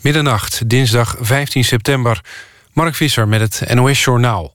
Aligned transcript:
Middernacht, 0.00 0.68
dinsdag 0.68 1.16
15 1.20 1.64
september. 1.64 2.20
Mark 2.72 2.94
Visser 2.94 3.28
met 3.28 3.40
het 3.40 3.74
NOS-journaal. 3.74 4.54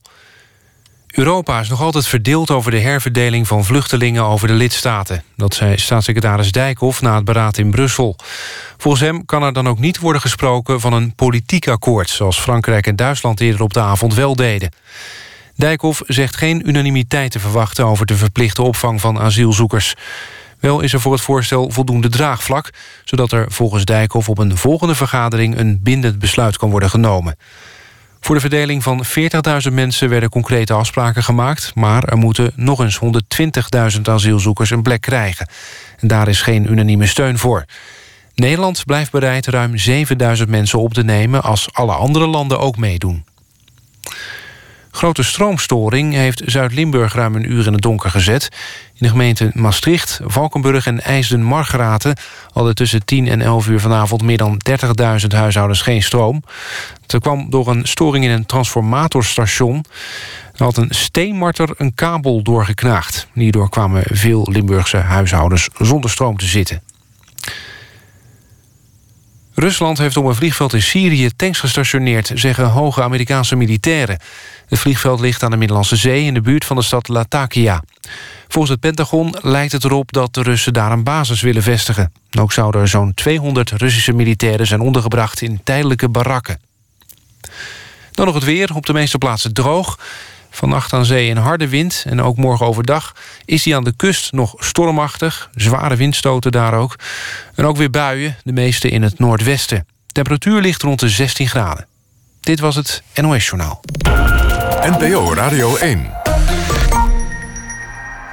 Europa 1.06 1.60
is 1.60 1.68
nog 1.68 1.80
altijd 1.80 2.06
verdeeld 2.06 2.50
over 2.50 2.70
de 2.70 2.78
herverdeling 2.78 3.46
van 3.46 3.64
vluchtelingen 3.64 4.24
over 4.24 4.48
de 4.48 4.54
lidstaten. 4.54 5.22
Dat 5.36 5.54
zei 5.54 5.78
staatssecretaris 5.78 6.52
Dijkhoff 6.52 7.02
na 7.02 7.14
het 7.14 7.24
beraad 7.24 7.58
in 7.58 7.70
Brussel. 7.70 8.16
Volgens 8.76 9.02
hem 9.02 9.24
kan 9.24 9.42
er 9.42 9.52
dan 9.52 9.68
ook 9.68 9.78
niet 9.78 9.98
worden 9.98 10.20
gesproken 10.20 10.80
van 10.80 10.92
een 10.92 11.14
politiek 11.14 11.68
akkoord... 11.68 12.10
zoals 12.10 12.38
Frankrijk 12.38 12.86
en 12.86 12.96
Duitsland 12.96 13.40
eerder 13.40 13.62
op 13.62 13.72
de 13.72 13.80
avond 13.80 14.14
wel 14.14 14.36
deden. 14.36 14.70
Dijkhoff 15.54 16.02
zegt 16.06 16.36
geen 16.36 16.68
unanimiteit 16.68 17.30
te 17.30 17.40
verwachten... 17.40 17.86
over 17.86 18.06
de 18.06 18.16
verplichte 18.16 18.62
opvang 18.62 19.00
van 19.00 19.20
asielzoekers. 19.20 19.94
Wel 20.66 20.80
is 20.80 20.92
er 20.92 21.00
voor 21.00 21.12
het 21.12 21.20
voorstel 21.20 21.70
voldoende 21.70 22.08
draagvlak... 22.08 22.70
zodat 23.04 23.32
er 23.32 23.46
volgens 23.48 23.84
Dijkhoff 23.84 24.28
op 24.28 24.38
een 24.38 24.56
volgende 24.56 24.94
vergadering... 24.94 25.58
een 25.58 25.80
bindend 25.82 26.18
besluit 26.18 26.56
kan 26.56 26.70
worden 26.70 26.90
genomen. 26.90 27.36
Voor 28.20 28.34
de 28.34 28.40
verdeling 28.40 28.82
van 28.82 29.04
40.000 29.68 29.72
mensen 29.72 30.08
werden 30.08 30.28
concrete 30.28 30.72
afspraken 30.72 31.22
gemaakt... 31.22 31.74
maar 31.74 32.04
er 32.04 32.16
moeten 32.16 32.52
nog 32.54 32.80
eens 32.80 33.00
120.000 33.96 34.00
asielzoekers 34.02 34.70
een 34.70 34.82
plek 34.82 35.00
krijgen. 35.00 35.48
En 35.98 36.08
daar 36.08 36.28
is 36.28 36.42
geen 36.42 36.70
unanieme 36.72 37.06
steun 37.06 37.38
voor. 37.38 37.64
Nederland 38.34 38.84
blijft 38.84 39.10
bereid 39.10 39.46
ruim 39.46 39.74
7.000 40.38 40.48
mensen 40.48 40.78
op 40.78 40.94
te 40.94 41.04
nemen... 41.04 41.42
als 41.42 41.68
alle 41.72 41.92
andere 41.92 42.26
landen 42.26 42.60
ook 42.60 42.76
meedoen. 42.76 43.24
Grote 44.96 45.22
stroomstoring 45.22 46.12
heeft 46.12 46.42
Zuid-Limburg 46.44 47.14
ruim 47.14 47.34
een 47.34 47.52
uur 47.52 47.66
in 47.66 47.72
het 47.72 47.82
donker 47.82 48.10
gezet. 48.10 48.48
In 48.86 48.98
de 48.98 49.08
gemeenten 49.08 49.50
Maastricht, 49.54 50.20
Valkenburg 50.24 50.86
en 50.86 51.00
IJsden-Margraten... 51.00 52.16
hadden 52.52 52.74
tussen 52.74 53.04
10 53.04 53.28
en 53.28 53.40
11 53.40 53.68
uur 53.68 53.80
vanavond 53.80 54.22
meer 54.22 54.36
dan 54.36 54.60
30.000 55.20 55.26
huishoudens 55.28 55.82
geen 55.82 56.02
stroom. 56.02 56.42
Het 57.06 57.20
kwam 57.20 57.50
door 57.50 57.68
een 57.68 57.86
storing 57.86 58.24
in 58.24 58.30
een 58.30 58.46
transformatorstation. 58.46 59.84
Er 60.54 60.64
had 60.64 60.76
een 60.76 60.90
steenmarter 60.90 61.70
een 61.76 61.94
kabel 61.94 62.42
doorgeknaagd. 62.42 63.26
Hierdoor 63.32 63.68
kwamen 63.68 64.02
veel 64.06 64.48
Limburgse 64.50 64.96
huishoudens 64.96 65.68
zonder 65.78 66.10
stroom 66.10 66.36
te 66.36 66.46
zitten. 66.46 66.82
Rusland 69.58 69.98
heeft 69.98 70.16
op 70.16 70.24
een 70.24 70.34
vliegveld 70.34 70.72
in 70.72 70.82
Syrië 70.82 71.30
tanks 71.36 71.60
gestationeerd... 71.60 72.30
zeggen 72.34 72.64
hoge 72.64 73.02
Amerikaanse 73.02 73.56
militairen. 73.56 74.18
Het 74.68 74.78
vliegveld 74.78 75.20
ligt 75.20 75.42
aan 75.42 75.50
de 75.50 75.56
Middellandse 75.56 75.96
Zee... 75.96 76.24
in 76.24 76.34
de 76.34 76.40
buurt 76.40 76.64
van 76.64 76.76
de 76.76 76.82
stad 76.82 77.08
Latakia. 77.08 77.82
Volgens 78.48 78.72
het 78.72 78.80
Pentagon 78.80 79.34
lijkt 79.40 79.72
het 79.72 79.84
erop 79.84 80.12
dat 80.12 80.34
de 80.34 80.42
Russen 80.42 80.72
daar 80.72 80.92
een 80.92 81.04
basis 81.04 81.40
willen 81.40 81.62
vestigen. 81.62 82.12
Ook 82.38 82.52
zouden 82.52 82.80
er 82.80 82.88
zo'n 82.88 83.14
200 83.14 83.70
Russische 83.70 84.12
militairen 84.12 84.66
zijn 84.66 84.80
ondergebracht... 84.80 85.40
in 85.40 85.60
tijdelijke 85.64 86.08
barakken. 86.08 86.60
Dan 88.10 88.26
nog 88.26 88.34
het 88.34 88.44
weer, 88.44 88.74
op 88.74 88.86
de 88.86 88.92
meeste 88.92 89.18
plaatsen 89.18 89.52
droog. 89.52 89.98
Vannacht 90.56 90.92
aan 90.92 91.04
zee 91.04 91.30
een 91.30 91.36
harde 91.36 91.68
wind 91.68 92.04
en 92.06 92.22
ook 92.22 92.36
morgen 92.36 92.66
overdag... 92.66 93.14
is 93.44 93.64
hij 93.64 93.76
aan 93.76 93.84
de 93.84 93.92
kust 93.96 94.32
nog 94.32 94.54
stormachtig. 94.58 95.50
Zware 95.54 95.96
windstoten 95.96 96.52
daar 96.52 96.74
ook. 96.74 96.96
En 97.54 97.64
ook 97.64 97.76
weer 97.76 97.90
buien, 97.90 98.36
de 98.44 98.52
meeste 98.52 98.88
in 98.88 99.02
het 99.02 99.18
noordwesten. 99.18 99.86
Temperatuur 100.06 100.60
ligt 100.60 100.82
rond 100.82 101.00
de 101.00 101.08
16 101.08 101.48
graden. 101.48 101.86
Dit 102.40 102.60
was 102.60 102.74
het 102.74 103.02
NOS 103.14 103.46
Journaal. 103.46 103.80
NPO 104.80 105.34
Radio 105.34 105.76
1. 105.76 106.10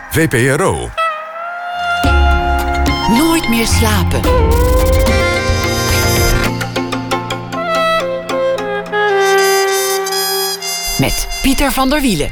VPRO. 0.09 0.89
Nooit 3.07 3.49
meer 3.49 3.67
slapen. 3.67 4.21
Met 10.99 11.27
Pieter 11.41 11.71
van 11.71 11.89
der 11.89 12.01
Wielen. 12.01 12.31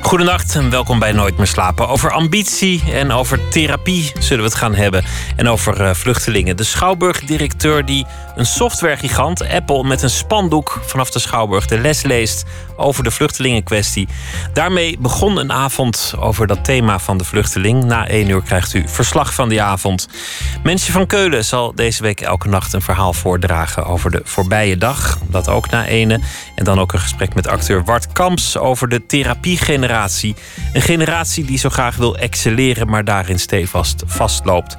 Goedenacht 0.00 0.54
en 0.54 0.70
welkom 0.70 0.98
bij 0.98 1.12
Nooit 1.12 1.36
meer 1.36 1.46
slapen. 1.46 1.88
Over 1.88 2.10
ambitie 2.10 2.82
en 2.92 3.12
over 3.12 3.48
therapie 3.48 4.12
zullen 4.18 4.44
we 4.44 4.50
het 4.50 4.58
gaan 4.58 4.74
hebben. 4.74 5.04
En 5.36 5.48
over 5.48 5.80
uh, 5.80 5.94
vluchtelingen. 5.94 6.56
De 6.56 6.64
Schouwburg-directeur 6.64 7.84
die 7.84 8.06
een 8.40 8.46
softwaregigant, 8.46 9.48
Apple, 9.48 9.84
met 9.84 10.02
een 10.02 10.10
spandoek 10.10 10.80
vanaf 10.82 11.10
de 11.10 11.18
Schouwburg 11.18 11.66
de 11.66 11.78
les 11.78 12.02
leest 12.02 12.44
over 12.76 13.04
de 13.04 13.10
vluchtelingenkwestie. 13.10 14.08
Daarmee 14.52 14.98
begon 14.98 15.36
een 15.36 15.52
avond 15.52 16.14
over 16.18 16.46
dat 16.46 16.64
thema 16.64 16.98
van 16.98 17.18
de 17.18 17.24
vluchteling. 17.24 17.84
Na 17.84 18.08
één 18.08 18.28
uur 18.28 18.42
krijgt 18.42 18.74
u 18.74 18.84
verslag 18.86 19.34
van 19.34 19.48
die 19.48 19.62
avond. 19.62 20.08
Mensje 20.62 20.92
van 20.92 21.06
Keulen 21.06 21.44
zal 21.44 21.74
deze 21.74 22.02
week 22.02 22.20
elke 22.20 22.48
nacht 22.48 22.72
een 22.72 22.82
verhaal 22.82 23.12
voordragen 23.12 23.86
over 23.86 24.10
de 24.10 24.20
voorbije 24.24 24.76
dag. 24.76 25.18
Dat 25.28 25.48
ook 25.48 25.70
na 25.70 25.86
ene. 25.86 26.20
En 26.54 26.64
dan 26.64 26.80
ook 26.80 26.92
een 26.92 27.00
gesprek 27.00 27.34
met 27.34 27.46
acteur 27.46 27.84
Wart 27.84 28.12
Kamps 28.12 28.56
over 28.56 28.88
de 28.88 29.06
therapiegeneratie. 29.06 30.34
Een 30.72 30.82
generatie 30.82 31.44
die 31.44 31.58
zo 31.58 31.68
graag 31.68 31.96
wil 31.96 32.16
excelleren, 32.16 32.88
maar 32.88 33.04
daarin 33.04 33.38
stevast 33.38 34.02
vastloopt. 34.06 34.76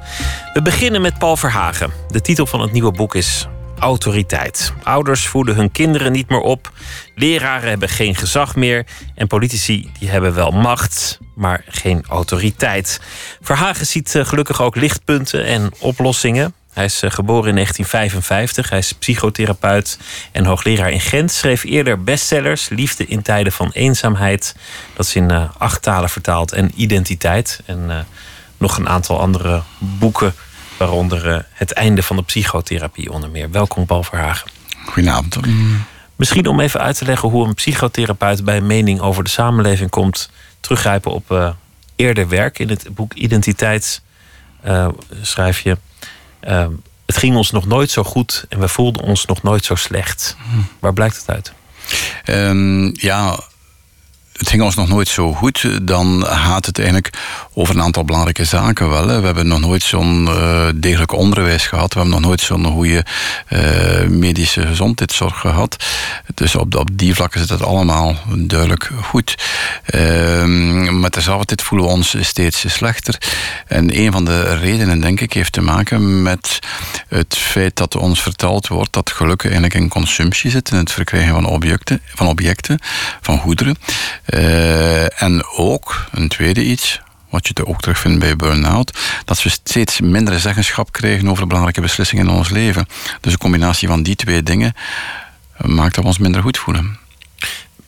We 0.54 0.62
beginnen 0.62 1.00
met 1.00 1.18
Paul 1.18 1.36
Verhagen. 1.36 1.92
De 2.08 2.20
titel 2.20 2.46
van 2.46 2.60
het 2.60 2.72
nieuwe 2.72 2.92
boek 2.92 3.14
is 3.14 3.46
autoriteit. 3.82 4.72
Ouders 4.82 5.26
voeden 5.26 5.54
hun 5.54 5.70
kinderen 5.70 6.12
niet 6.12 6.28
meer 6.28 6.40
op. 6.40 6.72
Leraren 7.14 7.68
hebben 7.68 7.88
geen 7.88 8.14
gezag 8.14 8.56
meer. 8.56 8.86
En 9.14 9.26
politici 9.26 9.90
die 9.98 10.08
hebben 10.08 10.34
wel 10.34 10.50
macht, 10.50 11.18
maar 11.34 11.64
geen 11.68 12.04
autoriteit. 12.08 13.00
Verhagen 13.40 13.86
ziet 13.86 14.14
eh, 14.14 14.24
gelukkig 14.24 14.62
ook 14.62 14.76
lichtpunten 14.76 15.44
en 15.44 15.72
oplossingen. 15.78 16.54
Hij 16.72 16.84
is 16.84 17.02
eh, 17.02 17.10
geboren 17.10 17.48
in 17.48 17.54
1955. 17.54 18.70
Hij 18.70 18.78
is 18.78 18.92
psychotherapeut 18.92 19.98
en 20.32 20.44
hoogleraar 20.44 20.90
in 20.90 21.00
Gent. 21.00 21.32
Schreef 21.32 21.64
eerder 21.64 22.04
bestsellers, 22.04 22.68
Liefde 22.68 23.06
in 23.06 23.22
tijden 23.22 23.52
van 23.52 23.70
eenzaamheid. 23.72 24.56
Dat 24.96 25.06
is 25.06 25.14
in 25.14 25.32
uh, 25.32 25.44
acht 25.58 25.82
talen 25.82 26.10
vertaald. 26.10 26.52
En 26.52 26.70
Identiteit. 26.74 27.60
En 27.66 28.06
nog 28.58 28.76
een 28.78 28.88
aantal 28.88 29.20
andere 29.20 29.62
boeken 29.78 30.34
Waaronder 30.82 31.26
uh, 31.26 31.38
het 31.52 31.72
einde 31.72 32.02
van 32.02 32.16
de 32.16 32.22
psychotherapie 32.22 33.12
onder 33.12 33.30
meer. 33.30 33.50
Welkom 33.50 33.86
Paul 33.86 34.02
Verhagen. 34.02 34.50
Goedenavond. 34.84 35.38
Misschien 36.16 36.46
om 36.46 36.60
even 36.60 36.80
uit 36.80 36.98
te 36.98 37.04
leggen 37.04 37.28
hoe 37.28 37.46
een 37.46 37.54
psychotherapeut 37.54 38.44
bij 38.44 38.56
een 38.56 38.66
mening 38.66 39.00
over 39.00 39.24
de 39.24 39.30
samenleving 39.30 39.90
komt. 39.90 40.30
Teruggrijpen 40.60 41.12
op 41.12 41.30
uh, 41.30 41.50
eerder 41.96 42.28
werk. 42.28 42.58
In 42.58 42.68
het 42.68 42.94
boek 42.94 43.14
Identiteit 43.14 44.02
uh, 44.66 44.88
schrijf 45.20 45.60
je. 45.60 45.76
het 47.06 47.16
ging 47.16 47.36
ons 47.36 47.50
nog 47.50 47.66
nooit 47.66 47.90
zo 47.90 48.02
goed 48.02 48.44
en 48.48 48.58
we 48.60 48.68
voelden 48.68 49.02
ons 49.02 49.26
nog 49.26 49.42
nooit 49.42 49.64
zo 49.64 49.74
slecht. 49.74 50.36
Waar 50.78 50.92
blijkt 50.92 51.16
het 51.16 51.30
uit? 51.30 51.52
Um, 52.24 52.90
ja, 52.94 53.40
het 54.42 54.50
ging 54.50 54.62
ons 54.62 54.74
nog 54.74 54.88
nooit 54.88 55.08
zo 55.08 55.32
goed. 55.32 55.86
Dan 55.86 56.24
gaat 56.26 56.66
het 56.66 56.78
eigenlijk 56.78 57.18
over 57.52 57.74
een 57.74 57.82
aantal 57.82 58.04
belangrijke 58.04 58.44
zaken 58.44 58.88
wel. 58.88 59.08
Hè. 59.08 59.20
We 59.20 59.26
hebben 59.26 59.46
nog 59.46 59.60
nooit 59.60 59.82
zo'n 59.82 60.26
uh, 60.26 60.68
degelijk 60.74 61.12
onderwijs 61.12 61.66
gehad. 61.66 61.92
We 61.92 62.00
hebben 62.00 62.20
nog 62.20 62.28
nooit 62.28 62.40
zo'n 62.40 62.64
goede 62.64 63.04
uh, 63.48 64.08
medische 64.08 64.66
gezondheidszorg 64.66 65.40
gehad. 65.40 65.84
Dus 66.34 66.54
op, 66.54 66.88
die 66.92 67.14
vlakken 67.14 67.40
zit 67.40 67.48
het 67.48 67.62
allemaal 67.62 68.16
duidelijk 68.36 68.90
goed. 69.02 69.34
Uh, 69.94 70.44
maar 70.90 71.10
tezelfde 71.10 71.58
voelen 71.62 71.86
we 71.86 71.92
ons 71.92 72.16
steeds 72.20 72.64
slechter. 72.74 73.18
En 73.66 73.98
een 73.98 74.12
van 74.12 74.24
de 74.24 74.54
redenen, 74.54 75.00
denk 75.00 75.20
ik, 75.20 75.32
heeft 75.32 75.52
te 75.52 75.60
maken 75.60 76.22
met 76.22 76.58
het 77.08 77.36
feit 77.36 77.76
dat 77.76 77.96
ons 77.96 78.22
verteld 78.22 78.68
wordt 78.68 78.92
dat 78.92 79.10
geluk 79.10 79.42
eigenlijk 79.42 79.74
in 79.74 79.88
consumptie 79.88 80.50
zit, 80.50 80.70
in 80.70 80.76
het 80.76 80.92
verkrijgen 80.92 81.34
van 81.34 81.46
objecten, 81.46 82.00
van, 82.14 82.26
objecten, 82.26 82.78
van 83.20 83.38
goederen. 83.38 83.76
Uh, 84.34 85.22
en 85.22 85.44
ook, 85.56 86.06
een 86.12 86.28
tweede 86.28 86.64
iets, 86.64 87.00
wat 87.30 87.48
je 87.48 87.66
ook 87.66 87.80
terugvindt 87.80 88.18
bij 88.18 88.36
burn-out, 88.36 88.98
dat 89.24 89.42
we 89.42 89.48
steeds 89.48 90.00
minder 90.00 90.40
zeggenschap 90.40 90.92
krijgen 90.92 91.28
over 91.28 91.46
belangrijke 91.46 91.80
beslissingen 91.80 92.26
in 92.26 92.32
ons 92.32 92.50
leven. 92.50 92.86
Dus 93.20 93.32
een 93.32 93.38
combinatie 93.38 93.88
van 93.88 94.02
die 94.02 94.16
twee 94.16 94.42
dingen 94.42 94.74
maakt 95.56 95.94
dat 95.94 96.04
we 96.04 96.10
ons 96.10 96.18
minder 96.18 96.42
goed 96.42 96.58
voelen. 96.58 96.98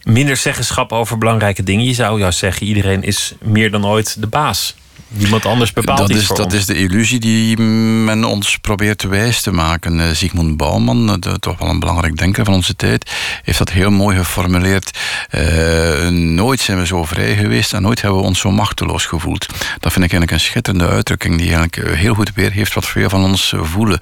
Minder 0.03 0.37
zeggenschap 0.37 0.93
over 0.93 1.19
belangrijke 1.19 1.63
dingen. 1.63 1.85
Je 1.85 1.95
zou 1.95 2.19
juist 2.19 2.39
zeggen, 2.39 2.67
iedereen 2.67 3.03
is 3.03 3.35
meer 3.43 3.71
dan 3.71 3.87
ooit 3.87 4.21
de 4.21 4.27
baas. 4.27 4.75
Niemand 5.09 5.47
anders 5.47 5.73
bepaalt 5.73 5.99
dat 5.99 6.11
is, 6.11 6.27
voor 6.27 6.37
Dat 6.37 6.45
ons. 6.45 6.55
is 6.55 6.67
de 6.67 6.75
illusie 6.75 7.21
die 7.21 7.59
men 7.59 8.25
ons 8.25 8.57
probeert 8.59 9.03
wijs 9.03 9.41
te 9.41 9.53
maken. 9.53 9.99
Uh, 9.99 10.11
Zygmunt 10.11 10.57
Bauman, 10.57 11.21
de, 11.21 11.39
toch 11.39 11.59
wel 11.59 11.69
een 11.69 11.81
belangrijk 11.81 12.17
denker 12.17 12.45
van 12.45 12.55
onze 12.55 12.77
tijd, 12.77 13.11
heeft 13.43 13.59
dat 13.59 13.71
heel 13.71 13.91
mooi 13.91 14.17
geformuleerd. 14.17 14.99
Uh, 15.31 16.09
nooit 16.09 16.61
zijn 16.61 16.79
we 16.79 16.87
zo 16.87 17.05
vrij 17.05 17.37
geweest 17.37 17.73
en 17.73 17.83
nooit 17.83 18.03
hebben 18.03 18.21
we 18.21 18.27
ons 18.27 18.39
zo 18.39 18.51
machteloos 18.51 19.07
gevoeld. 19.07 19.47
Dat 19.81 19.93
vind 19.93 20.05
ik 20.05 20.13
eigenlijk 20.13 20.31
een 20.31 20.41
schitterende 20.41 20.89
uitdrukking 20.89 21.39
die 21.39 21.55
eigenlijk 21.55 21.97
heel 21.97 22.15
goed 22.15 22.31
weergeeft 22.35 22.75
wat 22.75 22.87
veel 22.87 23.09
van 23.09 23.25
ons 23.25 23.55
voelen. 23.57 23.99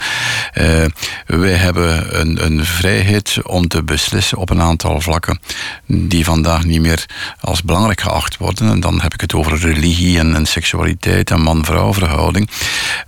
Uh, 0.55 0.84
wij 1.26 1.55
hebben 1.55 2.20
een, 2.20 2.44
een 2.44 2.64
vrijheid 2.64 3.38
om 3.43 3.69
te 3.69 3.82
beslissen 3.82 4.38
op 4.38 4.50
een 4.50 4.60
aantal 4.60 5.00
vlakken 5.00 5.40
die 5.87 6.25
vandaag 6.25 6.64
niet 6.64 6.81
meer 6.81 7.06
als 7.40 7.62
belangrijk 7.62 8.00
geacht 8.00 8.37
worden. 8.37 8.70
En 8.70 8.81
dan 8.81 9.00
heb 9.00 9.14
ik 9.14 9.20
het 9.20 9.34
over 9.34 9.58
religie 9.58 10.19
en, 10.19 10.34
en 10.34 10.46
seksualiteit 10.46 10.92
seksualiteit 10.93 11.31
en 11.31 11.41
man-vrouw 11.41 11.93
verhouding, 11.93 12.50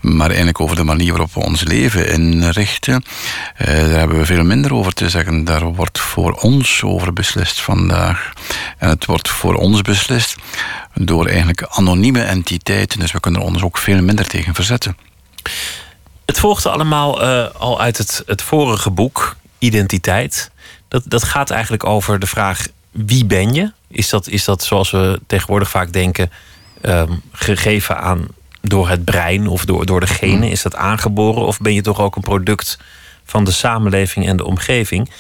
maar 0.01 0.27
eigenlijk 0.27 0.61
over 0.61 0.77
de 0.77 0.85
manier 0.85 1.11
waarop 1.11 1.35
we 1.35 1.41
ons 1.41 1.63
leven 1.63 2.09
inrichten. 2.09 3.05
Uh, 3.59 3.67
daar 3.67 3.99
hebben 3.99 4.19
we 4.19 4.27
veel 4.27 4.45
minder 4.45 4.75
over 4.75 4.93
te 4.93 5.09
zeggen. 5.09 5.45
Daar 5.45 5.65
wordt 5.65 5.99
voor 5.99 6.33
ons 6.33 6.83
over 6.83 7.13
beslist 7.13 7.61
vandaag. 7.61 8.33
En 8.79 8.89
het 8.89 9.05
wordt 9.05 9.29
voor 9.29 9.55
ons 9.55 9.83
beslist 9.83 10.37
door 10.95 11.27
eigenlijk 11.27 11.63
anonieme 11.63 12.23
entiteiten, 12.23 12.99
dus 12.99 13.13
we 13.13 13.21
kunnen 13.21 13.43
ons 13.43 13.63
ook 13.63 13.79
veel 13.79 14.03
minder 14.03 14.27
tegen 14.27 14.55
verzetten. 14.55 14.97
Het 16.27 16.39
volgde 16.39 16.71
allemaal 16.71 17.23
uh, 17.23 17.47
al 17.59 17.81
uit 17.81 17.99
het, 17.99 18.23
het 18.27 18.43
vorige 18.43 18.91
boek, 18.91 19.37
Identiteit. 19.59 20.51
Dat, 20.89 21.03
dat 21.07 21.25
gaat 21.25 21.51
eigenlijk 21.51 21.85
over 21.85 22.19
de 22.19 22.27
vraag: 22.27 22.67
wie 22.91 23.25
ben 23.25 23.55
je? 23.55 23.73
Is 23.89 24.09
dat, 24.09 24.29
is 24.29 24.45
dat 24.45 24.65
zoals 24.65 24.91
we 24.91 25.21
tegenwoordig 25.27 25.71
vaak 25.71 25.93
denken, 25.93 26.31
um, 26.87 27.23
gegeven 27.33 27.99
aan 27.99 28.27
door 28.61 28.89
het 28.89 29.05
brein 29.05 29.47
of 29.47 29.65
door, 29.65 29.87
door 29.87 30.01
de 30.01 30.07
genen? 30.07 30.43
Hmm. 30.43 30.51
Is 30.51 30.63
dat 30.63 30.77
aangeboren 30.77 31.47
of 31.47 31.59
ben 31.59 31.75
je 31.75 31.83
toch 31.83 32.01
ook 32.01 32.17
een 32.17 32.23
product 32.23 32.79
van 33.25 33.45
de 33.45 33.53
samenleving 33.53 34.27
en 34.27 34.37
de 34.37 34.45
omgeving? 34.45 35.11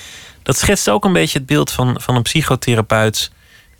Dat 0.43 0.59
schetst 0.59 0.89
ook 0.89 1.05
een 1.05 1.13
beetje 1.13 1.39
het 1.39 1.47
beeld 1.47 1.71
van, 1.71 2.01
van 2.01 2.17
een 2.17 2.23
psychotherapeut 2.23 3.31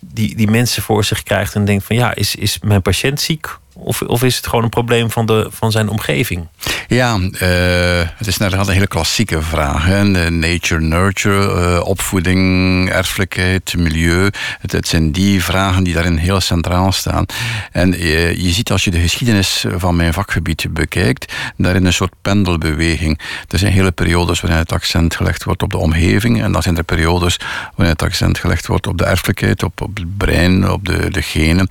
die, 0.01 0.37
die 0.37 0.51
mensen 0.51 0.83
voor 0.83 1.05
zich 1.05 1.23
krijgt 1.23 1.55
en 1.55 1.65
denkt 1.65 1.85
van 1.85 1.97
ja, 1.97 2.15
is, 2.15 2.35
is 2.35 2.59
mijn 2.63 2.83
patiënt 2.83 3.21
ziek 3.21 3.59
of, 3.75 4.03
of 4.03 4.23
is 4.23 4.37
het 4.37 4.47
gewoon 4.47 4.65
een 4.65 4.71
probleem 4.71 5.11
van, 5.11 5.27
de, 5.27 5.49
van 5.51 5.71
zijn 5.73 5.89
omgeving? 5.89 6.49
Ja, 6.89 7.17
uh, 7.17 8.09
het 8.17 8.27
is 8.27 8.39
inderdaad 8.39 8.67
een 8.67 8.75
hele 8.75 8.87
klassieke 8.87 9.43
vraag. 9.43 9.85
Hè. 9.85 10.31
Nature, 10.31 10.81
nurture, 10.81 11.75
uh, 11.77 11.87
opvoeding, 11.87 12.91
erfelijkheid, 12.91 13.75
milieu. 13.77 14.31
Het, 14.61 14.89
zijn 14.89 15.13
die 15.13 15.43
vragen 15.43 15.85
die 15.85 15.95
daarin 15.95 16.17
heel 16.17 16.41
centraal 16.41 16.93
staan. 16.93 17.27
En 17.73 17.91
je, 17.91 18.35
je 18.37 18.51
ziet 18.51 18.71
als 18.71 18.85
je 18.85 18.91
de 18.91 18.99
geschiedenis 18.99 19.65
van 19.77 19.97
mijn 19.97 20.13
vakgebied 20.13 20.67
bekijkt, 20.71 21.33
daarin 21.57 21.85
een 21.85 21.93
soort 21.93 22.13
pendelbeweging. 22.23 23.19
Er 23.49 23.59
zijn 23.59 23.73
hele 23.73 23.93
periodes 23.93 24.41
waarin 24.41 24.59
het 24.59 24.73
accent 24.73 25.17
gelegd 25.17 25.45
wordt 25.45 25.63
op 25.63 25.71
de 25.71 25.79
omgeving. 25.79 26.43
En 26.43 26.53
dan 26.53 26.63
zijn 26.63 26.77
er 26.77 26.85
periodes 26.85 27.37
waarin 27.75 27.95
het 27.95 28.03
accent 28.03 28.39
gelegd 28.39 28.67
wordt 28.67 28.87
op 28.87 28.99
de 28.99 29.05
erfelijkheid, 29.05 29.63
op, 29.63 29.81
op 29.81 29.97
het 29.97 30.17
brein, 30.17 30.71
op 30.71 30.87
de, 30.87 31.11
de 31.11 31.23
genen. 31.23 31.69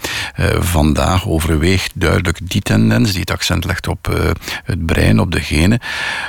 Vandaag 0.59 1.27
overweegt 1.27 1.91
duidelijk 1.93 2.49
die 2.49 2.61
tendens 2.61 3.11
die 3.11 3.19
het 3.19 3.31
accent 3.31 3.65
legt 3.65 3.87
op 3.87 4.07
uh, 4.07 4.29
het 4.63 4.85
brein, 4.85 5.19
op 5.19 5.31
de 5.31 5.41
genen. 5.41 5.79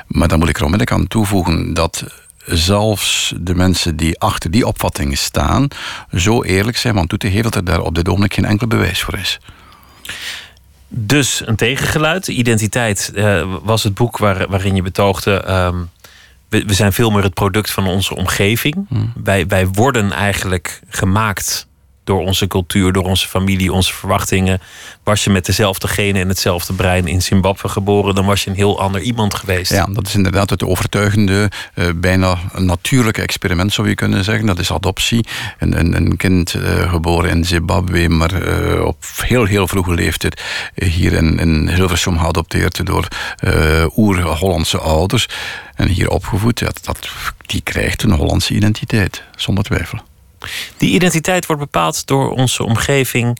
Maar 0.06 0.28
dan 0.28 0.38
moet 0.38 0.48
ik 0.48 0.56
er 0.56 0.64
onmiddellijk 0.64 1.00
aan 1.00 1.06
toevoegen 1.06 1.74
dat 1.74 2.04
zelfs 2.46 3.34
de 3.40 3.54
mensen 3.54 3.96
die 3.96 4.20
achter 4.20 4.50
die 4.50 4.66
opvattingen 4.66 5.16
staan, 5.16 5.68
zo 6.14 6.42
eerlijk 6.42 6.76
zijn 6.76 6.98
om 6.98 7.06
toe 7.06 7.18
te 7.18 7.30
geven 7.30 7.42
dat 7.42 7.54
er 7.54 7.64
daar 7.64 7.80
op 7.80 7.94
dit 7.94 8.08
ogenblik 8.08 8.34
geen 8.34 8.44
enkel 8.44 8.66
bewijs 8.66 9.02
voor 9.02 9.18
is. 9.18 9.40
Dus 10.88 11.46
een 11.46 11.56
tegengeluid. 11.56 12.28
Identiteit 12.28 13.12
uh, 13.14 13.54
was 13.62 13.82
het 13.82 13.94
boek 13.94 14.18
waar, 14.18 14.48
waarin 14.48 14.74
je 14.74 14.82
betoogde. 14.82 15.42
We, 16.48 16.64
we, 16.64 16.74
zijn 16.74 16.92
veel 16.92 17.10
meer 17.10 17.22
het 17.22 17.34
product 17.34 17.70
van 17.70 17.86
onze 17.86 18.16
omgeving. 18.16 18.86
Hmm. 18.88 19.12
Wij, 19.24 19.46
wij 19.46 19.66
worden 19.66 20.12
eigenlijk 20.12 20.80
gemaakt 20.88 21.66
door 22.04 22.20
onze 22.20 22.46
cultuur, 22.46 22.92
door 22.92 23.04
onze 23.04 23.28
familie, 23.28 23.72
onze 23.72 23.94
verwachtingen. 23.94 24.60
Was 25.02 25.24
je 25.24 25.30
met 25.30 25.46
dezelfde 25.46 25.88
genen 25.88 26.22
en 26.22 26.28
hetzelfde 26.28 26.72
brein 26.72 27.06
in 27.06 27.22
Zimbabwe 27.22 27.68
geboren, 27.68 28.14
dan 28.14 28.26
was 28.26 28.44
je 28.44 28.50
een 28.50 28.56
heel 28.56 28.80
ander 28.80 29.00
iemand 29.00 29.34
geweest. 29.34 29.72
Ja, 29.72 29.86
dat 29.86 30.06
is 30.06 30.14
inderdaad 30.14 30.50
het 30.50 30.64
overtuigende, 30.64 31.50
uh, 31.74 31.86
bijna 31.94 32.38
natuurlijke 32.56 33.22
experiment 33.22 33.72
zou 33.72 33.88
je 33.88 33.94
kunnen 33.94 34.24
zeggen. 34.24 34.46
Dat 34.46 34.58
is 34.58 34.72
adoptie. 34.72 35.26
Een, 35.58 35.78
een, 35.78 35.96
een 35.96 36.16
kind 36.16 36.54
uh, 36.54 36.90
geboren 36.92 37.30
in 37.30 37.44
Zimbabwe, 37.44 38.08
maar 38.08 38.42
uh, 38.42 38.84
op 38.84 39.04
heel, 39.16 39.44
heel 39.44 39.68
vroege 39.68 39.94
leeftijd 39.94 40.42
hier 40.74 41.12
in, 41.12 41.38
in 41.38 41.68
Hilversum 41.68 42.18
geadopteerd 42.18 42.86
door 42.86 43.08
oer-Hollandse 43.96 44.78
ouders. 44.78 45.28
En 45.74 45.88
hier 45.88 46.08
opgevoed, 46.08 46.58
dat, 46.58 47.08
die 47.46 47.60
krijgt 47.60 48.02
een 48.02 48.12
Hollandse 48.12 48.54
identiteit, 48.54 49.22
zonder 49.36 49.64
twijfel. 49.64 49.98
Die 50.76 50.94
identiteit 50.94 51.46
wordt 51.46 51.62
bepaald 51.62 52.06
door 52.06 52.30
onze 52.30 52.64
omgeving. 52.64 53.38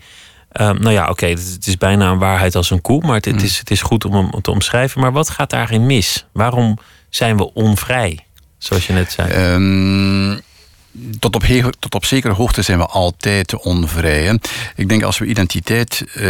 Uh, 0.61 0.71
nou 0.71 0.91
ja, 0.91 1.09
oké, 1.09 1.27
het 1.27 1.67
is 1.67 1.79
bijna 1.79 2.11
een 2.11 2.19
waarheid 2.19 2.55
als 2.55 2.71
een 2.71 2.81
koe, 2.81 3.03
maar 3.07 3.15
het, 3.15 3.25
het, 3.25 3.37
mm. 3.37 3.45
is, 3.45 3.59
het 3.59 3.71
is 3.71 3.83
goed 3.83 4.05
om 4.05 4.15
hem 4.15 4.43
te 4.43 4.51
omschrijven. 4.51 5.01
Maar 5.01 5.13
wat 5.13 5.31
gaat 5.31 5.51
daarin 5.51 5.87
mis? 5.87 6.27
Waarom 6.33 6.79
zijn 7.09 7.37
we 7.37 7.53
onvrij, 7.53 8.27
zoals 8.59 8.87
je 8.87 8.93
net 8.93 9.13
zei? 9.13 9.55
Um 9.55 10.43
tot 11.19 11.37
op, 11.37 11.45
tot 11.79 11.95
op 11.95 12.05
zekere 12.05 12.33
hoogte 12.33 12.63
zijn 12.63 12.79
we 12.79 12.87
altijd 12.87 13.55
onvrij. 13.55 14.39
Ik 14.77 14.89
denk 14.89 15.03
als 15.03 15.19
we 15.19 15.27
identiteit. 15.27 16.05
Uh, 16.07 16.23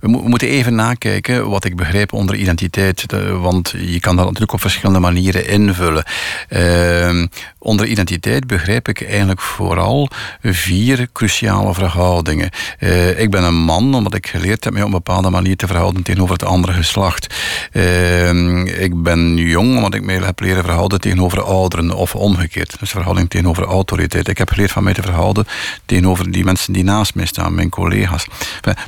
we, 0.00 0.08
mo 0.08 0.22
we, 0.22 0.28
moeten 0.28 0.48
even 0.48 0.74
nakijken 0.74 1.48
wat 1.50 1.64
ik 1.64 1.76
begrijp 1.76 2.12
onder 2.12 2.36
identiteit. 2.36 3.04
Want 3.40 3.74
je 3.78 4.00
kan 4.00 4.16
dat 4.16 4.24
natuurlijk 4.24 4.52
op 4.52 4.60
verschillende 4.60 5.00
manieren 5.00 5.46
invullen. 5.46 6.04
Uh, 6.48 7.26
onder 7.58 7.86
identiteit 7.86 8.46
begrijp 8.46 8.88
ik 8.88 9.02
eigenlijk 9.02 9.40
vooral 9.40 10.08
vier 10.42 11.08
cruciale 11.12 11.74
verhoudingen. 11.74 12.50
Uh, 12.78 13.20
ik 13.20 13.30
ben 13.30 13.42
een 13.42 13.54
man 13.54 13.94
omdat 13.94 14.14
ik 14.14 14.26
geleerd 14.26 14.64
heb 14.64 14.72
mij 14.72 14.82
op 14.82 14.88
een 14.88 14.94
bepaalde 14.94 15.30
manier 15.30 15.56
te 15.56 15.66
verhouden 15.66 16.02
tegenover 16.02 16.34
het 16.34 16.44
andere 16.44 16.72
geslacht. 16.72 17.34
Uh, 17.72 18.82
ik 18.82 19.02
ben 19.02 19.36
jong 19.36 19.76
omdat 19.76 19.94
ik 19.94 20.02
mij 20.02 20.14
heb 20.14 20.40
leren 20.40 20.64
verhouden 20.64 21.00
tegenover 21.00 21.42
ouderen 21.42 21.90
of 21.90 22.14
omgekeerd. 22.14 22.78
Dus 22.78 22.90
verhouding 22.90 23.30
tegenover 23.30 23.62
autoriteit 23.62 24.02
ik 24.08 24.38
heb 24.38 24.50
geleerd 24.50 24.70
van 24.70 24.84
mij 24.84 24.94
te 24.94 25.02
verhouden 25.02 25.46
tegenover 25.86 26.32
die 26.32 26.44
mensen 26.44 26.72
die 26.72 26.84
naast 26.84 27.14
mij 27.14 27.26
staan, 27.26 27.54
mijn 27.54 27.68
collega's. 27.68 28.26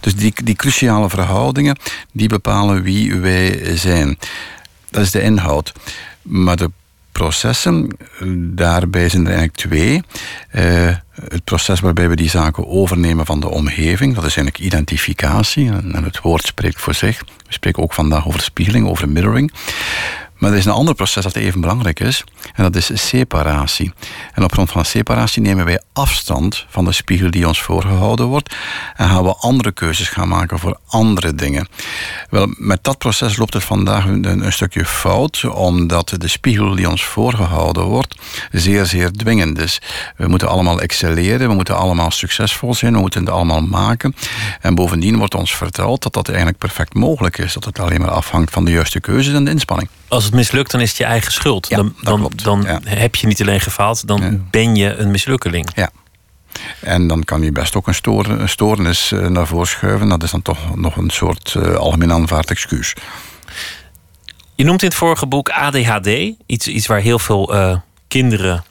Dus 0.00 0.14
die, 0.14 0.34
die 0.44 0.56
cruciale 0.56 1.10
verhoudingen, 1.10 1.78
die 2.12 2.28
bepalen 2.28 2.82
wie 2.82 3.14
wij 3.14 3.76
zijn. 3.76 4.18
Dat 4.90 5.02
is 5.02 5.10
de 5.10 5.22
inhoud. 5.22 5.72
Maar 6.22 6.56
de 6.56 6.70
processen, 7.12 7.96
daarbij 8.54 9.08
zijn 9.08 9.22
er 9.22 9.32
eigenlijk 9.32 9.58
twee. 9.58 10.02
Uh, 10.54 10.96
het 11.30 11.44
proces 11.44 11.80
waarbij 11.80 12.08
we 12.08 12.16
die 12.16 12.30
zaken 12.30 12.66
overnemen 12.66 13.26
van 13.26 13.40
de 13.40 13.48
omgeving, 13.48 14.14
dat 14.14 14.24
is 14.24 14.36
eigenlijk 14.36 14.66
identificatie. 14.66 15.68
En 15.68 16.04
het 16.04 16.20
woord 16.20 16.46
spreekt 16.46 16.80
voor 16.80 16.94
zich. 16.94 17.20
We 17.20 17.52
spreken 17.52 17.82
ook 17.82 17.92
vandaag 17.94 18.26
over 18.26 18.40
spiegeling, 18.40 18.86
over 18.88 19.08
mirroring. 19.08 19.52
Maar 20.38 20.50
er 20.50 20.56
is 20.56 20.64
een 20.64 20.72
ander 20.72 20.94
proces 20.94 21.22
dat 21.22 21.36
even 21.36 21.60
belangrijk 21.60 22.00
is. 22.00 22.24
En 22.54 22.62
dat 22.62 22.76
is 22.76 23.08
separatie. 23.08 23.92
En 24.34 24.44
op 24.44 24.52
grond 24.52 24.70
van 24.70 24.84
separatie 24.84 25.42
nemen 25.42 25.64
wij 25.64 25.80
afstand 25.92 26.66
van 26.68 26.84
de 26.84 26.92
spiegel 26.92 27.30
die 27.30 27.46
ons 27.48 27.62
voorgehouden 27.62 28.26
wordt. 28.26 28.54
En 28.96 29.08
gaan 29.08 29.24
we 29.24 29.34
andere 29.34 29.72
keuzes 29.72 30.08
gaan 30.08 30.28
maken 30.28 30.58
voor 30.58 30.78
andere 30.86 31.34
dingen. 31.34 31.68
Wel, 32.30 32.54
met 32.58 32.84
dat 32.84 32.98
proces 32.98 33.36
loopt 33.36 33.54
het 33.54 33.64
vandaag 33.64 34.04
een, 34.04 34.44
een 34.44 34.52
stukje 34.52 34.84
fout. 34.84 35.44
Omdat 35.44 36.14
de 36.18 36.28
spiegel 36.28 36.74
die 36.74 36.88
ons 36.90 37.04
voorgehouden 37.04 37.84
wordt 37.84 38.14
zeer, 38.52 38.86
zeer 38.86 39.12
dwingend 39.12 39.58
is. 39.58 39.80
We 40.16 40.28
moeten 40.28 40.48
allemaal 40.48 40.80
excelleren. 40.80 41.48
We 41.48 41.54
moeten 41.54 41.76
allemaal 41.76 42.10
succesvol 42.10 42.74
zijn. 42.74 42.92
We 42.92 43.00
moeten 43.00 43.20
het 43.20 43.30
allemaal 43.30 43.62
maken. 43.62 44.14
En 44.60 44.74
bovendien 44.74 45.18
wordt 45.18 45.34
ons 45.34 45.56
verteld 45.56 46.02
dat 46.02 46.12
dat 46.12 46.28
eigenlijk 46.28 46.58
perfect 46.58 46.94
mogelijk 46.94 47.38
is. 47.38 47.52
Dat 47.52 47.64
het 47.64 47.78
alleen 47.78 48.00
maar 48.00 48.10
afhangt 48.10 48.52
van 48.52 48.64
de 48.64 48.70
juiste 48.70 49.00
keuzes 49.00 49.34
en 49.34 49.44
de 49.44 49.50
inspanning 49.50 49.88
het 50.26 50.34
mislukt, 50.34 50.70
dan 50.70 50.80
is 50.80 50.88
het 50.88 50.98
je 50.98 51.04
eigen 51.04 51.32
schuld. 51.32 51.68
dan 51.68 51.94
dan, 52.00 52.32
dan 52.42 52.66
heb 52.84 53.14
je 53.14 53.26
niet 53.26 53.40
alleen 53.40 53.60
gefaald, 53.60 54.06
dan 54.06 54.46
ben 54.50 54.76
je 54.76 54.94
een 54.94 55.10
mislukkeling. 55.10 55.68
Ja. 55.74 55.90
En 56.80 57.06
dan 57.06 57.24
kan 57.24 57.42
je 57.42 57.52
best 57.52 57.74
ook 57.74 57.86
een, 57.86 58.48
stoornis 58.48 59.12
eh, 59.12 59.26
naar 59.26 59.46
voren 59.46 59.66
schuiven. 59.66 60.08
Dat 60.08 60.22
is 60.22 60.30
dan 60.30 60.42
toch 60.42 60.76
nog 60.76 60.96
een 60.96 61.10
soort 61.10 61.54
uh, 61.56 61.74
algemeen 61.74 62.12
aanvaard 62.12 62.50
excuus. 62.50 62.94
Je 64.54 64.64
noemt 64.64 64.82
in 64.82 64.88
het 64.88 64.96
vorige 64.96 65.26
boek 65.26 65.50
ADHD. 65.50 66.08
Iets, 66.46 66.66
iets 66.66 66.86
waar 66.86 67.00
heel 67.00 67.18
veel 67.18 67.54
uh, 67.54 67.76
kinderen 68.08 68.64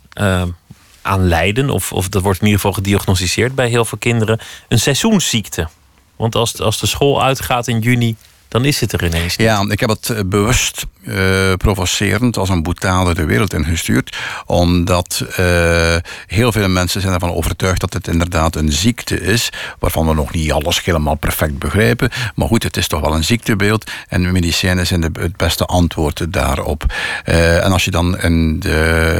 aan 1.01 1.27
lijden. 1.27 1.69
Of, 1.69 1.91
of 1.91 2.09
dat 2.09 2.21
wordt 2.21 2.39
in 2.39 2.45
ieder 2.45 2.61
geval 2.61 2.75
gediagnosticeerd 2.75 3.55
bij 3.55 3.67
heel 3.67 3.85
veel 3.85 3.97
kinderen. 3.97 4.39
Een 4.67 4.79
seizoensziekte. 4.79 5.67
Want 6.15 6.35
als, 6.35 6.61
als 6.61 6.79
de 6.79 6.87
school 6.87 7.23
uitgaat 7.23 7.67
in 7.67 7.79
juni, 7.79 8.15
dan 8.47 8.65
is 8.65 8.79
het 8.79 8.93
er 8.93 9.05
ineens. 9.05 9.37
Niet. 9.37 9.47
Ja, 9.47 9.65
ik 9.69 9.79
heb 9.79 9.89
het 9.89 10.29
bewust 10.29 10.85
uh, 11.05 11.53
provocerend 11.53 12.37
als 12.37 12.49
een 12.49 12.63
boetade 12.63 13.13
de 13.13 13.25
wereld 13.25 13.53
ingestuurd. 13.53 14.17
Omdat 14.45 15.25
uh, 15.39 15.95
heel 16.27 16.51
veel 16.51 16.67
mensen 16.67 17.01
zijn 17.01 17.13
ervan 17.13 17.33
overtuigd 17.33 17.79
dat 17.79 17.93
het 17.93 18.07
inderdaad 18.07 18.55
een 18.55 18.71
ziekte 18.71 19.21
is. 19.21 19.49
Waarvan 19.79 20.07
we 20.07 20.13
nog 20.13 20.33
niet 20.33 20.51
alles 20.51 20.83
helemaal 20.83 21.15
perfect 21.15 21.59
begrijpen. 21.59 22.09
Maar 22.35 22.47
goed, 22.47 22.63
het 22.63 22.77
is 22.77 22.87
toch 22.87 23.01
wel 23.01 23.15
een 23.15 23.23
ziektebeeld. 23.23 23.91
En 24.07 24.31
medicijnen 24.31 24.87
zijn 24.87 25.01
de, 25.01 25.09
het 25.19 25.37
beste 25.37 25.65
antwoord 25.65 26.33
daarop. 26.33 26.83
Uh, 27.25 27.63
en 27.63 27.71
als 27.71 27.85
je 27.85 27.91
dan 27.91 28.19
in 28.19 28.59
de 28.59 29.19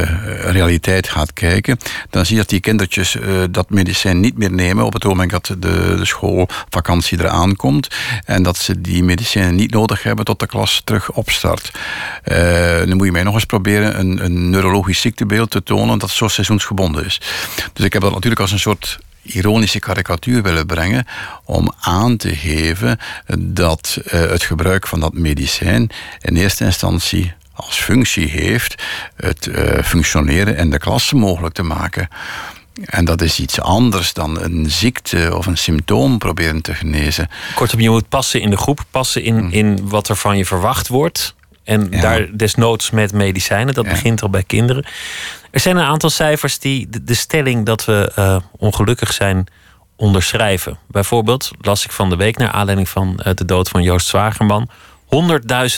realiteit 0.50 1.08
gaat 1.08 1.32
kijken. 1.32 1.78
Dan 2.10 2.24
zie 2.26 2.34
je 2.34 2.40
dat 2.40 2.50
die 2.50 2.60
kindertjes 2.60 3.16
dat 3.50 3.70
medicijn 3.70 4.20
niet 4.20 4.38
meer 4.38 4.52
nemen. 4.52 4.84
Op 4.84 4.92
het 4.92 5.04
moment 5.04 5.30
dat 5.30 5.46
de, 5.46 5.94
de 5.96 6.04
schoolvakantie 6.04 7.18
eraan 7.18 7.56
komt. 7.56 7.88
En 8.24 8.42
dat 8.42 8.56
ze 8.56 8.80
die 8.80 9.04
medicijnen 9.04 9.54
niet 9.54 9.72
nodig 9.72 10.02
hebben 10.02 10.24
tot 10.24 10.40
de 10.40 10.46
klas 10.46 10.80
terug 10.84 11.12
opstart. 11.12 11.70
Uh, 12.24 12.78
dan 12.78 12.96
moet 12.96 13.06
je 13.06 13.12
mij 13.12 13.22
nog 13.22 13.34
eens 13.34 13.44
proberen 13.44 13.98
een, 13.98 14.24
een 14.24 14.50
neurologisch 14.50 15.00
ziektebeeld 15.00 15.50
te 15.50 15.62
tonen 15.62 15.98
dat 15.98 16.10
zo 16.10 16.28
seizoensgebonden 16.28 17.04
is. 17.04 17.20
Dus 17.72 17.84
ik 17.84 17.92
heb 17.92 18.02
dat 18.02 18.12
natuurlijk 18.12 18.40
als 18.40 18.52
een 18.52 18.58
soort 18.58 18.98
ironische 19.22 19.78
karikatuur 19.78 20.42
willen 20.42 20.66
brengen 20.66 21.06
om 21.44 21.72
aan 21.80 22.16
te 22.16 22.36
geven 22.36 22.98
dat 23.38 23.98
uh, 24.04 24.12
het 24.12 24.42
gebruik 24.42 24.86
van 24.86 25.00
dat 25.00 25.14
medicijn 25.14 25.90
in 26.20 26.36
eerste 26.36 26.64
instantie 26.64 27.32
als 27.52 27.78
functie 27.78 28.28
heeft 28.28 28.82
het 29.16 29.46
uh, 29.46 29.82
functioneren 29.82 30.56
in 30.56 30.70
de 30.70 30.78
klasse 30.78 31.16
mogelijk 31.16 31.54
te 31.54 31.62
maken. 31.62 32.08
En 32.84 33.04
dat 33.04 33.22
is 33.22 33.40
iets 33.40 33.60
anders 33.60 34.12
dan 34.12 34.40
een 34.40 34.70
ziekte 34.70 35.36
of 35.36 35.46
een 35.46 35.56
symptoom 35.56 36.18
proberen 36.18 36.60
te 36.60 36.74
genezen. 36.74 37.28
Kortom, 37.54 37.80
je 37.80 37.90
moet 37.90 38.08
passen 38.08 38.40
in 38.40 38.50
de 38.50 38.56
groep, 38.56 38.84
passen 38.90 39.22
in, 39.22 39.38
hmm. 39.38 39.50
in 39.50 39.88
wat 39.88 40.08
er 40.08 40.16
van 40.16 40.36
je 40.36 40.44
verwacht 40.44 40.88
wordt. 40.88 41.34
En 41.66 41.90
daar 41.90 42.36
desnoods 42.36 42.90
met 42.90 43.12
medicijnen, 43.12 43.74
dat 43.74 43.84
begint 43.84 44.22
al 44.22 44.30
bij 44.30 44.42
kinderen. 44.42 44.84
Er 45.50 45.60
zijn 45.60 45.76
een 45.76 45.84
aantal 45.84 46.10
cijfers 46.10 46.58
die 46.58 46.88
de, 47.02 47.14
stelling 47.14 47.66
dat 47.66 47.84
we 47.84 48.12
uh, 48.18 48.36
ongelukkig 48.56 49.12
zijn 49.12 49.46
onderschrijven. 49.96 50.78
Bijvoorbeeld 50.88 51.50
las 51.60 51.84
ik 51.84 51.92
van 51.92 52.10
de 52.10 52.16
week 52.16 52.36
naar 52.36 52.50
aanleiding 52.50 52.88
van 52.88 53.20
uh, 53.26 53.34
de 53.34 53.44
dood 53.44 53.68
van 53.68 53.82
Joost 53.82 54.06
Zwagerman. 54.06 54.70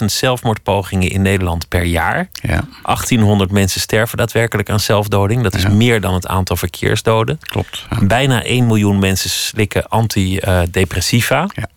100.000 0.01 0.05
zelfmoordpogingen 0.05 1.11
in 1.11 1.23
Nederland 1.23 1.69
per 1.69 1.85
jaar. 1.85 2.29
Ja. 2.33 2.65
1800 2.83 3.51
mensen 3.51 3.81
sterven 3.81 4.19
daadwerkelijk 4.19 4.71
aan 4.71 4.81
zelfdoding. 4.81 5.43
Dat 5.43 5.55
is 5.55 5.69
meer 5.69 6.01
dan 6.01 6.15
het 6.15 6.27
aantal 6.27 6.57
verkeersdoden. 6.57 7.39
Klopt. 7.41 7.87
Bijna 8.01 8.43
1 8.43 8.67
miljoen 8.67 8.99
mensen 8.99 9.31
slikken 9.31 9.89
antidepressiva. 9.89 11.49
Ja. 11.55 11.69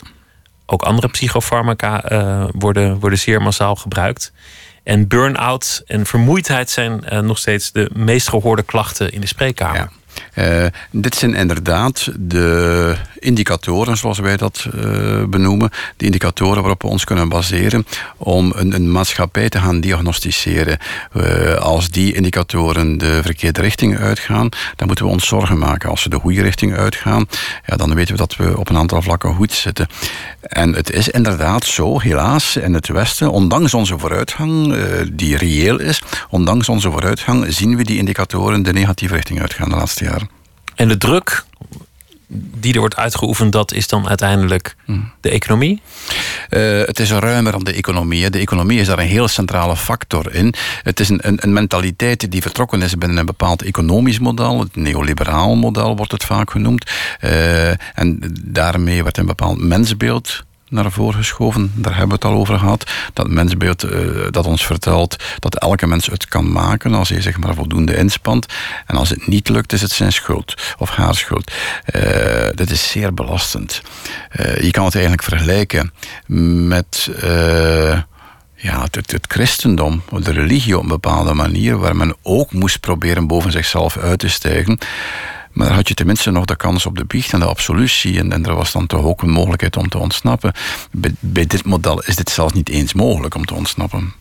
Ook 0.72 0.82
andere 0.82 1.08
psychofarmaca 1.08 2.12
uh, 2.12 2.44
worden, 2.52 2.98
worden 2.98 3.18
zeer 3.18 3.42
massaal 3.42 3.74
gebruikt. 3.74 4.32
En 4.82 5.08
burn-out 5.08 5.82
en 5.86 6.06
vermoeidheid 6.06 6.70
zijn 6.70 7.04
uh, 7.12 7.18
nog 7.18 7.38
steeds 7.38 7.72
de 7.72 7.90
meest 7.94 8.28
gehoorde 8.28 8.62
klachten 8.62 9.12
in 9.12 9.20
de 9.20 9.26
spreekkamer. 9.26 9.88
Uh, 10.34 10.66
dit 10.90 11.14
zijn 11.14 11.34
inderdaad 11.34 12.08
de 12.18 12.96
indicatoren, 13.22 13.96
zoals 13.96 14.18
wij 14.18 14.36
dat 14.36 14.66
uh, 14.74 15.24
benoemen. 15.24 15.70
De 15.96 16.04
indicatoren 16.04 16.60
waarop 16.60 16.82
we 16.82 16.88
ons 16.88 17.04
kunnen 17.04 17.28
baseren 17.28 17.86
om 18.16 18.52
een, 18.54 18.74
een 18.74 18.92
maatschappij 18.92 19.48
te 19.48 19.58
gaan 19.58 19.80
diagnosticeren. 19.80 20.78
Uh, 21.16 21.54
als 21.54 21.88
die 21.88 22.14
indicatoren 22.14 22.98
de 22.98 23.22
verkeerde 23.22 23.60
richting 23.60 23.98
uitgaan, 23.98 24.48
dan 24.76 24.86
moeten 24.86 25.04
we 25.04 25.10
ons 25.10 25.26
zorgen 25.26 25.58
maken. 25.58 25.90
Als 25.90 26.02
ze 26.02 26.08
de 26.08 26.18
goede 26.18 26.42
richting 26.42 26.76
uitgaan, 26.76 27.26
ja, 27.66 27.76
dan 27.76 27.94
weten 27.94 28.12
we 28.12 28.18
dat 28.18 28.36
we 28.36 28.58
op 28.58 28.68
een 28.68 28.76
aantal 28.76 29.02
vlakken 29.02 29.34
goed 29.34 29.52
zitten. 29.52 29.86
En 30.40 30.74
het 30.74 30.90
is 30.90 31.08
inderdaad 31.08 31.64
zo, 31.64 32.00
helaas, 32.00 32.56
in 32.56 32.74
het 32.74 32.88
Westen, 32.88 33.30
ondanks 33.30 33.74
onze 33.74 33.98
vooruitgang, 33.98 34.74
die 35.12 35.36
reëel 35.36 35.80
is, 35.80 36.02
ondanks 36.30 36.68
onze 36.68 36.90
vooruitgang 36.90 37.46
zien 37.48 37.76
we 37.76 37.84
die 37.84 37.98
indicatoren 37.98 38.62
de 38.62 38.72
negatieve 38.72 39.14
richting 39.14 39.40
uitgaan 39.40 39.68
de 39.68 39.76
laatste 39.76 40.04
jaren. 40.04 40.28
En 40.74 40.88
de 40.88 40.96
druk 40.96 41.44
die 42.34 42.72
er 42.72 42.78
wordt 42.78 42.96
uitgeoefend, 42.96 43.52
dat 43.52 43.72
is 43.72 43.88
dan 43.88 44.08
uiteindelijk 44.08 44.76
hmm. 44.84 45.12
de 45.20 45.30
economie? 45.30 45.80
Uh, 46.50 46.84
het 46.84 47.00
is 47.00 47.10
ruimer 47.10 47.52
dan 47.52 47.64
de 47.64 47.72
economie. 47.72 48.30
De 48.30 48.38
economie 48.38 48.80
is 48.80 48.86
daar 48.86 48.98
een 48.98 49.06
heel 49.06 49.28
centrale 49.28 49.76
factor 49.76 50.34
in. 50.34 50.54
Het 50.82 51.00
is 51.00 51.08
een, 51.08 51.20
een, 51.22 51.38
een, 51.40 51.52
mentaliteit 51.52 52.30
die 52.30 52.42
vertrokken 52.42 52.82
is 52.82 52.96
binnen 52.96 53.18
een 53.18 53.26
bepaald 53.26 53.62
economisch 53.62 54.18
model. 54.18 54.60
Het 54.60 54.76
neoliberaal 54.76 55.54
model 55.54 55.96
wordt 55.96 56.12
het 56.12 56.24
vaak 56.24 56.50
genoemd. 56.50 56.90
Uh, 57.20 57.68
en 57.70 58.34
daarmee 58.42 59.02
werd 59.02 59.18
een 59.18 59.26
bepaald 59.26 59.58
mensbeeld 59.58 60.44
naar 60.72 60.92
voren 60.92 61.14
geschoven. 61.14 61.72
Daar 61.74 61.96
hebben 61.96 62.08
we 62.08 62.14
het 62.14 62.34
al 62.34 62.40
over 62.40 62.58
gehad. 62.58 62.90
Dat 63.12 63.28
mensbeeld 63.28 63.84
uh, 63.84 64.26
dat 64.30 64.46
ons 64.46 64.66
vertelt 64.66 65.16
dat 65.38 65.58
elke 65.58 65.86
mens 65.86 66.06
het 66.06 66.28
kan 66.28 66.52
maken 66.52 66.94
als 66.94 67.08
hij 67.08 67.20
zich 67.20 67.38
maar 67.38 67.54
voldoende 67.54 67.96
inspant. 67.96 68.46
En 68.86 68.96
als 68.96 69.08
het 69.08 69.26
niet 69.26 69.48
lukt, 69.48 69.72
is 69.72 69.82
het 69.82 69.90
zijn 69.90 70.12
schuld 70.12 70.54
of 70.78 70.90
haar 70.90 71.14
schuld. 71.14 71.52
Uh, 71.94 72.02
dit 72.54 72.70
is 72.70 72.90
zeer 72.90 73.14
belastend. 73.14 73.82
Uh, 74.40 74.56
je 74.56 74.70
kan 74.70 74.84
het 74.84 74.94
eigenlijk 74.94 75.24
vergelijken 75.24 75.92
met 76.68 77.10
ja, 78.62 78.82
het, 78.90 79.10
het, 79.10 79.26
christendom, 79.28 80.02
de 80.22 80.32
religie 80.32 80.76
op 80.76 80.82
een 80.82 80.88
bepaalde 80.88 81.34
manier, 81.34 81.78
waar 81.78 81.96
men 81.96 82.16
ook 82.22 82.52
moest 82.52 82.80
proberen 82.80 83.26
boven 83.26 83.52
zichzelf 83.52 83.96
uit 83.96 84.18
te 84.18 84.28
stijgen. 84.28 84.78
Maar 85.52 85.66
dan 85.66 85.76
had 85.76 85.88
je 85.88 85.94
tenminste 85.94 86.30
nog 86.30 86.44
de 86.44 86.56
kans 86.56 86.86
op 86.86 86.96
de 86.96 87.04
biecht 87.04 87.32
en 87.32 87.40
de 87.40 87.46
absolutie. 87.46 88.18
En, 88.18 88.32
en 88.32 88.46
er 88.46 88.54
was 88.54 88.72
dan 88.72 88.86
toch 88.86 89.04
ook 89.04 89.22
een 89.22 89.30
mogelijkheid 89.30 89.76
om 89.76 89.88
te 89.88 89.98
ontsnappen. 89.98 90.52
Bij, 90.90 91.14
bij 91.18 91.46
dit 91.46 91.64
model 91.64 92.02
is 92.02 92.16
dit 92.16 92.30
zelfs 92.30 92.52
niet 92.52 92.68
eens 92.68 92.92
mogelijk 92.92 93.34
om 93.34 93.44
te 93.44 93.54
ontsnappen. 93.54 94.12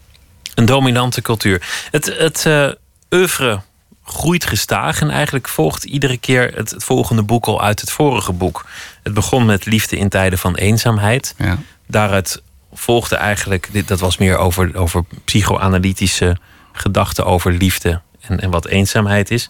Een 0.56 0.66
dominante 0.66 1.22
cultuur. 1.22 1.88
Het, 1.92 2.06
het 2.18 2.46
uh, 2.48 2.72
oeuvre 3.12 3.62
groeit 4.04 4.46
gestaag 4.46 5.02
en 5.02 5.10
eigenlijk 5.10 5.48
volgt 5.48 5.84
iedere 5.84 6.18
keer 6.18 6.52
het, 6.56 6.74
volgende 6.78 7.24
boek 7.24 7.46
al 7.46 7.62
uit 7.62 7.82
het 7.82 7.92
vorige 7.92 8.32
boek. 8.32 8.66
Het 9.04 9.14
begon 9.14 9.46
met 9.46 9.66
liefde 9.66 9.98
in 9.98 10.10
tijden 10.10 10.40
van 10.40 10.56
eenzaamheid. 10.56 11.36
Ja. 11.38 11.58
Daaruit 11.88 12.42
volgde 12.74 13.16
eigenlijk, 13.16 13.70
dit, 13.72 13.88
dat 13.88 14.00
was 14.00 14.18
meer 14.18 14.38
over, 14.38 14.76
over 14.76 15.04
psychoanalytische 15.26 16.38
gedachten 16.72 17.26
over 17.26 17.52
liefde 17.52 18.02
en, 18.22 18.40
en 18.40 18.50
wat 18.50 18.68
eenzaamheid 18.68 19.32
is. 19.32 19.50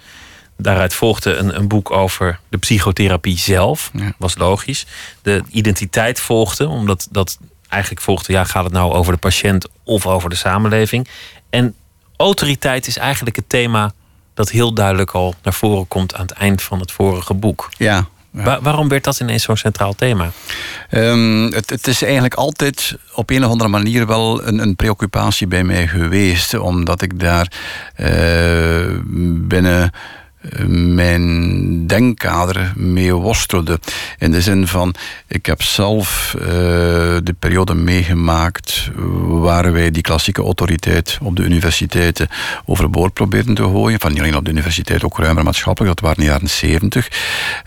Daaruit 0.57 0.93
volgde 0.93 1.35
een, 1.35 1.55
een 1.55 1.67
boek 1.67 1.91
over 1.91 2.39
de 2.49 2.57
psychotherapie 2.57 3.37
zelf. 3.37 3.91
Was 4.17 4.37
logisch. 4.37 4.85
De 5.21 5.43
identiteit 5.49 6.19
volgde, 6.19 6.67
omdat 6.67 7.07
dat 7.11 7.37
eigenlijk 7.67 8.01
volgde... 8.03 8.33
ja, 8.33 8.43
gaat 8.43 8.63
het 8.63 8.73
nou 8.73 8.93
over 8.93 9.13
de 9.13 9.19
patiënt 9.19 9.67
of 9.83 10.05
over 10.05 10.29
de 10.29 10.35
samenleving? 10.35 11.07
En 11.49 11.75
autoriteit 12.15 12.87
is 12.87 12.97
eigenlijk 12.97 13.35
het 13.35 13.49
thema 13.49 13.91
dat 14.33 14.49
heel 14.49 14.73
duidelijk 14.73 15.11
al 15.11 15.35
naar 15.43 15.53
voren 15.53 15.87
komt... 15.87 16.15
aan 16.15 16.21
het 16.21 16.31
eind 16.31 16.61
van 16.61 16.79
het 16.79 16.91
vorige 16.91 17.33
boek. 17.33 17.69
Ja, 17.77 18.07
waarom 18.61 18.87
werd 18.87 19.03
dat 19.03 19.19
ineens 19.19 19.43
zo'n 19.43 19.57
centraal 19.57 19.93
thema? 19.93 20.31
Um, 20.91 21.53
het, 21.53 21.69
het, 21.69 21.87
is 21.87 22.01
eigenlijk 22.01 22.33
altijd 22.33 22.97
op 23.15 23.29
een 23.29 23.45
of 23.45 23.51
andere 23.51 23.69
manier 23.69 24.07
wel 24.07 24.47
een, 24.47 24.59
een 24.59 24.75
preoccupatie 24.75 25.47
bij 25.47 25.63
mij 25.63 25.87
geweest. 25.87 26.53
Omdat 26.53 27.01
ik 27.01 27.19
daar 27.19 27.51
uh, 27.97 28.99
binnen 29.47 29.91
mijn 30.67 31.87
denkkader 31.87 32.73
mee 32.75 33.13
worstelde. 33.13 33.79
In 34.17 34.31
de 34.31 34.41
zin 34.41 34.67
van, 34.67 34.93
ik 35.27 35.45
heb 35.45 35.61
zelf 35.61 36.35
uh, 36.37 36.43
de 37.23 37.35
periode 37.39 37.73
meegemaakt 37.73 38.89
waar 39.25 39.73
wij 39.73 39.91
die 39.91 40.01
klassieke 40.01 40.41
autoriteit 40.41 41.17
op 41.21 41.35
de 41.35 41.43
universiteiten 41.43 42.27
overboord 42.65 43.13
probeerden 43.13 43.55
te 43.55 43.63
gooien. 43.63 43.99
Van 43.99 44.11
niet 44.11 44.19
alleen 44.19 44.35
op 44.35 44.45
de 44.45 44.51
universiteit, 44.51 45.03
ook 45.03 45.17
ruimer 45.17 45.43
maatschappelijk. 45.43 45.95
Dat 45.95 46.05
waren 46.05 46.23
de 46.23 46.31
jaren 46.31 46.49
zeventig. 46.49 47.09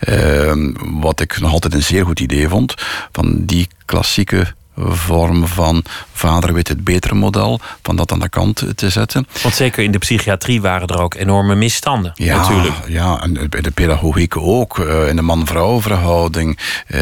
Uh, 0.09 0.53
wat 0.77 1.19
ik 1.19 1.39
nog 1.39 1.51
altijd 1.51 1.73
een 1.73 1.83
zeer 1.83 2.05
goed 2.05 2.19
idee 2.19 2.47
vond. 2.47 2.73
Van 3.11 3.45
die 3.45 3.67
klassieke 3.85 4.53
vorm 4.77 5.47
van 5.47 5.83
vader 6.13 6.53
weet 6.53 6.67
het 6.67 6.83
betere 6.83 7.15
model, 7.15 7.59
van 7.81 7.95
dat 7.95 8.11
aan 8.11 8.19
de 8.19 8.29
kant 8.29 8.63
te 8.75 8.89
zetten. 8.89 9.27
Want 9.41 9.55
zeker 9.55 9.83
in 9.83 9.91
de 9.91 9.97
psychiatrie 9.97 10.61
waren 10.61 10.87
er 10.87 11.01
ook 11.01 11.13
enorme 11.13 11.55
misstanden, 11.55 12.11
ja, 12.15 12.37
natuurlijk. 12.37 12.75
Ja, 12.87 13.21
en 13.21 13.49
bij 13.49 13.61
de 13.61 13.71
pedagogiek 13.71 14.37
ook, 14.37 14.79
eh, 14.79 15.07
in 15.07 15.15
de 15.15 15.21
man-vrouw 15.21 15.81
verhouding, 15.81 16.57
eh, 16.87 16.99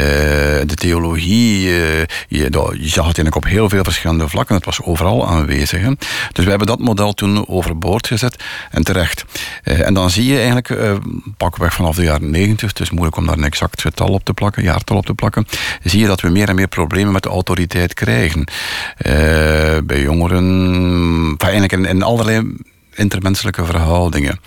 de 0.65 0.75
theologie, 0.75 1.69
eh, 1.69 1.99
je, 2.27 2.49
je 2.79 2.89
zag 2.89 3.07
het 3.07 3.17
eigenlijk 3.17 3.35
op 3.35 3.45
heel 3.45 3.69
veel 3.69 3.83
verschillende 3.83 4.27
vlakken, 4.27 4.55
het 4.55 4.65
was 4.65 4.81
overal 4.81 5.27
aanwezig. 5.27 5.81
Hè. 5.81 5.91
Dus 6.31 6.43
we 6.43 6.49
hebben 6.49 6.67
dat 6.67 6.79
model 6.79 7.13
toen 7.13 7.47
overboord 7.47 8.07
gezet, 8.07 8.43
en 8.71 8.83
terecht. 8.83 9.25
En 9.63 9.93
dan 9.93 10.09
zie 10.09 10.25
je 10.25 10.37
eigenlijk, 10.37 10.73
pakweg 11.37 11.73
vanaf 11.73 11.95
de 11.95 12.03
jaren 12.03 12.29
negentig, 12.29 12.69
het 12.69 12.79
is 12.79 12.89
moeilijk 12.89 13.17
om 13.17 13.25
daar 13.25 13.37
een 13.37 13.43
exact 13.43 13.81
getal 13.81 14.07
op 14.07 14.23
te 14.23 14.33
plakken, 14.33 14.63
jaartal 14.63 14.97
op 14.97 15.05
te 15.05 15.13
plakken, 15.13 15.47
zie 15.83 15.99
je 15.99 16.07
dat 16.07 16.21
we 16.21 16.29
meer 16.29 16.49
en 16.49 16.55
meer 16.55 16.67
problemen 16.67 17.13
met 17.13 17.23
de 17.23 17.29
autoriteit 17.29 17.61
krijgen. 17.93 18.39
Uh, 18.39 19.77
bij 19.83 20.01
jongeren, 20.01 21.35
eigenlijk 21.37 21.73
in, 21.73 21.85
in 21.85 22.03
allerlei 22.03 22.55
intermenselijke 22.95 23.65
verhoudingen. 23.65 24.39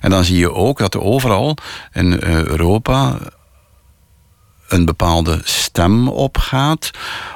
En 0.00 0.10
dan 0.10 0.24
zie 0.24 0.38
je 0.38 0.52
ook 0.52 0.78
dat 0.78 0.94
er 0.94 1.02
overal 1.02 1.56
in 1.92 2.20
eh, 2.20 2.44
Europa 2.44 3.18
een 4.68 4.84
bepaalde 4.84 5.40
stem 5.44 6.08
opgaat 6.08 6.90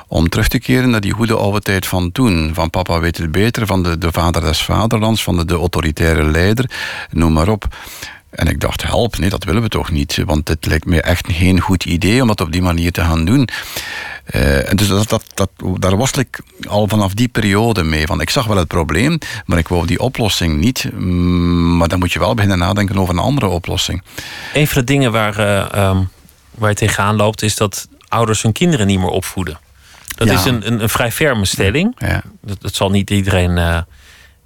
om 0.09 0.29
terug 0.29 0.49
te 0.49 0.59
keren 0.59 0.91
naar 0.91 1.01
die 1.01 1.13
goede 1.13 1.37
oude 1.37 1.61
tijd 1.61 1.87
van 1.87 2.13
toen. 2.13 2.51
Van 2.55 2.71
papa 2.71 3.01
weet 3.01 3.17
het 3.17 3.33
beter, 3.33 3.67
van 3.67 3.83
de, 3.83 3.99
de 3.99 4.13
vader 4.13 4.43
des 4.43 4.63
vaderlands, 4.63 5.23
van 5.23 5.37
de, 5.37 5.45
de 5.45 5.55
autoritaire 5.55 6.25
leider, 6.25 6.71
noem 7.11 7.33
maar 7.33 7.49
op. 7.49 7.69
En 8.35 8.47
ik 8.47 8.61
dacht, 8.61 8.83
help, 8.83 9.19
nee, 9.19 9.31
dat 9.31 9.45
willen 9.45 9.63
we 9.63 9.69
toch 9.69 9.91
niet. 9.91 10.23
Want 10.25 10.49
het 10.49 10.67
lijkt 10.67 10.87
me 10.87 11.01
echt 11.01 11.27
geen 11.33 11.61
goed 11.61 11.85
idee 11.85 12.21
om 12.23 12.29
dat 12.29 12.41
op 12.41 12.53
die 12.53 12.63
manier 12.63 12.93
te 12.93 13.01
gaan 13.01 13.25
doen. 13.25 13.49
Uh, 14.35 14.71
en 14.71 14.77
dus 14.77 14.89
dat, 14.89 15.09
dat, 15.09 15.25
dat, 15.35 15.51
daar 15.79 15.97
worstel 15.97 16.23
ik 16.23 16.41
al 16.69 16.89
vanaf 16.89 17.15
die 17.15 17.29
periode 17.29 17.83
mee. 17.83 18.07
Van, 18.07 18.21
ik 18.21 18.31
zag 18.31 18.47
wel 18.47 18.57
het 18.57 18.69
probleem, 18.69 19.19
maar 19.47 19.59
ik 19.59 19.69
wou 19.69 19.87
die 19.87 20.01
oplossing 20.01 20.61
niet. 20.61 20.91
Mm, 20.95 21.77
maar 21.77 21.89
dan 21.89 21.99
moet 21.99 22.13
je 22.13 22.19
wel 22.19 22.35
beginnen 22.35 22.59
nadenken 22.59 22.97
over 22.97 23.15
een 23.15 23.21
andere 23.21 23.47
oplossing. 23.47 24.03
Een 24.53 24.67
van 24.67 24.81
de 24.81 24.87
dingen 24.87 25.13
waar, 25.13 25.39
uh, 25.39 25.89
um, 25.89 26.09
waar 26.51 26.69
je 26.69 26.77
tegenaan 26.77 27.17
loopt, 27.17 27.43
is 27.43 27.57
dat 27.57 27.89
ouders 28.09 28.43
hun 28.43 28.53
kinderen 28.53 28.87
niet 28.87 28.99
meer 28.99 29.09
opvoeden. 29.09 29.59
Dat 30.15 30.29
is 30.29 30.45
een, 30.45 30.67
een, 30.67 30.83
een, 30.83 30.89
vrij 30.89 31.13
ferme 31.13 31.45
stelling. 31.45 31.95
Ja. 31.99 32.23
Dat, 32.43 32.61
dat, 32.61 32.75
zal 32.75 32.91
niet 32.91 33.11
iedereen 33.11 33.57
uh, 33.57 33.79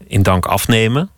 in 0.06 0.22
dank 0.22 0.46
afnemen. 0.46 1.10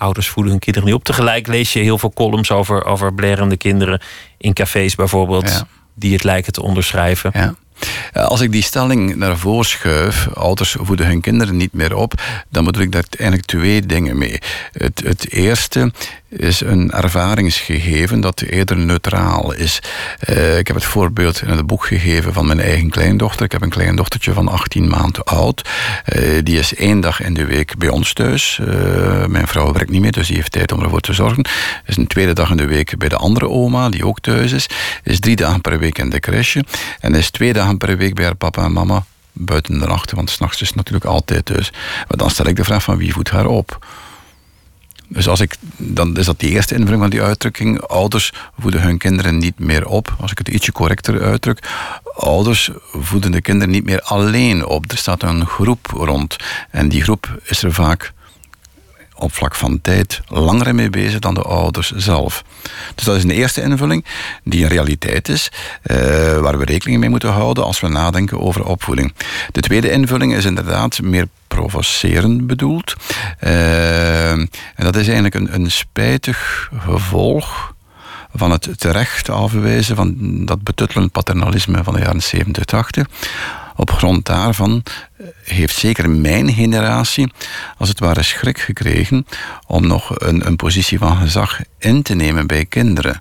Ouders 0.00 0.28
voeden 0.28 0.50
hun 0.52 0.60
kinderen 0.60 0.88
niet 0.88 0.96
op. 0.98 1.04
Tegelijk 1.04 1.46
lees 1.46 1.72
je 1.72 1.78
heel 1.80 1.98
veel 1.98 2.12
columns 2.12 2.50
over, 2.50 2.84
over 2.84 3.14
blerende 3.14 3.56
kinderen 3.56 4.00
in 4.38 4.52
cafés 4.52 4.94
bijvoorbeeld, 4.94 5.48
Ja. 5.48 5.66
die 5.94 6.12
het 6.12 6.24
lijken 6.24 6.52
te 6.52 6.62
onderschrijven. 6.62 7.30
Ja. 7.34 7.54
Eh, 8.12 8.24
Als 8.24 8.40
ik 8.40 8.52
die 8.52 8.62
stelling 8.62 9.14
naar 9.16 9.36
voren 9.38 9.64
schuif, 9.64 10.28
ouders 10.34 10.76
voeden 10.80 11.06
hun 11.06 11.20
kinderen 11.20 11.56
niet 11.56 11.72
meer 11.72 11.94
op, 11.96 12.12
dan 12.48 12.64
bedoel 12.64 12.82
ik 12.82 12.92
daar 12.92 13.04
eigenlijk 13.10 13.48
twee 13.48 13.86
dingen 13.86 14.18
mee. 14.18 14.38
Het, 14.72 15.02
het 15.04 15.32
eerste 15.32 15.92
is 16.30 16.60
een 16.60 16.90
ervaringsgegeven 16.90 18.20
dat 18.20 18.40
eerder 18.40 18.76
neutraal 18.76 19.52
is. 19.52 19.82
Eh, 20.18 20.58
ik 20.58 20.66
heb 20.66 20.76
het 20.76 20.84
voorbeeld 20.84 21.42
in 21.42 21.48
het 21.48 21.66
boek 21.66 21.86
gegeven 21.86 22.32
van 22.32 22.46
mijn 22.46 22.60
eigen 22.60 22.90
kleindochter. 22.90 23.44
Ik 23.44 23.52
heb 23.52 23.62
een 23.62 23.68
kleindochtertje 23.68 24.32
van 24.32 24.48
18 24.48 24.88
maanden 24.88 25.24
oud. 25.24 25.68
Eh, 26.04 26.22
die 26.42 26.58
is 26.58 26.74
één 26.74 27.00
dag 27.00 27.20
in 27.22 27.34
de 27.34 27.44
week 27.44 27.78
bij 27.78 27.88
ons 27.88 28.12
thuis. 28.12 28.60
Eh, 28.66 29.26
mijn 29.26 29.46
vrouw 29.46 29.72
werkt 29.72 29.90
niet 29.90 30.00
meer, 30.00 30.12
dus 30.12 30.26
die 30.26 30.36
heeft 30.36 30.52
tijd 30.52 30.72
om 30.72 30.82
ervoor 30.82 31.00
te 31.00 31.12
zorgen. 31.12 31.44
Is 31.86 31.96
een 31.96 32.06
tweede 32.06 32.32
dag 32.32 32.50
in 32.50 32.56
de 32.56 32.66
week 32.66 32.98
bij 32.98 33.08
de 33.08 33.16
andere 33.16 33.48
oma, 33.48 33.88
die 33.88 34.06
ook 34.06 34.20
thuis 34.20 34.52
is. 34.52 34.66
Is 35.02 35.20
drie 35.20 35.36
dagen 35.36 35.60
per 35.60 35.78
week 35.78 35.98
in 35.98 36.10
de 36.10 36.20
crèche. 36.20 36.64
En 37.00 37.14
is 37.14 37.30
twee 37.30 37.52
dagen 37.52 37.76
per 37.76 37.96
week 37.96 38.14
bij 38.14 38.24
haar 38.24 38.34
papa 38.34 38.64
en 38.64 38.72
mama 38.72 39.04
buiten 39.32 39.78
de 39.78 39.86
nachten, 39.86 40.16
want 40.16 40.30
s'nachts 40.30 40.62
is 40.62 40.74
natuurlijk 40.74 41.04
altijd 41.04 41.44
thuis. 41.44 41.72
Maar 42.08 42.16
dan 42.16 42.30
stel 42.30 42.46
ik 42.46 42.56
de 42.56 42.64
vraag 42.64 42.82
van 42.82 42.96
wie 42.96 43.12
voedt 43.12 43.30
haar 43.30 43.46
op? 43.46 43.78
Dus 45.12 45.28
als 45.28 45.40
ik, 45.40 45.54
dan 45.76 46.16
is 46.16 46.26
dat 46.26 46.40
de 46.40 46.48
eerste 46.48 46.74
invulling 46.74 47.00
van 47.00 47.10
die 47.10 47.22
uitdrukking. 47.22 47.80
Ouders 47.80 48.32
voeden 48.58 48.82
hun 48.82 48.98
kinderen 48.98 49.38
niet 49.38 49.58
meer 49.58 49.86
op. 49.86 50.14
Als 50.20 50.30
ik 50.30 50.38
het 50.38 50.48
ietsje 50.48 50.72
correcter 50.72 51.22
uitdruk. 51.22 51.68
Ouders 52.16 52.70
voeden 52.92 53.32
de 53.32 53.40
kinderen 53.40 53.70
niet 53.70 53.84
meer 53.84 54.00
alleen 54.00 54.66
op. 54.66 54.90
Er 54.90 54.96
staat 54.96 55.22
een 55.22 55.46
groep 55.46 55.86
rond. 55.86 56.36
En 56.70 56.88
die 56.88 57.02
groep 57.02 57.40
is 57.44 57.62
er 57.62 57.72
vaak 57.72 58.12
op 59.20 59.34
vlak 59.34 59.54
van 59.54 59.80
tijd 59.80 60.20
langer 60.26 60.74
mee 60.74 60.90
bezig 60.90 61.18
dan 61.18 61.34
de 61.34 61.42
ouders 61.42 61.90
zelf. 61.90 62.44
Dus 62.94 63.04
dat 63.04 63.16
is 63.16 63.22
een 63.22 63.30
eerste 63.30 63.62
invulling 63.62 64.04
die 64.44 64.62
een 64.62 64.68
realiteit 64.68 65.28
is, 65.28 65.52
eh, 65.82 65.96
waar 66.38 66.58
we 66.58 66.64
rekening 66.64 67.00
mee 67.00 67.08
moeten 67.08 67.32
houden 67.32 67.64
als 67.64 67.80
we 67.80 67.88
nadenken 67.88 68.40
over 68.40 68.64
opvoeding. 68.64 69.14
De 69.52 69.60
tweede 69.60 69.90
invulling 69.90 70.34
is 70.34 70.44
inderdaad 70.44 71.02
meer 71.02 71.28
provocerend 71.48 72.46
bedoeld. 72.46 72.94
Eh, 73.38 74.30
en 74.30 74.48
dat 74.76 74.96
is 74.96 75.06
eigenlijk 75.06 75.34
een, 75.34 75.54
een 75.54 75.70
spijtig 75.70 76.70
gevolg 76.78 77.74
van 78.34 78.50
het 78.50 78.68
terecht 78.76 79.28
afwijzen 79.28 79.96
van 79.96 80.16
dat 80.44 80.62
betuttelend 80.62 81.12
paternalisme 81.12 81.84
van 81.84 81.94
de 81.94 82.00
jaren 82.00 82.22
70, 82.22 82.64
80. 82.64 83.06
Op 83.76 83.90
grond 83.90 84.26
daarvan 84.26 84.82
heeft 85.44 85.76
zeker 85.76 86.10
mijn 86.10 86.52
generatie 86.52 87.32
als 87.78 87.88
het 87.88 87.98
ware 87.98 88.22
schrik 88.22 88.58
gekregen 88.58 89.26
om 89.66 89.86
nog 89.86 90.20
een, 90.20 90.46
een 90.46 90.56
positie 90.56 90.98
van 90.98 91.16
gezag 91.16 91.60
in 91.78 92.02
te 92.02 92.14
nemen 92.14 92.46
bij 92.46 92.64
kinderen. 92.64 93.20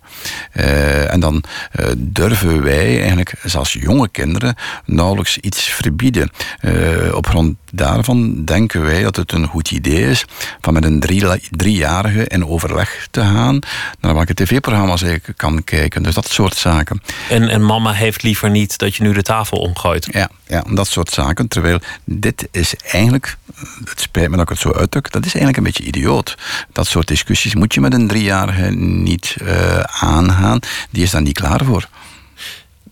Eh, 0.51 1.13
en 1.13 1.19
dan 1.19 1.43
eh, 1.71 1.85
durven 1.97 2.63
wij 2.63 2.99
eigenlijk, 2.99 3.33
zelfs 3.43 3.73
jonge 3.73 4.09
kinderen, 4.09 4.55
nauwelijks 4.85 5.37
iets 5.37 5.61
verbieden. 5.61 6.29
Eh, 6.59 6.73
op 7.13 7.27
grond 7.27 7.55
daarvan 7.71 8.45
denken 8.45 8.81
wij 8.81 9.03
dat 9.03 9.15
het 9.15 9.31
een 9.31 9.47
goed 9.47 9.71
idee 9.71 10.09
is 10.09 10.25
van 10.61 10.73
met 10.73 10.85
een 10.85 10.99
drie, 10.99 11.23
driejarige 11.49 12.27
in 12.27 12.45
overleg 12.45 13.07
te 13.11 13.21
gaan 13.21 13.59
naar 13.99 14.13
welke 14.13 14.33
tv-programma's 14.33 15.01
hij 15.01 15.21
kan 15.35 15.63
kijken. 15.63 16.03
Dus 16.03 16.13
dat 16.13 16.27
soort 16.29 16.55
zaken. 16.55 17.01
En, 17.29 17.49
en 17.49 17.65
mama 17.65 17.91
heeft 17.91 18.23
liever 18.23 18.49
niet 18.49 18.77
dat 18.77 18.95
je 18.95 19.03
nu 19.03 19.13
de 19.13 19.21
tafel 19.21 19.57
omgooit. 19.57 20.07
Ja, 20.11 20.29
ja, 20.47 20.63
dat 20.69 20.87
soort 20.87 21.09
zaken. 21.09 21.47
Terwijl 21.47 21.79
dit 22.03 22.47
is 22.51 22.75
eigenlijk, 22.75 23.37
het 23.85 24.01
spijt 24.01 24.29
me 24.29 24.35
dat 24.35 24.43
ik 24.43 24.49
het 24.49 24.59
zo 24.59 24.71
uitdruk, 24.71 25.11
dat 25.11 25.25
is 25.25 25.33
eigenlijk 25.33 25.57
een 25.57 25.63
beetje 25.63 25.83
idioot. 25.83 26.37
Dat 26.71 26.87
soort 26.87 27.07
discussies 27.07 27.55
moet 27.55 27.73
je 27.73 27.81
met 27.81 27.93
een 27.93 28.07
driejarige 28.07 28.69
niet 28.75 29.35
eh, 29.45 29.79
aangaan. 29.79 30.59
Die 30.89 31.03
is 31.03 31.11
daar 31.11 31.21
niet 31.21 31.39
klaar 31.39 31.65
voor. 31.65 31.87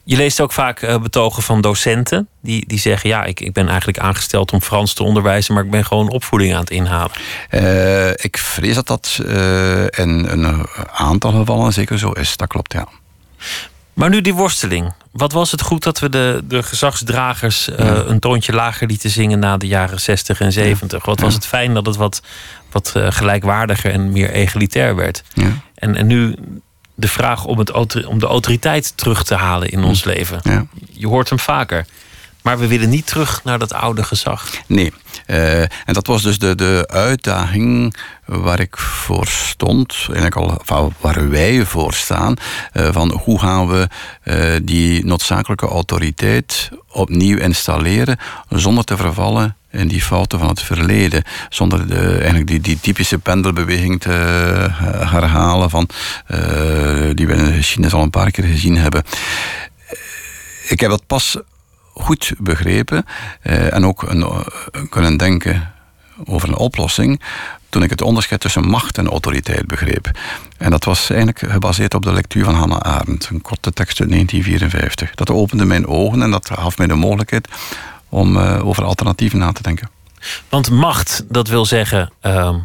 Je 0.07 0.15
leest 0.15 0.41
ook 0.41 0.51
vaak 0.51 0.81
eh, 0.81 1.01
betogen 1.01 1.43
van 1.43 1.61
docenten 1.61 2.27
die, 2.41 2.67
die 2.67 2.79
zeggen: 2.79 3.09
Ja, 3.09 3.23
ik, 3.23 3.39
ik 3.39 3.53
ben 3.53 3.67
eigenlijk 3.67 3.99
aangesteld 3.99 4.51
om 4.51 4.61
Frans 4.61 4.93
te 4.93 5.03
onderwijzen, 5.03 5.53
maar 5.53 5.63
ik 5.63 5.71
ben 5.71 5.85
gewoon 5.85 6.09
opvoeding 6.09 6.53
aan 6.53 6.59
het 6.59 6.69
inhalen. 6.69 7.11
Eh, 7.49 8.09
ik 8.09 8.37
vrees 8.37 8.75
dat 8.75 8.87
dat 8.87 9.19
eh, 9.25 9.83
in 9.83 10.25
een 10.27 10.67
aantal 10.93 11.31
gevallen 11.31 11.73
zeker 11.73 11.99
zo 11.99 12.11
is. 12.11 12.37
Dat 12.37 12.47
klopt, 12.47 12.73
ja. 12.73 12.87
Maar 13.93 14.09
nu 14.09 14.21
die 14.21 14.33
worsteling. 14.33 14.93
Wat 15.17 15.31
was 15.31 15.51
het 15.51 15.61
goed 15.61 15.83
dat 15.83 15.99
we 15.99 16.09
de, 16.09 16.43
de 16.47 16.63
gezagsdragers 16.63 17.69
eh, 17.69 17.99
een 18.05 18.19
toontje 18.19 18.53
lager 18.53 18.87
lieten 18.87 19.09
zingen 19.09 19.39
na 19.39 19.57
de 19.57 19.67
jaren 19.67 19.99
60 19.99 20.39
en 20.39 20.51
70? 20.51 21.05
Wat 21.05 21.19
was 21.19 21.33
het 21.33 21.45
fijn 21.45 21.73
dat 21.73 21.85
het 21.85 21.95
wat, 21.95 22.21
wat 22.71 22.91
eh, 22.95 23.07
gelijkwaardiger 23.09 23.91
en 23.91 24.11
meer 24.11 24.31
egalitair 24.31 24.95
werd? 24.95 25.23
Ja. 25.33 25.51
En, 25.75 25.95
en 25.95 26.07
nu 26.07 26.35
de 26.95 27.07
vraag 27.07 27.45
om, 27.45 27.59
het, 27.59 28.05
om 28.05 28.19
de 28.19 28.25
autoriteit 28.25 28.97
terug 28.97 29.23
te 29.23 29.35
halen 29.35 29.69
in 29.69 29.83
ons 29.83 30.03
leven. 30.03 30.39
Ja. 30.43 30.65
Je 30.91 31.07
hoort 31.07 31.29
hem 31.29 31.39
vaker. 31.39 31.85
Maar 32.41 32.59
we 32.59 32.67
willen 32.67 32.89
niet 32.89 33.07
terug 33.07 33.43
naar 33.43 33.59
dat 33.59 33.73
oude 33.73 34.03
gezag. 34.03 34.49
Nee. 34.67 34.93
Eh, 35.25 35.61
en 35.61 35.93
dat 35.93 36.07
was 36.07 36.21
dus 36.21 36.39
de, 36.39 36.55
de 36.55 36.83
uitdaging 36.87 37.95
waar 38.25 38.59
ik 38.59 38.77
voor 38.77 39.27
stond, 39.27 39.95
eigenlijk 40.05 40.35
al 40.35 40.93
waar 40.99 41.29
wij 41.29 41.65
voor 41.65 41.93
staan, 41.93 42.35
eh, 42.71 42.87
van 42.91 43.21
hoe 43.23 43.39
gaan 43.39 43.67
we 43.67 43.87
eh, 44.23 44.55
die 44.63 45.05
noodzakelijke 45.05 45.67
autoriteit 45.67 46.69
opnieuw 46.91 47.37
installeren 47.37 48.17
zonder 48.49 48.83
te 48.83 48.97
vervallen 48.97 49.55
in 49.71 49.87
die 49.87 50.01
fouten 50.01 50.39
van 50.39 50.47
het 50.47 50.61
verleden. 50.61 51.23
Zonder 51.49 51.87
de, 51.87 52.17
eigenlijk 52.17 52.47
die, 52.47 52.61
die 52.61 52.79
typische 52.79 53.17
pendelbeweging 53.17 54.01
te 54.01 54.09
herhalen 55.05 55.69
van, 55.69 55.89
die 57.13 57.27
we 57.27 57.33
in 57.33 57.45
de 57.45 57.51
geschiedenis 57.51 57.93
al 57.93 58.01
een 58.01 58.09
paar 58.09 58.31
keer 58.31 58.45
gezien 58.45 58.77
hebben. 58.77 59.03
Ik 60.67 60.79
heb 60.79 60.89
dat 60.89 61.05
pas 61.07 61.37
goed 61.99 62.33
begrepen 62.37 63.05
eh, 63.41 63.73
en 63.73 63.85
ook 63.85 64.01
een, 64.03 64.21
eh, 64.21 64.39
kunnen 64.89 65.17
denken 65.17 65.73
over 66.25 66.49
een 66.49 66.57
oplossing 66.57 67.21
toen 67.69 67.83
ik 67.83 67.89
het 67.89 68.01
onderscheid 68.01 68.41
tussen 68.41 68.67
macht 68.67 68.97
en 68.97 69.07
autoriteit 69.07 69.67
begreep. 69.67 70.11
En 70.57 70.71
dat 70.71 70.83
was 70.83 71.09
eigenlijk 71.09 71.51
gebaseerd 71.51 71.93
op 71.93 72.03
de 72.03 72.11
lectuur 72.13 72.43
van 72.43 72.55
Hannah 72.55 72.79
Arendt, 72.79 73.29
een 73.29 73.41
korte 73.41 73.73
tekst 73.73 73.99
uit 73.99 74.09
1954. 74.09 75.15
Dat 75.15 75.29
opende 75.29 75.65
mijn 75.65 75.87
ogen 75.87 76.21
en 76.21 76.31
dat 76.31 76.49
gaf 76.53 76.77
mij 76.77 76.87
de 76.87 76.95
mogelijkheid 76.95 77.47
om 78.09 78.37
eh, 78.37 78.67
over 78.67 78.83
alternatieven 78.83 79.39
na 79.39 79.51
te 79.51 79.61
denken. 79.61 79.89
Want 80.49 80.69
macht, 80.69 81.23
dat 81.29 81.47
wil 81.47 81.65
zeggen. 81.65 82.11
ehm, 82.21 82.59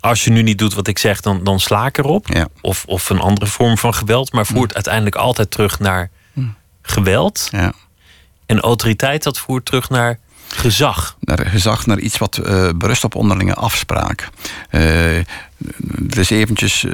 als 0.00 0.24
je 0.24 0.30
nu 0.30 0.42
niet 0.42 0.58
doet 0.58 0.74
wat 0.74 0.88
ik 0.88 0.98
zeg, 0.98 1.20
dan, 1.20 1.44
dan 1.44 1.60
sla 1.60 1.86
ik 1.86 1.98
erop. 1.98 2.28
Ja. 2.28 2.48
Of, 2.60 2.84
of 2.86 3.10
een 3.10 3.20
andere 3.20 3.46
vorm 3.46 3.78
van 3.78 3.94
geweld. 3.94 4.32
Maar 4.32 4.46
voert 4.46 4.74
uiteindelijk 4.74 5.16
altijd 5.16 5.50
terug 5.50 5.78
naar 5.78 6.10
geweld. 6.82 7.48
Ja. 7.50 7.72
En 8.52 8.60
autoriteit, 8.60 9.22
dat 9.22 9.38
voert 9.38 9.64
terug 9.64 9.90
naar 9.90 10.18
gezag. 10.48 11.16
naar 11.20 11.46
gezag, 11.46 11.86
naar 11.86 11.98
iets 11.98 12.18
wat 12.18 12.36
eh, 12.36 12.68
berust 12.76 13.04
op 13.04 13.14
onderlinge 13.14 13.54
afspraak. 13.54 14.28
Het 14.68 16.16
is 16.16 16.30
eventjes, 16.30 16.84
eh, 16.84 16.92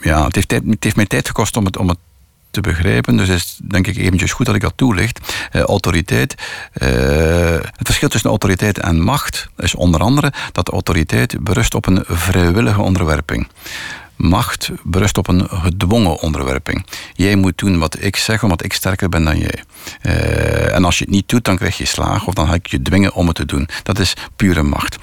ja, 0.00 0.24
het 0.24 0.34
heeft, 0.34 0.50
het 0.50 0.84
heeft 0.84 0.96
mij 0.96 1.06
tijd 1.06 1.26
gekost 1.26 1.56
om 1.56 1.64
het, 1.64 1.76
om 1.76 1.88
het 1.88 1.98
te 2.50 2.60
begrijpen. 2.60 3.16
Dus 3.16 3.28
is 3.28 3.58
denk 3.62 3.86
ik 3.86 3.96
eventjes 3.96 4.32
goed 4.32 4.46
dat 4.46 4.54
ik 4.54 4.60
dat 4.60 4.72
toelicht. 4.76 5.34
Autoriteit. 5.52 6.34
het 6.72 7.86
verschil 7.86 8.08
tussen 8.08 8.30
autoriteit 8.30 8.78
en 8.78 9.00
macht 9.00 9.48
is 9.56 9.74
onder 9.74 10.00
andere 10.00 10.32
dat 10.52 10.68
autoriteit 10.68 11.44
berust 11.44 11.74
op 11.74 11.86
een 11.86 12.04
vrijwillige 12.06 12.80
onderwerping. 12.80 13.48
Macht 14.20 14.70
berust 14.82 15.18
op 15.18 15.28
een 15.28 15.48
gedwongen 15.48 16.20
onderwerping. 16.20 16.86
Jij 17.14 17.36
moet 17.36 17.58
doen 17.58 17.78
wat 17.78 18.02
ik 18.02 18.16
zeg, 18.16 18.42
omdat 18.42 18.64
ik 18.64 18.72
sterker 18.72 19.08
ben 19.08 19.24
dan 19.24 19.38
jij. 19.38 19.64
Eh, 20.00 20.74
en 20.74 20.84
als 20.84 20.98
je 20.98 21.04
het 21.04 21.12
niet 21.12 21.28
doet, 21.28 21.44
dan 21.44 21.56
krijg 21.56 21.78
je 21.78 21.84
slaag 21.84 22.26
of 22.26 22.34
dan 22.34 22.46
ga 22.46 22.54
ik 22.54 22.66
je 22.66 22.82
dwingen 22.82 23.14
om 23.14 23.26
het 23.26 23.36
te 23.36 23.44
doen. 23.44 23.68
Dat 23.82 23.98
is 23.98 24.14
pure 24.36 24.62
macht. 24.62 24.98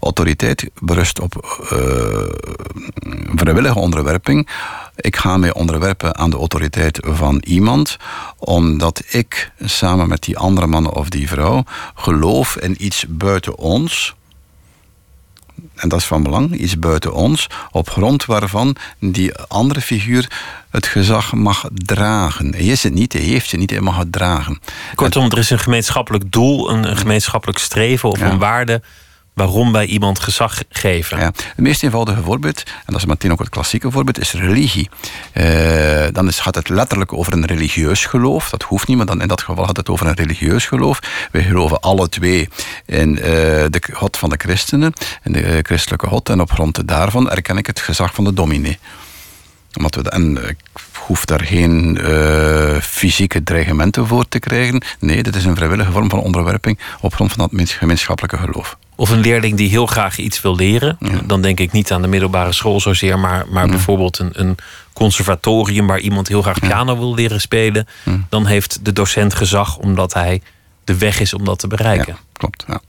Autoriteit 0.00 0.70
berust 0.78 1.20
op 1.20 1.60
eh, 1.70 1.78
vrijwillige 3.34 3.78
onderwerping. 3.78 4.48
Ik 4.96 5.16
ga 5.16 5.36
mij 5.36 5.52
onderwerpen 5.52 6.16
aan 6.16 6.30
de 6.30 6.36
autoriteit 6.36 6.98
van 7.02 7.42
iemand, 7.46 7.96
omdat 8.38 9.02
ik 9.08 9.52
samen 9.60 10.08
met 10.08 10.22
die 10.22 10.38
andere 10.38 10.66
man 10.66 10.90
of 10.90 11.08
die 11.08 11.28
vrouw 11.28 11.64
geloof 11.94 12.56
in 12.56 12.84
iets 12.84 13.04
buiten 13.08 13.58
ons 13.58 14.14
en 15.74 15.88
dat 15.88 15.98
is 15.98 16.04
van 16.04 16.22
belang, 16.22 16.54
iets 16.54 16.78
buiten 16.78 17.12
ons, 17.14 17.46
op 17.70 17.90
grond 17.90 18.24
waarvan 18.24 18.76
die 18.98 19.34
andere 19.36 19.80
figuur 19.80 20.30
het 20.70 20.86
gezag 20.86 21.32
mag 21.32 21.68
dragen. 21.74 22.52
Hij 22.54 22.64
is 22.64 22.82
het 22.82 22.94
niet, 22.94 23.12
hij 23.12 23.22
heeft 23.22 23.50
het 23.50 23.60
niet, 23.60 23.70
hij 23.70 23.80
mag 23.80 23.96
het 23.98 24.12
dragen. 24.12 24.60
Kortom, 24.94 25.30
er 25.30 25.38
is 25.38 25.50
een 25.50 25.58
gemeenschappelijk 25.58 26.32
doel, 26.32 26.70
een, 26.70 26.90
een 26.90 26.96
gemeenschappelijk 26.96 27.58
streven 27.58 28.08
of 28.08 28.18
Ja. 28.18 28.30
een 28.30 28.38
waarde. 28.38 28.82
Waarom 29.40 29.72
wij 29.72 29.86
iemand 29.86 30.18
gezag 30.20 30.62
geven. 30.68 31.18
Ja. 31.18 31.24
Het 31.24 31.56
meest 31.56 31.82
eenvoudige 31.82 32.22
voorbeeld, 32.22 32.62
en 32.64 32.92
dat 32.92 32.96
is 32.96 33.04
meteen 33.04 33.32
ook 33.32 33.38
het 33.38 33.48
klassieke 33.48 33.90
voorbeeld, 33.90 34.18
is 34.18 34.32
religie. 34.32 34.88
Uh, 35.34 36.06
dan 36.12 36.28
is, 36.28 36.38
gaat 36.38 36.54
het 36.54 36.68
letterlijk 36.68 37.12
over 37.12 37.32
een 37.32 37.46
religieus 37.46 38.04
geloof. 38.06 38.50
Dat 38.50 38.62
hoeft 38.62 38.86
niet, 38.88 38.96
maar 38.96 39.06
dan 39.06 39.22
in 39.22 39.28
dat 39.28 39.42
geval 39.42 39.64
gaat 39.66 39.76
het 39.76 39.88
over 39.88 40.06
een 40.06 40.14
religieus 40.14 40.66
geloof. 40.66 41.00
Wij 41.30 41.42
geloven 41.42 41.80
alle 41.80 42.08
twee 42.08 42.48
in 42.86 43.10
uh, 43.10 43.24
de 43.70 43.82
God 43.92 44.16
van 44.16 44.30
de 44.30 44.36
christenen, 44.38 44.92
in 45.22 45.32
de 45.32 45.42
uh, 45.42 45.58
christelijke 45.62 46.06
God. 46.06 46.28
En 46.28 46.40
op 46.40 46.52
grond 46.52 46.88
daarvan 46.88 47.30
erken 47.30 47.56
ik 47.56 47.66
het 47.66 47.80
gezag 47.80 48.14
van 48.14 48.24
de 48.24 48.32
dominee. 48.32 48.78
Omdat 49.76 49.94
we, 49.94 50.10
en 50.10 50.48
ik 50.48 50.58
hoef 50.94 51.24
daar 51.24 51.44
geen 51.44 51.98
fysieke 52.82 53.42
dreigementen 53.42 54.06
voor 54.06 54.28
te 54.28 54.38
krijgen. 54.38 54.82
Nee, 54.98 55.22
dit 55.22 55.36
is 55.36 55.44
een 55.44 55.56
vrijwillige 55.56 55.92
vorm 55.92 56.10
van 56.10 56.18
onderwerping 56.18 56.78
op 57.00 57.14
grond 57.14 57.32
van 57.32 57.50
dat 57.52 57.70
gemeenschappelijke 57.70 58.36
geloof 58.36 58.76
of 59.00 59.10
een 59.10 59.20
leerling 59.20 59.56
die 59.56 59.68
heel 59.68 59.86
graag 59.86 60.18
iets 60.18 60.40
wil 60.40 60.56
leren. 60.56 60.98
Dan 61.24 61.42
denk 61.42 61.60
ik 61.60 61.72
niet 61.72 61.92
aan 61.92 62.02
de 62.02 62.08
middelbare 62.08 62.52
school 62.52 62.80
zozeer, 62.80 63.18
maar, 63.18 63.44
maar 63.48 63.68
bijvoorbeeld 63.68 64.18
een, 64.18 64.30
een 64.32 64.56
conservatorium 64.92 65.86
waar 65.86 65.98
iemand 65.98 66.28
heel 66.28 66.42
graag 66.42 66.58
piano 66.58 66.98
wil 66.98 67.14
leren 67.14 67.40
spelen. 67.40 67.86
Dan 68.28 68.46
heeft 68.46 68.84
de 68.84 68.92
docent 68.92 69.34
gezag 69.34 69.76
omdat 69.76 70.14
hij 70.14 70.42
de 70.84 70.98
weg 70.98 71.20
is 71.20 71.34
om 71.34 71.44
dat 71.44 71.58
te 71.58 71.66
bereiken. 71.66 72.16
klopt. 72.32 72.64
Ja. 72.68 72.80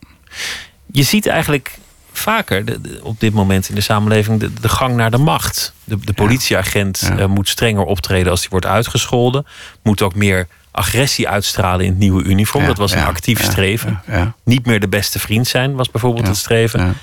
Je 0.92 1.04
ziet 1.04 1.28
eigenlijk 1.28 1.78
vaker 2.12 2.64
op 3.02 3.20
dit 3.20 3.34
moment 3.34 3.70
in 3.70 3.76
de 3.76 3.82
samenleving 3.82 4.40
de, 4.40 4.54
de 4.54 4.70
gang 4.70 4.96
naar 4.96 5.12
de 5.12 5.18
macht. 5.18 5.74
De, 5.84 5.98
de 5.98 6.14
politieagent 6.14 7.12
uh, 7.18 7.26
moet 7.26 7.50
strenger 7.50 7.84
optreden 7.84 8.32
als 8.32 8.40
hij 8.40 8.50
wordt 8.50 8.66
uitgescholden. 8.66 9.46
Moet 9.84 10.02
ook 10.02 10.16
meer 10.16 10.48
agressie 10.72 11.30
uitstralen 11.30 11.86
in 11.86 11.92
het 11.92 12.00
nieuwe 12.00 12.24
uniform. 12.24 12.66
dat 12.66 12.78
was 12.78 12.92
een 12.92 13.04
actief 13.04 13.44
streven. 13.44 14.02
Niet 14.44 14.66
meer 14.66 14.80
de 14.80 14.88
beste 14.88 15.20
vriend 15.20 15.48
zijn 15.48 15.76
was 15.76 15.92
bijvoorbeeld 15.92 16.28
het 16.28 16.38
streven. 16.38 16.98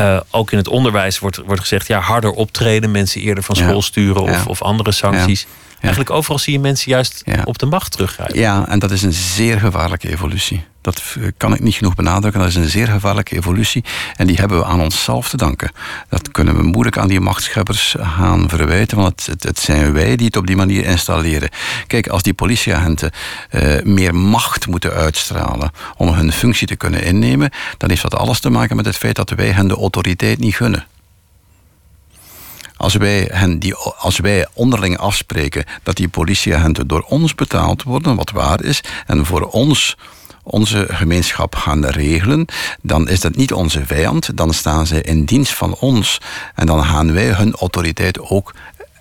Uh, 0.00 0.20
ook 0.30 0.50
in 0.50 0.58
het 0.58 0.68
onderwijs 0.68 1.18
wordt, 1.18 1.36
wordt 1.36 1.60
gezegd: 1.60 1.86
ja, 1.86 2.00
harder 2.00 2.30
optreden, 2.30 2.90
mensen 2.90 3.20
eerder 3.20 3.44
van 3.44 3.56
school 3.56 3.82
sturen 3.82 4.22
of, 4.22 4.46
of 4.46 4.62
andere 4.62 4.92
sancties. 4.92 5.46
Eigenlijk 5.80 6.10
overal 6.10 6.38
zie 6.38 6.52
je 6.52 6.58
mensen 6.58 6.90
juist 6.90 7.24
op 7.44 7.58
de 7.58 7.66
macht 7.66 7.92
teruggrijpen. 7.92 8.38
Ja, 8.38 8.68
en 8.68 8.78
dat 8.78 8.90
is 8.90 9.02
een 9.02 9.12
zeer 9.12 9.60
gevaarlijke 9.60 10.10
evolutie. 10.10 10.64
Dat 10.80 11.16
kan 11.36 11.54
ik 11.54 11.60
niet 11.60 11.74
genoeg 11.74 11.94
benadrukken. 11.94 12.40
Dat 12.40 12.48
is 12.48 12.54
een 12.54 12.68
zeer 12.68 12.86
gevaarlijke 12.86 13.36
evolutie. 13.36 13.84
En 14.16 14.26
die 14.26 14.36
hebben 14.36 14.58
we 14.58 14.64
aan 14.64 14.80
onszelf 14.80 15.28
te 15.28 15.36
danken. 15.36 15.70
Dat 16.08 16.30
kunnen 16.30 16.56
we 16.56 16.62
moeilijk 16.62 16.98
aan 16.98 17.08
die 17.08 17.20
machtscheppers 17.20 17.94
gaan 17.98 18.48
verwijten. 18.48 18.96
Want 18.96 19.26
het, 19.26 19.42
het, 19.42 19.58
zijn 19.58 19.92
wij 19.92 20.16
die 20.16 20.26
het 20.26 20.36
op 20.36 20.46
die 20.46 20.56
manier 20.56 20.84
installeren. 20.84 21.48
Kijk, 21.86 22.08
als 22.08 22.22
die 22.22 22.34
politieagenten 22.34 23.10
uh, 23.50 23.82
meer 23.82 24.14
macht 24.14 24.66
moeten 24.66 24.92
uitstralen. 24.92 25.70
om 25.96 26.08
hun 26.08 26.32
functie 26.32 26.66
te 26.66 26.76
kunnen 26.76 27.02
innemen. 27.02 27.50
dan 27.76 27.88
heeft 27.88 28.02
dat 28.02 28.14
alles 28.14 28.40
te 28.40 28.50
maken 28.50 28.76
met 28.76 28.84
het 28.84 28.96
feit 28.96 29.16
dat 29.16 29.30
wij 29.30 29.50
hen 29.50 29.68
de 29.68 29.74
autoriteit 29.74 30.38
niet 30.38 30.54
gunnen. 30.54 30.86
Als 32.78 32.94
wij, 32.94 33.28
hen 33.32 33.58
die, 33.58 33.74
als 33.74 34.18
wij 34.18 34.46
onderling 34.52 34.98
afspreken 34.98 35.64
dat 35.82 35.96
die 35.96 36.08
politieagenten 36.08 36.86
door 36.86 37.04
ons 37.08 37.34
betaald 37.34 37.82
worden, 37.82 38.16
wat 38.16 38.30
waar 38.30 38.64
is, 38.64 38.80
en 39.06 39.26
voor 39.26 39.42
ons 39.42 39.96
onze 40.42 40.86
gemeenschap 40.90 41.54
gaan 41.54 41.86
regelen, 41.86 42.46
dan 42.82 43.08
is 43.08 43.20
dat 43.20 43.36
niet 43.36 43.52
onze 43.52 43.86
vijand. 43.86 44.36
Dan 44.36 44.54
staan 44.54 44.86
ze 44.86 45.02
in 45.02 45.24
dienst 45.24 45.54
van 45.54 45.74
ons. 45.74 46.20
En 46.54 46.66
dan 46.66 46.84
gaan 46.84 47.12
wij 47.12 47.26
hun 47.26 47.54
autoriteit 47.54 48.20
ook 48.20 48.54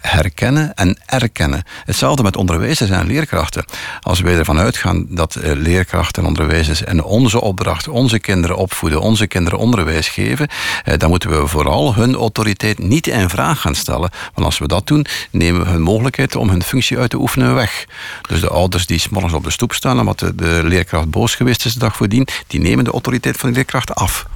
herkennen 0.08 0.74
en 0.76 0.98
erkennen. 1.06 1.63
Hetzelfde 1.86 2.24
met 2.24 2.38
onderwijzers 2.38 2.89
en 2.89 3.08
leerkrachten. 3.08 3.65
Als 4.02 4.20
wij 4.20 4.38
ervan 4.38 4.58
uitgaan 4.58 5.06
dat 5.10 5.36
eh, 5.36 5.52
leerkrachten 5.56 6.22
en 6.22 6.28
onderwijzers 6.28 6.82
in 6.82 7.04
onze 7.04 7.41
opdracht 7.41 7.88
onze 7.88 8.20
kinderen 8.20 8.58
opvoeden, 8.58 9.02
onze 9.02 9.28
kinderen 9.28 9.60
onderwijs 9.60 10.08
geven, 10.08 10.48
eh, 10.84 10.98
dan 10.98 11.10
moeten 11.10 11.30
we 11.30 11.48
vooral 11.48 11.96
hun 11.96 12.15
autoriteit 12.15 12.80
niet 12.80 13.08
in 13.08 13.30
vraag 13.30 13.62
gaan 13.62 13.76
stellen. 13.76 14.10
Want 14.34 14.46
als 14.46 14.58
we 14.58 14.67
dat 14.67 14.88
doen, 14.88 15.06
nemen 15.32 15.63
we 15.63 15.70
hun 15.70 15.82
mogelijkheid 15.82 16.36
om 16.36 16.50
hun 16.50 16.63
functie 16.63 16.98
uit 16.98 17.10
te 17.10 17.17
oefenen 17.17 17.56
weg. 17.56 17.86
Dus 18.30 18.41
de 18.41 18.50
ouders 18.50 18.86
die 18.86 19.00
s'morgens 19.00 19.34
op 19.34 19.43
de 19.43 19.52
stoep 19.52 19.74
staan 19.74 20.00
omdat 20.00 20.20
de, 20.20 20.36
de 20.36 20.62
leerkracht 20.63 21.10
boos 21.10 21.36
geweest 21.36 21.65
is 21.65 21.74
de 21.74 21.80
dag 21.80 21.96
voordien, 21.96 22.28
die 22.48 22.60
nemen 22.60 22.84
de 22.84 22.91
autoriteit 22.91 23.38
van 23.38 23.50
de 23.50 23.56
leerkracht 23.56 23.96
af. 23.96 24.28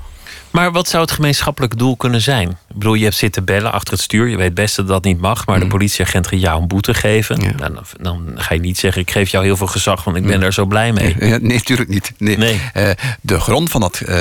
Maar 0.52 0.72
wat 0.72 0.88
zou 0.88 1.04
het 1.04 1.12
gemeenschappelijk 1.12 1.78
doel 1.78 1.96
kunnen 1.96 2.22
zijn? 2.22 2.50
Ik 2.50 2.78
bedoel, 2.78 2.94
je 2.94 3.04
hebt 3.04 3.16
zitten 3.16 3.46
bellen 3.46 3.72
achter 3.72 3.94
het 3.94 4.02
stuur. 4.02 4.28
Je 4.28 4.38
weet 4.38 4.54
best 4.54 4.76
dat 4.76 4.88
dat 4.88 5.04
niet 5.04 5.20
mag. 5.20 5.46
Maar 5.46 5.58
de 5.60 5.64
mm. 5.64 5.72
politieagent 5.72 6.28
gaat 6.28 6.42
jou 6.42 6.62
een 6.62 6.68
boete 6.68 6.94
geven. 6.94 7.40
Nou, 7.40 7.56
dan, 7.58 7.84
dan, 8.02 8.32
ga 8.36 8.54
je 8.54 8.60
niet 8.60 8.78
zeggen: 8.78 9.02
Ik 9.02 9.12
geef 9.12 9.30
jou 9.30 9.44
heel 9.44 9.58
veel 9.58 9.68
gezag, 9.68 10.04
want 10.04 10.18
ik 10.18 10.26
ben 10.26 10.38
mm. 10.38 10.44
er 10.44 10.54
zo 10.54 10.66
blij 10.66 10.94
mee. 10.94 11.16
Nee, 11.20 11.40
natuurlijk 11.40 11.90
niet. 11.90 12.14
Nee. 12.18 12.38
nee. 12.38 12.62
Uh, 12.78 12.90
de 13.22 13.40
grond 13.40 13.70
van 13.70 13.82
dat 13.82 14.02
uh, 14.06 14.16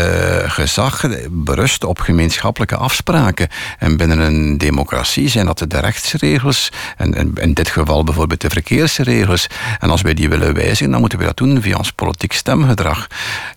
gezag 0.47 1.05
berust 1.31 1.85
op 1.85 2.01
gemeenschappelijke 2.01 2.77
afspraken. 2.77 3.49
En 3.79 3.97
binnen 3.97 4.19
een 4.19 4.59
democratie 4.59 5.29
zijn 5.29 5.47
dat 5.47 5.65
de 5.69 5.81
rechtsregels. 5.81 6.69
En, 6.97 7.15
en 7.15 7.33
in 7.35 7.55
dit 7.55 7.69
geval 7.69 8.05
bijvoorbeeld 8.05 8.41
de 8.41 8.51
verkeersregels. 8.51 9.47
En 9.79 9.91
als 9.91 10.03
wij 10.03 10.15
die 10.15 10.29
willen 10.29 10.55
wijzigen, 10.55 10.91
dan 10.91 11.01
moeten 11.01 11.19
we 11.19 11.25
dat 11.25 11.37
doen 11.37 11.63
via 11.63 11.77
ons 11.77 11.93
politiek 11.93 12.33
stemgedrag. 12.33 13.07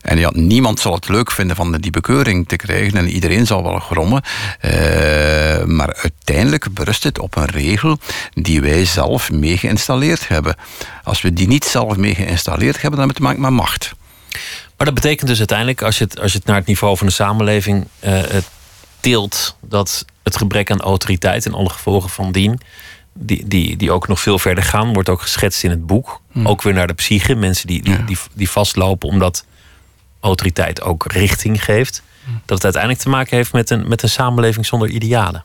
En 0.02 0.20
ja, 0.20 0.32
niemand 0.34 0.80
zal 0.80 0.94
het 0.94 1.10
leuk 1.10 1.32
vinden 1.32 1.56
van 1.56 1.72
die 1.72 1.92
bekeuring 1.92 2.48
te 2.48 2.56
krijgen 2.66 2.98
en 2.98 3.10
iedereen 3.10 3.46
zal 3.46 3.64
wel 3.64 3.80
grommen. 3.80 4.22
Uh, 4.62 4.72
maar 5.64 5.96
uiteindelijk 5.96 6.74
berust 6.74 7.04
het 7.04 7.20
op 7.20 7.36
een 7.36 7.46
regel 7.46 7.98
die 8.34 8.62
wij 8.62 8.86
zelf 8.86 9.32
mee 9.32 9.58
geïnstalleerd 9.58 10.28
hebben. 10.28 10.56
Als 11.04 11.22
we 11.22 11.34
die 11.34 11.48
niet 11.48 11.66
zelf 11.66 11.98
mee 11.98 12.16
geïnstalleerd 12.16 12.82
hebben, 12.82 13.00
dan 13.00 13.08
hebben 13.08 13.16
we 13.16 13.22
te 13.22 13.22
maken 13.22 13.42
met 13.42 13.52
macht. 13.52 13.94
Maar 14.78 14.86
dat 14.86 14.94
betekent 14.94 15.30
dus 15.30 15.38
uiteindelijk, 15.38 15.82
als 15.82 15.98
je 15.98 16.04
het, 16.04 16.20
als 16.20 16.32
je 16.32 16.38
het 16.38 16.48
naar 16.48 16.56
het 16.56 16.66
niveau 16.66 16.98
van 16.98 17.08
de 17.08 17.14
samenleving 17.14 17.88
uh, 18.04 18.20
tilt, 19.00 19.56
dat 19.62 20.06
het 20.24 20.38
gebrek 20.38 20.72
aan 20.72 20.82
autoriteit 20.82 21.46
en 21.46 21.54
alle 21.54 21.70
gevolgen 21.70 22.10
van 22.10 22.32
dien, 22.32 22.60
die, 23.14 23.48
die, 23.48 23.78
die 23.78 23.92
ook 23.92 24.08
nog 24.08 24.20
veel 24.20 24.40
verder 24.40 24.64
gaan, 24.64 24.94
wordt 24.94 25.10
ook 25.10 25.22
geschetst 25.22 25.64
in 25.64 25.70
het 25.70 25.86
boek. 25.86 26.22
Hmm. 26.32 26.48
Ook 26.48 26.62
weer 26.62 26.74
naar 26.74 26.88
de 26.88 26.94
psyche, 26.94 27.36
mensen 27.36 27.68
die, 27.68 27.82
die, 27.82 28.04
die, 28.04 28.18
die 28.34 28.50
vastlopen 28.50 29.10
omdat 29.10 29.46
autoriteit 30.20 30.82
ook 30.82 31.12
richting 31.12 31.64
geeft 31.64 32.04
dat 32.26 32.56
het 32.56 32.64
uiteindelijk 32.64 33.04
te 33.04 33.10
maken 33.10 33.38
heeft 33.38 33.54
met 33.54 33.70
een, 33.70 33.88
met 33.88 34.04
een 34.04 34.10
samenleving 34.10 34.66
zonder 34.66 34.90
idealen? 34.90 35.44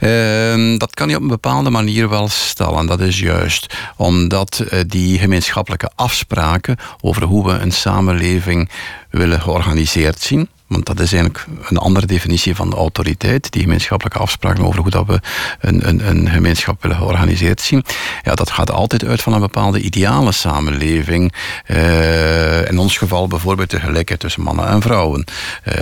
Uh, 0.00 0.78
dat 0.78 0.94
kan 0.94 1.08
je 1.08 1.16
op 1.16 1.22
een 1.22 1.28
bepaalde 1.28 1.70
manier 1.70 2.08
wel 2.08 2.28
stellen. 2.28 2.86
Dat 2.86 3.00
is 3.00 3.18
juist 3.18 3.74
omdat 3.96 4.64
uh, 4.72 4.80
die 4.86 5.18
gemeenschappelijke 5.18 5.90
afspraken 5.94 6.76
over 7.00 7.22
hoe 7.22 7.46
we 7.46 7.52
een 7.52 7.72
samenleving 7.72 8.70
willen 9.10 9.40
georganiseerd 9.40 10.20
zien, 10.20 10.48
want 10.66 10.86
dat 10.86 11.00
is 11.00 11.12
eigenlijk 11.12 11.46
een 11.68 11.76
andere 11.76 12.06
definitie 12.06 12.54
van 12.54 12.70
de 12.70 12.76
autoriteit. 12.76 13.52
Die 13.52 13.62
gemeenschappelijke 13.62 14.18
afspraken 14.18 14.64
over 14.64 14.80
hoe 14.80 14.90
dat 14.90 15.06
we 15.06 15.20
een, 15.60 15.88
een, 15.88 16.08
een 16.08 16.28
gemeenschap 16.28 16.82
willen 16.82 16.96
georganiseerd 16.96 17.60
zien. 17.60 17.84
Ja, 18.22 18.34
dat 18.34 18.50
gaat 18.50 18.70
altijd 18.70 19.04
uit 19.04 19.22
van 19.22 19.32
een 19.32 19.40
bepaalde 19.40 19.80
ideale 19.80 20.32
samenleving. 20.32 21.32
Uh, 21.66 22.68
in 22.68 22.78
ons 22.78 22.98
geval 22.98 23.28
bijvoorbeeld 23.28 23.70
de 23.70 23.80
gelijkheid 23.80 24.20
tussen 24.20 24.42
mannen 24.42 24.66
en 24.68 24.82
vrouwen. 24.82 25.24
Uh, 25.64 25.74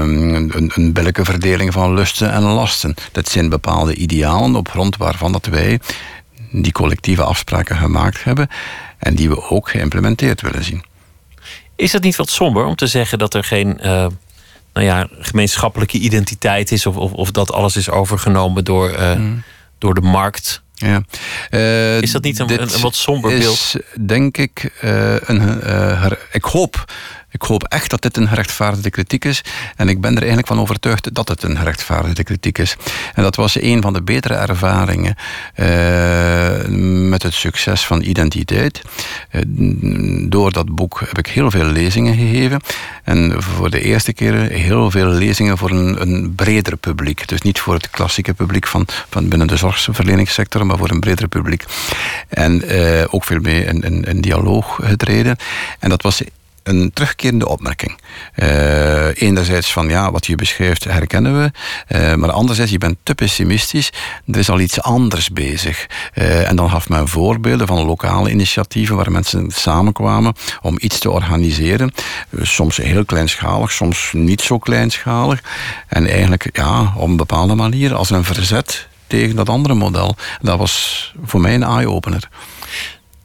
een, 0.00 0.72
een 0.74 0.92
billijke 0.92 1.24
verdeling 1.24 1.72
van 1.72 1.94
lusten 1.94 2.32
en 2.32 2.42
lasten. 2.42 2.94
Dat 3.12 3.28
zijn 3.28 3.48
bepaalde 3.48 3.94
idealen 3.94 4.56
op 4.56 4.68
grond 4.68 4.96
waarvan 4.96 5.32
dat 5.32 5.46
wij 5.46 5.80
die 6.50 6.72
collectieve 6.72 7.22
afspraken 7.22 7.76
gemaakt 7.76 8.24
hebben. 8.24 8.48
En 8.98 9.14
die 9.14 9.28
we 9.28 9.50
ook 9.50 9.68
geïmplementeerd 9.68 10.40
willen 10.40 10.64
zien. 10.64 10.84
Is 11.76 11.92
het 11.92 12.02
niet 12.02 12.16
wat 12.16 12.30
somber 12.30 12.64
om 12.64 12.74
te 12.74 12.86
zeggen 12.86 13.18
dat 13.18 13.34
er 13.34 13.44
geen 13.44 13.78
uh, 13.82 14.06
nou 14.72 14.86
ja, 14.86 15.08
gemeenschappelijke 15.10 15.98
identiteit 15.98 16.72
is, 16.72 16.86
of, 16.86 16.96
of, 16.96 17.12
of, 17.12 17.30
dat 17.30 17.52
alles 17.52 17.76
is 17.76 17.90
overgenomen 17.90 18.64
door, 18.64 18.90
uh, 18.90 19.16
mm. 19.16 19.42
door 19.78 19.94
de 19.94 20.00
markt? 20.00 20.62
Ja. 20.74 21.02
Uh, 21.50 22.00
is 22.00 22.12
dat 22.12 22.22
niet 22.22 22.38
een, 22.38 22.52
een, 22.52 22.74
een 22.74 22.80
wat 22.80 22.94
somber 22.94 23.32
is, 23.32 23.38
beeld? 23.38 23.74
Denk 24.08 24.36
ik, 24.36 24.72
een, 24.80 25.60
ik 26.32 26.44
hoop 26.44 26.84
ik 27.34 27.42
hoop 27.42 27.64
echt 27.64 27.90
dat 27.90 28.02
dit 28.02 28.16
een 28.16 28.28
gerechtvaardigde 28.28 28.90
kritiek 28.90 29.24
is. 29.24 29.44
En 29.76 29.88
ik 29.88 30.00
ben 30.00 30.10
er 30.10 30.18
eigenlijk 30.18 30.46
van 30.46 30.60
overtuigd 30.60 31.14
dat 31.14 31.28
het 31.28 31.42
een 31.42 31.56
gerechtvaardigde 31.56 32.24
kritiek 32.24 32.58
is. 32.58 32.76
En 33.14 33.22
dat 33.22 33.36
was 33.36 33.60
een 33.60 33.82
van 33.82 33.92
de 33.92 34.02
betere 34.02 34.34
ervaringen 34.34 35.16
uh, 35.56 37.08
met 37.08 37.22
het 37.22 37.34
succes 37.34 37.86
van 37.86 38.02
identiteit. 38.02 38.82
Uh, 39.30 39.40
door 40.30 40.52
dat 40.52 40.74
boek 40.74 41.00
heb 41.00 41.18
ik 41.18 41.26
heel 41.26 41.50
veel 41.50 41.64
lezingen 41.64 42.14
gegeven. 42.14 42.60
En 43.04 43.42
voor 43.42 43.70
de 43.70 43.80
eerste 43.80 44.12
keer 44.12 44.34
heel 44.34 44.90
veel 44.90 45.06
lezingen 45.06 45.58
voor 45.58 45.70
een, 45.70 46.00
een 46.00 46.34
breder 46.34 46.76
publiek. 46.76 47.28
Dus 47.28 47.42
niet 47.42 47.60
voor 47.60 47.74
het 47.74 47.90
klassieke 47.90 48.34
publiek 48.34 48.66
van, 48.66 48.86
van 49.08 49.28
binnen 49.28 49.46
de 49.46 49.56
zorgverleningssector, 49.56 50.66
maar 50.66 50.78
voor 50.78 50.90
een 50.90 51.00
breder 51.00 51.28
publiek. 51.28 51.64
En 52.28 52.72
uh, 52.74 53.04
ook 53.10 53.24
veel 53.24 53.40
mee 53.40 53.64
in, 53.64 53.80
in, 53.80 54.04
in 54.04 54.20
dialoog 54.20 54.78
getreden. 54.82 55.36
En 55.78 55.88
dat 55.88 56.02
was 56.02 56.22
een 56.64 56.90
terugkerende 56.92 57.48
opmerking. 57.48 57.98
Uh, 58.36 59.22
enerzijds 59.22 59.72
van 59.72 59.88
ja, 59.88 60.10
wat 60.10 60.26
je 60.26 60.34
beschrijft 60.34 60.84
herkennen 60.84 61.42
we. 61.42 61.50
Uh, 61.96 62.14
maar 62.14 62.30
anderzijds, 62.30 62.70
je 62.70 62.78
bent 62.78 62.96
te 63.02 63.14
pessimistisch. 63.14 63.92
Er 64.26 64.38
is 64.38 64.50
al 64.50 64.60
iets 64.60 64.80
anders 64.80 65.30
bezig. 65.30 65.86
Uh, 66.14 66.48
en 66.48 66.56
dan 66.56 66.70
gaf 66.70 66.88
men 66.88 67.08
voorbeelden 67.08 67.66
van 67.66 67.84
lokale 67.84 68.30
initiatieven 68.30 68.96
waar 68.96 69.12
mensen 69.12 69.50
samenkwamen 69.50 70.34
om 70.62 70.76
iets 70.80 70.98
te 70.98 71.10
organiseren. 71.10 71.92
soms 72.42 72.76
heel 72.76 73.04
kleinschalig, 73.04 73.72
soms 73.72 74.10
niet 74.12 74.40
zo 74.40 74.58
kleinschalig. 74.58 75.40
En 75.88 76.06
eigenlijk 76.06 76.48
ja, 76.52 76.92
op 76.96 77.08
een 77.08 77.16
bepaalde 77.16 77.54
manier 77.54 77.94
als 77.94 78.10
een 78.10 78.24
verzet 78.24 78.88
tegen 79.06 79.36
dat 79.36 79.48
andere 79.48 79.74
model. 79.74 80.16
Dat 80.40 80.58
was 80.58 81.14
voor 81.24 81.40
mij 81.40 81.54
een 81.54 81.62
eye-opener. 81.62 82.28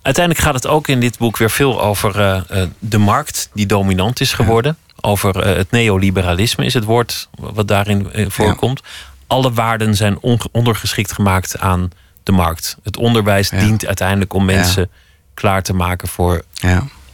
Uiteindelijk 0.09 0.45
gaat 0.45 0.63
het 0.63 0.67
ook 0.67 0.87
in 0.87 0.99
dit 0.99 1.17
boek 1.17 1.37
weer 1.37 1.49
veel 1.49 1.81
over 1.81 2.19
uh, 2.19 2.63
de 2.79 2.97
markt 2.97 3.49
die 3.53 3.65
dominant 3.65 4.19
is 4.19 4.33
geworden. 4.33 4.77
Over 5.01 5.47
uh, 5.47 5.55
het 5.55 5.71
neoliberalisme 5.71 6.65
is 6.65 6.73
het 6.73 6.83
woord 6.83 7.29
wat 7.31 7.67
daarin 7.67 8.07
voorkomt. 8.27 8.81
Alle 9.27 9.53
waarden 9.53 9.95
zijn 9.95 10.19
ondergeschikt 10.51 11.11
gemaakt 11.11 11.59
aan 11.59 11.91
de 12.23 12.31
markt. 12.31 12.77
Het 12.83 12.97
onderwijs 12.97 13.49
dient 13.49 13.85
uiteindelijk 13.85 14.33
om 14.33 14.45
mensen 14.45 14.89
klaar 15.33 15.61
te 15.61 15.73
maken 15.73 16.07
voor 16.07 16.43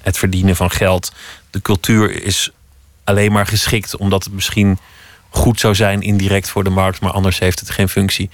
het 0.02 0.18
verdienen 0.18 0.56
van 0.56 0.72
geld. 0.72 1.14
De 1.50 1.62
cultuur 1.62 2.24
is 2.24 2.52
alleen 3.04 3.32
maar 3.32 3.48
geschikt 3.48 3.96
omdat 3.96 4.24
het 4.24 4.34
misschien 4.34 4.80
goed 5.30 5.60
zou 5.60 5.76
zijn 5.76 6.02
indirect 6.02 6.50
voor 6.50 6.64
de 6.64 6.70
markt, 6.70 7.00
maar 7.00 7.12
anders 7.12 7.40
heeft 7.40 7.60
het 7.60 7.70
geen 7.70 7.90
functie. 7.90 8.30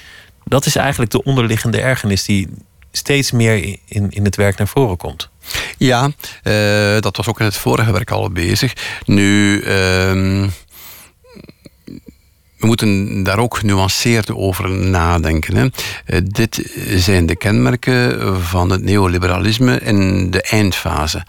Dat 0.45 0.65
is 0.65 0.75
eigenlijk 0.75 1.11
de 1.11 1.23
onderliggende 1.23 1.81
ergernis 1.81 2.23
die 2.25 2.49
steeds 2.91 3.31
meer 3.31 3.77
in, 3.85 4.09
in 4.09 4.25
het 4.25 4.35
werk 4.35 4.57
naar 4.57 4.67
voren 4.67 4.97
komt. 4.97 5.29
Ja, 5.77 6.03
uh, 6.43 6.99
dat 6.99 7.17
was 7.17 7.27
ook 7.27 7.39
in 7.39 7.45
het 7.45 7.57
vorige 7.57 7.91
werk 7.91 8.11
al 8.11 8.29
bezig. 8.31 8.73
Nu. 9.05 9.59
Uh, 9.59 10.49
we 12.57 12.67
moeten 12.67 13.23
daar 13.23 13.39
ook 13.39 13.57
genuanceerd 13.57 14.31
over 14.31 14.69
nadenken. 14.69 15.55
Hè. 15.55 15.63
Uh, 15.63 16.19
dit 16.23 16.71
zijn 16.95 17.25
de 17.25 17.35
kenmerken 17.35 18.43
van 18.43 18.69
het 18.69 18.83
neoliberalisme 18.83 19.79
in 19.79 20.31
de 20.31 20.41
eindfase. 20.41 21.25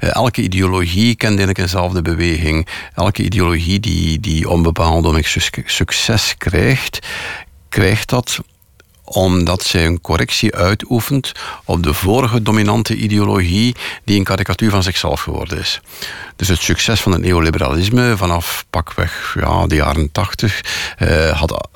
Uh, 0.00 0.14
elke 0.14 0.42
ideologie 0.42 1.14
kent 1.14 1.38
eigenlijk 1.38 1.58
eenzelfde 1.58 2.02
beweging. 2.02 2.68
Elke 2.94 3.22
ideologie 3.22 3.80
die, 3.80 4.20
die 4.20 4.48
onbepaald 4.48 5.26
succes 5.64 6.34
krijgt, 6.38 7.06
krijgt 7.68 8.08
dat 8.08 8.40
omdat 9.06 9.62
zij 9.62 9.86
een 9.86 10.00
correctie 10.00 10.54
uitoefent 10.54 11.32
op 11.64 11.82
de 11.82 11.94
vorige 11.94 12.42
dominante 12.42 12.94
ideologie 12.96 13.74
die 14.04 14.18
een 14.18 14.24
karikatuur 14.24 14.70
van 14.70 14.82
zichzelf 14.82 15.20
geworden 15.20 15.58
is. 15.58 15.80
Dus 16.36 16.48
het 16.48 16.60
succes 16.60 17.00
van 17.00 17.12
het 17.12 17.20
neoliberalisme 17.20 18.16
vanaf 18.16 18.64
pakweg 18.70 19.36
ja, 19.40 19.66
de 19.66 19.74
jaren 19.74 20.12
tachtig 20.12 20.60
eh, 20.96 21.30
had 21.30 21.68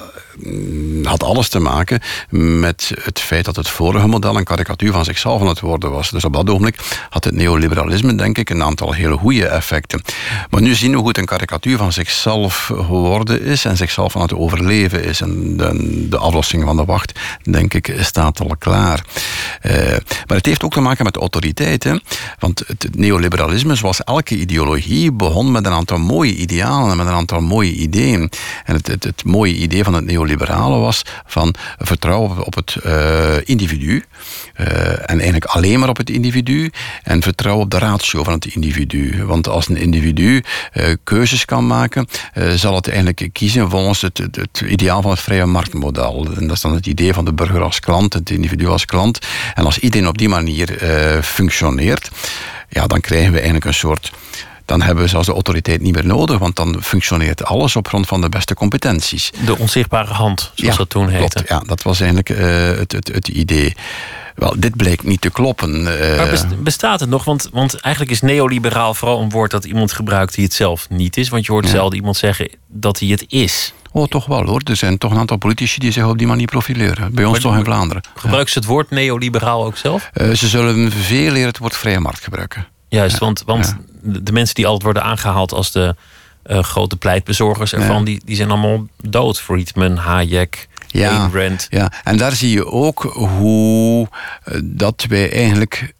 had 1.03 1.23
alles 1.23 1.49
te 1.49 1.59
maken 1.59 2.01
met 2.31 2.93
het 3.03 3.21
feit 3.21 3.45
dat 3.45 3.57
het 3.57 3.69
vorige 3.69 4.07
model 4.07 4.37
een 4.37 4.45
karikatuur 4.45 4.93
van 4.93 5.05
zichzelf 5.05 5.41
aan 5.41 5.49
het 5.49 5.61
worden 5.61 5.91
was. 5.91 6.11
Dus 6.11 6.25
op 6.25 6.33
dat 6.33 6.51
ogenblik 6.51 6.79
had 7.11 7.25
het 7.25 7.35
neoliberalisme, 7.35 8.15
denk 8.15 8.39
ik, 8.39 8.51
een 8.51 8.63
aantal 8.63 8.93
hele 8.93 9.17
goede 9.17 9.47
effecten. 9.47 10.03
Maar 10.51 10.61
nu 10.61 10.75
zien 10.75 10.91
we 10.91 10.97
hoe 10.97 11.09
het 11.09 11.19
een 11.19 11.25
karikatuur 11.25 11.77
van 11.77 11.93
zichzelf 11.93 12.71
geworden 12.75 13.43
is 13.43 13.65
en 13.65 13.77
zichzelf 13.77 14.17
aan 14.17 14.23
het 14.23 14.35
overleven 14.35 15.05
is. 15.05 15.21
En 15.21 15.57
de, 15.57 16.07
de 16.09 16.19
aflossing 16.19 16.65
van 16.65 16.77
de 16.77 16.85
wacht, 16.85 17.19
denk 17.43 17.75
ik, 17.75 17.95
staat 18.01 18.41
al 18.41 18.57
klaar. 18.59 19.05
Uh, 19.63 19.73
maar 20.27 20.37
het 20.37 20.47
heeft 20.47 20.63
ook 20.63 20.73
te 20.73 20.81
maken 20.81 21.05
met 21.05 21.17
autoriteit. 21.17 21.85
Hè? 21.85 21.97
Want 22.39 22.63
het 22.67 22.97
neoliberalisme, 22.97 23.75
zoals 23.75 24.05
elke 24.05 24.37
ideologie, 24.37 25.13
begon 25.13 25.51
met 25.51 25.67
een 25.67 25.73
aantal 25.73 25.99
mooie 25.99 26.35
idealen 26.35 26.91
en 26.91 26.97
met 26.97 27.07
een 27.07 27.13
aantal 27.13 27.41
mooie 27.41 27.73
ideeën. 27.73 28.31
En 28.65 28.75
het, 28.75 28.87
het, 28.87 29.05
het 29.05 29.25
mooie 29.25 29.55
idee 29.55 29.85
van 29.85 29.95
het 29.95 30.05
neoliberalisme 30.05 30.20
neoliberale 30.21 30.79
was 30.79 31.03
van 31.27 31.55
vertrouwen 31.79 32.45
op 32.45 32.55
het 32.55 32.77
uh, 32.87 33.37
individu. 33.45 34.05
Uh, 34.61 34.67
en 34.91 35.07
eigenlijk 35.07 35.45
alleen 35.45 35.79
maar 35.79 35.89
op 35.89 35.97
het 35.97 36.11
individu. 36.11 36.71
En 37.03 37.23
vertrouwen 37.23 37.65
op 37.65 37.71
de 37.71 37.79
ratio 37.79 38.25
van 38.25 38.33
het 38.33 38.47
individu. 38.47 39.25
Want 39.25 39.49
als 39.49 39.69
een 39.69 39.77
individu 39.77 40.43
uh, 40.75 40.85
keuzes 41.05 41.45
kan 41.45 41.67
maken, 41.67 42.07
zal 42.55 42.75
het 42.75 42.89
eigenlijk 42.89 43.29
kiezen 43.33 43.71
volgens 43.71 44.01
het, 44.01 44.19
het, 44.19 44.37
het, 44.37 44.61
ideaal 44.61 45.03
van 45.03 45.11
het 45.11 45.21
vrije 45.21 45.47
marktmodel. 45.47 46.27
En 46.37 46.47
dat 46.47 46.57
is 46.57 46.63
dan 46.63 46.75
het 46.75 46.87
idee 46.87 47.13
van 47.13 47.25
de 47.25 47.33
burger 47.33 47.63
als 47.63 47.81
klant, 47.81 48.13
het 48.13 48.31
individu 48.31 48.67
als 48.67 48.85
klant. 48.85 49.19
En 49.55 49.65
als 49.65 49.79
iedereen 49.79 50.09
op 50.09 50.19
die 50.19 50.29
manier 50.29 50.79
functioneert, 51.23 52.11
ja, 52.69 52.87
dan 52.87 53.01
krijgen 53.01 53.31
we 53.31 53.37
eigenlijk 53.37 53.65
een 53.65 53.75
soort 53.75 54.11
dan 54.71 54.83
hebben 54.83 55.05
we 55.05 55.11
zelfs 55.11 55.27
de 55.27 55.33
autoriteit 55.33 55.81
niet 55.81 55.95
meer 55.95 56.07
nodig, 56.07 56.39
want 56.39 56.57
dan 56.57 56.77
functioneert 56.83 57.45
alles 57.45 57.77
op 57.77 57.89
grond 57.89 58.07
van 58.07 58.21
de 58.21 58.29
beste 58.29 58.55
competenties. 58.55 59.31
De 59.45 59.59
onzichtbare 59.59 60.13
hand, 60.13 60.53
zoals 60.55 60.77
dat 60.77 60.91
toen 60.91 61.09
heette. 61.09 61.43
Klopt, 61.43 61.49
ja, 61.49 61.59
dat 61.67 61.83
was 61.83 62.01
eigenlijk 62.01 62.31
uh, 62.31 62.39
het, 62.79 62.93
het, 62.93 63.09
het 63.13 63.29
idee. 63.29 63.75
Wel, 64.35 64.55
dit 64.57 64.77
bleek 64.77 65.03
niet 65.03 65.21
te 65.21 65.31
kloppen. 65.31 65.81
Uh... 65.81 66.17
Maar 66.17 66.47
bestaat 66.59 67.01
het 67.01 67.09
nog? 67.09 67.25
Want, 67.25 67.49
want 67.53 67.75
eigenlijk 67.75 68.15
is 68.15 68.21
neoliberaal 68.21 68.95
vooral 68.95 69.21
een 69.21 69.31
woord 69.31 69.51
dat 69.51 69.65
iemand 69.65 69.93
gebruikt 69.93 70.35
die 70.35 70.45
het 70.45 70.53
zelf 70.53 70.89
niet 70.89 71.17
is. 71.17 71.29
Want 71.29 71.47
je 71.47 71.53
hoort 71.53 71.65
ja. 71.65 71.71
zelden 71.71 71.99
iemand 71.99 72.17
zeggen 72.17 72.49
dat 72.67 72.99
hij 72.99 73.09
het 73.09 73.25
is. 73.29 73.73
Oh, 73.93 74.07
toch 74.07 74.27
wel 74.27 74.45
hoor. 74.45 74.61
Er 74.65 74.77
zijn 74.77 74.99
toch 74.99 75.11
een 75.11 75.19
aantal 75.19 75.37
politici 75.37 75.79
die 75.81 75.93
zich 75.93 76.07
op 76.07 76.19
die 76.19 76.27
manier 76.27 76.47
profileren. 76.47 77.15
Bij 77.15 77.25
ons 77.25 77.33
maar, 77.33 77.43
toch 77.43 77.57
in 77.57 77.65
Vlaanderen. 77.65 78.03
Gebruiken 78.15 78.53
ze 78.53 78.59
het 78.59 78.69
woord 78.69 78.91
neoliberaal 78.91 79.65
ook 79.65 79.77
zelf? 79.77 80.11
Uh, 80.15 80.31
ze 80.33 80.49
zullen 80.49 80.93
veel 80.93 81.33
eerder 81.33 81.47
het 81.47 81.59
woord 81.59 81.77
vrije 81.77 82.01
markt 82.01 82.25
gebruiken. 82.25 82.67
Juist, 82.89 83.19
want, 83.19 83.43
want 83.47 83.77
de 84.03 84.33
mensen 84.33 84.55
die 84.55 84.67
altijd 84.67 84.83
worden 84.83 85.03
aangehaald 85.03 85.53
als 85.53 85.73
de 85.73 85.97
uh, 86.47 86.63
grote 86.63 86.97
pleitbezorgers 86.97 87.73
ervan, 87.73 88.05
die, 88.05 88.23
die 88.25 88.37
zijn 88.37 88.51
allemaal 88.51 88.87
dood. 88.97 89.41
Friedman, 89.41 89.97
Hayek, 89.97 90.69
ja. 90.87 91.31
Ja, 91.71 91.93
en 92.05 92.17
daar 92.17 92.33
zie 92.33 92.51
je 92.51 92.67
ook 92.67 93.03
hoe 93.03 94.09
uh, 94.49 94.61
dat 94.65 95.07
wij 95.09 95.33
eigenlijk 95.33 95.95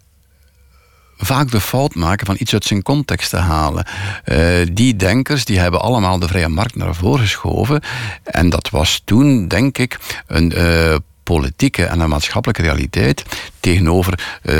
vaak 1.17 1.51
de 1.51 1.61
fout 1.61 1.95
maken 1.95 2.27
van 2.27 2.37
iets 2.39 2.53
uit 2.53 2.65
zijn 2.65 2.83
context 2.83 3.31
te 3.31 3.37
halen. 3.37 3.87
Uh, 4.25 4.67
die 4.73 4.97
denkers 4.97 5.45
die 5.45 5.59
hebben 5.59 5.81
allemaal 5.81 6.19
de 6.19 6.29
vrije 6.29 6.49
markt 6.49 6.77
naar 6.77 6.95
voren 6.95 7.21
geschoven. 7.21 7.83
En 8.25 8.51
dat 8.51 8.71
was 8.71 9.03
toen, 9.05 9.49
denk 9.49 9.79
ik, 9.79 9.99
een 10.27 10.53
uh, 10.57 10.97
politieke 11.35 11.85
en 11.85 11.99
de 11.99 12.07
maatschappelijke 12.07 12.63
realiteit 12.63 13.25
tegenover 13.61 14.13
uh, 14.19 14.53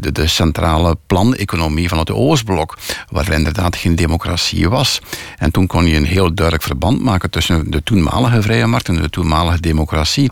de, 0.00 0.12
de, 0.12 0.26
centrale 0.26 0.96
planeconomie 1.06 1.88
van 1.88 1.98
het 1.98 2.10
Oostblok, 2.10 2.78
waar 3.10 3.32
inderdaad 3.32 3.76
geen 3.76 3.96
democratie 3.96 4.68
was. 4.68 5.00
En 5.38 5.50
toen 5.50 5.66
kon 5.66 5.86
je 5.86 5.96
een 5.96 6.06
heel 6.06 6.34
duidelijk 6.34 6.66
verband 6.66 7.00
maken 7.02 7.30
tussen 7.30 7.70
de 7.70 7.82
toenmalige 7.82 8.42
vrije 8.42 8.66
markt 8.66 8.88
en 8.88 9.02
de 9.02 9.10
toenmalige 9.10 9.60
democratie. 9.60 10.30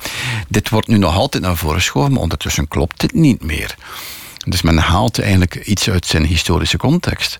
Dit 0.48 0.68
wordt 0.68 0.88
nu 0.88 0.98
nog 0.98 1.16
altijd 1.16 1.42
naar 1.42 1.56
voren 1.56 1.76
geschoven, 1.76 2.12
maar 2.12 2.22
ondertussen 2.22 2.68
klopt 2.68 3.00
dit 3.00 3.14
niet 3.14 3.42
meer. 3.42 3.74
Dus 4.46 4.62
men 4.62 4.78
haalt 4.78 5.20
eigenlijk 5.20 5.54
iets 5.54 5.90
uit 5.90 6.06
zijn 6.06 6.24
historische 6.24 6.76
context. 6.76 7.38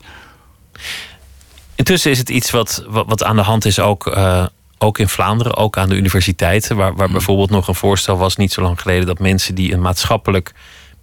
Intussen 1.75 2.11
is 2.11 2.19
het 2.19 2.29
iets 2.29 2.51
wat, 2.51 2.85
wat, 2.89 3.25
aan 3.25 3.37
de 3.37 3.43
hand 3.43 3.65
is 3.65 3.79
ook 3.79 4.07
uh, 4.07 4.47
ook 4.85 4.99
in 4.99 5.09
Vlaanderen, 5.09 5.57
ook 5.57 5.77
aan 5.77 5.89
de 5.89 5.97
universiteiten, 5.97 6.77
waar, 6.77 6.95
waar 6.95 7.05
hmm. 7.05 7.13
bijvoorbeeld 7.17 7.51
nog 7.51 7.69
een 7.69 7.75
voorstel 7.75 8.17
was 8.17 8.37
niet 8.37 8.53
zo 8.53 8.63
lang 8.63 8.81
geleden 8.81 9.07
dat 9.07 9.19
mensen 9.19 9.55
die 9.55 9.73
een 9.73 9.81
maatschappelijk 9.81 10.53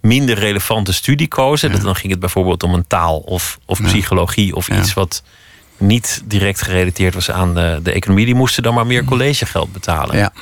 minder 0.00 0.38
relevante 0.38 0.92
studie 0.92 1.28
kozen, 1.28 1.72
dat 1.72 1.80
dan 1.80 1.96
ging 1.96 2.10
het 2.10 2.20
bijvoorbeeld 2.20 2.62
om 2.62 2.74
een 2.74 2.86
taal 2.86 3.18
of, 3.18 3.58
of 3.66 3.82
psychologie 3.82 4.54
of 4.54 4.68
iets 4.68 4.94
wat 4.94 5.22
niet 5.76 6.22
direct 6.24 6.62
gerelateerd 6.62 7.14
was 7.14 7.30
aan 7.30 7.54
de, 7.54 7.80
de 7.82 7.92
economie, 7.92 8.24
die 8.24 8.34
moesten 8.34 8.62
dan 8.62 8.74
maar 8.74 8.86
meer 8.86 8.98
hmm. 8.98 9.08
collegegeld 9.08 9.72
betalen. 9.72 10.16
Ja. 10.16 10.32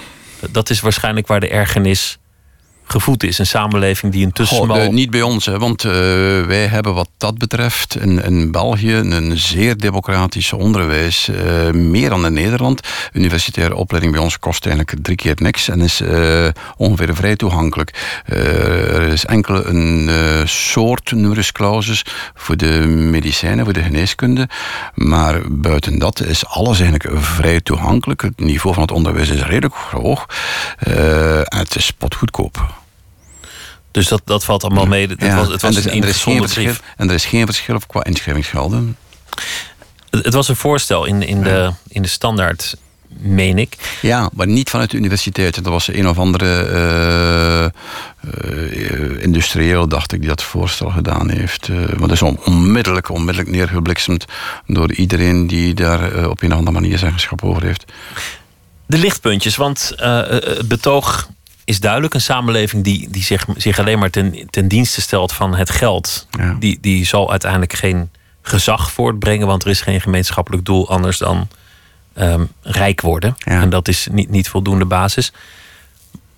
Dat 0.51 0.71
is 0.71 0.81
waarschijnlijk 0.81 1.27
waar 1.27 1.41
de 1.41 1.49
ergernis 1.49 2.19
gevoed 2.91 3.23
is. 3.23 3.39
Een 3.39 3.47
samenleving 3.47 4.13
die 4.13 4.23
intussen 4.23 4.57
Goh, 4.57 4.75
de, 4.75 4.93
niet 4.93 5.11
bij 5.11 5.23
ons, 5.23 5.47
hè, 5.47 5.59
want 5.59 5.85
uh, 5.85 5.93
wij 6.43 6.67
hebben 6.67 6.95
wat 6.95 7.09
dat 7.17 7.39
betreft 7.39 7.97
in, 7.97 8.25
in 8.25 8.51
België 8.51 8.95
een 8.95 9.39
zeer 9.39 9.77
democratisch 9.77 10.53
onderwijs. 10.53 11.29
Uh, 11.29 11.71
meer 11.71 12.09
dan 12.09 12.27
in 12.27 12.33
Nederland. 12.33 12.81
Universitaire 13.13 13.75
opleiding 13.75 14.13
bij 14.13 14.23
ons 14.23 14.39
kost 14.39 14.67
eigenlijk 14.67 15.03
drie 15.03 15.17
keer 15.17 15.35
niks 15.37 15.69
en 15.69 15.81
is 15.81 16.01
uh, 16.01 16.49
ongeveer 16.77 17.15
vrij 17.15 17.37
toegankelijk. 17.37 18.23
er 18.25 19.09
is 19.09 19.25
enkel 19.25 19.67
een 19.67 20.09
soort 20.49 21.13
numerus 21.13 21.53
clausus 21.53 22.05
voor 22.35 22.57
de 22.57 22.87
medicijnen, 22.87 23.65
voor 23.65 23.75
de 23.75 23.83
geneeskunde. 23.83 24.49
Maar 24.95 25.41
buiten 25.49 25.99
dat 25.99 26.21
is 26.21 26.47
alles 26.47 26.81
eigenlijk 26.81 27.23
vrij 27.23 27.61
toegankelijk. 27.61 28.23
Het 28.23 28.41
niveau 28.41 28.75
van 28.75 28.83
het 28.83 28.93
onderwijs 28.93 29.29
is 29.29 29.43
redelijk 29.43 29.75
hoog. 29.75 30.27
het 31.45 31.77
is 31.77 31.91
potgoedkoop. 31.91 32.80
Dus 33.91 34.09
dat, 34.09 34.23
dat 34.25 34.45
valt 34.45 34.65
allemaal 34.65 34.87
mee. 34.87 35.09
Het 35.09 35.35
was, 35.35 35.49
het 35.49 35.63
was 35.63 35.77
en, 35.77 36.03
er, 36.03 36.09
is 36.09 36.23
geen 36.23 36.39
verschil, 36.39 36.73
en 36.97 37.09
er 37.09 37.15
is 37.15 37.25
geen 37.25 37.47
verschil 37.47 37.79
qua 37.87 38.05
inschrijvingsgelden. 38.05 38.97
Het, 40.11 40.25
het 40.25 40.35
was 40.35 40.49
een 40.49 40.57
voorstel 40.57 41.05
in, 41.05 41.23
in, 41.23 41.43
de, 41.43 41.71
in 41.89 42.03
de 42.03 42.09
standaard 42.09 42.77
meen 43.19 43.59
ik. 43.59 43.99
Ja, 44.03 44.31
maar 44.33 44.47
niet 44.47 44.71
vanuit 44.71 44.91
de 44.91 44.97
universiteit. 44.97 45.55
Dat 45.55 45.65
was 45.65 45.89
een 45.89 46.09
of 46.09 46.19
andere 46.19 46.69
uh, 46.73 47.65
uh, 48.35 49.23
industrieel, 49.23 49.89
dacht 49.89 50.13
ik, 50.13 50.21
die 50.21 50.29
dat 50.29 50.43
voorstel 50.43 50.91
gedaan 50.91 51.31
heeft. 51.31 51.69
Uh, 51.69 51.77
maar 51.77 52.09
dat 52.09 52.11
is 52.11 52.23
onmiddellijk, 52.23 53.11
onmiddellijk 53.11 53.55
neergebliksemd 53.55 54.25
door 54.67 54.93
iedereen 54.93 55.47
die 55.47 55.75
daar 55.75 56.29
op 56.29 56.43
een 56.43 56.53
of 56.53 56.59
andere 56.59 56.81
manier 56.81 56.99
zeggenschap 56.99 57.45
over 57.45 57.63
heeft. 57.63 57.85
De 58.87 58.99
lichtpuntjes, 58.99 59.57
want 59.57 59.93
het 59.97 60.69
betoog 60.69 61.29
is 61.71 61.81
duidelijk. 61.81 62.15
Een 62.15 62.21
samenleving 62.21 62.85
die, 62.85 63.11
die 63.11 63.23
zich, 63.23 63.45
zich 63.57 63.79
alleen 63.79 63.99
maar 63.99 64.11
ten, 64.11 64.47
ten 64.51 64.69
dienste 64.69 65.01
stelt 65.01 65.33
van 65.33 65.55
het 65.55 65.71
geld, 65.71 66.27
ja. 66.31 66.57
die, 66.59 66.79
die 66.81 67.07
zal 67.07 67.31
uiteindelijk 67.31 67.73
geen 67.73 68.11
gezag 68.43 68.93
voortbrengen, 68.93 69.47
want 69.47 69.65
er 69.65 69.71
is 69.71 69.81
geen 69.81 70.01
gemeenschappelijk 70.01 70.65
doel 70.65 70.89
anders 70.89 71.19
dan 71.19 71.49
um, 72.15 72.49
rijk 72.63 73.01
worden. 73.01 73.37
En 73.45 73.71
dat 73.71 73.89
is 73.89 74.09
niet, 74.11 74.31
niet 74.31 74.49
voldoende 74.49 74.85
basis. 74.85 75.33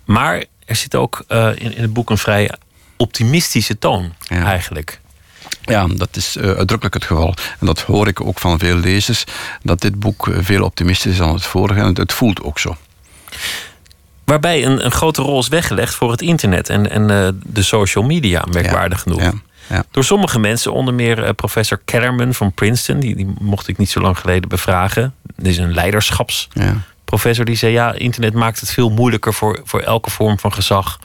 Maar 0.04 0.44
er 0.64 0.76
zit 0.76 0.94
ook 0.94 1.24
uh, 1.28 1.48
in, 1.54 1.74
in 1.74 1.82
het 1.82 1.92
boek 1.92 2.10
een 2.10 2.18
vrij 2.18 2.50
optimistische 2.96 3.78
toon 3.78 4.12
eigenlijk. 4.28 5.00
Ja, 5.64 5.86
dat 5.86 6.16
is 6.16 6.36
uh, 6.36 6.42
uitdrukkelijk 6.42 6.94
het 6.94 7.04
geval. 7.04 7.34
En 7.60 7.66
dat 7.66 7.80
hoor 7.80 8.08
ik 8.08 8.20
ook 8.20 8.38
van 8.38 8.58
veel 8.58 8.76
lezers, 8.76 9.24
dat 9.62 9.80
dit 9.80 9.98
boek 9.98 10.28
veel 10.40 10.64
optimistischer 10.64 11.12
is 11.12 11.18
dan 11.18 11.34
het 11.34 11.46
vorige. 11.46 11.80
En 11.80 11.94
het 11.94 12.12
voelt 12.12 12.42
ook 12.42 12.58
zo. 12.58 12.76
Waarbij 14.32 14.64
een, 14.64 14.84
een 14.84 14.90
grote 14.90 15.22
rol 15.22 15.38
is 15.38 15.48
weggelegd 15.48 15.94
voor 15.94 16.10
het 16.10 16.22
internet 16.22 16.68
en, 16.68 16.90
en 16.90 17.10
uh, 17.10 17.28
de 17.44 17.62
social 17.62 18.04
media, 18.04 18.44
merkwaardig 18.50 19.00
genoeg. 19.00 19.32
Ja. 19.68 19.84
Door 19.90 20.04
sommige 20.04 20.38
mensen, 20.38 20.72
onder 20.72 20.94
meer 20.94 21.24
uh, 21.24 21.30
professor 21.36 21.80
Kellerman 21.84 22.34
van 22.34 22.52
Princeton, 22.52 23.00
die, 23.00 23.16
die 23.16 23.34
mocht 23.40 23.68
ik 23.68 23.78
niet 23.78 23.90
zo 23.90 24.00
lang 24.00 24.18
geleden 24.18 24.48
bevragen. 24.48 25.14
Dit 25.36 25.46
is 25.46 25.58
een 25.58 25.74
leiderschapsprofessor, 25.74 27.44
die 27.44 27.56
zei: 27.56 27.72
Ja, 27.72 27.92
internet 27.92 28.34
maakt 28.34 28.60
het 28.60 28.70
veel 28.70 28.90
moeilijker 28.90 29.34
voor, 29.34 29.60
voor 29.64 29.80
elke 29.80 30.10
vorm 30.10 30.38
van 30.38 30.52
gezag 30.52 30.98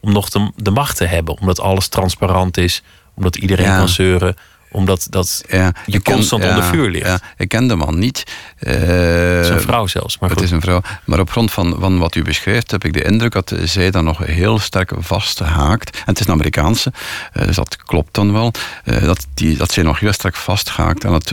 om 0.00 0.12
nog 0.12 0.28
de, 0.28 0.52
de 0.56 0.70
macht 0.70 0.96
te 0.96 1.04
hebben. 1.04 1.38
Omdat 1.40 1.60
alles 1.60 1.88
transparant 1.88 2.56
is, 2.56 2.82
omdat 3.14 3.36
iedereen 3.36 3.76
kan 3.76 3.88
zeuren 3.88 4.36
omdat 4.70 5.06
dat 5.10 5.44
ja, 5.48 5.72
je 5.86 6.02
constant 6.02 6.44
onder 6.44 6.64
vuur 6.64 6.90
ligt. 6.90 7.06
Ja, 7.06 7.20
ik 7.36 7.48
ken 7.48 7.66
de 7.66 7.74
man 7.74 7.98
niet. 7.98 8.24
Uh, 8.60 8.72
het 8.72 9.44
is 9.44 9.48
een 9.48 9.60
vrouw 9.60 9.86
zelfs. 9.86 10.18
Maar 10.18 10.30
het 10.30 10.40
is 10.40 10.50
een 10.50 10.60
vrouw. 10.60 10.80
Maar 11.04 11.20
op 11.20 11.30
grond 11.30 11.52
van, 11.52 11.76
van 11.78 11.98
wat 11.98 12.14
u 12.14 12.22
beschrijft 12.22 12.70
heb 12.70 12.84
ik 12.84 12.92
de 12.92 13.02
indruk 13.02 13.32
dat 13.32 13.54
zij 13.64 13.90
dan 13.90 14.04
nog 14.04 14.18
heel 14.18 14.58
sterk 14.58 14.92
vasthaakt. 14.98 15.96
En 15.96 16.02
het 16.04 16.20
is 16.20 16.26
een 16.26 16.32
Amerikaanse, 16.32 16.92
uh, 17.34 17.46
dus 17.46 17.56
dat 17.56 17.76
klopt 17.76 18.14
dan 18.14 18.32
wel. 18.32 18.52
Uh, 18.84 19.02
dat, 19.02 19.26
die, 19.34 19.56
dat 19.56 19.72
zij 19.72 19.82
nog 19.82 20.00
heel 20.00 20.12
sterk 20.12 20.36
vasthaakt 20.36 21.04
aan 21.04 21.12
het 21.12 21.32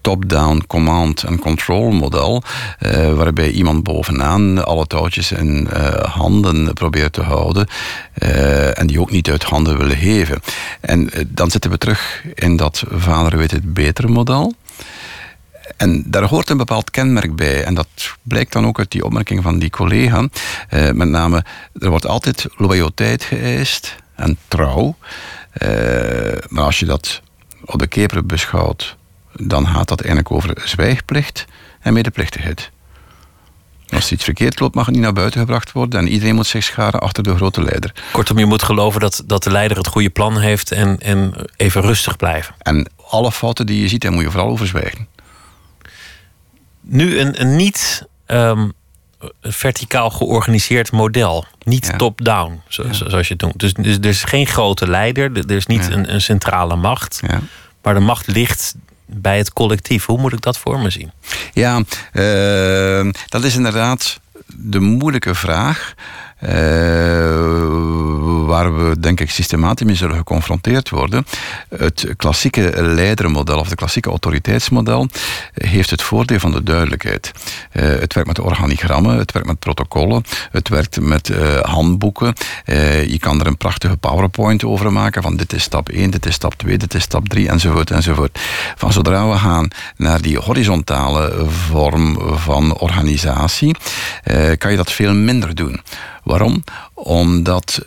top-down 0.00 0.64
command 0.66 1.24
and 1.26 1.40
control 1.40 1.90
model. 1.90 2.42
waarbij 3.14 3.50
iemand 3.50 3.82
bovenaan 3.82 4.64
alle 4.64 4.86
touwtjes 4.86 5.32
in 5.32 5.68
handen 6.02 6.74
probeert 6.74 7.12
te 7.12 7.22
houden. 7.22 7.66
en 8.74 8.86
die 8.86 9.00
ook 9.00 9.10
niet 9.10 9.30
uit 9.30 9.42
handen 9.42 9.78
willen 9.78 9.96
geven. 9.96 10.40
En 10.80 11.10
dan 11.26 11.50
zitten 11.50 11.70
we 11.70 11.78
terug 11.78 12.22
in 12.40 12.56
dat 12.56 12.82
vader 12.88 13.38
weet 13.38 13.50
het 13.50 13.74
betere 13.74 14.08
model. 14.08 14.54
En 15.76 16.04
daar 16.06 16.24
hoort 16.24 16.50
een 16.50 16.56
bepaald 16.56 16.90
kenmerk 16.90 17.36
bij. 17.36 17.64
En 17.64 17.74
dat 17.74 17.88
blijkt 18.22 18.52
dan 18.52 18.66
ook 18.66 18.78
uit 18.78 18.90
die 18.90 19.04
opmerking 19.04 19.42
van 19.42 19.58
die 19.58 19.70
collega. 19.70 20.28
Eh, 20.68 20.90
met 20.90 21.08
name, 21.08 21.44
er 21.78 21.90
wordt 21.90 22.06
altijd 22.06 22.46
loyaliteit 22.56 23.22
geëist 23.22 23.96
en 24.14 24.38
trouw. 24.48 24.96
Eh, 25.52 25.68
maar 26.48 26.64
als 26.64 26.78
je 26.78 26.86
dat 26.86 27.22
op 27.64 27.78
de 27.78 27.86
keper 27.86 28.26
beschouwt, 28.26 28.96
dan 29.32 29.66
gaat 29.66 29.88
dat 29.88 30.00
eigenlijk 30.00 30.34
over 30.34 30.62
zwijgplicht 30.64 31.44
en 31.80 31.92
medeplichtigheid. 31.92 32.70
Als 33.90 34.12
iets 34.12 34.24
verkeerd 34.24 34.60
loopt, 34.60 34.74
mag 34.74 34.86
het 34.86 34.94
niet 34.94 35.04
naar 35.04 35.12
buiten 35.12 35.40
gebracht 35.40 35.72
worden. 35.72 36.00
En 36.00 36.08
iedereen 36.08 36.34
moet 36.34 36.46
zich 36.46 36.64
scharen 36.64 37.00
achter 37.00 37.22
de 37.22 37.36
grote 37.36 37.62
leider. 37.62 37.94
Kortom, 38.12 38.38
je 38.38 38.46
moet 38.46 38.62
geloven 38.62 39.00
dat, 39.00 39.22
dat 39.26 39.42
de 39.42 39.50
leider 39.50 39.76
het 39.76 39.86
goede 39.86 40.10
plan 40.10 40.38
heeft 40.38 40.72
en, 40.72 40.98
en 40.98 41.32
even 41.56 41.82
rustig 41.82 42.16
blijven. 42.16 42.54
En 42.58 42.90
alle 43.08 43.32
fouten 43.32 43.66
die 43.66 43.80
je 43.82 43.88
ziet, 43.88 44.00
daar 44.02 44.12
moet 44.12 44.22
je 44.22 44.30
vooral 44.30 44.50
over 44.50 44.66
zwijgen. 44.66 45.08
Nu 46.80 47.18
een, 47.18 47.40
een 47.40 47.56
niet 47.56 48.06
um, 48.26 48.72
verticaal 49.42 50.10
georganiseerd 50.10 50.92
model. 50.92 51.44
Niet 51.62 51.98
top-down, 51.98 52.60
zoals 52.68 53.28
je 53.28 53.32
het 53.32 53.40
noemt. 53.40 53.58
Dus, 53.58 53.72
dus, 53.72 53.96
er 53.96 54.06
is 54.06 54.24
geen 54.24 54.46
grote 54.46 54.88
leider, 54.88 55.36
er 55.36 55.56
is 55.56 55.66
niet 55.66 55.88
een, 55.90 56.14
een 56.14 56.20
centrale 56.20 56.76
macht. 56.76 57.20
Maar 57.82 57.94
de 57.94 58.00
macht 58.00 58.26
ligt 58.26 58.74
bij 59.12 59.38
het 59.38 59.52
collectief. 59.52 60.06
Hoe 60.06 60.18
moet 60.18 60.32
ik 60.32 60.40
dat 60.40 60.58
voor 60.58 60.80
me 60.80 60.90
zien? 60.90 61.10
Ja, 61.52 61.82
uh, 62.12 63.12
dat 63.28 63.44
is 63.44 63.56
inderdaad 63.56 64.20
de 64.46 64.80
moeilijke 64.80 65.34
vraag. 65.34 65.94
Uh, 66.42 66.48
waar 68.46 68.76
we 68.76 69.00
denk 69.00 69.20
ik 69.20 69.30
systematisch 69.30 69.86
mee 69.86 69.94
zullen 69.94 70.16
geconfronteerd 70.16 70.90
worden. 70.90 71.26
Het 71.76 72.14
klassieke 72.16 72.72
leidermodel 72.82 73.58
of 73.58 73.68
het 73.68 73.74
klassieke 73.74 74.08
autoriteitsmodel 74.08 75.08
heeft 75.54 75.90
het 75.90 76.02
voordeel 76.02 76.38
van 76.38 76.52
de 76.52 76.62
duidelijkheid. 76.62 77.32
Uh, 77.72 77.82
het 77.82 78.14
werkt 78.14 78.28
met 78.28 78.38
organigrammen, 78.38 79.18
het 79.18 79.32
werkt 79.32 79.48
met 79.48 79.58
protocollen, 79.58 80.24
het 80.50 80.68
werkt 80.68 81.00
met 81.00 81.28
uh, 81.28 81.60
handboeken. 81.60 82.34
je 83.06 83.18
kan 83.20 83.40
er 83.40 83.46
een 83.46 83.56
prachtige 83.56 83.96
PowerPoint 83.96 84.64
over 84.64 84.92
maken 84.92 85.22
van 85.22 85.36
dit 85.36 85.52
is 85.52 85.62
stap 85.62 85.88
1, 85.88 86.10
dit 86.10 86.26
is 86.26 86.34
stap 86.34 86.54
2, 86.54 86.78
dit 86.78 86.94
is 86.94 87.02
stap 87.02 87.28
3 87.28 87.48
enzovoort 87.48 87.90
enzovoort. 87.90 88.38
Van 88.76 88.92
zodra 88.92 89.30
we 89.30 89.36
gaan 89.36 89.68
naar 89.96 90.20
die 90.20 90.38
horizontale 90.38 91.44
vorm 91.48 92.18
van 92.38 92.78
organisatie, 92.78 93.76
kan 94.58 94.70
je 94.70 94.76
dat 94.76 94.92
veel 94.92 95.14
minder 95.14 95.54
doen. 95.54 95.80
Waarom? 96.30 96.64
Omdat 96.94 97.80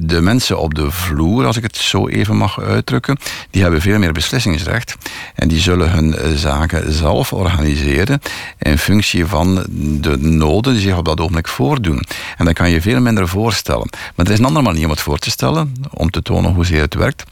de 0.00 0.20
mensen 0.20 0.58
op 0.58 0.74
de 0.74 0.90
vloer, 0.90 1.46
als 1.46 1.56
ik 1.56 1.62
het 1.62 1.76
zo 1.76 2.08
even 2.08 2.36
mag 2.36 2.60
uitdrukken, 2.60 3.18
die 3.50 3.62
hebben 3.62 3.80
veel 3.80 3.98
meer 3.98 4.12
beslissingsrecht. 4.12 4.96
En 5.34 5.48
die 5.48 5.60
zullen 5.60 5.90
hun 5.90 6.38
zaken 6.38 6.92
zelf 6.92 7.32
organiseren 7.32 8.20
in 8.58 8.78
functie 8.78 9.26
van 9.26 9.66
de 10.00 10.16
noden 10.16 10.72
die 10.72 10.82
zich 10.82 10.96
op 10.96 11.04
dat 11.04 11.20
ogenblik 11.20 11.48
voordoen. 11.48 12.02
En 12.36 12.44
dan 12.44 12.54
kan 12.54 12.70
je 12.70 12.80
veel 12.80 13.00
minder 13.00 13.28
voorstellen. 13.28 13.88
Maar 14.14 14.26
er 14.26 14.32
is 14.32 14.38
een 14.38 14.44
andere 14.44 14.64
manier 14.64 14.84
om 14.84 14.90
het 14.90 15.00
voor 15.00 15.18
te 15.18 15.30
stellen, 15.30 15.74
om 15.90 16.10
te 16.10 16.22
tonen 16.22 16.54
hoezeer 16.54 16.80
het 16.80 16.94
werkt. 16.94 17.24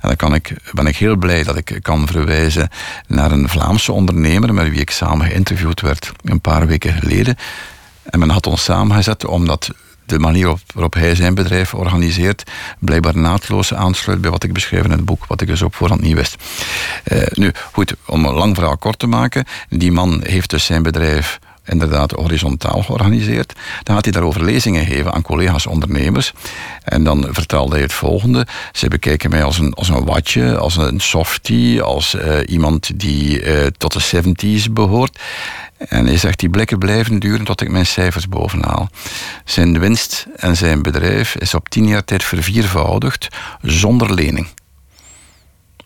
En 0.00 0.08
dan 0.08 0.16
kan 0.16 0.34
ik, 0.34 0.56
ben 0.72 0.86
ik 0.86 0.96
heel 0.96 1.16
blij 1.16 1.42
dat 1.42 1.56
ik 1.56 1.78
kan 1.82 2.06
verwijzen 2.06 2.68
naar 3.06 3.32
een 3.32 3.48
Vlaamse 3.48 3.92
ondernemer 3.92 4.54
met 4.54 4.70
wie 4.70 4.80
ik 4.80 4.90
samen 4.90 5.26
geïnterviewd 5.26 5.80
werd 5.80 6.12
een 6.24 6.40
paar 6.40 6.66
weken 6.66 6.92
geleden. 6.92 7.36
En 8.02 8.18
men 8.18 8.30
had 8.30 8.46
ons 8.46 8.64
samengezet 8.64 9.24
omdat 9.24 9.70
de 10.06 10.18
manier 10.18 10.54
waarop 10.74 10.94
hij 10.94 11.14
zijn 11.14 11.34
bedrijf 11.34 11.74
organiseert, 11.74 12.42
blijkbaar 12.78 13.16
naadloos 13.16 13.74
aansluit 13.74 14.20
bij 14.20 14.30
wat 14.30 14.42
ik 14.42 14.52
beschreef 14.52 14.84
in 14.84 14.90
het 14.90 15.04
boek, 15.04 15.26
wat 15.26 15.40
ik 15.40 15.48
dus 15.48 15.62
op 15.62 15.74
voorhand 15.74 16.00
niet 16.00 16.14
wist. 16.14 16.36
Uh, 17.12 17.22
nu, 17.32 17.52
goed, 17.72 17.94
om 18.06 18.24
een 18.24 18.34
lang 18.34 18.54
verhaal 18.54 18.76
kort 18.76 18.98
te 18.98 19.06
maken, 19.06 19.44
die 19.68 19.92
man 19.92 20.20
heeft 20.24 20.50
dus 20.50 20.64
zijn 20.64 20.82
bedrijf 20.82 21.38
inderdaad 21.64 22.10
horizontaal 22.10 22.82
georganiseerd. 22.82 23.52
Dan 23.82 23.94
gaat 23.94 24.04
hij 24.04 24.12
daarover 24.12 24.44
lezingen 24.44 24.86
geven 24.86 25.12
aan 25.12 25.22
collega's 25.22 25.66
ondernemers. 25.66 26.32
En 26.82 27.04
dan 27.04 27.26
vertelde 27.30 27.72
hij 27.72 27.82
het 27.82 27.92
volgende. 27.92 28.46
Ze 28.72 28.88
bekijken 28.88 29.30
mij 29.30 29.44
als 29.44 29.58
een, 29.58 29.74
als 29.74 29.88
een 29.88 30.04
watje, 30.04 30.56
als 30.56 30.76
een 30.76 31.00
softie, 31.00 31.82
als 31.82 32.14
uh, 32.14 32.38
iemand 32.46 33.00
die 33.00 33.42
uh, 33.42 33.66
tot 33.66 33.92
de 33.92 34.64
70s 34.66 34.72
behoort. 34.72 35.18
En 35.78 36.06
hij 36.06 36.16
zegt, 36.16 36.38
die 36.38 36.48
blikken 36.48 36.78
blijven 36.78 37.18
duren 37.18 37.44
tot 37.44 37.60
ik 37.60 37.70
mijn 37.70 37.86
cijfers 37.86 38.28
bovenhaal. 38.28 38.88
Zijn 39.44 39.78
winst 39.78 40.26
en 40.36 40.56
zijn 40.56 40.82
bedrijf 40.82 41.34
is 41.34 41.54
op 41.54 41.68
tien 41.68 41.86
jaar 41.86 42.04
tijd 42.04 42.24
verviervoudigd 42.24 43.28
zonder 43.62 44.14
lening. 44.14 44.48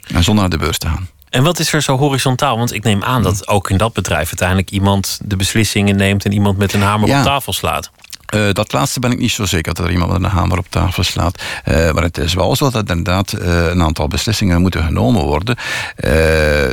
En 0.06 0.24
zonder 0.24 0.42
naar 0.42 0.58
de 0.58 0.64
beurs 0.64 0.78
te 0.78 0.86
gaan. 0.86 1.08
En 1.30 1.42
wat 1.42 1.58
is 1.58 1.72
er 1.72 1.82
zo 1.82 1.96
horizontaal? 1.96 2.58
Want 2.58 2.72
ik 2.72 2.84
neem 2.84 3.02
aan 3.02 3.22
dat 3.22 3.48
ook 3.48 3.70
in 3.70 3.76
dat 3.76 3.92
bedrijf 3.92 4.26
uiteindelijk 4.26 4.70
iemand 4.70 5.20
de 5.24 5.36
beslissingen 5.36 5.96
neemt 5.96 6.24
en 6.24 6.32
iemand 6.32 6.58
met 6.58 6.72
een 6.72 6.82
hamer 6.82 7.16
op 7.16 7.24
tafel 7.24 7.52
slaat. 7.52 7.90
Uh, 8.34 8.48
dat 8.52 8.72
laatste 8.72 9.00
ben 9.00 9.12
ik 9.12 9.18
niet 9.18 9.30
zo 9.30 9.44
zeker 9.44 9.74
dat 9.74 9.84
er 9.84 9.92
iemand 9.92 10.12
met 10.12 10.22
een 10.22 10.36
hamer 10.36 10.58
op 10.58 10.66
tafel 10.68 11.02
slaat. 11.02 11.42
Uh, 11.64 11.92
maar 11.92 12.02
het 12.02 12.18
is 12.18 12.34
wel 12.34 12.56
zo 12.56 12.70
dat 12.70 12.88
inderdaad 12.88 13.32
uh, 13.32 13.66
een 13.66 13.82
aantal 13.82 14.08
beslissingen 14.08 14.60
moeten 14.60 14.84
genomen 14.84 15.22
worden. 15.22 15.56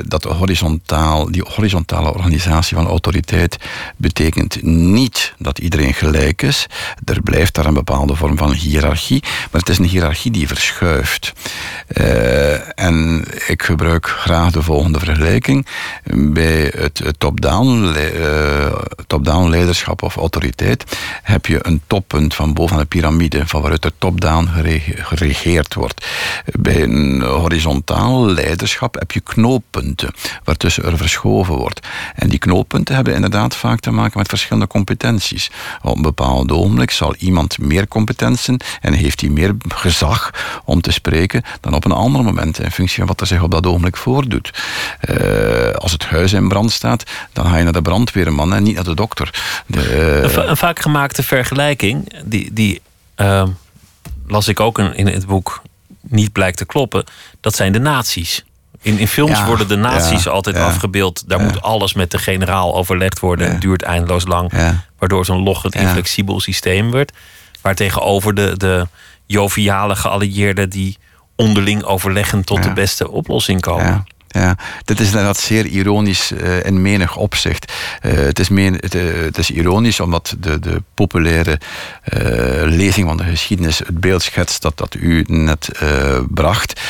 dat 0.07 0.23
horizontaal, 0.23 1.31
die 1.31 1.45
horizontale 1.55 2.13
organisatie 2.13 2.75
van 2.75 2.87
autoriteit 2.87 3.57
betekent 3.97 4.63
niet 4.63 5.33
dat 5.37 5.59
iedereen 5.59 5.93
gelijk 5.93 6.41
is. 6.41 6.65
Er 7.05 7.21
blijft 7.21 7.53
daar 7.53 7.65
een 7.65 7.73
bepaalde 7.73 8.15
vorm 8.15 8.37
van 8.37 8.51
hiërarchie. 8.51 9.23
Maar 9.51 9.61
het 9.61 9.69
is 9.69 9.77
een 9.77 9.85
hiërarchie 9.85 10.31
die 10.31 10.47
verschuift. 10.47 11.33
en 12.75 13.25
ik 13.47 13.63
gebruik 13.63 14.07
graag 14.07 14.51
de 14.51 14.61
volgende 14.61 14.99
vergelijking. 14.99 15.67
Bij 16.13 16.73
het 16.77 17.13
top-down 17.17 17.93
top 19.07 19.25
leiderschap 19.25 20.01
of 20.01 20.15
autoriteit 20.15 20.97
heb 21.23 21.45
je 21.45 21.59
een 21.61 21.81
toppunt 21.87 22.35
van 22.35 22.53
bovenaan 22.53 22.81
de 22.81 22.85
piramide, 22.85 23.47
van 23.47 23.61
waaruit 23.61 23.85
er 23.85 23.91
top-down 23.97 24.49
geregeerd 24.85 25.73
wordt. 25.73 26.05
Bij 26.59 26.83
een 26.83 27.21
horizontaal 27.21 28.25
leiderschap 28.25 28.95
heb 28.99 29.11
je 29.11 29.19
knooppunten, 29.19 30.13
waartussen 30.43 30.83
er 30.83 30.97
verschoven 30.97 31.55
wordt. 31.55 31.87
En 32.15 32.29
die 32.29 32.39
knooppunten 32.39 32.95
hebben 32.95 33.13
inderdaad 33.13 33.55
vaak 33.55 33.79
te 33.79 33.91
maken 33.91 34.17
met 34.17 34.27
verschillende 34.27 34.67
competenties. 34.67 35.51
Op 35.81 35.95
een 35.95 36.01
bepaald 36.01 36.51
ogenblik 36.51 36.91
zal 36.91 37.15
iemand 37.15 37.57
meer 37.57 37.87
competenties 37.87 38.23
en 38.81 38.93
heeft 38.93 39.21
hij 39.21 39.29
meer 39.29 39.55
gezag 39.67 40.31
om 40.65 40.81
te 40.81 40.91
spreken 40.91 41.43
dan 41.61 41.73
op 41.73 41.85
een 41.85 41.91
ander 41.91 42.23
moment, 42.23 42.59
in 42.59 42.71
functie 42.71 42.97
van 42.97 43.07
wat 43.07 43.21
er 43.21 43.27
zich 43.27 43.41
op 43.41 43.51
dat 43.51 43.65
ogenblik 43.65 43.97
voordoet. 43.97 44.53
Uh, 45.09 45.71
als 45.71 45.91
het 45.91 46.05
huis 46.05 46.33
in 46.33 46.47
brand 46.47 46.71
staat, 46.71 47.03
dan 47.33 47.45
ga 47.45 47.57
je 47.57 47.63
naar 47.63 47.73
de 47.73 47.81
brandweerman 47.81 48.53
en 48.53 48.63
niet 48.63 48.75
naar 48.75 48.83
de 48.83 48.94
dokter. 48.95 49.33
De, 49.67 50.23
uh... 50.35 50.47
een, 50.47 50.57
vaak 50.57 50.79
gemaakte 50.79 51.23
vergelijking, 51.23 52.21
die, 52.25 52.53
die 52.53 52.81
uh, 53.17 53.43
las 54.27 54.47
ik 54.47 54.59
ook 54.59 54.79
in, 54.79 54.95
in 54.95 55.07
het 55.07 55.25
boek 55.25 55.61
niet 56.01 56.31
blijkt 56.31 56.57
te 56.57 56.65
kloppen, 56.65 57.03
dat 57.39 57.55
zijn 57.55 57.71
de 57.71 57.79
nazi's. 57.79 58.43
In, 58.81 58.97
in 58.99 59.07
films 59.07 59.43
worden 59.43 59.67
de 59.67 59.75
nazi's 59.75 60.27
altijd 60.27 60.55
afgebeeld. 60.55 61.23
Daar 61.27 61.39
moet 61.39 61.61
alles 61.61 61.93
met 61.93 62.11
de 62.11 62.17
generaal 62.17 62.75
overlegd 62.75 63.19
worden. 63.19 63.51
Het 63.51 63.61
duurt 63.61 63.81
eindeloos 63.81 64.25
lang. 64.25 64.51
Waardoor 64.97 65.25
zo'n 65.25 65.43
loggend 65.43 65.75
inflexibel 65.75 66.39
systeem 66.39 66.91
wordt. 66.91 67.11
Waartegenover 67.61 68.35
de, 68.35 68.57
de 68.57 68.87
joviale 69.25 69.95
geallieerden 69.95 70.69
die 70.69 70.97
onderling 71.35 71.83
overleggen 71.83 72.43
tot 72.43 72.63
de 72.63 72.73
beste 72.73 73.09
oplossing 73.09 73.61
komen. 73.61 74.05
Ja, 74.35 74.57
dit 74.83 74.99
is 74.99 75.07
inderdaad 75.07 75.37
zeer 75.37 75.65
ironisch 75.65 76.31
uh, 76.31 76.65
in 76.65 76.81
menig 76.81 77.15
opzicht. 77.15 77.73
Uh, 78.01 78.13
het, 78.13 78.39
is 78.39 78.49
men, 78.49 78.73
het, 78.73 78.95
uh, 78.95 79.21
het, 79.21 79.37
is 79.37 79.51
ironisch 79.51 79.99
omdat 79.99 80.35
de, 80.39 80.59
de 80.59 80.81
populaire 80.93 81.59
lezing 82.65 83.07
van 83.07 83.17
de 83.17 83.23
geschiedenis 83.23 83.79
het 83.79 83.99
beeld 83.99 84.21
schetst 84.21 84.61
dat, 84.61 84.77
dat 84.77 84.95
u 84.95 85.23
net 85.27 85.69
bracht, 86.29 86.81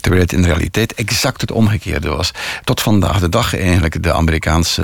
terwijl 0.00 0.22
het 0.22 0.32
in 0.32 0.44
realiteit 0.44 0.94
exact 0.94 1.40
het 1.40 1.50
omgekeerde 1.50 2.08
was. 2.08 2.30
Tot 2.64 2.80
vandaag 2.80 3.20
de 3.20 3.28
dag 3.28 3.56
eigenlijk 3.56 4.02
de 4.02 4.12
Amerikaanse 4.12 4.82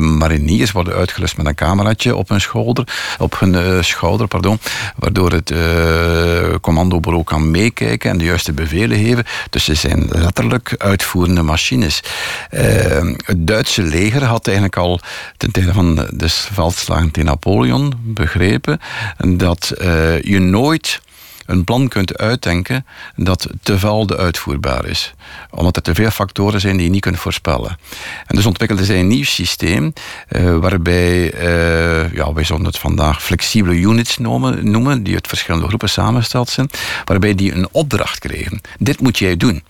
mariniers 0.00 0.72
worden 0.72 0.94
uitgerust 0.94 1.36
met 1.36 1.46
een 1.46 1.54
cameraatje 1.54 2.16
op 2.16 2.28
hun 2.28 2.40
schouder, 2.40 2.88
op 3.18 3.40
hun 3.40 3.84
schouder 3.84 4.26
pardon, 4.26 4.58
waardoor 4.96 5.32
het 5.32 5.52
commandobureau 6.60 7.24
kan 7.24 7.50
meekijken 7.50 8.10
en 8.10 8.18
de 8.18 8.24
juiste 8.24 8.52
bevelen 8.52 8.98
geven. 8.98 9.24
Dus 9.50 9.64
ze 9.64 9.74
zijn 9.74 10.08
letterlijk 10.08 10.74
uitvoerend 10.78 11.19
machines. 11.28 12.02
Uh, 12.50 12.60
het 13.24 13.46
Duitse 13.46 13.82
leger 13.82 14.24
had 14.24 14.46
eigenlijk 14.46 14.76
al 14.76 15.00
ten 15.36 15.52
tijde 15.52 15.72
van 15.72 15.94
de 15.94 16.28
veldslagen 16.28 17.10
tegen 17.10 17.28
Napoleon 17.28 17.92
begrepen 18.02 18.80
dat 19.36 19.72
uh, 19.78 20.22
je 20.22 20.38
nooit 20.38 21.00
een 21.50 21.64
plan 21.64 21.88
kunt 21.88 22.18
uitdenken 22.18 22.86
dat 23.16 23.46
te 23.62 23.78
valde 23.78 24.16
uitvoerbaar 24.16 24.86
is. 24.86 25.14
Omdat 25.50 25.76
er 25.76 25.82
te 25.82 25.94
veel 25.94 26.10
factoren 26.10 26.60
zijn 26.60 26.76
die 26.76 26.84
je 26.84 26.90
niet 26.90 27.00
kunt 27.00 27.18
voorspellen. 27.18 27.78
En 28.26 28.36
dus 28.36 28.46
ontwikkelden 28.46 28.86
zij 28.86 29.00
een 29.00 29.08
nieuw 29.08 29.24
systeem 29.24 29.92
uh, 30.28 30.56
waarbij, 30.56 31.34
uh, 31.34 32.12
ja, 32.12 32.32
wij 32.32 32.44
zouden 32.44 32.68
het 32.68 32.78
vandaag 32.78 33.22
flexibele 33.22 33.74
units 33.74 34.18
noemen, 34.18 35.02
die 35.02 35.14
uit 35.14 35.26
verschillende 35.26 35.66
groepen 35.66 35.88
samengesteld 35.88 36.48
zijn, 36.48 36.70
waarbij 37.04 37.34
die 37.34 37.52
een 37.52 37.68
opdracht 37.70 38.18
kregen. 38.18 38.60
Dit 38.78 39.00
moet 39.00 39.18
jij 39.18 39.36
doen. 39.36 39.62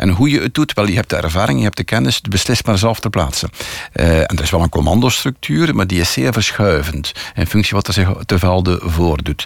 En 0.00 0.08
hoe 0.08 0.30
je 0.30 0.40
het 0.40 0.54
doet, 0.54 0.72
wel, 0.72 0.86
je 0.86 0.94
hebt 0.94 1.10
de 1.10 1.16
ervaring, 1.16 1.58
je 1.58 1.64
hebt 1.64 1.76
de 1.76 1.84
kennis, 1.84 2.20
beslist 2.20 2.66
maar 2.66 2.78
zelf 2.78 3.00
te 3.00 3.10
plaatsen. 3.10 3.50
Uh, 3.94 4.18
en 4.18 4.36
er 4.36 4.42
is 4.42 4.50
wel 4.50 4.62
een 4.62 4.68
commandostructuur, 4.68 5.74
maar 5.74 5.86
die 5.86 6.00
is 6.00 6.12
zeer 6.12 6.32
verschuivend 6.32 7.12
in 7.34 7.46
functie 7.46 7.74
wat 7.74 7.86
er 7.86 7.92
zich 7.92 8.08
te 8.26 8.38
velde 8.38 8.80
voordoet. 8.82 9.44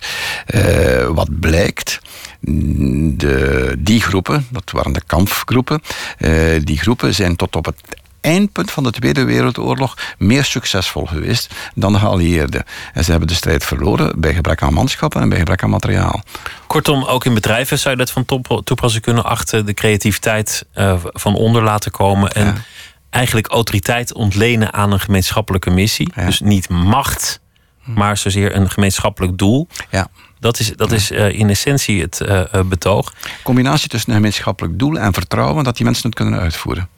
Uh, 0.54 1.06
wat 1.06 1.40
blijkt, 1.40 2.00
de, 2.40 3.76
die 3.78 4.00
groepen, 4.00 4.46
dat 4.50 4.70
waren 4.70 4.92
de 4.92 5.02
kampfgroepen, 5.06 5.80
uh, 6.18 6.60
die 6.64 6.78
groepen 6.78 7.14
zijn 7.14 7.36
tot 7.36 7.56
op 7.56 7.64
het 7.64 7.80
eindpunt 8.24 8.70
van 8.70 8.82
de 8.82 8.90
Tweede 8.90 9.24
Wereldoorlog 9.24 9.96
meer 10.18 10.44
succesvol 10.44 11.06
geweest 11.06 11.54
dan 11.74 11.92
de 11.92 11.98
geallieerden. 11.98 12.64
En 12.92 13.04
ze 13.04 13.10
hebben 13.10 13.28
de 13.28 13.34
strijd 13.34 13.64
verloren 13.64 14.20
bij 14.20 14.34
gebrek 14.34 14.62
aan 14.62 14.72
manschappen 14.72 15.20
en 15.20 15.28
bij 15.28 15.38
gebrek 15.38 15.62
aan 15.62 15.70
materiaal. 15.70 16.22
Kortom, 16.66 17.04
ook 17.04 17.24
in 17.24 17.34
bedrijven 17.34 17.78
zou 17.78 17.96
je 17.96 18.04
dat 18.04 18.10
van 18.10 18.24
toepassing 18.64 19.02
kunnen 19.02 19.24
achter 19.24 19.66
de 19.66 19.74
creativiteit 19.74 20.66
uh, 20.74 20.94
van 21.02 21.34
onder 21.34 21.62
laten 21.62 21.90
komen. 21.90 22.32
En 22.32 22.64
eigenlijk 23.10 23.46
autoriteit 23.46 24.12
ontlenen 24.12 24.72
aan 24.72 24.92
een 24.92 25.00
gemeenschappelijke 25.00 25.70
missie. 25.70 26.12
Dus 26.14 26.40
niet 26.40 26.68
macht, 26.68 27.40
maar 27.84 28.16
zozeer 28.16 28.56
een 28.56 28.70
gemeenschappelijk 28.70 29.38
doel. 29.38 29.68
Ja. 29.90 30.08
Dat 30.40 30.58
is, 30.58 30.72
dat 30.76 30.92
is 30.92 31.10
uh, 31.10 31.38
in 31.38 31.50
essentie 31.50 32.00
het 32.00 32.20
uh, 32.20 32.42
betoog. 32.64 33.12
Combinatie 33.42 33.88
tussen 33.88 34.10
een 34.10 34.16
gemeenschappelijk 34.16 34.78
doel 34.78 34.98
en 34.98 35.12
vertrouwen 35.12 35.64
dat 35.64 35.76
die 35.76 35.84
mensen 35.84 36.06
het 36.06 36.14
kunnen 36.14 36.40
uitvoeren. 36.40 36.88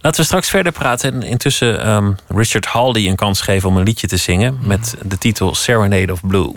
Laten 0.00 0.20
we 0.20 0.26
straks 0.26 0.50
verder 0.50 0.72
praten. 0.72 1.12
En 1.12 1.22
intussen 1.22 1.88
um, 1.88 2.16
Richard 2.28 2.66
Haldy 2.66 3.08
een 3.08 3.16
kans 3.16 3.40
geven 3.40 3.68
om 3.68 3.76
een 3.76 3.84
liedje 3.84 4.06
te 4.06 4.16
zingen 4.16 4.58
met 4.62 4.96
de 5.02 5.18
titel 5.18 5.54
Serenade 5.54 6.12
of 6.12 6.20
Blue. 6.26 6.54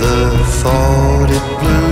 the 0.00 0.44
thought 0.60 1.30
it 1.30 1.60
blew. 1.60 1.85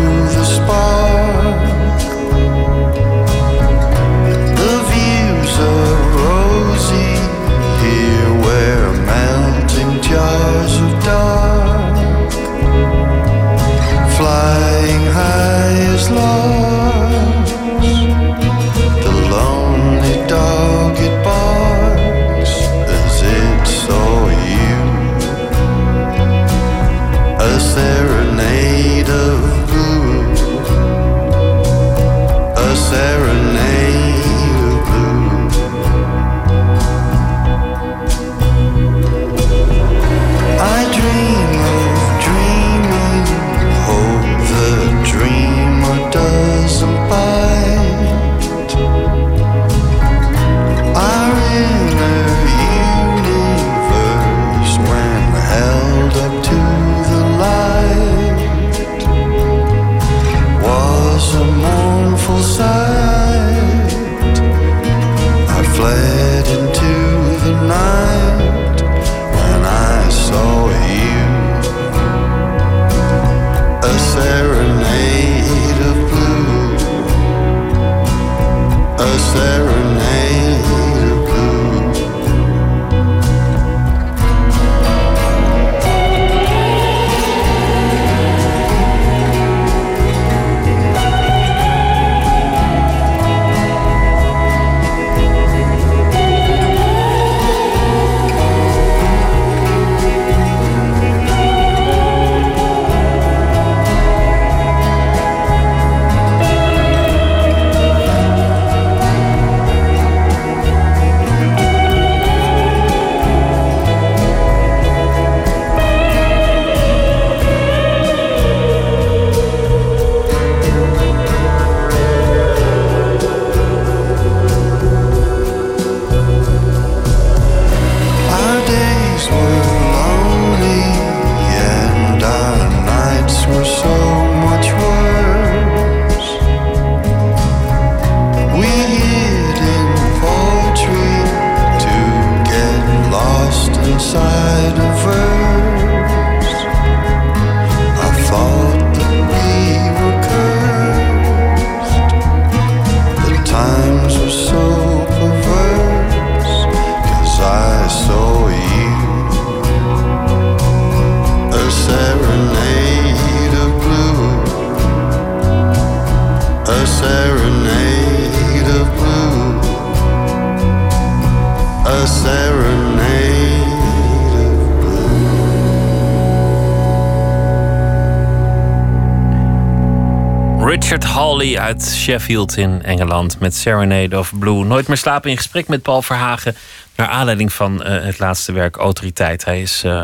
Sheffield 182.04 182.56
in 182.56 182.82
Engeland 182.82 183.40
met 183.40 183.54
Serenade 183.54 184.18
of 184.18 184.32
Blue. 184.38 184.64
Nooit 184.64 184.88
meer 184.88 184.96
slapen 184.96 185.30
in 185.30 185.36
gesprek 185.36 185.68
met 185.68 185.82
Paul 185.82 186.02
Verhagen. 186.02 186.56
Naar 186.96 187.08
aanleiding 187.08 187.52
van 187.52 187.74
uh, 187.74 188.04
het 188.04 188.18
laatste 188.18 188.52
werk 188.52 188.76
Autoriteit. 188.76 189.44
Hij 189.44 189.62
is 189.62 189.82
uh, 189.84 190.02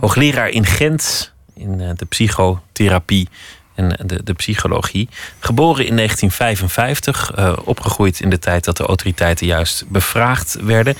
hoogleraar 0.00 0.48
in 0.48 0.66
Gent 0.66 1.32
in 1.54 1.80
uh, 1.80 1.90
de 1.96 2.04
psychotherapie 2.04 3.28
en 3.74 3.98
de, 4.06 4.22
de, 4.22 4.32
psychologie. 4.32 5.08
Geboren 5.38 5.86
in 5.86 5.96
1955, 5.96 7.64
opgegroeid 7.64 8.20
in 8.20 8.30
de 8.30 8.38
tijd 8.38 8.64
dat 8.64 8.76
de 8.76 8.86
autoriteiten 8.86 9.46
juist 9.46 9.84
bevraagd 9.88 10.56
werden. 10.60 10.94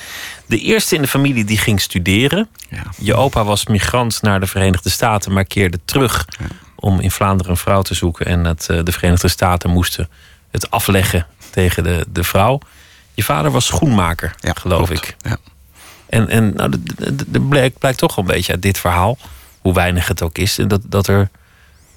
De 0.45 0.59
eerste 0.59 0.95
in 0.95 1.01
de 1.01 1.07
familie 1.07 1.45
die 1.45 1.57
ging 1.57 1.81
studeren. 1.81 2.49
Ja. 2.69 2.83
Je 2.97 3.15
opa 3.15 3.43
was 3.43 3.65
migrant 3.65 4.21
naar 4.21 4.39
de 4.39 4.47
Verenigde 4.47 4.89
Staten, 4.89 5.33
maar 5.33 5.45
keerde 5.45 5.79
terug. 5.85 6.25
Ja 6.39 6.45
om 6.81 6.99
in 6.99 7.11
Vlaanderen 7.11 7.51
een 7.51 7.57
vrouw 7.57 7.81
te 7.81 7.93
zoeken. 7.93 8.25
En 8.25 8.43
dat 8.43 8.67
eh, 8.69 8.79
de 8.83 8.91
Verenigde 8.91 9.27
Staten 9.27 9.69
moesten 9.69 10.09
het 10.51 10.71
afleggen 10.71 11.25
tegen 11.49 11.83
de, 11.83 12.05
de 12.09 12.23
vrouw. 12.23 12.59
Je 13.13 13.23
vader 13.23 13.51
was 13.51 13.65
schoenmaker, 13.65 14.35
ja, 14.39 14.53
geloof 14.53 14.89
ik. 14.89 15.15
Ja. 15.21 15.37
En, 16.09 16.29
en 16.29 16.53
nou, 16.53 16.83
er 17.33 17.41
blijkt, 17.41 17.97
toch 17.97 18.15
wel 18.15 18.25
een 18.25 18.31
beetje 18.31 18.53
uit 18.53 18.61
dit 18.61 18.77
verhaal, 18.77 19.17
hoe 19.61 19.73
weinig 19.73 20.07
het 20.07 20.21
ook 20.21 20.37
is, 20.37 20.59
dat, 20.67 20.81
dat 20.85 21.07
er 21.07 21.29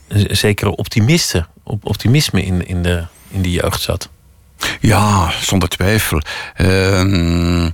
een 0.09 0.36
zekere 0.36 0.76
optimiste, 0.76 1.46
optimisme 1.62 2.42
in, 2.42 2.66
in, 2.66 2.82
de, 2.82 3.05
in 3.28 3.42
die 3.42 3.61
jeugd 3.61 3.80
zat. 3.80 4.09
Ja, 4.80 5.30
zonder 5.40 5.68
twijfel. 5.68 6.20
Uh, 6.57 7.64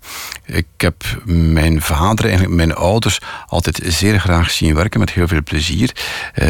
ik 0.44 0.66
heb 0.76 1.04
mijn 1.24 1.82
vader, 1.82 2.24
eigenlijk 2.24 2.54
mijn 2.54 2.74
ouders, 2.74 3.20
altijd 3.46 3.80
zeer 3.84 4.20
graag 4.20 4.50
zien 4.50 4.74
werken 4.74 5.00
met 5.00 5.10
heel 5.10 5.28
veel 5.28 5.42
plezier. 5.42 5.96
Uh, 6.34 6.46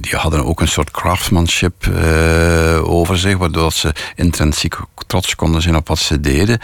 die 0.00 0.16
hadden 0.16 0.44
ook 0.44 0.60
een 0.60 0.68
soort 0.68 0.90
craftsmanship 0.90 1.86
uh, 1.86 2.90
over 2.90 3.18
zich, 3.18 3.36
waardoor 3.36 3.72
ze 3.72 3.94
intrinsiek 4.14 4.76
trots 5.06 5.34
konden 5.34 5.62
zijn 5.62 5.76
op 5.76 5.88
wat 5.88 5.98
ze 5.98 6.20
deden. 6.20 6.58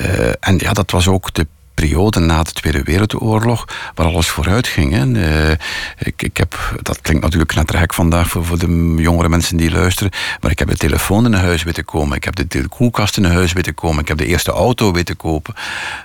Uh, 0.00 0.28
en 0.40 0.58
ja, 0.58 0.72
dat 0.72 0.90
was 0.90 1.08
ook 1.08 1.34
de 1.34 1.46
periode 1.78 2.20
na 2.20 2.42
de 2.42 2.52
Tweede 2.52 2.82
Wereldoorlog, 2.82 3.64
waar 3.94 4.06
alles 4.06 4.28
vooruit 4.28 4.66
ging. 4.66 5.16
Uh, 5.16 5.50
ik, 5.98 6.22
ik 6.22 6.36
heb, 6.36 6.78
dat 6.82 7.00
klinkt 7.00 7.22
natuurlijk 7.22 7.54
net 7.54 7.76
gek 7.76 7.94
vandaag 7.94 8.28
voor, 8.28 8.44
voor 8.44 8.58
de 8.58 8.94
jongere 8.96 9.28
mensen 9.28 9.56
die 9.56 9.70
luisteren, 9.70 10.12
maar 10.40 10.50
ik 10.50 10.58
heb 10.58 10.68
de 10.68 10.76
telefoon 10.76 11.24
in 11.24 11.32
huis 11.32 11.62
weten 11.62 11.84
komen, 11.84 12.16
ik 12.16 12.24
heb 12.24 12.48
de, 12.48 12.68
koelkast 12.68 13.16
in 13.16 13.24
huis 13.24 13.52
weten 13.52 13.74
komen, 13.74 14.00
ik 14.00 14.08
heb 14.08 14.18
de 14.18 14.26
eerste 14.26 14.50
auto 14.50 14.92
weten 14.92 15.16
kopen. 15.16 15.54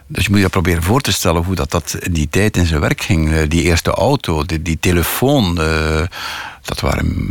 Dus 0.07 0.24
je 0.24 0.30
moet 0.32 0.39
je 0.39 0.49
proberen 0.49 0.84
voor 0.84 1.01
te 1.01 1.13
stellen 1.13 1.43
hoe 1.43 1.55
dat, 1.55 1.71
dat 1.71 1.97
in 1.99 2.13
die 2.13 2.30
tijd 2.30 2.57
in 2.57 2.65
zijn 2.65 2.82
werk 2.82 3.01
ging. 3.01 3.30
Uh, 3.30 3.38
die 3.47 3.63
eerste 3.63 3.91
auto, 3.91 4.43
die, 4.43 4.61
die 4.61 4.78
telefoon, 4.80 5.57
uh, 5.59 6.01
dat 6.61 6.80
waren 6.80 7.30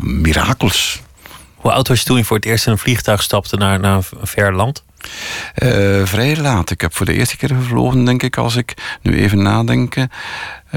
mirakels. 0.00 1.02
Hoe 1.54 1.72
oud 1.72 1.88
was 1.88 1.98
je 1.98 2.04
toen 2.04 2.16
je 2.16 2.24
voor 2.24 2.36
het 2.36 2.46
eerst 2.46 2.66
in 2.66 2.72
een 2.72 2.78
vliegtuig 2.78 3.22
stapte 3.22 3.56
naar, 3.56 3.80
naar 3.80 3.96
een 3.96 4.26
ver 4.26 4.54
land? 4.54 4.84
Uh, 5.62 6.06
vrij 6.06 6.36
laat. 6.36 6.70
Ik 6.70 6.80
heb 6.80 6.94
voor 6.94 7.06
de 7.06 7.14
eerste 7.14 7.36
keer 7.36 7.48
gevlogen, 7.48 8.04
denk 8.04 8.22
ik, 8.22 8.36
als 8.36 8.56
ik 8.56 8.98
nu 9.02 9.18
even 9.18 9.42
nadenken. 9.42 10.10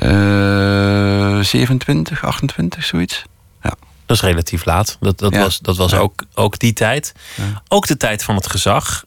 Uh, 0.04 1.40
27, 1.40 2.26
28, 2.26 2.84
zoiets. 2.84 3.24
Ja. 3.64 3.74
Dat 4.06 4.18
is 4.18 4.24
relatief 4.24 4.66
laat. 4.66 4.98
Dat, 5.00 5.18
dat 5.18 5.34
ja. 5.34 5.40
was, 5.40 5.60
dat 5.60 5.78
was 5.78 5.92
ja. 5.92 5.98
ook, 5.98 6.24
ook 6.34 6.60
die 6.60 6.74
tijd. 6.74 7.14
Ja. 7.36 7.62
Ook 7.68 7.88
de 7.88 7.98
tijd 7.98 8.24
van 8.24 8.36
het 8.36 8.48
gezag. 8.48 9.04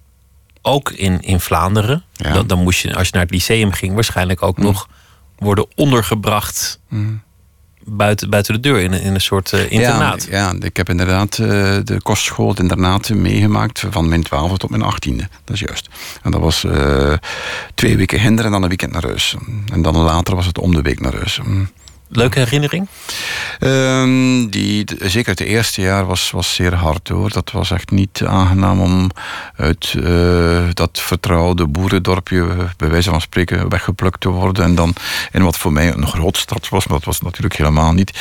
Ook 0.63 0.91
in, 0.91 1.21
in 1.21 1.41
Vlaanderen. 1.41 2.05
Dan, 2.13 2.47
dan 2.47 2.63
moest 2.63 2.83
je, 2.83 2.95
als 2.95 3.07
je 3.07 3.13
naar 3.13 3.23
het 3.23 3.31
lyceum 3.31 3.73
ging, 3.73 3.95
waarschijnlijk 3.95 4.43
ook 4.43 4.57
mm. 4.57 4.65
nog 4.65 4.89
worden 5.39 5.67
ondergebracht. 5.75 6.81
Mm 6.89 7.23
buiten, 7.85 8.31
buiten 8.31 8.55
de 8.55 8.61
deur 8.61 8.81
in, 8.81 8.93
in 8.93 9.15
een 9.15 9.21
soort 9.21 9.53
uh, 9.53 9.71
internaat. 9.71 10.27
Ja, 10.31 10.55
ik 10.61 10.77
heb 10.77 10.89
inderdaad 10.89 11.39
uh, 11.39 11.49
de 11.85 12.01
kostschool, 12.03 12.49
het 12.49 12.59
internaat 12.59 13.11
meegemaakt 13.11 13.85
van 13.91 14.09
mijn 14.09 14.23
twaalfde 14.23 14.57
tot 14.57 14.71
mijn 14.71 14.83
achttiende. 14.83 15.29
Dat 15.45 15.55
is 15.55 15.61
juist. 15.61 15.89
En 16.23 16.31
dat 16.31 16.41
was 16.41 16.65
uh, 16.65 17.13
twee 17.75 17.97
weken 17.97 18.21
hinder 18.21 18.45
en 18.45 18.51
dan 18.51 18.63
een 18.63 18.69
weekend 18.69 18.93
naar 18.93 19.07
huis. 19.07 19.37
En 19.73 19.83
dan 19.83 19.97
later 19.97 20.35
was 20.35 20.47
het 20.47 20.59
om 20.59 20.75
de 20.75 20.83
week 20.83 21.01
naar 21.01 21.15
huis. 21.15 21.41
Leuke 22.15 22.39
herinnering? 22.39 22.89
Um, 23.61 24.51
die, 24.51 24.85
zeker 24.99 25.31
het 25.31 25.41
eerste 25.41 25.81
jaar 25.81 26.07
was, 26.07 26.31
was 26.31 26.55
zeer 26.55 26.75
hard 26.75 27.09
hoor. 27.09 27.31
Dat 27.31 27.51
was 27.51 27.71
echt 27.71 27.91
niet 27.91 28.23
aangenaam 28.27 28.81
om 28.81 29.11
uit 29.57 29.95
uh, 29.97 30.69
dat 30.73 31.01
vertrouwde 31.01 31.67
boerendorpje, 31.67 32.47
bij 32.77 32.91
wijze 32.91 33.11
van 33.11 33.21
spreken, 33.21 33.69
weggeplukt 33.69 34.21
te 34.21 34.29
worden. 34.29 34.65
En 34.65 34.75
dan 34.75 34.95
in 35.31 35.43
wat 35.43 35.59
voor 35.59 35.73
mij 35.73 35.93
een 35.93 36.07
grootstad 36.07 36.69
was, 36.69 36.87
maar 36.87 36.97
dat 36.97 37.07
was 37.07 37.21
natuurlijk 37.21 37.57
helemaal 37.57 37.93
niet. 37.93 38.19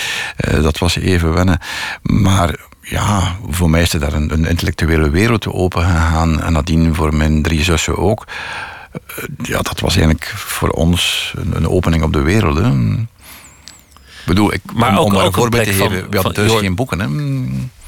Uh, 0.47 0.63
dat 0.63 0.77
was 0.77 0.95
even 0.95 1.33
wennen. 1.33 1.59
Maar 2.01 2.55
ja, 2.81 3.35
voor 3.49 3.69
mij 3.69 3.81
is 3.81 3.93
er 3.93 3.99
daar 3.99 4.13
een, 4.13 4.33
een 4.33 4.45
intellectuele 4.45 5.09
wereld 5.09 5.47
open 5.47 5.83
gegaan. 5.83 6.41
En 6.41 6.53
nadien 6.53 6.95
voor 6.95 7.15
mijn 7.15 7.41
drie 7.41 7.63
zussen 7.63 7.97
ook. 7.97 8.27
Uh, 8.93 9.23
ja, 9.43 9.61
dat 9.61 9.79
was 9.79 9.95
eigenlijk 9.95 10.25
voor 10.25 10.69
ons 10.69 11.33
een, 11.37 11.55
een 11.55 11.67
opening 11.67 12.03
op 12.03 12.13
de 12.13 12.21
wereld. 12.21 12.57
Hè 12.57 12.71
bedoel, 14.25 14.53
ik, 14.53 14.61
maar 14.73 14.89
om, 14.89 14.97
ook, 14.97 15.05
om 15.05 15.15
ook 15.15 15.25
een 15.25 15.33
voorbeeld 15.33 15.63
te 15.63 15.73
geven, 15.73 16.09
we 16.09 16.15
hadden 16.15 16.33
thuis 16.33 16.51
geen 16.51 16.75
boeken. 16.75 16.99
Hè? 16.99 17.07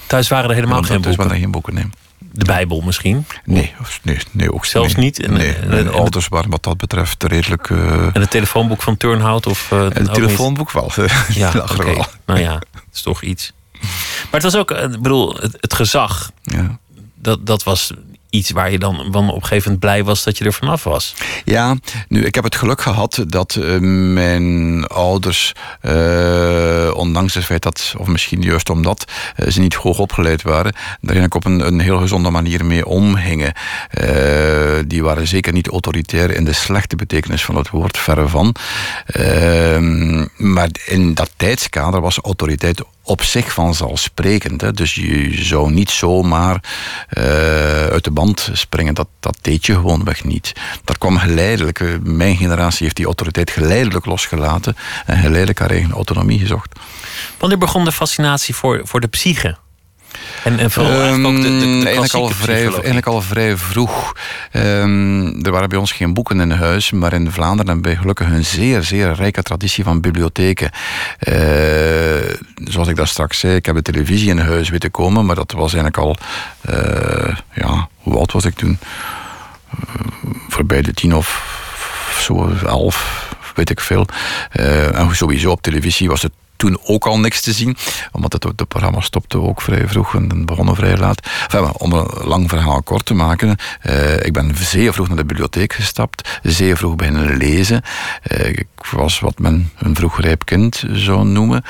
Thuis 0.07 0.27
waren 0.27 0.49
er 0.49 0.55
helemaal 0.55 0.81
geen 0.81 1.01
boeken? 1.01 1.27
Thuis 1.27 1.39
geen 1.39 1.51
boeken, 1.51 1.73
nee. 1.73 1.89
De 2.31 2.45
Bijbel 2.45 2.81
misschien? 2.81 3.25
Nee, 3.45 3.73
nee, 4.01 4.19
nee 4.31 4.53
ook 4.53 4.65
Zelfs 4.65 4.95
nee. 4.95 5.05
niet? 5.05 5.21
En, 5.21 5.33
nee, 5.33 5.53
en, 5.53 5.67
mijn 5.67 5.87
en, 5.87 5.93
ouders 5.93 6.27
waren 6.27 6.49
wat 6.49 6.63
dat 6.63 6.77
betreft 6.77 7.23
redelijk... 7.23 7.69
Uh, 7.69 7.93
en 8.13 8.21
het 8.21 8.29
telefoonboek 8.29 8.81
van 8.81 8.97
Turnhout? 8.97 9.47
Of, 9.47 9.71
uh, 9.73 9.81
het 9.89 10.13
telefoonboek 10.13 10.71
wel. 10.71 10.91
Ja, 11.29 11.47
oké. 11.55 11.73
Okay. 11.73 12.05
Nou 12.25 12.39
ja, 12.39 12.51
dat 12.51 12.81
is 12.93 13.01
toch 13.01 13.21
iets. 13.21 13.53
Maar 13.81 14.41
het 14.41 14.43
was 14.43 14.55
ook, 14.55 14.71
ik 14.71 15.01
bedoel, 15.01 15.35
het, 15.35 15.57
het 15.59 15.73
gezag. 15.73 16.31
Ja. 16.41 16.77
Dat, 17.15 17.45
dat 17.45 17.63
was 17.63 17.91
iets 18.33 18.51
waar 18.51 18.71
je 18.71 18.79
dan, 18.79 19.07
dan 19.11 19.29
op 19.29 19.35
een 19.35 19.41
gegeven 19.41 19.63
moment 19.63 19.79
blij 19.79 20.03
was 20.03 20.23
dat 20.23 20.37
je 20.37 20.45
er 20.45 20.53
vanaf 20.53 20.83
was. 20.83 21.15
Ja, 21.45 21.75
nu, 22.07 22.25
ik 22.25 22.35
heb 22.35 22.43
het 22.43 22.55
geluk 22.55 22.81
gehad 22.81 23.23
dat 23.27 23.55
uh, 23.59 23.77
mijn 24.13 24.85
ouders, 24.87 25.53
uh, 25.81 26.91
ondanks 26.95 27.33
het 27.33 27.45
feit 27.45 27.61
dat, 27.61 27.93
of 27.97 28.07
misschien 28.07 28.41
juist 28.41 28.69
omdat 28.69 29.11
uh, 29.37 29.47
ze 29.47 29.59
niet 29.59 29.73
hoog 29.73 29.99
opgeleid 29.99 30.41
waren, 30.41 30.71
daar 30.73 31.15
eigenlijk 31.15 31.35
op 31.35 31.45
een, 31.45 31.67
een 31.67 31.79
heel 31.79 31.97
gezonde 31.97 32.29
manier 32.29 32.65
mee 32.65 32.85
omhingen. 32.85 33.53
die 34.87 35.03
waren 35.03 35.27
zeker 35.27 35.53
niet 35.53 35.67
autoritair 35.67 36.31
in 36.31 36.45
de 36.45 36.53
slechte 36.53 36.95
betekenis 36.95 37.45
van 37.45 37.55
het 37.55 37.69
woord, 37.69 37.97
verre 37.97 38.27
van. 38.27 38.55
Ehm, 39.05 40.25
maar 40.37 40.69
in 40.85 41.13
dat 41.13 41.31
tijdskader 41.37 42.01
was 42.01 42.17
autoriteit 42.17 42.83
op 43.03 43.23
zich 43.23 43.53
vanzelfsprekend. 43.53 44.61
Hè. 44.61 44.71
Dus 44.71 44.95
je 44.95 45.43
zou 45.43 45.71
niet 45.71 45.89
zomaar 45.89 46.63
uh, 47.17 47.23
uit 47.85 48.03
de 48.03 48.11
band 48.11 48.49
springen. 48.53 48.93
Dat, 48.93 49.07
dat 49.19 49.37
deed 49.41 49.65
je 49.65 49.73
gewoonweg 49.73 50.23
niet. 50.23 50.53
Dat 50.83 50.97
kwam 50.97 51.17
geleidelijk. 51.17 51.99
Mijn 52.03 52.35
generatie 52.35 52.83
heeft 52.83 52.95
die 52.95 53.05
autoriteit 53.05 53.51
geleidelijk 53.51 54.05
losgelaten 54.05 54.75
en 55.05 55.17
geleidelijk 55.17 55.59
haar 55.59 55.71
eigen 55.71 55.91
autonomie 55.91 56.39
gezocht. 56.39 56.79
Wanneer 57.37 57.57
begon 57.57 57.85
de 57.85 57.91
fascinatie 57.91 58.55
voor, 58.55 58.81
voor 58.83 58.99
de 58.99 59.07
psyche? 59.07 59.57
En, 60.43 60.59
en 60.59 60.71
vooral 60.71 60.91
eigenlijk 60.91 61.25
ook 61.25 61.35
de, 61.35 61.41
de, 61.41 61.59
de 61.59 61.83
Ehm, 61.83 61.85
eigenlijk, 61.85 62.13
al 62.13 62.29
vrij, 62.29 62.65
eigenlijk 62.67 63.05
al 63.05 63.21
vrij 63.21 63.57
vroeg. 63.57 64.15
Um, 64.51 65.45
er 65.45 65.51
waren 65.51 65.69
bij 65.69 65.77
ons 65.77 65.91
geen 65.91 66.13
boeken 66.13 66.39
in 66.39 66.51
huis, 66.51 66.91
maar 66.91 67.13
in 67.13 67.31
Vlaanderen 67.31 67.71
hebben 67.71 67.91
wij 67.91 68.01
gelukkig 68.01 68.27
een 68.27 68.45
zeer, 68.45 68.83
zeer 68.83 69.13
rijke 69.13 69.43
traditie 69.43 69.83
van 69.83 70.01
bibliotheken. 70.01 70.71
Uh, 71.19 71.35
zoals 72.63 72.87
ik 72.87 72.95
dat 72.95 73.07
straks 73.07 73.39
zei, 73.39 73.55
ik 73.55 73.65
heb 73.65 73.75
de 73.75 73.81
televisie 73.81 74.29
in 74.29 74.37
huis 74.37 74.69
weten 74.69 74.91
komen, 74.91 75.25
maar 75.25 75.35
dat 75.35 75.51
was 75.51 75.73
eigenlijk 75.73 75.97
al, 75.97 76.17
uh, 76.69 77.35
ja, 77.53 77.87
hoe 77.97 78.17
oud 78.17 78.31
was 78.31 78.45
ik 78.45 78.55
toen? 78.55 78.79
Uh, 79.75 80.05
voorbij 80.47 80.81
de 80.81 80.93
tien 80.93 81.15
of 81.15 81.61
zo, 82.19 82.53
elf, 82.65 83.27
weet 83.55 83.69
ik 83.69 83.79
veel. 83.79 84.05
en 84.51 85.15
sowieso 85.15 85.51
op 85.51 85.61
televisie 85.61 86.07
was 86.07 86.21
het 86.21 86.31
toen 86.63 86.79
ook 86.83 87.05
al 87.05 87.19
niks 87.19 87.41
te 87.41 87.53
zien. 87.53 87.77
Omdat 88.11 88.33
het, 88.33 88.43
het 88.43 88.67
programma 88.67 88.99
stopte 88.99 89.41
ook 89.41 89.61
vrij 89.61 89.87
vroeg 89.87 90.15
en 90.15 90.45
begonnen 90.45 90.75
vrij 90.75 90.97
laat. 90.97 91.27
Om 91.77 91.93
een 91.93 92.07
lang 92.23 92.49
verhaal 92.49 92.81
kort 92.81 93.05
te 93.05 93.13
maken. 93.13 93.55
Uh, 93.83 94.13
ik 94.13 94.33
ben 94.33 94.55
zeer 94.55 94.93
vroeg 94.93 95.07
naar 95.07 95.17
de 95.17 95.25
bibliotheek 95.25 95.73
gestapt. 95.73 96.39
Zeer 96.43 96.77
vroeg 96.77 96.95
beginnen 96.95 97.37
lezen. 97.37 97.81
Uh, 98.31 98.47
ik 98.47 98.67
was 98.91 99.19
wat 99.19 99.39
men 99.39 99.71
een 99.77 99.95
vroeg 99.95 100.21
rijp 100.21 100.45
kind 100.45 100.83
zou 100.91 101.25
noemen. 101.25 101.63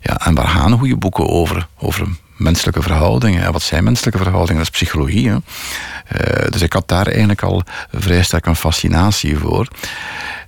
Ja, 0.00 0.20
en 0.26 0.34
waar 0.34 0.48
gaan 0.48 0.78
goede 0.78 0.96
boeken 0.96 1.28
over? 1.28 1.66
Over 1.78 2.06
menselijke 2.36 2.82
verhoudingen. 2.82 3.42
En 3.42 3.52
wat 3.52 3.62
zijn 3.62 3.84
menselijke 3.84 4.18
verhoudingen? 4.18 4.62
Dat 4.62 4.72
is 4.72 4.80
psychologie. 4.80 5.28
Hè? 5.28 5.34
Uh, 5.34 6.50
dus 6.50 6.62
ik 6.62 6.72
had 6.72 6.88
daar 6.88 7.06
eigenlijk 7.06 7.42
al 7.42 7.62
vrij 7.92 8.22
sterk 8.22 8.46
een 8.46 8.56
fascinatie 8.56 9.38
voor. 9.38 9.68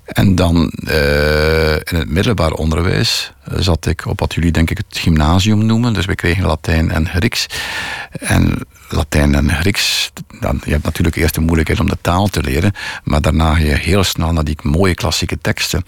En 0.05 0.35
dan 0.35 0.73
uh, 0.85 1.75
in 1.75 1.97
het 1.97 2.11
middelbaar 2.11 2.53
onderwijs 2.53 3.33
zat 3.45 3.87
ik 3.87 4.07
op 4.07 4.21
wat 4.21 4.35
jullie 4.35 4.53
denk 4.53 4.71
ik 4.71 4.77
het 4.77 4.99
gymnasium 4.99 5.67
noemen. 5.67 5.93
Dus 5.93 6.07
we 6.07 6.15
kregen 6.15 6.47
Latijn 6.47 6.91
en 6.91 7.09
Grieks. 7.09 7.47
En 8.11 8.59
Latijn 8.89 9.35
en 9.35 9.51
Grieks, 9.51 10.13
dan, 10.41 10.61
je 10.65 10.71
hebt 10.71 10.85
natuurlijk 10.85 11.17
eerst 11.17 11.35
de 11.35 11.41
moeilijkheid 11.41 11.81
om 11.81 11.89
de 11.89 11.99
taal 12.01 12.29
te 12.29 12.43
leren. 12.43 12.73
Maar 13.05 13.21
daarna 13.21 13.55
ga 13.55 13.61
je 13.61 13.75
heel 13.75 14.05
snel 14.05 14.33
naar 14.33 14.45
die 14.45 14.59
mooie 14.63 14.95
klassieke 14.95 15.39
teksten. 15.39 15.85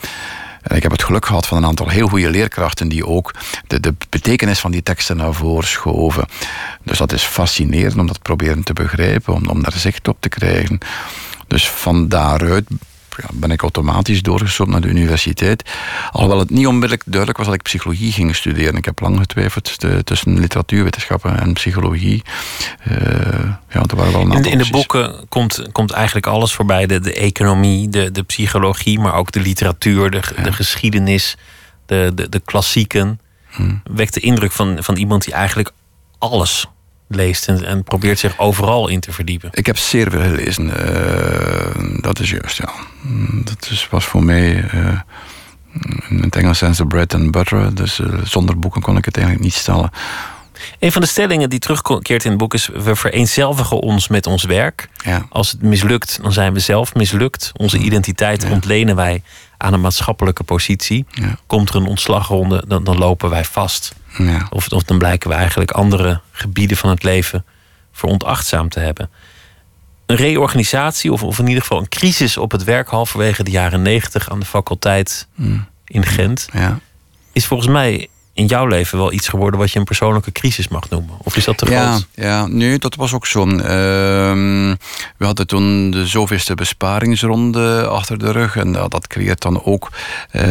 En 0.63 0.77
ik 0.77 0.83
heb 0.83 0.93
het 0.93 1.03
geluk 1.03 1.27
gehad 1.27 1.47
van 1.47 1.57
een 1.57 1.65
aantal 1.65 1.89
heel 1.89 2.09
goede 2.09 2.31
leerkrachten 2.31 2.89
die 2.89 3.07
ook 3.07 3.35
de, 3.67 3.81
de 3.81 3.95
betekenis 4.09 4.59
van 4.59 4.71
die 4.71 4.83
teksten 4.83 5.17
naar 5.17 5.35
voren 5.35 5.69
schoven. 5.69 6.27
Dus 6.83 6.99
dat 6.99 7.13
is 7.13 7.23
fascinerend 7.23 7.99
om 7.99 8.07
dat 8.07 8.23
proberen 8.23 8.63
te 8.63 8.73
begrijpen, 8.73 9.35
om, 9.35 9.47
om 9.47 9.63
daar 9.63 9.73
zicht 9.73 10.09
op 10.09 10.17
te 10.21 10.29
krijgen. 10.29 10.79
Dus 11.47 11.71
van 11.71 12.09
daaruit 12.09 12.65
ja, 13.17 13.29
ben 13.33 13.51
ik 13.51 13.63
automatisch 13.63 14.23
doorgestroomd 14.23 14.71
naar 14.71 14.81
de 14.81 14.89
universiteit. 14.89 15.71
Alhoewel 16.11 16.39
het 16.39 16.51
niet 16.51 16.67
onmiddellijk 16.67 17.03
duidelijk 17.07 17.39
was 17.39 17.47
dat 17.47 17.57
ik 17.57 17.63
psychologie 17.63 18.13
ging 18.13 18.37
studeren. 18.37 18.77
Ik 18.77 18.85
heb 18.85 19.01
lang 19.01 19.19
getwijfeld 19.19 19.77
tussen 20.05 20.39
literatuurwetenschappen 20.39 21.41
en 21.41 21.53
psychologie. 21.53 22.23
Uh, 22.89 22.97
ja, 23.69 23.83
er 23.87 23.97
waren 23.97 24.13
wel 24.13 24.21
een 24.21 24.33
in, 24.33 24.43
de, 24.43 24.51
in 24.51 24.59
de 24.59 24.71
boeken 24.71 25.29
komt, 25.29 25.73
komt 25.73 25.91
eigenlijk 25.91 26.27
alles 26.27 26.53
voorbij. 26.53 26.87
De, 26.87 27.01
de 27.01 27.15
economie, 27.15 27.89
de, 27.89 28.11
de 28.11 28.23
psychologie, 28.23 28.99
maar 28.99 29.15
ook 29.15 29.33
de 29.33 29.41
literatuur, 29.41 30.11
de, 30.11 30.23
de 30.43 30.53
geschiedenis, 30.53 31.37
de, 31.87 32.13
de, 32.15 32.29
de 32.29 32.41
klassieken. 32.41 33.21
Hmm. 33.51 33.81
Wekt 33.85 34.15
de 34.15 34.21
indruk 34.21 34.53
van, 34.53 34.77
van 34.81 34.97
iemand 34.97 35.25
die 35.25 35.35
eigenlijk 35.35 35.71
alles 36.19 36.67
leest 37.09 37.49
en, 37.49 37.65
en, 37.65 37.85
probeert 37.85 38.19
zich 38.19 38.39
overal 38.39 38.89
in 38.89 39.01
te 39.01 39.13
verdiepen. 39.13 39.49
Ik 39.53 39.67
heb 39.67 39.77
zeer 39.77 40.11
veel 40.11 40.21
gelezen. 40.21 40.67
Uh, 40.67 42.03
dat 42.03 42.19
is 42.19 42.31
juist, 42.31 42.57
ja. 42.57 42.73
Dat 43.45 43.69
is, 43.71 43.89
was 43.91 44.05
voor 44.05 44.25
mij 44.25 44.71
uh, 44.75 45.01
in 46.09 46.23
het 46.23 46.37
Engels 46.37 46.59
zijn 46.59 46.75
ze 46.75 46.87
bread 46.87 47.15
and 47.15 47.31
butter. 47.31 47.75
Dus 47.75 47.99
uh, 47.99 48.07
zonder 48.25 48.59
boeken 48.59 48.81
kon 48.81 48.97
ik 48.97 49.05
het 49.05 49.17
eigenlijk 49.17 49.45
niet 49.45 49.55
stellen. 49.55 49.91
Een 50.79 50.93
van 50.93 51.01
de 51.03 51.09
stellingen 51.09 51.51
die 51.51 51.59
terugkeert 51.59 52.25
in 52.25 52.31
het 52.31 52.39
boek 52.39 52.55
is: 52.55 52.69
we 52.75 52.97
vereenzelvigen 52.97 53.81
ons 53.81 54.09
met 54.09 54.27
ons 54.27 54.45
werk. 54.45 54.89
Ja. 55.05 55.27
Als 55.29 55.51
het 55.51 55.63
mislukt, 55.63 56.19
dan 56.23 56.33
zijn 56.33 56.53
we 56.53 56.61
zelf 56.61 56.95
mislukt. 56.95 57.53
Onze 57.57 57.79
identiteit 57.79 58.43
ja. 58.43 58.51
ontlenen 58.51 58.97
wij 58.97 59.23
aan 59.65 59.73
een 59.73 59.81
maatschappelijke 59.81 60.45
positie. 60.45 61.05
Ja. 61.11 61.37
Komt 61.47 61.69
er 61.69 61.77
een 61.77 61.87
ontslagronde, 61.87 62.65
dan, 62.67 62.85
dan 62.85 62.99
lopen 62.99 63.31
wij 63.31 63.45
vast. 63.45 63.95
Ja. 64.19 64.47
Of, 64.51 64.69
of 64.69 64.83
dan 64.83 64.99
blijken 64.99 65.31
we 65.31 65.37
eigenlijk 65.37 65.71
andere 65.71 66.21
gebieden 66.31 66.77
van 66.77 66.91
het 66.91 67.03
leven 67.03 67.45
veronachtzaamd 67.93 68.71
te 68.71 68.81
hebben. 68.81 69.11
Een 70.07 70.17
reorganisatie, 70.17 71.13
of, 71.13 71.23
of 71.23 71.39
in 71.39 71.47
ieder 71.47 71.63
geval 71.63 71.79
een 71.79 71.89
crisis 71.89 72.37
op 72.37 72.51
het 72.51 72.65
werk 72.65 72.89
halverwege 72.89 73.43
de 73.43 73.51
jaren 73.51 73.83
negentig 73.83 74.31
aan 74.31 74.41
de 74.41 74.47
faculteit 74.47 75.27
mm. 75.35 75.67
in 75.87 76.05
Gent, 76.05 76.49
ja. 76.53 76.79
is 77.33 77.47
volgens 77.47 77.69
mij 77.69 78.09
in 78.35 78.47
jouw 78.47 78.67
leven 78.67 78.99
wel 78.99 79.13
iets 79.13 79.29
geworden 79.29 79.61
wat 79.61 79.73
je 79.73 79.79
een 79.79 79.85
persoonlijke 79.85 80.33
crisis 80.33 80.69
mag 80.69 80.91
noemen? 80.91 81.15
Of 81.23 81.37
is 81.37 81.45
dat 81.45 81.59
te 81.59 81.71
ja, 81.71 81.91
groot? 81.91 82.07
Ja, 82.15 82.47
nee, 82.47 82.79
dat 82.79 82.95
was 82.95 83.13
ook 83.13 83.27
zo. 83.27 83.47
Uh, 83.47 83.59
we 85.17 85.25
hadden 85.25 85.47
toen 85.47 85.91
de 85.91 86.07
zoveelste 86.07 86.55
besparingsronde 86.55 87.87
achter 87.87 88.19
de 88.19 88.33
rug. 88.33 88.57
En 88.57 88.73
dat 88.73 89.07
creëert 89.07 89.43
dan 89.43 89.65
ook 89.65 89.91
uh, 90.33 90.43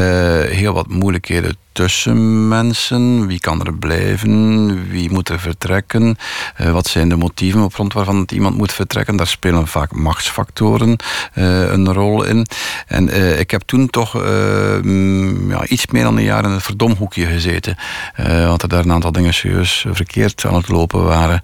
heel 0.41 0.73
wat 0.73 0.87
moeilijkheden 0.87 1.57
tussen 1.73 2.47
mensen? 2.47 3.27
Wie 3.27 3.39
kan 3.39 3.65
er 3.65 3.73
blijven? 3.73 4.89
Wie 4.89 5.11
moet 5.11 5.29
er 5.29 5.39
vertrekken? 5.39 6.17
Uh, 6.61 6.71
wat 6.71 6.87
zijn 6.87 7.09
de 7.09 7.15
motieven 7.15 7.61
op 7.63 7.73
grond 7.73 7.93
waarvan 7.93 8.27
iemand 8.31 8.57
moet 8.57 8.73
vertrekken? 8.73 9.15
Daar 9.15 9.27
spelen 9.27 9.67
vaak 9.67 9.91
machtsfactoren 9.91 10.97
uh, 11.35 11.71
een 11.71 11.93
rol 11.93 12.23
in. 12.23 12.47
En 12.87 13.07
uh, 13.07 13.39
ik 13.39 13.51
heb 13.51 13.61
toen 13.61 13.89
toch 13.89 14.13
mm, 14.13 15.49
ja, 15.49 15.67
iets 15.67 15.87
meer 15.87 16.03
dan 16.03 16.17
een 16.17 16.23
jaar 16.23 16.43
in 16.43 16.51
het 16.51 16.63
verdomhoekje 16.63 17.25
gezeten. 17.25 17.77
want 18.15 18.61
er 18.61 18.69
daar 18.69 18.83
een 18.83 18.91
aantal 18.91 19.11
dingen 19.11 19.33
serieus 19.33 19.85
verkeerd 19.91 20.45
aan 20.45 20.55
het 20.55 20.67
lopen 20.67 21.03
waren. 21.03 21.41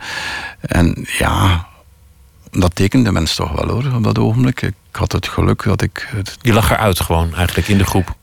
En 0.61 1.05
ja, 1.17 1.67
dat 2.51 2.75
tekende 2.75 3.11
mensen 3.11 3.35
toch 3.35 3.51
wel 3.51 3.67
hoor, 3.67 3.93
op 3.95 4.03
dat 4.03 4.19
ogenblik. 4.19 4.61
Ik 4.61 4.75
had 4.91 5.11
het 5.11 5.27
geluk 5.27 5.63
dat 5.63 5.81
ik... 5.81 6.09
Het... 6.15 6.37
Je 6.41 6.53
lag 6.53 6.71
eruit 6.71 6.99
gewoon, 6.99 7.35
eigenlijk, 7.35 7.67
in 7.67 7.77
de 7.77 7.85
groep? 7.85 8.17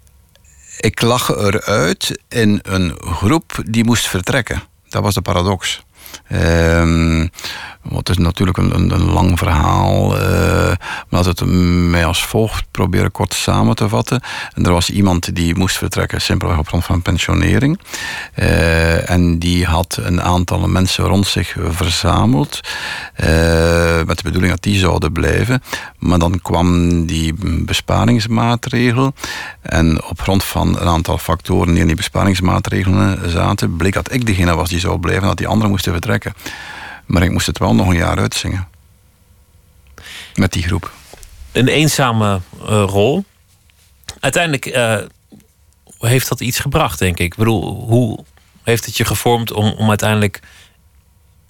Ik 0.77 1.03
lag 1.03 1.29
eruit 1.29 2.23
in 2.29 2.61
een 2.63 2.97
groep 3.01 3.63
die 3.67 3.85
moest 3.85 4.07
vertrekken. 4.07 4.63
Dat 4.89 5.03
was 5.03 5.15
de 5.15 5.23
paradox. 5.23 5.85
Um, 6.33 7.31
het 7.95 8.09
is 8.09 8.19
natuurlijk 8.19 8.57
een, 8.57 8.75
een, 8.75 8.91
een 8.91 9.13
lang 9.13 9.39
verhaal. 9.39 10.21
Uh, 10.21 10.23
maar 11.09 11.23
dat 11.23 11.27
het 11.27 11.45
mij 11.91 12.05
als 12.05 12.25
volgt 12.25 12.65
proberen 12.71 13.11
kort 13.11 13.35
samen 13.35 13.75
te 13.75 13.89
vatten. 13.89 14.21
En 14.55 14.67
er 14.67 14.73
was 14.73 14.91
iemand 14.91 15.35
die 15.35 15.55
moest 15.55 15.77
vertrekken, 15.77 16.21
simpelweg 16.21 16.59
op 16.59 16.69
grond 16.69 16.85
van 16.85 17.03
pensionering. 17.03 17.81
Uh, 18.39 19.11
en 19.11 19.39
die 19.39 19.65
had 19.65 19.99
een 20.03 20.23
aantal 20.23 20.69
mensen 20.69 21.05
rond 21.05 21.27
zich 21.27 21.57
verzameld. 21.69 22.61
Uh, 23.21 23.27
met 24.07 24.17
de 24.17 24.23
bedoeling 24.23 24.53
dat 24.53 24.63
die 24.63 24.79
zouden 24.79 25.13
blijven. 25.13 25.63
Maar 25.99 26.19
dan 26.19 26.41
kwam 26.43 27.07
die 27.07 27.35
besparingsmaatregel. 27.65 29.15
En 29.63 30.05
op 30.05 30.21
grond 30.21 30.45
van 30.45 30.69
een 30.81 30.89
aantal 30.89 31.19
factoren 31.19 31.73
die 31.73 31.81
in 31.81 31.87
die 31.87 31.97
besparingsmaatregelen 31.97 33.31
zaten, 33.31 33.77
bleek 33.77 33.93
dat 33.93 34.13
ik 34.13 34.27
degene 34.27 34.55
was 34.55 34.69
die 34.69 34.79
zou 34.81 34.99
blijven, 34.99 35.27
dat 35.27 35.37
die 35.37 35.47
anderen 35.47 35.71
moesten 35.71 35.93
vertrekken. 35.93 36.06
Maar 37.07 37.23
ik 37.23 37.31
moest 37.31 37.47
het 37.47 37.59
wel 37.59 37.75
nog 37.75 37.89
een 37.89 37.97
jaar 37.97 38.19
uitzingen. 38.19 38.69
Met 40.35 40.53
die 40.53 40.63
groep. 40.63 40.93
Een 41.53 41.69
eenzame 41.69 42.41
uh, 42.61 42.67
rol. 42.67 43.25
Uiteindelijk 44.21 44.67
uh, 44.67 44.99
heeft 45.99 46.29
dat 46.29 46.41
iets 46.41 46.59
gebracht, 46.59 46.99
denk 46.99 47.19
ik. 47.19 47.25
Ik 47.25 47.37
bedoel, 47.37 47.85
hoe 47.87 48.25
heeft 48.63 48.85
het 48.85 48.97
je 48.97 49.05
gevormd 49.05 49.53
om, 49.53 49.73
om 49.73 49.89
uiteindelijk 49.89 50.41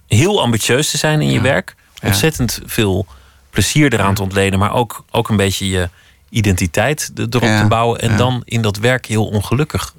heel 0.07 0.41
ambitieus 0.41 0.89
te 0.89 0.97
zijn 0.97 1.21
in 1.21 1.31
je 1.31 1.41
werk? 1.41 1.75
Ontzettend 2.03 2.59
veel 2.65 3.05
plezier 3.49 3.93
eraan 3.93 4.13
te 4.13 4.21
ontlenen, 4.21 4.59
maar 4.59 4.73
ook, 4.73 5.05
ook 5.11 5.29
een 5.29 5.37
beetje 5.37 5.69
je 5.69 5.89
identiteit 6.29 7.11
erop 7.15 7.29
te 7.29 7.65
bouwen. 7.69 7.99
En 7.99 8.17
dan 8.17 8.41
in 8.45 8.61
dat 8.61 8.77
werk 8.77 9.05
heel 9.05 9.25
ongelukkig 9.25 9.93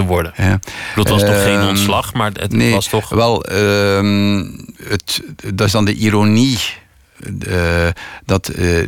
te 0.00 0.06
worden. 0.06 0.32
Ja. 0.36 0.58
Het 0.94 1.08
was 1.08 1.20
toch 1.20 1.42
geen 1.42 1.58
ehm, 1.58 1.68
ontslag, 1.68 2.14
maar 2.14 2.30
het 2.32 2.52
nee, 2.52 2.72
was 2.72 2.88
toch. 2.88 3.08
Wel, 3.08 3.52
uh, 3.52 4.42
het, 4.84 5.22
dat 5.54 5.66
is 5.66 5.72
dan 5.72 5.84
de 5.84 5.94
ironie. 5.94 6.58
Uh, 7.48 7.88
dat 8.24 8.50
uh, 8.56 8.86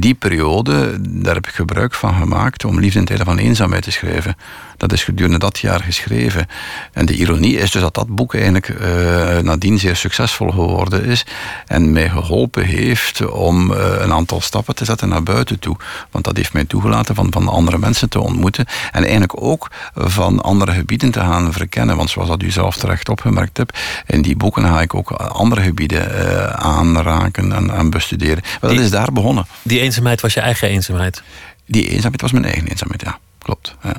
die 0.00 0.14
periode, 0.14 0.96
daar 1.00 1.34
heb 1.34 1.46
ik 1.46 1.54
gebruik 1.54 1.94
van 1.94 2.14
gemaakt 2.14 2.64
om 2.64 2.80
Liefde 2.80 2.98
in 2.98 3.04
tijden 3.04 3.26
van 3.26 3.38
eenzaamheid 3.38 3.82
te 3.82 3.90
schrijven. 3.90 4.36
Dat 4.76 4.92
is 4.92 5.04
gedurende 5.04 5.38
dat 5.38 5.58
jaar 5.58 5.80
geschreven. 5.80 6.46
En 6.92 7.06
de 7.06 7.14
ironie 7.14 7.58
is 7.58 7.70
dus 7.70 7.82
dat 7.82 7.94
dat 7.94 8.08
boek 8.08 8.34
eigenlijk 8.34 8.68
uh, 8.68 9.38
nadien 9.38 9.78
zeer 9.78 9.96
succesvol 9.96 10.50
geworden 10.50 11.04
is. 11.04 11.26
En 11.66 11.92
mij 11.92 12.08
geholpen 12.08 12.64
heeft 12.64 13.26
om 13.26 13.70
een 13.70 14.12
aantal 14.12 14.40
stappen 14.40 14.74
te 14.74 14.84
zetten 14.84 15.08
naar 15.08 15.22
buiten 15.22 15.58
toe. 15.58 15.76
Want 16.10 16.24
dat 16.24 16.36
heeft 16.36 16.52
mij 16.52 16.64
toegelaten 16.64 17.14
van, 17.14 17.26
van 17.30 17.48
andere 17.48 17.78
mensen 17.78 18.08
te 18.08 18.20
ontmoeten. 18.20 18.66
En 18.92 19.02
eigenlijk 19.02 19.42
ook 19.42 19.70
van 19.94 20.40
andere 20.40 20.72
gebieden 20.72 21.10
te 21.10 21.20
gaan 21.20 21.52
verkennen. 21.52 21.96
Want 21.96 22.10
zoals 22.10 22.28
dat 22.28 22.42
u 22.42 22.50
zelf 22.50 22.76
terecht 22.76 23.08
opgemerkt 23.08 23.56
hebt, 23.56 23.78
in 24.06 24.22
die 24.22 24.36
boeken 24.36 24.64
ga 24.64 24.80
ik 24.80 24.94
ook 24.94 25.10
andere 25.12 25.62
gebieden 25.62 26.58
aanraken 26.58 27.53
en, 27.54 27.70
en 27.70 27.90
bestuderen. 27.90 28.42
Maar 28.60 28.70
dat 28.70 28.80
is 28.80 28.90
daar 28.90 29.12
begonnen. 29.12 29.46
Die 29.62 29.80
eenzaamheid 29.80 30.20
was 30.20 30.34
je 30.34 30.40
eigen 30.40 30.68
eenzaamheid? 30.68 31.22
Die 31.66 31.88
eenzaamheid 31.88 32.20
was 32.20 32.32
mijn 32.32 32.44
eigen 32.44 32.66
eenzaamheid, 32.66 33.02
ja. 33.02 33.18
Klopt. 33.38 33.74
Ja 33.82 33.96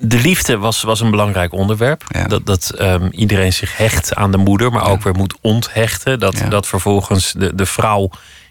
de 0.00 0.18
liefde 0.18 0.58
was, 0.58 0.82
was 0.82 1.00
een 1.00 1.10
belangrijk 1.10 1.52
onderwerp. 1.52 2.04
Dat, 2.26 2.46
dat 2.46 2.74
um, 2.80 3.08
iedereen 3.12 3.52
zich 3.52 3.76
hecht 3.76 4.14
aan 4.14 4.30
de 4.30 4.36
moeder, 4.36 4.72
maar 4.72 4.86
ook 4.86 5.02
weer 5.02 5.14
moet 5.14 5.38
onthechten. 5.40 6.18
Dat, 6.18 6.42
dat 6.48 6.66
vervolgens 6.66 7.32
de, 7.32 7.54
de 7.54 7.66
vrouw 7.66 8.10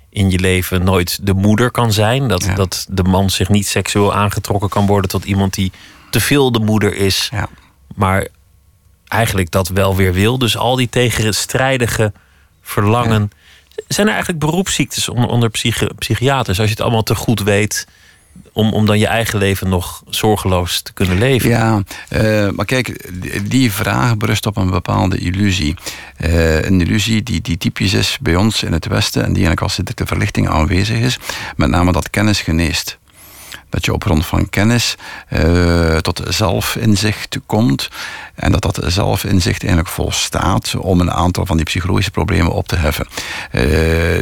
in 0.10 0.30
je 0.30 0.40
leven 0.40 0.84
nooit 0.84 1.20
de 1.22 1.34
moeder 1.34 1.72
kan 1.72 1.94
zijn. 1.94 2.28
Dat, 2.28 2.48
dat 2.56 2.86
de 2.90 3.04
man 3.04 3.30
zich 3.30 3.50
niet 3.50 3.68
seksueel 3.68 4.14
aangetrokken 4.14 4.70
kan 4.70 4.86
worden 4.86 5.10
tot 5.10 5.26
iemand 5.26 5.54
die 5.54 5.72
te 6.10 6.20
veel 6.20 6.52
de 6.52 6.60
moeder 6.60 6.96
is. 6.96 7.30
Maar 7.96 8.28
eigenlijk 9.08 9.52
dat 9.52 9.68
wel 9.68 9.96
weer 9.96 10.14
wil. 10.14 10.38
Dus 10.38 10.58
al 10.58 10.76
die 10.76 10.90
tegenstrijdige 10.90 12.14
verlangen. 12.62 13.32
Zijn 13.88 14.08
er 14.08 14.14
eigenlijk 14.14 14.46
beroepsziektes 14.46 15.10
onder, 15.10 15.50
psychiaters? 15.98 16.60
Als 16.60 16.68
je 16.68 16.74
het 16.74 16.82
allemaal 16.82 17.04
te 17.04 17.16
goed 17.16 17.44
weet 17.44 17.88
om, 18.54 18.74
om 18.74 18.86
dan 18.86 19.00
je 19.00 19.08
eigen 19.08 19.40
leven 19.40 19.70
nog 19.70 20.04
zorgeloos 20.10 20.82
te 20.82 20.94
kunnen 20.94 21.18
leven. 21.18 21.50
Ja, 21.50 21.84
uh, 22.10 22.50
maar 22.50 22.66
kijk, 22.66 23.12
die 23.50 23.72
vraag 23.72 24.18
berust 24.18 24.46
op 24.46 24.58
een 24.58 24.70
bepaalde 24.70 25.18
illusie. 25.18 25.76
Uh, 26.18 26.62
een 26.62 26.82
illusie 26.82 27.24
die, 27.24 27.42
die 27.42 27.58
typisch 27.58 27.94
is 27.94 28.18
bij 28.22 28.36
ons 28.36 28.64
in 28.64 28.74
het 28.74 28.86
Westen 28.86 29.24
en 29.24 29.34
die 29.34 29.46
eigenlijk 29.46 29.62
als 29.62 29.96
de 29.96 30.06
verlichting 30.06 30.50
aanwezig 30.50 30.98
is. 30.98 31.20
Met 31.56 31.70
name 31.70 31.92
dat 31.92 32.10
kennis 32.10 32.42
geneest 32.42 32.98
dat 33.70 33.86
je 33.86 33.94
op 33.94 34.04
grond 34.04 34.26
van 34.26 34.50
kennis 34.50 34.96
uh, 35.30 35.98
tot 35.98 36.22
zelfinzicht 36.28 37.38
komt. 37.46 37.90
En 38.36 38.52
dat 38.52 38.62
dat 38.62 38.80
zelfinzicht 38.86 39.62
eigenlijk 39.62 39.92
volstaat 39.94 40.76
om 40.76 41.00
een 41.00 41.12
aantal 41.12 41.46
van 41.46 41.58
die 41.58 41.66
psychologische 41.66 42.12
problemen 42.12 42.52
op 42.52 42.68
te 42.68 42.76
heffen. 42.76 43.08
Uh, 43.52 43.62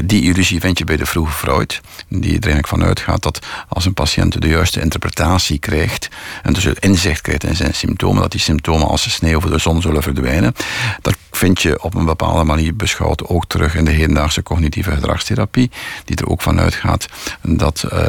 die 0.04 0.22
illusie 0.22 0.60
vind 0.60 0.78
je 0.78 0.84
bij 0.84 0.98
de 0.98 1.06
vroege 1.06 1.34
Freud, 1.34 1.82
die 2.08 2.28
er 2.28 2.34
eigenlijk 2.34 2.68
van 2.68 2.84
uitgaat 2.84 3.24
dat 3.24 3.40
als 3.68 3.86
een 3.86 3.94
patiënt 3.94 4.42
de 4.42 4.48
juiste 4.48 4.82
interpretatie 4.82 5.60
krijgt 5.60 6.10
en 6.44 6.54
dus 6.54 6.66
inzicht 6.66 7.22
krijgt 7.22 7.44
in 7.44 7.56
zijn 7.56 7.74
symptomen, 7.74 8.22
dat 8.22 8.32
die 8.32 8.40
symptomen 8.40 8.88
als 8.88 9.04
de 9.04 9.10
sneeuw 9.10 9.40
voor 9.40 9.52
de 9.52 9.58
zon 9.58 9.82
zullen 9.82 10.04
verdwijnen. 10.04 10.54
Dat 11.02 11.16
vind 11.32 11.62
je 11.62 11.84
op 11.84 11.94
een 11.94 12.06
bepaalde 12.06 12.44
manier 12.44 12.76
beschouwd 12.76 13.28
ook 13.28 13.46
terug 13.48 13.76
in 13.76 13.86
de 13.86 13.92
hedendaagse 13.92 14.44
cognitieve 14.44 14.92
gedragstherapie, 14.92 15.72
die 16.06 16.16
er 16.16 16.30
ook 16.30 16.42
van 16.42 16.60
uitgaat 16.60 17.06
dat 17.42 17.84
uh, 17.94 18.00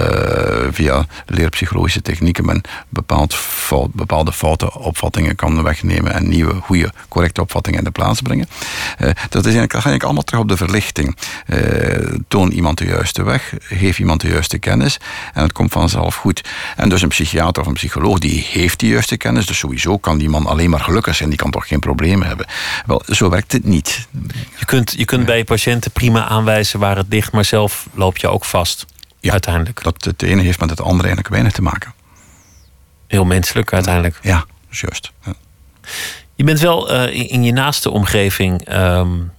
via 0.71 1.07
leerpsychologische 1.29 2.03
technieken 2.03 2.45
men 2.45 2.61
bepaald 2.89 3.35
fout, 3.35 3.95
bepaalde 3.95 4.33
foute 4.33 4.79
opvattingen 4.79 5.35
kan 5.35 5.63
wegnemen 5.63 6.15
en 6.15 6.29
nieuwe, 6.29 6.55
goede, 6.55 6.93
correcte 7.09 7.41
opvattingen 7.41 7.79
in 7.79 7.85
de 7.85 7.91
plaats 7.91 8.21
brengen. 8.21 8.49
Uh, 8.99 9.11
dat, 9.29 9.47
is 9.47 9.55
eigenlijk, 9.55 9.85
dat 9.85 9.95
ik 9.95 10.03
allemaal 10.03 10.23
terug 10.23 10.41
op 10.41 10.49
de 10.49 10.57
verlichting. 10.57 11.17
Uh, 11.47 12.19
toon 12.29 12.51
iemand 12.51 12.79
de 12.79 12.85
juiste 12.85 13.23
weg, 13.23 13.55
geef 13.59 13.99
iemand 13.99 14.21
de 14.21 14.29
juiste 14.29 14.59
kennis 14.59 14.99
en 15.35 15.43
het 15.43 15.53
komt 15.53 15.73
vanzelf 15.73 16.15
goed. 16.15 16.49
En 16.77 16.89
dus 16.89 17.03
een 17.03 17.09
psychiater 17.09 17.63
of 17.63 17.69
een 17.69 17.75
psycholoog 17.75 18.19
die 18.19 18.47
heeft 18.51 18.79
die 18.79 18.91
juiste 18.91 19.17
kennis, 19.17 19.47
dus 19.47 19.59
sowieso 19.59 19.99
kan 19.99 20.19
die 20.19 20.29
man 20.29 20.47
alleen 20.47 20.71
maar 20.71 20.81
gelukkig 20.81 21.15
zijn, 21.15 21.29
die 21.29 21.39
kan 21.39 21.51
toch 21.51 21.69
geen 21.69 21.81
problemen 21.81 22.27
hebben. 22.27 22.47
Wel, 22.87 23.03
zo 23.07 23.31
werkt 23.31 23.53
het 23.53 23.65
niet. 23.65 24.09
Je 24.59 24.65
kunt, 24.65 24.95
je 24.97 25.05
kunt 25.05 25.27
bij 25.27 25.45
patiënten 25.45 25.91
prima 25.91 26.29
aanwijzen 26.29 26.81
waar 26.81 26.97
het 26.97 27.07
ligt, 27.09 27.33
maar 27.33 27.45
zelf 27.45 27.87
loop 27.95 28.17
je 28.17 28.29
ook 28.29 28.45
vast. 28.45 28.87
Ja, 29.29 29.35
uiteindelijk. 29.35 29.83
Dat 29.83 30.05
het 30.05 30.23
ene 30.23 30.43
heeft 30.43 30.61
met 30.61 30.71
het 30.71 30.81
andere 30.81 31.07
eigenlijk 31.07 31.29
weinig 31.29 31.53
te 31.53 31.63
maken. 31.63 31.95
Heel 33.07 33.25
menselijk 33.25 33.73
uiteindelijk. 33.73 34.19
Ja, 34.23 34.45
juist. 34.71 35.13
Ja. 35.25 35.35
Je 36.35 36.45
bent 36.45 36.61
wel 36.61 36.95
uh, 36.95 37.15
in, 37.15 37.29
in, 37.29 37.45
je 37.45 37.53
naaste 37.53 37.91
omgeving 37.91 38.75
um, 38.75 39.33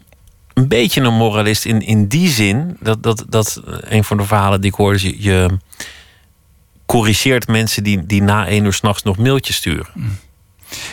een 0.53 0.67
beetje 0.67 1.01
een 1.01 1.13
moralist 1.13 1.65
in, 1.65 1.81
in 1.81 2.07
die 2.07 2.29
zin 2.29 2.77
dat, 2.79 3.03
dat, 3.03 3.25
dat 3.29 3.61
een 3.65 4.03
van 4.03 4.17
de 4.17 4.23
verhalen 4.23 4.61
die 4.61 4.69
ik 4.69 4.77
hoorde, 4.77 5.01
je, 5.01 5.23
je 5.23 5.57
corrigeert 6.85 7.47
mensen 7.47 7.83
die, 7.83 8.05
die 8.05 8.21
na 8.21 8.47
één 8.47 8.65
uur 8.65 8.73
s'nachts 8.73 9.03
nog 9.03 9.17
mailtjes 9.17 9.55
sturen. 9.55 9.87
Mm. 9.93 10.17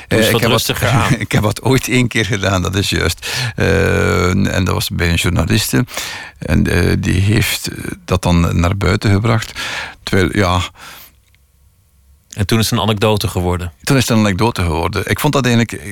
Uh, 0.08 0.30
ik, 0.30 0.40
heb 0.40 0.50
wat, 0.50 0.72
ik 1.18 1.32
heb 1.32 1.42
wat 1.42 1.62
ooit 1.62 1.88
één 1.88 2.08
keer 2.08 2.24
gedaan, 2.24 2.62
dat 2.62 2.74
is 2.76 2.90
juist. 2.90 3.26
Uh, 3.56 4.54
en 4.54 4.64
dat 4.64 4.74
was 4.74 4.88
bij 4.88 5.08
een 5.08 5.14
journaliste. 5.14 5.84
En 6.38 6.68
uh, 6.68 6.92
die 6.98 7.20
heeft 7.20 7.68
dat 8.04 8.22
dan 8.22 8.60
naar 8.60 8.76
buiten 8.76 9.10
gebracht. 9.10 9.60
Terwijl, 10.02 10.28
ja. 10.32 10.60
En 12.34 12.46
toen 12.46 12.58
is 12.58 12.70
het 12.70 12.78
een 12.78 12.84
anekdote 12.84 13.28
geworden? 13.28 13.72
Toen 13.82 13.96
is 13.96 14.08
het 14.08 14.10
een 14.10 14.24
anekdote 14.24 14.62
geworden. 14.62 15.02
Ik 15.10 15.20
vond 15.20 15.32
dat 15.32 15.46
eigenlijk 15.46 15.82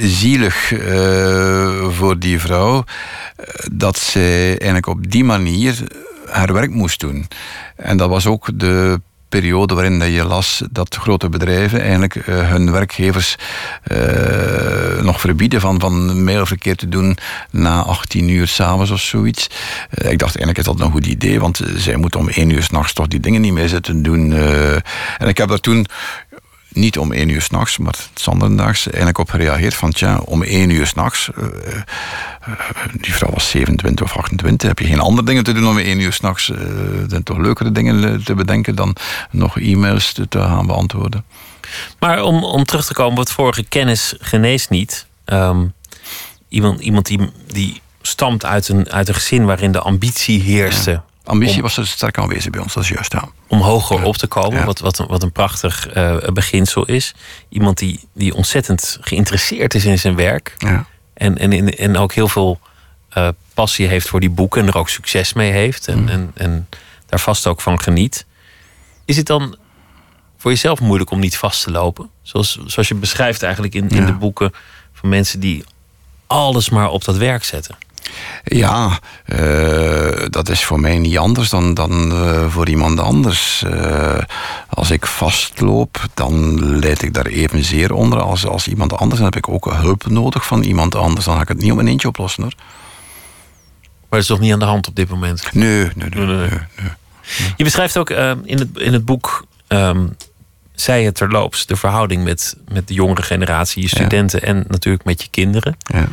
zielig 0.00 0.72
voor 1.90 2.18
die 2.18 2.40
vrouw. 2.40 2.84
Dat 3.72 3.98
zij 3.98 4.48
eigenlijk 4.48 4.86
op 4.86 5.10
die 5.10 5.24
manier 5.24 5.76
haar 6.30 6.52
werk 6.52 6.70
moest 6.70 7.00
doen. 7.00 7.28
En 7.76 7.96
dat 7.96 8.08
was 8.08 8.26
ook 8.26 8.50
de 8.54 9.00
periode 9.28 9.74
waarin 9.74 9.98
dat 9.98 10.08
je 10.08 10.24
las 10.24 10.62
dat 10.70 10.94
grote 10.94 11.28
bedrijven 11.28 11.80
eigenlijk 11.80 12.14
uh, 12.14 12.24
hun 12.50 12.72
werkgevers 12.72 13.36
uh, 13.92 15.02
nog 15.02 15.20
verbieden 15.20 15.60
van, 15.60 15.80
van 15.80 16.24
mailverkeer 16.24 16.76
te 16.76 16.88
doen 16.88 17.16
na 17.50 17.82
18 17.82 18.28
uur 18.28 18.46
s'avonds 18.46 18.90
of 18.90 19.00
zoiets. 19.00 19.46
Uh, 19.46 20.10
ik 20.10 20.18
dacht 20.18 20.36
eigenlijk 20.36 20.58
is 20.58 20.64
dat 20.64 20.80
een 20.80 20.92
goed 20.92 21.06
idee, 21.06 21.40
want 21.40 21.60
zij 21.76 21.96
moeten 21.96 22.20
om 22.20 22.28
1 22.28 22.50
uur 22.50 22.62
s'nachts 22.62 22.92
toch 22.92 23.08
die 23.08 23.20
dingen 23.20 23.40
niet 23.40 23.52
meer 23.52 23.68
zitten 23.68 24.02
doen. 24.02 24.32
en 25.18 25.28
ik 25.28 25.36
heb 25.36 25.48
daar 25.48 25.60
toen 25.60 25.86
niet 26.68 26.98
om 26.98 27.12
één 27.12 27.28
uur 27.28 27.42
s'nachts, 27.42 27.78
maar 27.78 27.94
zanderdaags 28.14 28.86
eigenlijk 28.86 29.18
op 29.18 29.30
gereageerd 29.30 29.74
van 29.74 29.90
tja, 29.90 30.18
om 30.24 30.42
één 30.42 30.70
uur 30.70 30.86
s'nachts, 30.86 31.30
uh, 31.38 31.44
uh, 31.44 32.54
die 33.00 33.14
vrouw 33.14 33.30
was 33.30 33.50
27 33.50 34.06
of 34.06 34.16
28, 34.16 34.68
heb 34.68 34.78
je 34.78 34.86
geen 34.86 35.00
andere 35.00 35.26
dingen 35.26 35.44
te 35.44 35.52
doen 35.52 35.68
om 35.68 35.78
één 35.78 36.00
uur 36.00 36.12
s'nachts. 36.12 36.48
Uh, 36.48 36.58
zijn 37.08 37.22
toch 37.22 37.38
leukere 37.38 37.72
dingen 37.72 38.24
te 38.24 38.34
bedenken 38.34 38.74
dan 38.74 38.96
nog 39.30 39.58
e-mails 39.58 40.12
te, 40.12 40.28
te, 40.28 40.38
gaan 40.38 40.66
beantwoorden. 40.66 41.24
Maar 41.98 42.22
om, 42.22 42.44
om 42.44 42.64
terug 42.64 42.86
te 42.86 42.94
komen 42.94 43.12
op 43.12 43.18
het 43.18 43.32
vorige, 43.32 43.64
kennis 43.64 44.14
geneest 44.18 44.70
niet. 44.70 45.06
Um, 45.26 45.72
iemand 46.48 46.80
iemand 46.80 47.06
die, 47.06 47.30
die 47.46 47.80
stamt 48.02 48.44
uit 48.44 48.68
een, 48.68 48.90
uit 48.90 49.08
een 49.08 49.14
gezin 49.14 49.44
waarin 49.44 49.72
de 49.72 49.80
ambitie 49.80 50.40
heerste. 50.40 50.90
Ja. 50.90 51.04
Ambitie 51.28 51.62
was 51.62 51.76
er 51.76 51.86
sterk 51.86 52.18
aanwezig 52.18 52.50
bij 52.50 52.60
ons, 52.60 52.74
dat 52.74 52.82
is 52.82 52.88
juist. 52.88 53.12
Ja. 53.12 53.28
Om 53.46 53.60
hoger 53.60 54.02
op 54.02 54.16
te 54.16 54.26
komen, 54.26 54.64
wat, 54.64 54.78
wat, 54.78 54.96
wat 54.96 55.22
een 55.22 55.32
prachtig 55.32 55.96
uh, 55.96 56.16
beginsel 56.32 56.84
is. 56.84 57.14
Iemand 57.48 57.78
die, 57.78 58.00
die 58.14 58.34
ontzettend 58.34 58.98
geïnteresseerd 59.00 59.74
is 59.74 59.84
in 59.84 59.98
zijn 59.98 60.16
werk. 60.16 60.54
Ja. 60.58 60.86
En, 61.14 61.38
en, 61.38 61.78
en 61.78 61.96
ook 61.96 62.12
heel 62.12 62.28
veel 62.28 62.60
uh, 63.16 63.28
passie 63.54 63.86
heeft 63.86 64.08
voor 64.08 64.20
die 64.20 64.30
boeken 64.30 64.62
en 64.62 64.68
er 64.68 64.76
ook 64.76 64.88
succes 64.88 65.32
mee 65.32 65.50
heeft. 65.50 65.88
En, 65.88 66.00
mm. 66.00 66.08
en, 66.08 66.30
en 66.34 66.68
daar 67.06 67.20
vast 67.20 67.46
ook 67.46 67.60
van 67.60 67.80
geniet. 67.80 68.26
Is 69.04 69.16
het 69.16 69.26
dan 69.26 69.56
voor 70.36 70.50
jezelf 70.50 70.80
moeilijk 70.80 71.10
om 71.10 71.20
niet 71.20 71.36
vast 71.36 71.62
te 71.62 71.70
lopen? 71.70 72.10
Zoals, 72.22 72.58
zoals 72.66 72.88
je 72.88 72.94
beschrijft 72.94 73.42
eigenlijk 73.42 73.74
in, 73.74 73.88
in 73.88 74.06
de 74.06 74.12
boeken 74.12 74.52
van 74.92 75.08
mensen 75.08 75.40
die 75.40 75.64
alles 76.26 76.68
maar 76.68 76.90
op 76.90 77.04
dat 77.04 77.16
werk 77.16 77.44
zetten. 77.44 77.76
Ja, 78.44 78.98
uh, 79.26 80.26
dat 80.28 80.48
is 80.48 80.64
voor 80.64 80.80
mij 80.80 80.98
niet 80.98 81.18
anders 81.18 81.50
dan, 81.50 81.74
dan 81.74 82.12
uh, 82.12 82.48
voor 82.48 82.68
iemand 82.68 83.00
anders. 83.00 83.64
Uh, 83.66 84.18
als 84.68 84.90
ik 84.90 85.06
vastloop, 85.06 86.06
dan 86.14 86.60
leid 86.78 87.02
ik 87.02 87.14
daar 87.14 87.26
evenzeer 87.26 87.92
onder 87.92 88.20
als, 88.20 88.46
als 88.46 88.68
iemand 88.68 88.92
anders. 88.92 89.20
Dan 89.20 89.30
heb 89.30 89.36
ik 89.36 89.48
ook 89.48 89.72
hulp 89.72 90.06
nodig 90.06 90.46
van 90.46 90.62
iemand 90.62 90.94
anders. 90.94 91.24
Dan 91.24 91.34
ga 91.34 91.42
ik 91.42 91.48
het 91.48 91.60
niet 91.60 91.70
op 91.70 91.76
mijn 91.76 91.88
eentje 91.88 92.08
oplossen 92.08 92.42
hoor. 92.42 92.54
Maar 94.08 94.18
dat 94.18 94.20
is 94.20 94.26
toch 94.26 94.40
niet 94.40 94.52
aan 94.52 94.58
de 94.58 94.64
hand 94.64 94.88
op 94.88 94.94
dit 94.94 95.08
moment? 95.08 95.52
Nee, 95.52 95.78
nee, 95.94 96.08
nee. 96.08 96.26
nee, 96.26 96.36
nee. 96.36 96.48
nee. 96.48 96.90
Je 97.56 97.64
beschrijft 97.64 97.96
ook 97.96 98.10
in, 98.10 98.58
het, 98.58 98.68
in 98.74 98.92
het 98.92 99.04
boek 99.04 99.46
um, 99.68 100.16
zij 100.80 101.04
het 101.04 101.14
terloops, 101.14 101.66
de 101.66 101.76
verhouding 101.76 102.24
met, 102.24 102.56
met 102.68 102.88
de 102.88 102.94
jongere 102.94 103.22
generatie, 103.22 103.82
je 103.82 103.88
studenten 103.88 104.40
ja. 104.40 104.46
en 104.46 104.64
natuurlijk 104.68 105.04
met 105.04 105.22
je 105.22 105.28
kinderen. 105.30 105.76
Ja. 105.78 106.08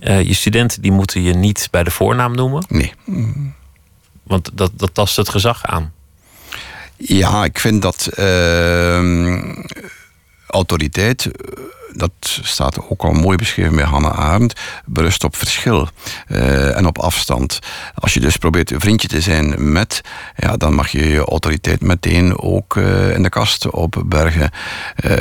Uh, 0.00 0.22
je 0.22 0.34
studenten 0.34 0.82
die 0.82 0.92
moeten 0.92 1.22
je 1.22 1.34
niet 1.34 1.68
bij 1.70 1.84
de 1.84 1.90
voornaam 1.90 2.34
noemen. 2.34 2.64
Nee. 2.68 2.92
Want 4.22 4.50
dat, 4.52 4.70
dat 4.76 4.94
tast 4.94 5.16
het 5.16 5.28
gezag 5.28 5.64
aan. 5.66 5.92
Ja, 6.96 7.44
ik 7.44 7.58
vind 7.58 7.82
dat 7.82 8.10
uh, 8.18 9.54
autoriteit 10.46 11.30
dat 11.94 12.12
staat 12.42 12.88
ook 12.88 13.02
al 13.02 13.12
mooi 13.12 13.36
beschreven 13.36 13.76
bij 13.76 13.84
Hannah 13.84 14.18
Arendt, 14.18 14.60
berust 14.84 15.24
op 15.24 15.36
verschil 15.36 15.88
uh, 16.28 16.76
en 16.76 16.86
op 16.86 16.98
afstand. 16.98 17.58
Als 17.94 18.14
je 18.14 18.20
dus 18.20 18.36
probeert 18.36 18.70
een 18.70 18.80
vriendje 18.80 19.08
te 19.08 19.20
zijn 19.20 19.72
met, 19.72 20.00
ja, 20.36 20.56
dan 20.56 20.74
mag 20.74 20.88
je 20.88 21.08
je 21.08 21.24
autoriteit 21.24 21.80
meteen 21.80 22.38
ook 22.38 22.76
uh, 22.76 23.14
in 23.14 23.22
de 23.22 23.28
kast 23.28 23.70
opbergen. 23.70 24.50
Uh, 25.04 25.18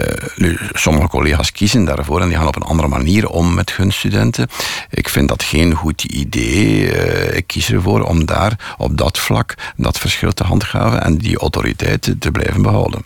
sommige 0.74 1.08
collega's 1.08 1.52
kiezen 1.52 1.86
daarvoor 1.86 2.22
en 2.22 2.28
die 2.28 2.38
gaan 2.38 2.48
op 2.48 2.56
een 2.56 2.62
andere 2.62 2.88
manier 2.88 3.30
om 3.30 3.54
met 3.54 3.72
hun 3.72 3.92
studenten. 3.92 4.48
Ik 4.90 5.10
vind 5.10 5.28
dat 5.28 5.44
geen 5.44 5.74
goed 5.74 6.04
idee. 6.04 6.92
ik 7.36 7.48
kies 7.48 7.72
ervoor 7.72 8.02
om 8.02 8.26
daar 8.26 8.76
op 8.78 8.98
dat 8.98 9.18
vlak 9.18 9.56
dat 9.76 9.98
verschil 9.98 10.34
te 10.34 10.44
handhaven 10.44 11.04
en 11.04 11.18
die 11.18 11.38
autoriteit 11.38 12.16
te 12.20 12.32
blijven 12.32 12.62
behouden. 12.62 13.04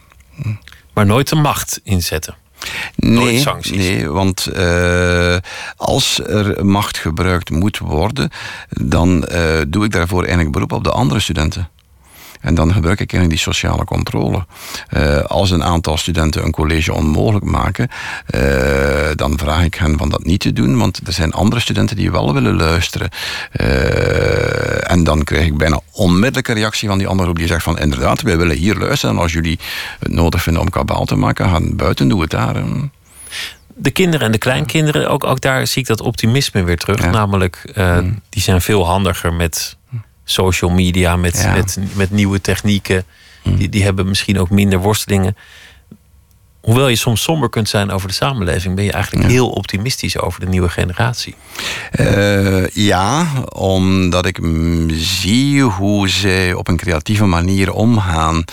Maar 0.94 1.06
nooit 1.06 1.30
de 1.30 1.36
macht 1.36 1.80
inzetten. 1.84 2.36
Nee, 2.96 3.44
nee 3.72 4.10
want 4.10 4.50
uh, 4.56 5.38
als 5.76 6.20
er 6.20 6.66
macht 6.66 6.98
gebruikt 6.98 7.50
moet 7.50 7.78
worden, 7.78 8.30
dan 8.70 9.26
uh, 9.32 9.62
doe 9.68 9.86
ik 9.86 9.92
daarvoor 9.92 10.22
eigenlijk 10.22 10.52
beroep 10.52 10.72
op 10.72 10.84
de 10.84 10.92
andere 10.92 11.20
studenten. 11.20 11.70
En 12.44 12.56
dan 12.56 12.74
gebruik 12.74 13.00
ik 13.00 13.14
eigenlijk 13.14 13.30
die 13.30 13.54
sociale 13.54 13.86
controle. 13.86 14.46
Uh, 14.98 15.22
als 15.22 15.52
een 15.52 15.64
aantal 15.64 15.98
studenten 15.98 16.44
een 16.44 16.52
college 16.52 16.94
onmogelijk 16.94 17.46
maken, 17.46 17.90
uh, 18.36 18.42
dan 19.16 19.38
vraag 19.38 19.64
ik 19.64 19.76
hen 19.76 19.98
van 19.98 20.10
dat 20.10 20.24
niet 20.24 20.40
te 20.40 20.54
doen, 20.54 20.78
want 20.78 21.08
er 21.08 21.14
zijn 21.14 21.34
andere 21.34 21.62
studenten 21.62 21.96
die 21.96 22.12
wel 22.12 22.34
willen 22.34 22.56
luisteren. 22.56 23.10
Uh, 23.62 24.92
en 24.92 25.04
dan 25.04 25.24
krijg 25.24 25.46
ik 25.46 25.58
bijna 25.58 25.80
onmiddellijke 25.92 26.54
reactie 26.54 26.88
van 26.88 26.98
die 26.98 27.08
andere 27.08 27.24
groep 27.24 27.38
die 27.38 27.48
zegt 27.48 27.64
van 27.64 27.80
inderdaad, 27.80 28.22
wij 28.22 28.38
willen 28.38 28.58
hier 28.58 28.76
luisteren 28.76 29.16
en 29.16 29.22
als 29.22 29.34
jullie 29.34 29.60
het 30.00 30.12
nodig 30.12 30.42
vinden 30.44 30.62
om 30.62 30.70
kabaal 30.70 31.06
te 31.06 31.16
maken, 31.16 31.50
gaan 31.50 31.76
buiten, 31.76 32.08
doen 32.08 32.22
het 32.22 32.30
daar. 32.30 32.64
De 33.76 33.92
kinderen 33.92 34.26
en 34.26 34.32
de 34.32 34.38
kleinkinderen, 34.38 35.10
ook, 35.10 35.24
ook 35.24 35.42
daar 35.42 35.68
zie 35.68 35.82
ik 35.82 35.88
dat 35.88 36.02
optimisme 36.02 36.64
weer 36.64 36.78
terug. 36.78 37.02
Ja. 37.02 37.10
Namelijk, 37.10 37.72
mm. 37.76 38.22
die 38.30 38.42
zijn 38.42 38.62
veel 38.62 38.86
handiger 38.86 39.34
met 39.34 39.78
social 40.24 40.72
media, 40.72 41.16
met, 41.16 41.42
ja. 41.42 41.54
met, 41.54 41.78
met 41.94 42.12
nieuwe 42.12 42.42
technieken. 42.42 43.06
Mm. 43.44 43.56
Die, 43.56 43.70
die 43.70 43.84
hebben 43.84 44.08
misschien 44.08 44.40
ook 44.40 44.50
minder 44.50 44.80
worstelingen. 44.80 45.36
Hoewel 46.62 46.88
je 46.88 46.96
soms 46.96 47.24
somber 47.24 47.50
kunt 47.50 47.70
zijn 47.70 47.92
over 47.92 48.08
de 48.08 48.14
samenleving, 48.14 48.76
ben 48.76 48.84
je 48.84 48.92
eigenlijk 48.92 49.26
ja. 49.26 49.32
heel 49.32 49.50
optimistisch 49.50 50.20
over 50.20 50.40
de 50.40 50.46
nieuwe 50.46 50.70
generatie. 50.70 51.36
Uh, 52.00 52.68
ja, 52.68 53.28
omdat 53.50 54.26
ik 54.26 54.40
zie 54.92 55.62
hoe 55.62 56.10
zij 56.10 56.54
op 56.54 56.68
een 56.68 56.78
creatieve 56.78 57.26
manier 57.26 57.72
omgaan 57.72 58.44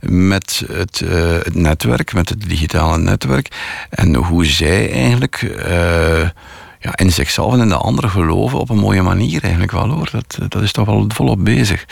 met 0.00 0.62
het, 0.72 1.00
uh, 1.04 1.32
het 1.32 1.54
netwerk, 1.54 2.12
met 2.12 2.28
het 2.28 2.48
digitale 2.48 2.98
netwerk. 2.98 3.48
En 3.90 4.14
hoe 4.14 4.44
zij 4.44 4.92
eigenlijk. 4.92 5.42
Uh, 5.42 6.28
ja, 6.80 6.96
in 6.96 7.12
zichzelf 7.12 7.52
en 7.52 7.60
in 7.60 7.68
de 7.68 7.76
anderen 7.76 8.10
geloven 8.10 8.58
op 8.58 8.70
een 8.70 8.78
mooie 8.78 9.02
manier 9.02 9.42
eigenlijk 9.42 9.72
wel 9.72 9.88
hoor. 9.88 10.08
Dat, 10.12 10.38
dat 10.48 10.62
is 10.62 10.72
toch 10.72 10.86
wel 10.86 11.04
volop 11.08 11.44
bezig. 11.44 11.86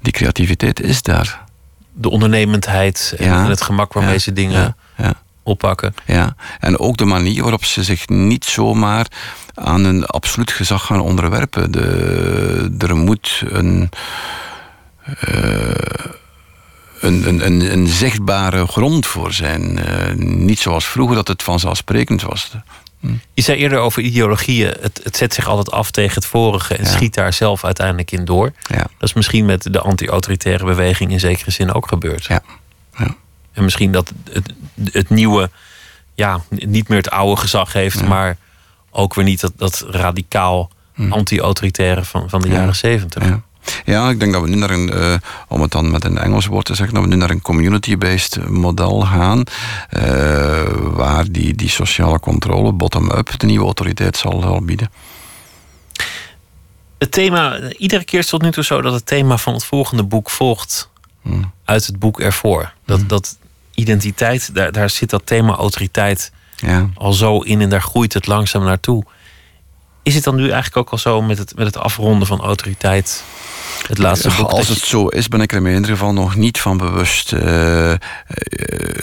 Die 0.00 0.12
creativiteit 0.12 0.80
is 0.80 1.02
daar. 1.02 1.44
De 1.92 2.10
ondernemendheid 2.10 3.14
en, 3.18 3.24
ja, 3.24 3.48
het 3.48 3.62
gemak 3.62 3.92
waarmee 3.92 4.12
ja, 4.12 4.18
ze 4.18 4.32
dingen 4.32 4.76
oppakken. 5.42 5.94
Ja, 6.04 6.34
en 6.60 6.78
ook 6.78 6.96
de 6.96 7.04
manier 7.04 7.42
waarop 7.42 7.64
ze 7.64 7.82
zich 7.82 8.08
niet 8.08 8.44
zomaar 8.44 9.06
aan 9.54 9.84
een 9.84 10.06
absoluut 10.06 10.52
gezag 10.52 10.86
gaan 10.86 11.00
onderwerpen. 11.00 11.70
De, 11.70 12.74
er 12.78 12.96
moet 12.96 13.42
een, 13.48 13.90
uh, 15.28 15.70
een, 17.00 17.28
een, 17.28 17.46
een, 17.46 17.72
een, 17.72 17.86
zichtbare 17.86 18.66
grond 18.66 19.06
voor 19.06 19.32
zijn. 19.32 19.78
Uh, 19.78 20.14
niet 20.16 20.58
zoals 20.58 20.86
vroeger 20.86 21.16
dat 21.16 21.28
het 21.28 21.42
vanzelfsprekend 21.42 22.22
was. 22.22 22.50
Je 23.34 23.42
zei 23.42 23.58
eerder 23.58 23.78
over 23.78 24.02
ideologieën. 24.02 24.74
Het, 24.80 25.00
het, 25.02 25.16
zet 25.16 25.34
zich 25.34 25.48
altijd 25.48 25.70
af 25.70 25.90
tegen 25.90 26.14
het 26.14 26.26
vorige 26.26 26.76
en 26.76 26.84
ja. 26.84 26.90
schiet 26.90 27.14
daar 27.14 27.32
zelf 27.32 27.64
uiteindelijk 27.64 28.10
in 28.10 28.24
door. 28.24 28.52
Ja. 28.62 28.76
Dat 28.76 29.08
is 29.08 29.12
misschien 29.12 29.44
met 29.44 29.72
de 29.72 29.80
anti-autoritaire 29.80 30.64
beweging 30.64 31.10
in 31.10 31.20
zekere 31.20 31.50
zin 31.50 31.72
ook 31.72 31.88
gebeurd. 31.88 32.24
Ja. 32.24 32.40
ja. 32.98 33.14
En 33.52 33.64
misschien 33.64 33.92
dat 33.92 34.12
het, 34.30 34.52
het 34.92 35.10
nieuwe 35.10 35.50
ja, 36.14 36.40
niet 36.48 36.88
meer 36.88 36.98
het 36.98 37.10
oude 37.10 37.40
gezag 37.40 37.72
heeft, 37.72 38.04
maar 38.04 38.36
ook 38.90 39.14
weer 39.14 39.24
niet 39.24 39.40
dat, 39.40 39.52
dat 39.56 39.86
radicaal 39.90 40.70
Hm. 40.96 41.12
anti-autoritaire 41.12 42.04
van, 42.04 42.30
van 42.30 42.40
de 42.40 42.48
jaren 42.48 42.76
zeventig. 42.76 43.24
Ja. 43.24 43.42
Ja, 43.84 44.10
ik 44.10 44.20
denk 44.20 44.32
dat 44.32 44.42
we 44.42 44.48
nu 44.48 44.56
naar 44.56 44.70
een, 44.70 44.90
uh, 44.94 45.14
om 45.48 45.60
het 45.60 45.70
dan 45.70 45.90
met 45.90 46.04
een 46.04 46.18
Engels 46.18 46.46
woord 46.46 46.64
te 46.64 46.74
zeggen, 46.74 46.94
dat 46.94 47.04
we 47.04 47.10
nu 47.10 47.16
naar 47.16 47.30
een 47.30 47.42
community-based 47.42 48.48
model 48.48 49.00
gaan, 49.00 49.42
uh, 49.90 50.02
waar 50.82 51.24
die, 51.30 51.54
die 51.54 51.68
sociale 51.68 52.20
controle 52.20 52.72
bottom-up 52.72 53.38
de 53.38 53.46
nieuwe 53.46 53.64
autoriteit 53.64 54.16
zal, 54.16 54.40
zal 54.40 54.62
bieden. 54.62 54.90
Het 56.98 57.12
thema, 57.12 57.58
iedere 57.70 58.04
keer 58.04 58.18
is 58.18 58.26
tot 58.26 58.42
nu 58.42 58.50
toe 58.50 58.64
zo 58.64 58.80
dat 58.80 58.92
het 58.92 59.06
thema 59.06 59.36
van 59.36 59.52
het 59.52 59.64
volgende 59.64 60.02
boek 60.02 60.30
volgt 60.30 60.90
hm. 61.22 61.42
uit 61.64 61.86
het 61.86 61.98
boek 61.98 62.20
ervoor. 62.20 62.72
Dat, 62.84 63.00
hm. 63.00 63.06
dat 63.06 63.36
identiteit, 63.74 64.54
daar, 64.54 64.72
daar 64.72 64.90
zit 64.90 65.10
dat 65.10 65.26
thema 65.26 65.54
autoriteit 65.54 66.32
ja. 66.56 66.90
al 66.94 67.12
zo 67.12 67.40
in 67.40 67.60
en 67.60 67.68
daar 67.68 67.82
groeit 67.82 68.12
het 68.12 68.26
langzaam 68.26 68.64
naartoe. 68.64 69.04
Is 70.06 70.14
het 70.14 70.24
dan 70.24 70.34
nu 70.36 70.42
eigenlijk 70.42 70.76
ook 70.76 70.90
al 70.90 70.98
zo 70.98 71.22
met 71.22 71.38
het, 71.38 71.56
met 71.56 71.66
het 71.66 71.76
afronden 71.76 72.26
van 72.26 72.40
autoriteit? 72.40 73.24
Het 73.88 73.98
laatste 73.98 74.30
boek 74.36 74.50
Als 74.50 74.68
het 74.68 74.78
zo 74.78 75.06
is, 75.06 75.28
ben 75.28 75.40
ik 75.40 75.52
er 75.52 75.66
in 75.66 75.74
ieder 75.74 75.90
geval 75.90 76.12
nog 76.12 76.36
niet 76.36 76.58
van 76.58 76.76
bewust. 76.76 77.32
Uh, 77.32 77.90
uh, 77.90 77.96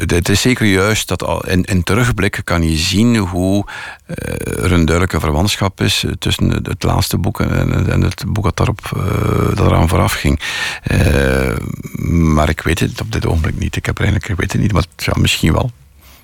het 0.06 0.30
is 0.30 0.42
zeker 0.42 0.66
juist 0.66 1.08
dat 1.08 1.24
al 1.24 1.48
in, 1.48 1.64
in 1.64 1.84
terugblikken 1.84 2.44
kan 2.44 2.70
je 2.70 2.78
zien 2.78 3.18
hoe 3.18 3.66
uh, 4.08 4.64
er 4.64 4.72
een 4.72 4.86
duidelijke 4.86 5.20
verwantschap 5.20 5.82
is 5.82 6.06
tussen 6.20 6.50
het 6.50 6.84
laatste 6.84 7.18
boek 7.18 7.40
en, 7.40 7.92
en 7.92 8.02
het 8.02 8.24
boek 8.28 8.44
dat, 8.44 8.58
daarop, 8.58 8.80
dat 9.56 9.66
eraan 9.66 9.90
vooraf 9.90 10.14
ging. 10.14 10.40
maar 12.08 12.50
ik 12.50 12.62
weet 12.62 12.80
het 12.80 13.02
op 13.02 13.12
dit 13.12 13.26
ogenblik 13.26 13.60
niet. 13.60 13.76
Ik 13.76 13.86
heb 13.86 13.98
er 13.98 14.04
eigenlijk, 14.04 14.32
ik 14.32 14.40
weet 14.40 14.52
het 14.52 14.62
niet, 14.62 14.74
maar 14.74 14.86
ja, 14.96 15.14
misschien 15.16 15.54
wel. 15.54 15.72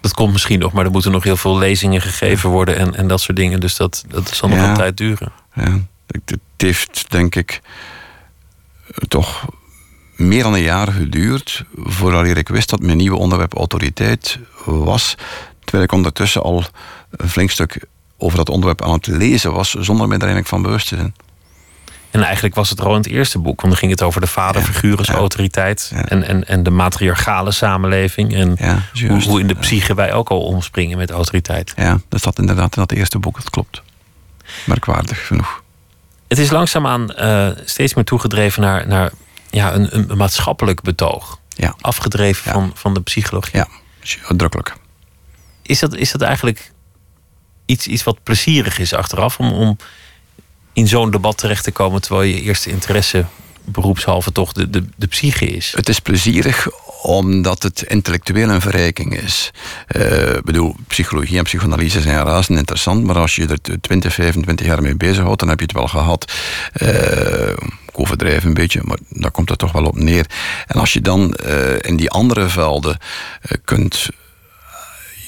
Dat 0.02 0.14
komt 0.14 0.32
misschien 0.32 0.60
nog, 0.60 0.74
maar 0.74 0.86
er 0.86 0.92
moeten 0.92 1.12
nog 1.12 1.24
heel 1.24 1.38
veel 1.38 1.58
lezingen 1.58 2.02
gegeven 2.02 2.50
worden 2.50 2.78
en, 2.78 2.96
en 2.96 3.08
dat 3.08 3.22
soort 3.22 3.38
dingen. 3.38 3.60
Dus 3.60 3.76
dat, 3.76 4.06
dat 4.08 4.30
zal 4.30 4.50
nog 4.50 4.58
ja. 4.58 4.70
een 4.70 4.76
tijd 4.76 4.98
duren. 4.98 5.32
Ja, 5.54 5.80
het 6.08 6.40
heeft 6.58 7.06
denk 7.10 7.36
ik 7.36 7.62
toch 9.08 9.46
meer 10.16 10.44
dan 10.44 10.54
een 10.54 10.62
jaar 10.62 10.92
geduurd 10.92 11.64
voordat 11.76 12.26
ik 12.26 12.48
wist 12.48 12.70
dat 12.70 12.80
mijn 12.80 12.98
nieuwe 12.98 13.18
onderwerp 13.18 13.54
autoriteit 13.54 14.40
was. 14.66 15.16
Terwijl 15.60 15.84
ik 15.84 15.92
ondertussen 15.92 16.44
al 16.44 16.64
een 17.12 17.30
flink 17.30 17.52
stuk 17.52 17.86
over 18.18 18.38
dat 18.38 18.50
onderwerp 18.50 18.84
aan 18.84 18.94
het 18.94 19.08
lezen 19.08 19.54
was, 19.54 19.70
zonder 19.70 20.08
me 20.08 20.14
er 20.14 20.20
eigenlijk 20.20 20.50
van 20.50 20.62
bewust 20.62 20.88
te 20.88 20.96
zijn. 20.96 21.16
En 22.12 22.24
eigenlijk 22.24 22.56
was 22.56 22.70
het 22.70 22.82
al 22.82 22.92
in 22.92 22.98
het 22.98 23.08
eerste 23.08 23.40
boek, 23.40 23.62
want 23.62 23.74
dan 23.74 23.78
ging 23.82 23.92
het 23.92 24.02
over 24.02 24.22
de 24.22 24.28
vaderfiguur 24.28 24.98
als 24.98 25.08
ja. 25.08 25.14
autoriteit 25.14 25.92
Ja. 25.94 26.06
en, 26.06 26.24
en, 26.24 26.48
en 26.48 26.64
de 26.64 26.70
matriarchale 26.70 27.52
samenleving. 27.52 28.34
En 28.34 28.58
hoe, 29.08 29.24
hoe 29.24 29.40
in 29.40 29.48
de 29.48 29.56
psyche 29.56 29.96
wij 29.96 30.14
ook 30.14 30.30
al 30.30 30.42
omspringen 30.42 30.98
met 30.98 31.12
autoriteit. 31.12 31.74
Ja, 31.76 32.00
dat 32.10 32.22
zat 32.22 32.40
inderdaad 32.40 32.76
in 32.76 32.82
dat 32.82 32.92
eerste 32.92 33.20
boek, 33.20 33.36
dat 33.36 33.50
klopt. 33.50 33.82
Merkwaardig 34.66 35.28
genoeg. 35.28 35.64
Het 36.28 36.38
is 36.38 36.50
langzaamaan 36.50 37.12
eh 37.12 37.50
steeds 37.66 37.94
meer 37.94 38.06
toegedreven 38.06 38.62
naar, 38.62 38.88
naar 38.88 39.12
ja, 39.50 39.74
een, 39.74 40.12
een 40.12 40.18
maatschappelijk 40.18 40.82
betoog. 40.82 41.40
Ja. 41.50 41.76
Afgedreven 41.82 42.52
van, 42.52 42.72
van 42.74 42.94
de 42.94 43.02
psychologie. 43.02 43.58
Ja, 43.60 43.68
uitdrukkelijk. 44.28 44.74
Is, 45.62 45.80
dat, 45.80 45.96
is 45.96 46.12
dat 46.12 46.22
eigenlijk 46.22 46.72
iets, 47.66 47.88
iets 47.88 48.04
wat 48.04 48.24
plezierig 48.24 48.80
is 48.80 48.94
achteraf 48.94 49.40
om, 49.40 49.52
om 49.52 49.78
in 50.80 50.88
zo'n 50.88 51.12
debat 51.12 51.38
terecht 51.38 51.64
te 51.64 51.72
komen 51.72 52.02
terwijl 52.02 52.30
je 52.30 52.42
eerste 52.42 52.70
interesse 52.70 53.26
beroepshalve 53.64 54.32
toch 54.32 54.52
de, 54.54 54.70
de, 54.70 54.86
de 54.96 55.08
psyche 55.08 55.46
is? 55.46 55.74
Het 55.76 55.90
is 55.90 56.00
plezierig 56.00 56.68
omdat 57.02 57.64
het 57.64 57.82
intellectueel 57.82 58.50
een 58.50 58.62
verrijking 58.62 59.22
is. 59.22 59.52
Eh, 59.88 60.36
Ik 60.36 60.44
bedoel, 60.44 60.76
psychologie 60.88 61.38
en 61.38 61.44
psychoanalyse 61.44 62.02
zijn 62.02 62.26
razend 62.26 62.58
interessant, 62.58 63.04
maar 63.04 63.18
als 63.18 63.36
je 63.36 63.48
er 63.48 63.80
20, 63.82 64.14
25 64.14 64.66
jaar 64.66 64.82
mee 64.82 64.96
bezighoudt, 64.96 65.40
dan 65.40 65.50
heb 65.50 65.60
je 65.60 65.66
het 65.66 65.76
wel 65.76 65.88
gehad. 65.88 66.32
Eh, 66.74 67.50
ik 67.88 68.00
overdrijf 68.00 68.44
een 68.44 68.54
beetje, 68.54 68.82
maar 68.84 68.98
daar 69.10 69.32
komt 69.32 69.50
het 69.50 69.60
toch 69.60 69.72
wel 69.72 69.86
op 69.86 69.96
neer. 69.96 70.26
En 70.68 70.80
als 70.80 70.94
je 70.94 71.02
dan 71.02 71.34
eh, 71.34 71.76
in 71.80 71.96
die 71.96 72.10
andere 72.10 72.48
velden 72.48 72.98
kunt 73.66 74.10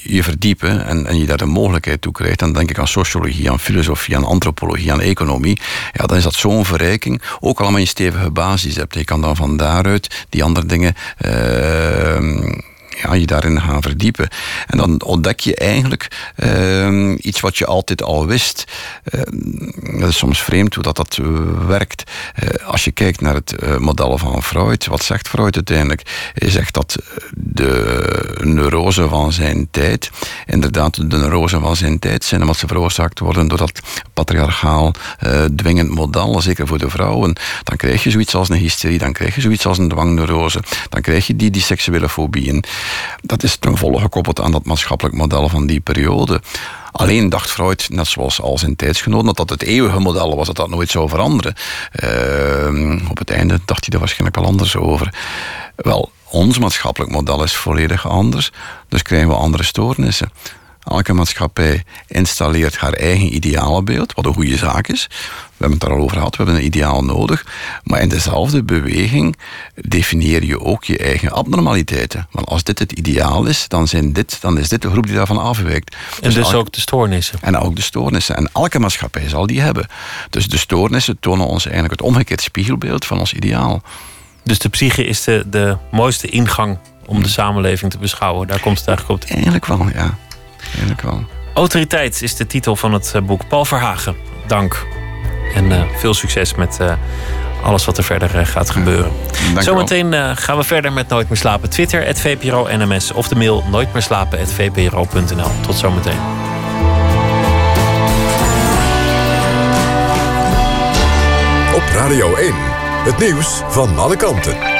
je 0.02 0.22
verdiepen 0.22 0.86
en, 0.86 1.06
en 1.06 1.18
je 1.18 1.26
daar 1.26 1.36
de 1.36 1.44
mogelijkheid 1.44 2.00
toe 2.00 2.12
krijgt, 2.12 2.38
dan 2.38 2.52
denk 2.52 2.70
ik 2.70 2.78
aan 2.78 2.88
sociologie, 2.88 3.50
aan 3.50 3.60
filosofie, 3.60 4.16
aan 4.16 4.24
antropologie, 4.24 4.92
aan 4.92 5.00
economie. 5.00 5.60
Ja, 5.92 6.06
dan 6.06 6.16
is 6.16 6.22
dat 6.22 6.34
zo'n 6.34 6.64
verrijking. 6.64 7.22
Ook 7.40 7.60
allemaal 7.60 7.80
je 7.80 7.86
stevige 7.86 8.30
basis 8.30 8.76
hebt. 8.76 8.94
Je 8.94 9.04
kan 9.04 9.20
dan 9.20 9.36
van 9.36 9.56
daaruit 9.56 10.26
die 10.28 10.44
andere 10.44 10.66
dingen. 10.66 10.94
Uh, 11.26 12.52
ja, 13.02 13.14
je 13.14 13.26
daarin 13.26 13.60
gaan 13.60 13.82
verdiepen. 13.82 14.28
En 14.66 14.78
dan 14.78 15.02
ontdek 15.02 15.40
je 15.40 15.54
eigenlijk 15.54 16.08
uh, 16.36 17.14
iets 17.18 17.40
wat 17.40 17.58
je 17.58 17.66
altijd 17.66 18.02
al 18.02 18.26
wist. 18.26 18.64
Uh, 19.14 19.20
dat 20.00 20.08
is 20.08 20.16
soms 20.16 20.42
vreemd 20.42 20.74
hoe 20.74 20.82
dat, 20.82 20.96
dat 20.96 21.18
werkt. 21.66 22.10
Uh, 22.42 22.66
als 22.66 22.84
je 22.84 22.90
kijkt 22.90 23.20
naar 23.20 23.34
het 23.34 23.78
model 23.78 24.18
van 24.18 24.42
Freud, 24.42 24.86
wat 24.86 25.04
zegt 25.04 25.28
Freud 25.28 25.54
uiteindelijk? 25.54 26.30
Hij 26.34 26.50
zegt 26.50 26.74
dat 26.74 26.96
de 27.34 28.40
neurose 28.40 29.08
van 29.08 29.32
zijn 29.32 29.68
tijd, 29.70 30.10
inderdaad 30.46 31.10
de 31.10 31.16
neurose 31.16 31.60
van 31.60 31.76
zijn 31.76 31.98
tijd 31.98 32.24
zijn, 32.24 32.40
omdat 32.40 32.56
ze 32.56 32.66
veroorzaakt 32.66 33.18
worden 33.18 33.48
door 33.48 33.58
dat 33.58 33.80
patriarchaal 34.14 34.94
dwingend 35.56 35.90
model, 35.90 36.40
zeker 36.40 36.66
voor 36.66 36.78
de 36.78 36.90
vrouwen. 36.90 37.36
Dan 37.62 37.76
krijg 37.76 38.02
je 38.02 38.10
zoiets 38.10 38.34
als 38.34 38.48
een 38.48 38.56
hysterie, 38.56 38.98
dan 38.98 39.12
krijg 39.12 39.34
je 39.34 39.40
zoiets 39.40 39.66
als 39.66 39.78
een 39.78 39.88
dwangneurose, 39.88 40.62
dan 40.88 41.00
krijg 41.00 41.26
je 41.26 41.36
die, 41.36 41.50
die 41.50 41.62
seksuele 41.62 42.08
fobieën. 42.08 42.64
Dat 43.22 43.42
is 43.42 43.56
ten 43.56 43.76
volle 43.76 44.00
gekoppeld 44.00 44.40
aan 44.40 44.52
dat 44.52 44.64
maatschappelijk 44.64 45.16
model 45.16 45.48
van 45.48 45.66
die 45.66 45.80
periode. 45.80 46.40
Alleen 46.92 47.28
dacht 47.28 47.50
Freud, 47.50 47.86
net 47.88 48.06
zoals 48.06 48.40
al 48.40 48.58
zijn 48.58 48.76
tijdsgenoten, 48.76 49.26
dat 49.26 49.36
dat 49.36 49.50
het 49.50 49.62
eeuwige 49.62 49.98
model 49.98 50.36
was, 50.36 50.46
dat 50.46 50.56
dat 50.56 50.68
nooit 50.68 50.90
zou 50.90 51.08
veranderen. 51.08 51.54
Uh, 52.04 53.10
op 53.10 53.18
het 53.18 53.30
einde 53.30 53.60
dacht 53.64 53.84
hij 53.84 53.94
er 53.94 53.98
waarschijnlijk 53.98 54.36
wel 54.36 54.46
anders 54.46 54.76
over. 54.76 55.14
Wel, 55.76 56.10
ons 56.28 56.58
maatschappelijk 56.58 57.12
model 57.12 57.42
is 57.42 57.56
volledig 57.56 58.08
anders, 58.08 58.52
dus 58.88 59.02
krijgen 59.02 59.28
we 59.28 59.34
andere 59.34 59.62
stoornissen. 59.62 60.32
Elke 60.84 61.12
maatschappij 61.12 61.84
installeert 62.06 62.76
haar 62.76 62.92
eigen 62.92 63.34
idealenbeeld, 63.34 64.12
wat 64.14 64.26
een 64.26 64.34
goede 64.34 64.56
zaak 64.56 64.88
is. 64.88 65.08
We 65.62 65.68
hebben 65.68 65.88
het 65.88 65.88
daar 65.88 65.98
al 65.98 66.04
over 66.04 66.16
gehad, 66.16 66.36
we 66.36 66.42
hebben 66.42 66.60
een 66.60 66.66
ideaal 66.66 67.04
nodig. 67.04 67.46
Maar 67.84 68.00
in 68.00 68.08
dezelfde 68.08 68.62
beweging 68.62 69.36
definieer 69.74 70.44
je 70.44 70.60
ook 70.60 70.84
je 70.84 70.98
eigen 70.98 71.32
abnormaliteiten. 71.32 72.26
Want 72.30 72.46
als 72.46 72.62
dit 72.62 72.78
het 72.78 72.92
ideaal 72.92 73.46
is, 73.46 73.68
dan, 73.68 73.88
zijn 73.88 74.12
dit, 74.12 74.40
dan 74.40 74.58
is 74.58 74.68
dit 74.68 74.82
de 74.82 74.90
groep 74.90 75.06
die 75.06 75.14
daarvan 75.14 75.38
afwijkt. 75.38 75.96
En 76.14 76.22
dus, 76.22 76.34
dus 76.34 76.54
ook 76.54 76.72
de 76.72 76.80
stoornissen. 76.80 77.38
En 77.42 77.56
ook 77.56 77.76
de 77.76 77.82
stoornissen. 77.82 78.36
En 78.36 78.50
elke 78.52 78.78
maatschappij 78.78 79.28
zal 79.28 79.46
die 79.46 79.60
hebben. 79.60 79.86
Dus 80.30 80.48
de 80.48 80.58
stoornissen 80.58 81.16
tonen 81.20 81.46
ons 81.46 81.64
eigenlijk 81.64 82.00
het 82.00 82.08
omgekeerd 82.08 82.42
spiegelbeeld 82.42 83.04
van 83.04 83.18
ons 83.18 83.32
ideaal. 83.32 83.82
Dus 84.44 84.58
de 84.58 84.68
psyche 84.68 85.04
is 85.04 85.24
de, 85.24 85.44
de 85.46 85.76
mooiste 85.90 86.28
ingang 86.28 86.78
om 87.06 87.22
de 87.22 87.28
samenleving 87.28 87.90
te 87.90 87.98
beschouwen. 87.98 88.46
Daar 88.46 88.60
komt 88.60 88.78
het 88.78 88.88
eigenlijk 88.88 89.22
op. 89.22 89.30
Eigenlijk 89.30 89.66
wel, 89.66 89.88
ja. 89.88 90.18
Eigenlijk 90.64 91.02
wel. 91.02 91.24
Autoriteit 91.54 92.22
is 92.22 92.36
de 92.36 92.46
titel 92.46 92.76
van 92.76 92.92
het 92.92 93.14
boek. 93.26 93.48
Paul 93.48 93.64
Verhagen, 93.64 94.16
dank. 94.46 94.86
En 95.54 95.70
uh, 95.70 95.82
veel 95.96 96.14
succes 96.14 96.54
met 96.54 96.78
uh, 96.80 96.92
alles 97.62 97.84
wat 97.84 97.98
er 97.98 98.04
verder 98.04 98.34
uh, 98.34 98.46
gaat 98.46 98.70
gebeuren. 98.70 99.12
Ja, 99.54 99.60
Zometeen 99.60 100.36
gaan 100.36 100.56
we 100.56 100.64
verder 100.64 100.92
met 100.92 101.08
Nooit 101.08 101.28
meer 101.28 101.38
slapen. 101.38 101.70
Twitter, 101.70 102.04
het 102.04 102.20
VPRO 102.20 102.68
NMS. 102.70 103.12
Of 103.12 103.28
de 103.28 103.34
mail 103.34 103.64
nooit 103.70 103.92
meer 103.92 104.02
slapen, 104.02 104.48
VPRO.nl. 104.48 105.50
Tot 105.60 105.76
zometeen. 105.76 106.18
Op 111.74 111.82
Radio 111.94 112.34
1, 112.34 112.52
het 113.04 113.18
nieuws 113.18 113.62
van 113.68 113.98
alle 113.98 114.16
kanten. 114.16 114.72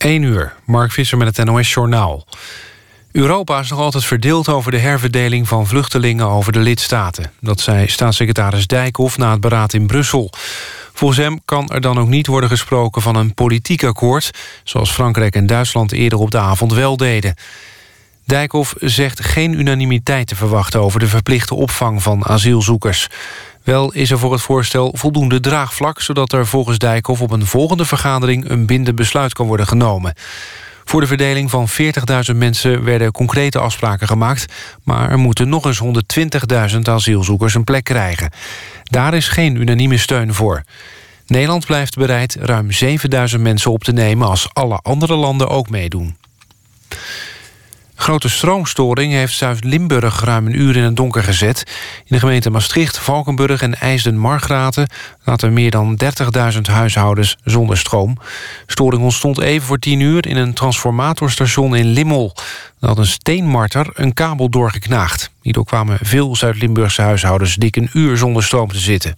1 0.00 0.22
uur, 0.22 0.52
Mark 0.64 0.92
Visser 0.92 1.18
met 1.18 1.36
het 1.36 1.46
NOS 1.46 1.72
Journaal. 1.72 2.26
Europa 3.12 3.60
is 3.60 3.70
nog 3.70 3.78
altijd 3.78 4.04
verdeeld 4.04 4.48
over 4.48 4.70
de 4.70 4.78
herverdeling 4.78 5.48
van 5.48 5.66
vluchtelingen 5.66 6.26
over 6.26 6.52
de 6.52 6.58
lidstaten. 6.58 7.32
Dat 7.40 7.60
zei 7.60 7.88
staatssecretaris 7.88 8.66
Dijkhoff 8.66 9.18
na 9.18 9.30
het 9.30 9.40
beraad 9.40 9.72
in 9.72 9.86
Brussel. 9.86 10.30
Volgens 10.92 11.20
hem 11.20 11.40
kan 11.44 11.68
er 11.68 11.80
dan 11.80 11.98
ook 11.98 12.08
niet 12.08 12.26
worden 12.26 12.50
gesproken 12.50 13.02
van 13.02 13.16
een 13.16 13.34
politiek 13.34 13.84
akkoord... 13.84 14.30
zoals 14.64 14.90
Frankrijk 14.90 15.34
en 15.34 15.46
Duitsland 15.46 15.92
eerder 15.92 16.18
op 16.18 16.30
de 16.30 16.38
avond 16.38 16.72
wel 16.72 16.96
deden. 16.96 17.34
Dijkhoff 18.24 18.74
zegt 18.78 19.24
geen 19.24 19.58
unanimiteit 19.58 20.26
te 20.26 20.36
verwachten... 20.36 20.80
over 20.80 21.00
de 21.00 21.08
verplichte 21.08 21.54
opvang 21.54 22.02
van 22.02 22.26
asielzoekers. 22.26 23.08
Wel 23.62 23.92
is 23.92 24.10
er 24.10 24.18
voor 24.18 24.32
het 24.32 24.42
voorstel 24.42 24.94
voldoende 24.96 25.40
draagvlak... 25.40 26.00
zodat 26.00 26.32
er 26.32 26.46
volgens 26.46 26.78
Dijkhoff 26.78 27.20
op 27.20 27.30
een 27.30 27.46
volgende 27.46 27.84
vergadering... 27.84 28.50
een 28.50 28.66
bindend 28.66 28.96
besluit 28.96 29.32
kan 29.32 29.46
worden 29.46 29.66
genomen. 29.66 30.14
Voor 30.90 31.00
de 31.00 31.06
verdeling 31.06 31.50
van 31.50 31.68
40.000 32.30 32.36
mensen 32.36 32.84
werden 32.84 33.12
concrete 33.12 33.58
afspraken 33.58 34.06
gemaakt... 34.06 34.52
maar 34.82 35.10
er 35.10 35.18
moeten 35.18 35.48
nog 35.48 35.64
eens 35.64 35.82
120.000 36.74 36.80
asielzoekers 36.82 37.54
een 37.54 37.64
plek 37.64 37.84
krijgen. 37.84 38.30
Daar 38.84 39.14
is 39.14 39.28
geen 39.28 39.56
unanieme 39.56 39.98
steun 39.98 40.34
voor. 40.34 40.62
Nederland 41.26 41.66
blijft 41.66 41.96
bereid 41.96 42.36
ruim 42.40 42.68
7.000 43.34 43.40
mensen 43.40 43.70
op 43.70 43.84
te 43.84 43.92
nemen... 43.92 44.28
als 44.28 44.48
alle 44.52 44.78
andere 44.82 45.14
landen 45.14 45.48
ook 45.48 45.70
meedoen. 45.70 46.16
Grote 48.00 48.28
stroomstoring 48.28 49.12
heeft 49.12 49.36
Zuid-Limburg 49.36 50.24
ruim 50.24 50.46
een 50.46 50.60
uur 50.60 50.76
in 50.76 50.82
het 50.82 50.96
donker 50.96 51.22
gezet. 51.22 51.62
In 51.98 52.04
de 52.08 52.18
gemeente 52.18 52.50
Maastricht, 52.50 52.98
Valkenburg 52.98 53.62
en 53.62 53.74
IJsden-Margraten... 53.74 54.88
laten 55.24 55.52
meer 55.52 55.70
dan 55.70 56.00
30.000 56.54 56.60
huishoudens 56.60 57.36
zonder 57.44 57.78
stroom. 57.78 58.16
Storing 58.66 59.02
ontstond 59.02 59.40
even 59.40 59.66
voor 59.66 59.78
10 59.78 60.00
uur 60.00 60.26
in 60.26 60.36
een 60.36 60.52
transformatorstation 60.52 61.76
in 61.76 61.86
Limmel. 61.86 62.32
Dan 62.78 62.88
had 62.88 62.98
een 62.98 63.06
steenmarter 63.06 63.90
een 63.94 64.14
kabel 64.14 64.48
doorgeknaagd. 64.48 65.30
Hierdoor 65.42 65.64
kwamen 65.64 65.98
veel 66.02 66.36
Zuid-Limburgse 66.36 67.02
huishoudens 67.02 67.54
dik 67.54 67.76
een 67.76 67.90
uur 67.92 68.16
zonder 68.16 68.42
stroom 68.42 68.68
te 68.68 68.78
zitten. 68.78 69.16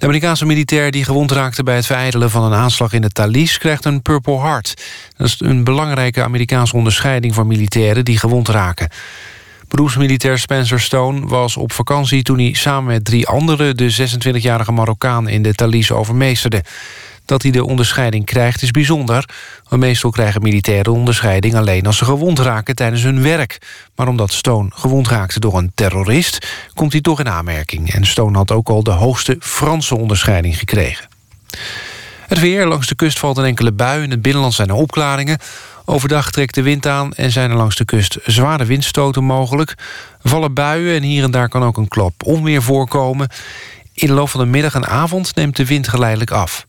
De 0.00 0.06
Amerikaanse 0.06 0.46
militair 0.46 0.90
die 0.90 1.04
gewond 1.04 1.30
raakte 1.30 1.62
bij 1.62 1.74
het 1.74 1.86
verijdelen 1.86 2.30
van 2.30 2.44
een 2.44 2.58
aanslag 2.58 2.92
in 2.92 3.02
het 3.02 3.14
Thalys 3.14 3.58
krijgt 3.58 3.84
een 3.84 4.02
Purple 4.02 4.40
Heart. 4.40 4.74
Dat 5.16 5.26
is 5.26 5.36
een 5.40 5.64
belangrijke 5.64 6.22
Amerikaanse 6.22 6.76
onderscheiding 6.76 7.34
voor 7.34 7.46
militairen 7.46 8.04
die 8.04 8.18
gewond 8.18 8.48
raken. 8.48 8.88
Beroepsmilitair 9.68 10.38
Spencer 10.38 10.80
Stone 10.80 11.26
was 11.26 11.56
op 11.56 11.72
vakantie 11.72 12.22
toen 12.22 12.38
hij 12.38 12.52
samen 12.52 12.92
met 12.92 13.04
drie 13.04 13.26
anderen 13.26 13.76
de 13.76 14.10
26-jarige 14.16 14.72
Marokkaan 14.72 15.28
in 15.28 15.42
de 15.42 15.54
Thalys 15.54 15.92
overmeesterde. 15.92 16.64
Dat 17.30 17.42
hij 17.42 17.50
de 17.50 17.64
onderscheiding 17.64 18.24
krijgt 18.24 18.62
is 18.62 18.70
bijzonder. 18.70 19.28
Meestal 19.68 20.10
krijgen 20.10 20.42
militairen 20.42 20.92
onderscheiding 20.92 21.54
alleen 21.54 21.86
als 21.86 21.96
ze 21.96 22.04
gewond 22.04 22.38
raken 22.38 22.74
tijdens 22.74 23.02
hun 23.02 23.22
werk. 23.22 23.58
Maar 23.96 24.08
omdat 24.08 24.32
Stone 24.32 24.70
gewond 24.74 25.08
raakte 25.08 25.40
door 25.40 25.58
een 25.58 25.72
terrorist, 25.74 26.46
komt 26.74 26.92
hij 26.92 27.00
toch 27.00 27.20
in 27.20 27.28
aanmerking. 27.28 27.92
En 27.92 28.06
Stone 28.06 28.36
had 28.36 28.50
ook 28.50 28.68
al 28.68 28.82
de 28.82 28.90
hoogste 28.90 29.36
Franse 29.40 29.96
onderscheiding 29.96 30.58
gekregen. 30.58 31.08
Het 32.26 32.40
weer, 32.40 32.66
langs 32.66 32.86
de 32.86 32.94
kust 32.94 33.18
valt 33.18 33.36
een 33.36 33.44
enkele 33.44 33.72
bui. 33.72 34.02
In 34.02 34.10
het 34.10 34.22
binnenland 34.22 34.54
zijn 34.54 34.68
er 34.68 34.74
opklaringen. 34.74 35.38
Overdag 35.84 36.30
trekt 36.30 36.54
de 36.54 36.62
wind 36.62 36.86
aan 36.86 37.12
en 37.12 37.30
zijn 37.30 37.50
er 37.50 37.56
langs 37.56 37.76
de 37.76 37.84
kust 37.84 38.18
zware 38.24 38.64
windstoten 38.64 39.24
mogelijk. 39.24 39.74
Vallen 40.22 40.54
buien 40.54 40.96
en 40.96 41.02
hier 41.02 41.24
en 41.24 41.30
daar 41.30 41.48
kan 41.48 41.62
ook 41.62 41.76
een 41.76 41.88
klap 41.88 42.24
onweer 42.24 42.62
voorkomen. 42.62 43.28
In 43.94 44.06
de 44.06 44.14
loop 44.14 44.28
van 44.28 44.40
de 44.40 44.46
middag 44.46 44.74
en 44.74 44.86
avond 44.86 45.34
neemt 45.34 45.56
de 45.56 45.66
wind 45.66 45.88
geleidelijk 45.88 46.30
af. 46.30 46.68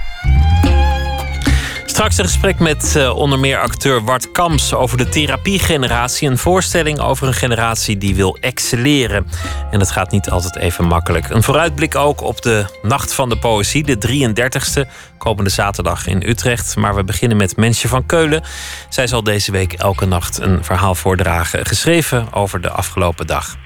Straks 2.01 2.19
een 2.19 2.25
gesprek 2.25 2.59
met 2.59 2.93
uh, 2.97 3.15
onder 3.15 3.39
meer 3.39 3.59
acteur 3.59 4.03
Wart 4.03 4.31
Kams 4.31 4.73
over 4.73 4.97
de 4.97 5.09
therapiegeneratie. 5.09 6.29
Een 6.29 6.37
voorstelling 6.37 6.99
over 6.99 7.27
een 7.27 7.33
generatie 7.33 7.97
die 7.97 8.15
wil 8.15 8.37
excelleren. 8.39 9.27
En 9.71 9.79
het 9.79 9.91
gaat 9.91 10.11
niet 10.11 10.29
altijd 10.29 10.55
even 10.55 10.85
makkelijk. 10.85 11.29
Een 11.29 11.43
vooruitblik 11.43 11.95
ook 11.95 12.21
op 12.21 12.41
de 12.41 12.65
Nacht 12.81 13.13
van 13.13 13.29
de 13.29 13.37
Poëzie, 13.37 13.83
de 13.83 13.97
33ste, 13.97 14.89
komende 15.17 15.49
zaterdag 15.49 16.07
in 16.07 16.23
Utrecht. 16.29 16.75
Maar 16.75 16.95
we 16.95 17.03
beginnen 17.03 17.37
met 17.37 17.57
Mensje 17.57 17.87
van 17.87 18.05
Keulen. 18.05 18.43
Zij 18.89 19.07
zal 19.07 19.23
deze 19.23 19.51
week 19.51 19.73
elke 19.73 20.05
nacht 20.05 20.39
een 20.39 20.63
verhaal 20.63 20.95
voordragen, 20.95 21.65
geschreven 21.65 22.33
over 22.33 22.61
de 22.61 22.69
afgelopen 22.69 23.27
dag. 23.27 23.57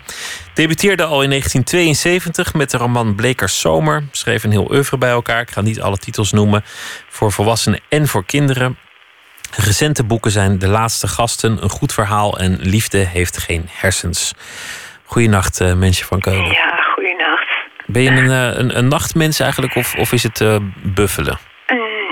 Debuteerde 0.54 1.04
al 1.04 1.22
in 1.22 1.30
1972 1.30 2.54
met 2.54 2.72
de 2.72 2.78
roman 2.78 3.16
Blekers 3.16 3.60
Zomer. 3.60 4.04
Schreef 4.12 4.44
een 4.44 4.52
heel 4.52 4.72
oeuvre 4.72 4.98
bij 4.98 5.10
elkaar. 5.10 5.42
Ik 5.42 5.52
ga 5.52 5.62
niet 5.62 5.82
alle 5.82 5.98
titels 5.98 6.32
noemen. 6.32 6.64
Voor 7.18 7.32
volwassenen 7.32 7.80
en 7.90 8.08
voor 8.08 8.26
kinderen. 8.26 8.78
Recente 9.66 10.06
boeken 10.06 10.32
zijn 10.32 10.60
De 10.60 10.68
Laatste 10.68 11.08
Gasten, 11.08 11.52
Een 11.64 11.70
Goed 11.70 11.94
Verhaal 11.94 12.38
en 12.38 12.58
Liefde 12.60 12.98
heeft 12.98 13.38
geen 13.38 13.66
hersens. 13.70 14.34
Goeienacht, 15.06 15.62
uh, 15.62 15.74
Mensje 15.74 16.06
van 16.06 16.20
Keulen. 16.20 16.52
Ja, 16.52 16.76
goeienacht. 16.94 17.48
Ben 17.86 18.02
je 18.02 18.10
een, 18.10 18.26
uh, 18.26 18.58
een, 18.60 18.78
een, 18.78 18.88
nachtmens 18.88 19.40
eigenlijk 19.40 19.76
of, 19.76 19.96
of 19.96 20.12
is 20.12 20.24
het 20.24 20.40
uh, 20.40 20.56
buffelen? 20.84 21.38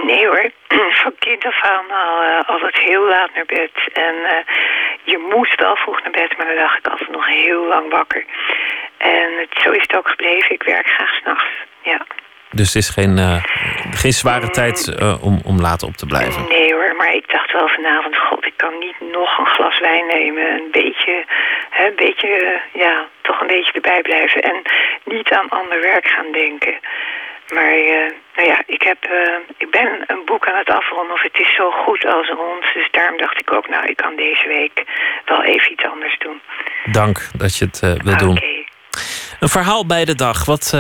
nee 0.06 0.28
hoor, 0.28 0.52
van 1.04 1.14
kind 1.20 1.46
af 1.46 1.62
aan 1.62 1.92
al 1.92 2.44
altijd 2.46 2.76
heel 2.76 3.08
laat 3.08 3.30
naar 3.36 3.46
bed. 3.46 3.72
En 3.94 4.16
je 5.04 5.30
moest 5.36 5.60
wel 5.60 5.76
vroeg 5.76 6.02
naar 6.02 6.12
bed, 6.12 6.38
maar 6.38 6.46
dan 6.46 6.56
dacht 6.56 6.78
ik 6.78 6.88
altijd 6.88 7.12
nog 7.12 7.28
heel 7.28 7.68
lang 7.68 7.92
wakker. 7.92 8.26
En 8.98 9.30
het, 9.40 9.62
zo 9.64 9.70
is 9.72 9.82
het 9.82 9.98
ook 9.98 10.10
gebleven. 10.10 10.52
Ik 10.52 10.64
werk 10.64 10.88
graag 10.88 11.14
s'nachts, 11.16 11.46
ja. 11.82 12.06
Dus 12.54 12.68
het 12.74 12.84
is 12.84 12.90
geen, 12.90 13.18
uh, 13.18 13.44
geen 13.92 14.14
zware 14.14 14.50
tijd 14.50 14.78
uh, 14.88 15.24
om, 15.24 15.42
om 15.44 15.62
later 15.62 15.88
op 15.88 15.98
te 15.98 16.06
blijven? 16.06 16.48
Nee 16.48 16.74
hoor, 16.74 16.96
maar 16.98 17.14
ik 17.14 17.32
dacht 17.32 17.52
wel 17.52 17.68
vanavond... 17.68 18.18
god, 18.18 18.46
ik 18.46 18.54
kan 18.56 18.80
niet 18.80 19.00
nog 19.12 19.38
een 19.38 19.46
glas 19.56 19.80
wijn 19.80 20.06
nemen. 20.08 20.44
Een 20.44 20.72
beetje, 20.72 21.26
hè, 21.70 21.86
een 21.88 21.96
beetje 21.96 22.62
ja, 22.74 23.08
toch 23.22 23.42
een 23.42 23.48
beetje 23.48 23.72
erbij 23.72 24.02
blijven. 24.02 24.42
En 24.42 24.62
niet 25.04 25.32
aan 25.32 25.50
ander 25.50 25.82
werk 25.82 26.08
gaan 26.08 26.32
denken. 26.32 26.76
Maar 27.54 27.78
uh, 27.78 28.12
nou 28.36 28.48
ja, 28.48 28.62
ik, 28.66 28.82
heb, 28.82 28.98
uh, 29.12 29.38
ik 29.58 29.72
ben 29.72 30.04
een 30.08 30.22
boek 30.26 30.48
aan 30.48 30.58
het 30.58 30.70
afronden 30.70 31.14
of 31.14 31.22
het 31.22 31.40
is 31.40 31.56
zo 31.56 31.72
goed 31.72 32.06
als 32.06 32.28
rond. 32.28 32.64
Dus 32.74 32.88
daarom 32.92 33.18
dacht 33.18 33.40
ik 33.40 33.54
ook, 33.54 33.70
nou, 33.70 33.86
ik 33.86 33.96
kan 33.96 34.16
deze 34.16 34.48
week 34.48 34.84
wel 35.26 35.44
even 35.44 35.72
iets 35.72 35.86
anders 35.86 36.18
doen. 36.20 36.42
Dank 36.92 37.28
dat 37.38 37.58
je 37.58 37.66
het 37.66 37.82
uh, 37.84 37.94
wil 38.04 38.18
doen. 38.18 38.42
Een 39.40 39.50
verhaal 39.50 39.86
bij 39.86 40.06
de 40.06 40.16
dag. 40.16 40.46
Wat, 40.46 40.74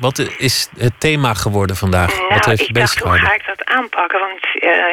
wat 0.00 0.18
is 0.38 0.70
het 0.78 1.00
thema 1.00 1.34
geworden 1.34 1.76
vandaag? 1.76 2.16
Nou, 2.16 2.28
wat 2.28 2.44
heeft 2.44 2.68
ik 2.68 2.74
dacht, 2.74 2.98
hoe 2.98 3.18
ga 3.18 3.34
ik 3.34 3.46
dat 3.46 3.64
aanpakken? 3.64 4.20
Want 4.20 4.44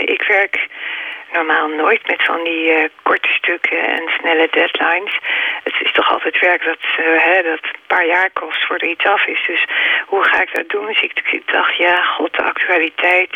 ik 0.10 0.26
werk 0.28 0.68
normaal 1.34 1.68
nooit 1.68 2.08
met 2.08 2.24
van 2.24 2.44
die 2.44 2.64
uh, 2.72 2.84
korte 3.04 3.30
stukken 3.30 3.80
en 3.96 4.04
snelle 4.20 4.48
deadlines. 4.52 5.20
Het 5.64 5.76
is 5.80 5.92
toch 5.92 6.10
altijd 6.12 6.40
werk 6.40 6.64
dat, 6.64 6.84
uh, 7.00 7.06
hè, 7.28 7.42
dat 7.52 7.64
een 7.64 7.88
paar 7.88 8.08
jaar 8.08 8.30
kost 8.34 8.66
voordat 8.66 8.90
iets 8.90 9.06
af 9.06 9.26
is. 9.26 9.44
Dus 9.48 9.66
hoe 10.06 10.24
ga 10.24 10.42
ik 10.42 10.52
dat 10.54 10.70
doen? 10.70 10.86
Dus 10.86 11.02
ik, 11.02 11.14
ik 11.32 11.48
dacht, 11.52 11.76
ja, 11.76 12.04
god, 12.04 12.34
de 12.36 12.44
actualiteit. 12.44 13.34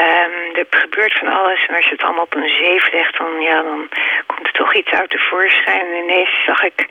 Um, 0.00 0.56
er 0.56 0.66
gebeurt 0.70 1.12
van 1.12 1.28
alles 1.28 1.66
en 1.66 1.74
als 1.74 1.84
je 1.84 1.90
het 1.90 2.02
allemaal 2.02 2.22
op 2.22 2.34
een 2.34 2.48
zeef 2.48 2.92
legt, 2.92 3.18
dan, 3.18 3.40
ja, 3.40 3.62
dan 3.62 3.88
komt 4.26 4.46
er 4.46 4.52
toch 4.52 4.74
iets 4.74 4.90
uit 4.90 5.10
de 5.10 5.18
voorschijn. 5.18 5.86
En 5.86 6.02
ineens 6.02 6.44
zag 6.46 6.62
ik 6.62 6.86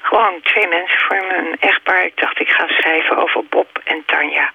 gewoon 0.00 0.40
twee 0.42 0.68
mensen 0.68 1.00
voor 1.00 1.16
me, 1.16 1.36
een 1.36 1.56
echtpaar. 1.60 2.04
Ik 2.04 2.16
dacht, 2.16 2.40
ik 2.40 2.48
ga 2.48 2.66
schrijven 2.68 3.16
over 3.16 3.44
Bob 3.44 3.80
en 3.84 4.02
Tanja. 4.06 4.50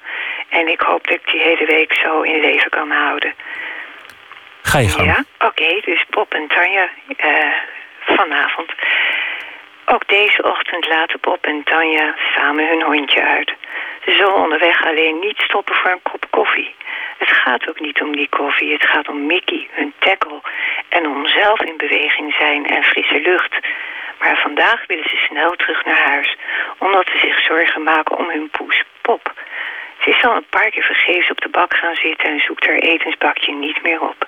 En 0.49 0.67
ik 0.67 0.81
hoop 0.81 1.07
dat 1.07 1.15
ik 1.15 1.31
die 1.31 1.41
hele 1.41 1.65
week 1.65 1.93
zo 1.93 2.21
in 2.21 2.39
leven 2.39 2.69
kan 2.69 2.91
houden. 2.91 3.33
Ga 4.61 4.79
je 4.79 4.89
gang. 4.89 5.07
Ja, 5.07 5.47
oké. 5.47 5.79
dus 5.85 6.05
Bob 6.09 6.33
en 6.33 6.47
Tanja 6.47 6.89
uh, 7.25 7.53
vanavond. 7.99 8.71
Ook 9.85 10.07
deze 10.07 10.43
ochtend 10.43 10.87
laten 10.87 11.19
Bob 11.19 11.45
en 11.45 11.63
Tanja 11.63 12.15
samen 12.35 12.67
hun 12.67 12.83
hondje 12.83 13.21
uit. 13.21 13.53
Zullen 14.17 14.35
onderweg 14.35 14.85
alleen 14.85 15.19
niet 15.19 15.37
stoppen 15.37 15.75
voor 15.75 15.91
een 15.91 16.01
kop 16.01 16.25
koffie. 16.29 16.75
Het 17.17 17.31
gaat 17.31 17.69
ook 17.69 17.79
niet 17.79 18.01
om 18.01 18.15
die 18.15 18.29
koffie, 18.29 18.73
het 18.73 18.85
gaat 18.85 19.07
om 19.07 19.25
Mickey, 19.25 19.67
hun 19.71 19.93
tackle... 19.99 20.41
en 20.89 21.07
om 21.07 21.27
zelf 21.27 21.61
in 21.61 21.77
beweging 21.77 22.33
zijn 22.33 22.65
en 22.65 22.83
frisse 22.83 23.21
lucht. 23.21 23.57
Maar 24.19 24.37
vandaag 24.37 24.83
willen 24.87 25.09
ze 25.09 25.15
snel 25.17 25.51
terug 25.51 25.85
naar 25.85 26.07
huis... 26.09 26.37
omdat 26.77 27.09
ze 27.11 27.17
zich 27.17 27.39
zorgen 27.39 27.83
maken 27.83 28.17
om 28.17 28.29
hun 28.29 28.49
poes 28.49 28.83
Pop... 29.01 29.33
Ze 30.03 30.09
is 30.09 30.23
al 30.23 30.35
een 30.35 30.49
paar 30.49 30.69
keer 30.69 30.83
vergeefs 30.83 31.29
op 31.31 31.41
de 31.41 31.49
bak 31.49 31.73
gaan 31.73 31.95
zitten 31.95 32.29
en 32.29 32.39
zoekt 32.39 32.65
haar 32.65 32.75
etensbakje 32.75 33.53
niet 33.53 33.83
meer 33.83 34.01
op. 34.01 34.27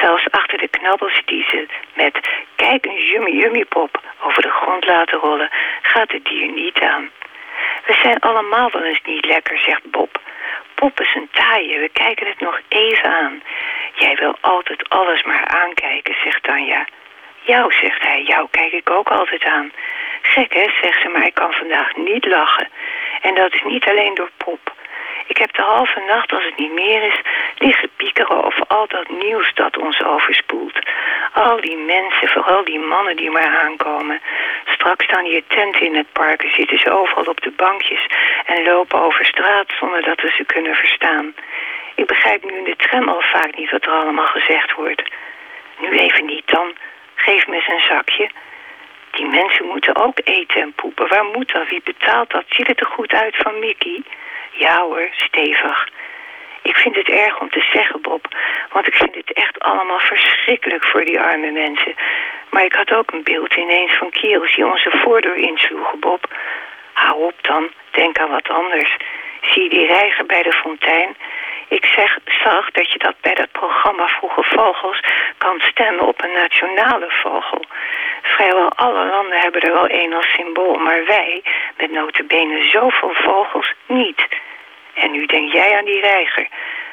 Zelfs 0.00 0.30
achter 0.30 0.58
de 0.58 0.68
knabbels 0.68 1.22
die 1.24 1.44
ze 1.50 1.66
met 1.94 2.28
kijk 2.56 2.84
een 2.86 3.04
yummy 3.04 3.30
yummy 3.30 3.64
pop 3.64 4.00
over 4.22 4.42
de 4.42 4.50
grond 4.50 4.86
laten 4.86 5.18
rollen, 5.18 5.50
gaat 5.82 6.12
het 6.12 6.24
dier 6.24 6.52
niet 6.52 6.80
aan. 6.80 7.10
We 7.88 7.98
zijn 8.02 8.18
allemaal 8.18 8.70
wel 8.70 8.84
eens 8.84 9.00
niet 9.04 9.24
lekker, 9.24 9.58
zegt 9.58 9.90
Bob. 9.90 10.20
Pop 10.74 11.00
is 11.00 11.14
een 11.14 11.28
taaie, 11.32 11.78
we 11.78 11.88
kijken 11.88 12.26
het 12.26 12.40
nog 12.40 12.60
even 12.68 13.10
aan. 13.10 13.42
Jij 13.94 14.16
wil 14.16 14.36
altijd 14.40 14.88
alles 14.88 15.22
maar 15.22 15.44
aankijken, 15.46 16.14
zegt 16.24 16.42
Tanja. 16.42 16.86
Jou, 17.40 17.72
zegt 17.72 18.02
hij, 18.02 18.22
jou 18.22 18.48
kijk 18.50 18.72
ik 18.72 18.90
ook 18.90 19.08
altijd 19.08 19.44
aan. 19.44 19.72
Gek 20.22 20.54
hè, 20.54 20.66
zegt 20.82 21.02
ze, 21.02 21.08
maar 21.08 21.26
ik 21.26 21.34
kan 21.34 21.52
vandaag 21.52 21.96
niet 21.96 22.26
lachen. 22.26 22.68
En 23.22 23.34
dat 23.34 23.54
is 23.54 23.62
niet 23.62 23.88
alleen 23.88 24.14
door 24.14 24.30
Pop. 24.36 24.72
Ik 25.28 25.36
heb 25.36 25.52
de 25.54 25.62
halve 25.62 26.00
nacht, 26.06 26.32
als 26.32 26.44
het 26.44 26.56
niet 26.56 26.72
meer 26.72 27.02
is, 27.02 27.20
liggen 27.58 27.90
piekeren 27.96 28.44
over 28.44 28.64
al 28.66 28.86
dat 28.88 29.08
nieuws 29.08 29.54
dat 29.54 29.78
ons 29.78 30.02
overspoelt. 30.02 30.78
Al 31.32 31.60
die 31.60 31.76
mensen, 31.76 32.28
vooral 32.28 32.64
die 32.64 32.78
mannen 32.78 33.16
die 33.16 33.30
maar 33.30 33.58
aankomen. 33.58 34.20
Straks 34.64 35.04
staan 35.04 35.24
hier 35.24 35.42
tenten 35.46 35.86
in 35.86 35.96
het 35.96 36.12
park 36.12 36.42
en 36.42 36.54
zitten 36.54 36.78
ze 36.78 36.90
overal 36.90 37.24
op 37.24 37.40
de 37.40 37.50
bankjes 37.50 38.06
en 38.46 38.64
lopen 38.64 39.00
over 39.00 39.24
straat 39.24 39.72
zonder 39.78 40.02
dat 40.02 40.20
we 40.20 40.30
ze 40.36 40.44
kunnen 40.44 40.74
verstaan. 40.74 41.34
Ik 41.94 42.06
begrijp 42.06 42.44
nu 42.44 42.56
in 42.56 42.64
de 42.64 42.76
tram 42.76 43.08
al 43.08 43.20
vaak 43.20 43.56
niet 43.56 43.70
wat 43.70 43.84
er 43.84 43.92
allemaal 43.92 44.26
gezegd 44.26 44.74
wordt. 44.74 45.02
Nu 45.78 45.98
even 45.98 46.24
niet 46.26 46.46
dan. 46.46 46.76
Geef 47.14 47.46
me 47.46 47.54
eens 47.54 47.68
een 47.68 47.88
zakje. 47.88 48.30
Die 49.10 49.26
mensen 49.26 49.66
moeten 49.66 49.96
ook 49.96 50.18
eten 50.24 50.60
en 50.60 50.72
poepen. 50.72 51.08
Waar 51.08 51.24
moet 51.24 51.52
dat? 51.52 51.68
Wie 51.68 51.80
betaalt 51.84 52.30
dat? 52.30 52.44
Ziet 52.48 52.66
het 52.66 52.80
er 52.80 52.86
goed 52.86 53.12
uit 53.12 53.36
van 53.36 53.58
Mickey? 53.58 54.02
Ja 54.58 54.82
hoor, 54.82 55.08
stevig. 55.12 55.88
Ik 56.62 56.76
vind 56.76 56.96
het 56.96 57.08
erg 57.08 57.40
om 57.40 57.50
te 57.50 57.68
zeggen, 57.72 58.00
Bob. 58.00 58.28
Want 58.72 58.86
ik 58.86 58.94
vind 58.94 59.14
het 59.14 59.32
echt 59.32 59.60
allemaal 59.60 59.98
verschrikkelijk 59.98 60.84
voor 60.84 61.04
die 61.04 61.20
arme 61.20 61.50
mensen. 61.50 61.94
Maar 62.50 62.64
ik 62.64 62.72
had 62.72 62.92
ook 62.92 63.12
een 63.12 63.22
beeld 63.22 63.54
ineens 63.54 63.96
van 63.96 64.10
Kiels 64.10 64.54
die 64.54 64.66
onze 64.66 64.90
voordeur 64.90 65.36
insloegen, 65.36 66.00
Bob. 66.00 66.34
Hou 66.92 67.24
op 67.24 67.34
dan, 67.40 67.70
denk 67.90 68.18
aan 68.18 68.30
wat 68.30 68.48
anders. 68.48 68.96
Zie 69.42 69.68
die 69.68 69.86
reiger 69.86 70.26
bij 70.26 70.42
de 70.42 70.52
fontein? 70.52 71.16
Ik 71.68 71.84
zeg, 71.84 72.18
zag 72.42 72.70
dat 72.70 72.92
je 72.92 72.98
dat 72.98 73.14
bij 73.20 73.34
dat 73.34 73.52
programma 73.52 74.06
Vroege 74.06 74.42
Vogels 74.42 75.00
kan 75.38 75.60
stemmen 75.60 76.06
op 76.06 76.22
een 76.22 76.32
nationale 76.32 77.06
vogel. 77.08 77.64
Vrijwel 78.22 78.72
alle 78.74 79.04
landen 79.06 79.40
hebben 79.40 79.60
er 79.60 79.72
wel 79.72 79.86
één 79.86 80.12
als 80.12 80.32
symbool, 80.32 80.74
maar 80.74 81.04
wij, 81.06 81.42
met 81.76 81.90
notabene 81.90 82.68
zoveel 82.68 83.12
vogels, 83.12 83.72
niet. 83.86 84.28
En 84.94 85.10
nu 85.10 85.26
denk 85.26 85.52
jij 85.52 85.76
aan 85.76 85.84
die 85.84 86.00
reiger. 86.00 86.48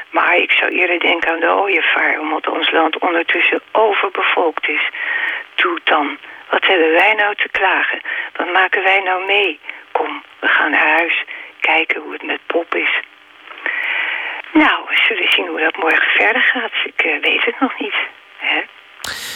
Maar 0.10 0.36
ik 0.36 0.52
zou 0.52 0.72
eerder 0.72 1.00
denken 1.00 1.32
aan 1.32 1.40
de 1.40 1.54
ooievaar, 1.54 2.20
omdat 2.20 2.48
ons 2.48 2.72
land 2.72 2.98
ondertussen 3.00 3.62
overbevolkt 3.72 4.68
is. 4.68 4.90
Toe 5.56 5.80
dan, 5.84 6.18
wat 6.50 6.66
hebben 6.66 6.92
wij 6.92 7.14
nou 7.14 7.36
te 7.36 7.50
klagen? 7.52 8.02
Wat 8.36 8.52
maken 8.52 8.84
wij 8.84 9.00
nou 9.00 9.26
mee? 9.26 9.60
Kom, 9.92 10.24
we 10.40 10.48
gaan 10.48 10.72
naar 10.72 10.88
huis, 10.88 11.24
kijken 11.60 12.02
hoe 12.02 12.14
het 12.14 12.24
met 12.24 12.40
Pop 12.46 12.76
is. 12.76 13.02
Nou, 14.64 14.84
we 14.88 14.96
zullen 15.08 15.32
zien 15.32 15.48
hoe 15.48 15.60
dat 15.60 15.76
morgen 15.78 16.10
verder 16.18 16.42
gaat. 16.42 16.72
Ik 16.86 17.06
uh, 17.06 17.22
weet 17.22 17.46
het 17.46 17.60
nog 17.60 17.80
niet. 17.80 17.96
Hè? 18.38 18.62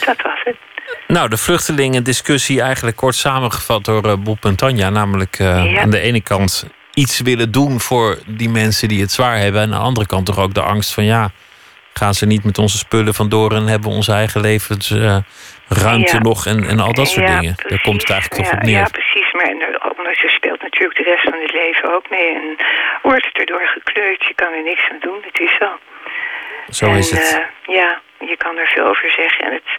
Dat 0.06 0.22
was 0.22 0.40
het. 0.44 0.58
Nou, 1.08 1.30
de 1.30 1.38
vluchtelingen-discussie 1.38 2.62
eigenlijk 2.62 2.98
kort 2.98 3.16
samengevat 3.16 3.86
door 3.86 4.06
uh, 4.06 4.14
Bob 4.14 4.46
en 4.46 4.56
Tanja. 4.56 4.90
Namelijk 4.90 5.40
uh, 5.40 5.74
ja. 5.74 5.82
aan 5.82 5.90
de 5.90 6.00
ene 6.00 6.22
kant 6.22 6.70
iets 6.94 7.20
willen 7.20 7.52
doen 7.52 7.80
voor 7.80 8.20
die 8.28 8.50
mensen 8.50 8.88
die 8.88 9.02
het 9.02 9.12
zwaar 9.12 9.38
hebben. 9.38 9.62
En 9.62 9.74
aan 9.74 9.80
de 9.80 9.86
andere 9.86 10.06
kant 10.06 10.26
toch 10.26 10.40
ook 10.40 10.54
de 10.54 10.62
angst 10.62 10.94
van 10.94 11.04
ja, 11.04 11.32
gaan 11.94 12.14
ze 12.14 12.26
niet 12.26 12.44
met 12.44 12.58
onze 12.58 12.78
spullen 12.78 13.14
vandoor 13.14 13.52
en 13.52 13.68
hebben 13.68 13.90
onze 13.90 14.12
eigen 14.12 14.42
levensruimte 14.42 15.24
ja. 16.16 16.20
nog 16.20 16.46
en, 16.46 16.64
en 16.64 16.80
al 16.80 16.94
dat 16.94 17.08
soort 17.08 17.28
ja, 17.28 17.40
dingen. 17.40 17.56
Precies. 17.56 17.70
Daar 17.70 17.82
komt 17.82 18.02
het 18.02 18.12
eigenlijk 18.12 18.44
toch 18.44 18.54
op 18.54 18.64
neer. 18.64 18.78
Ja, 18.78 18.88
precies. 18.92 19.29
Natuurlijk 20.70 21.00
de 21.00 21.10
rest 21.12 21.24
van 21.24 21.42
het 21.42 21.54
leven 21.54 21.96
ook 21.96 22.10
mee. 22.10 22.30
En 22.36 22.58
wordt 23.02 23.26
het 23.26 23.38
erdoor 23.38 23.68
gekleurd. 23.68 24.26
Je 24.26 24.34
kan 24.36 24.54
er 24.54 24.64
niks 24.64 24.90
aan 24.90 25.00
doen. 25.00 25.20
Het 25.22 25.40
is 25.40 25.54
zo. 25.60 25.70
Zo 26.70 26.86
en, 26.86 26.98
is 26.98 27.12
het. 27.12 27.30
Uh, 27.68 27.76
ja, 27.76 28.02
je 28.20 28.38
kan 28.38 28.58
er 28.58 28.68
veel 28.68 28.86
over 28.86 29.12
zeggen. 29.12 29.46
En 29.46 29.54
het 29.54 29.72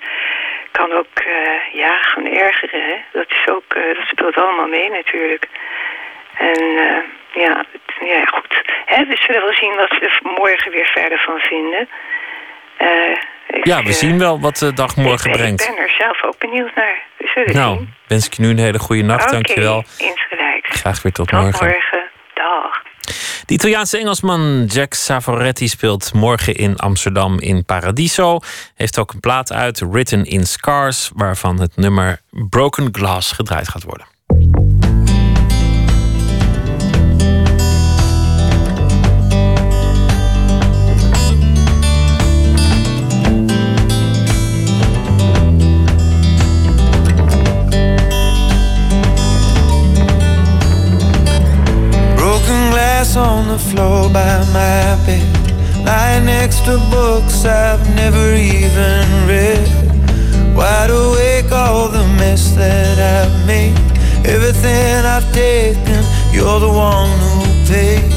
kan 0.70 0.92
ook 0.92 1.16
uh, 1.26 1.74
ja, 1.82 2.02
gaan 2.02 2.26
ergeren. 2.26 2.82
Hè? 2.82 2.96
Dat, 3.12 3.30
is 3.30 3.48
ook, 3.48 3.74
uh, 3.76 3.94
dat 3.96 4.06
speelt 4.06 4.36
allemaal 4.36 4.68
mee 4.68 4.90
natuurlijk. 4.90 5.46
En 6.38 6.64
ja, 7.32 7.64
ja, 8.00 8.24
goed. 8.24 8.62
Hè, 8.84 9.04
we 9.04 9.16
zullen 9.16 9.42
wel 9.42 9.54
zien 9.54 9.74
wat 9.74 9.88
ze 9.88 10.00
er 10.00 10.20
morgen 10.22 10.70
weer 10.70 10.86
verder 10.86 11.18
van 11.18 11.38
vinden. 11.38 11.88
Ik, 13.46 13.66
ja, 13.66 13.82
we 13.82 13.92
zien 13.92 14.18
wel 14.18 14.40
wat 14.40 14.56
de 14.56 14.72
dag 14.72 14.96
morgen 14.96 15.30
ik, 15.30 15.36
brengt. 15.36 15.62
Ik 15.62 15.74
ben 15.74 15.84
er 15.84 15.94
zelf 15.98 16.24
ook 16.24 16.38
benieuwd 16.38 16.74
naar. 16.74 17.02
We 17.16 17.30
zullen 17.34 17.54
nou, 17.54 17.76
zien. 17.76 17.94
wens 18.06 18.26
ik 18.26 18.32
je 18.32 18.42
nu 18.42 18.48
een 18.48 18.58
hele 18.58 18.78
goede 18.78 19.02
nacht. 19.02 19.22
Okay, 19.22 19.32
Dankjewel. 19.32 19.84
Insgelijks. 19.98 20.49
Graag 20.72 21.02
weer 21.02 21.12
tot, 21.12 21.28
tot 21.28 21.40
morgen. 21.40 21.66
morgen. 21.66 22.10
Dag. 22.34 22.82
De 23.46 23.54
Italiaanse 23.54 23.98
Engelsman 23.98 24.64
Jack 24.64 24.94
Savoretti 24.94 25.68
speelt 25.68 26.12
morgen 26.14 26.54
in 26.54 26.76
Amsterdam 26.76 27.38
in 27.38 27.64
Paradiso. 27.64 28.38
Heeft 28.74 28.98
ook 28.98 29.12
een 29.12 29.20
plaat 29.20 29.52
uit, 29.52 29.80
Written 29.80 30.24
in 30.24 30.46
Scars, 30.46 31.10
waarvan 31.14 31.60
het 31.60 31.76
nummer 31.76 32.20
Broken 32.30 32.88
Glass 32.92 33.32
gedraaid 33.32 33.68
gaat 33.68 33.82
worden. 33.82 34.09
The 53.50 53.58
floor 53.58 54.08
by 54.10 54.38
my 54.52 54.94
bed. 55.06 55.26
Lying 55.84 56.26
next 56.26 56.64
to 56.66 56.78
books 56.90 57.44
I've 57.44 57.82
never 57.96 58.34
even 58.34 59.02
read. 59.26 59.66
Wide 60.54 60.90
awake 60.90 61.50
all 61.50 61.88
the 61.88 62.06
mess 62.18 62.54
that 62.54 62.96
I've 63.16 63.46
made. 63.46 63.76
Everything 64.24 65.04
I've 65.04 65.28
taken 65.32 66.00
You're 66.30 66.60
the 66.60 66.68
one 66.68 67.10
who 67.24 67.42
paid. 67.66 68.12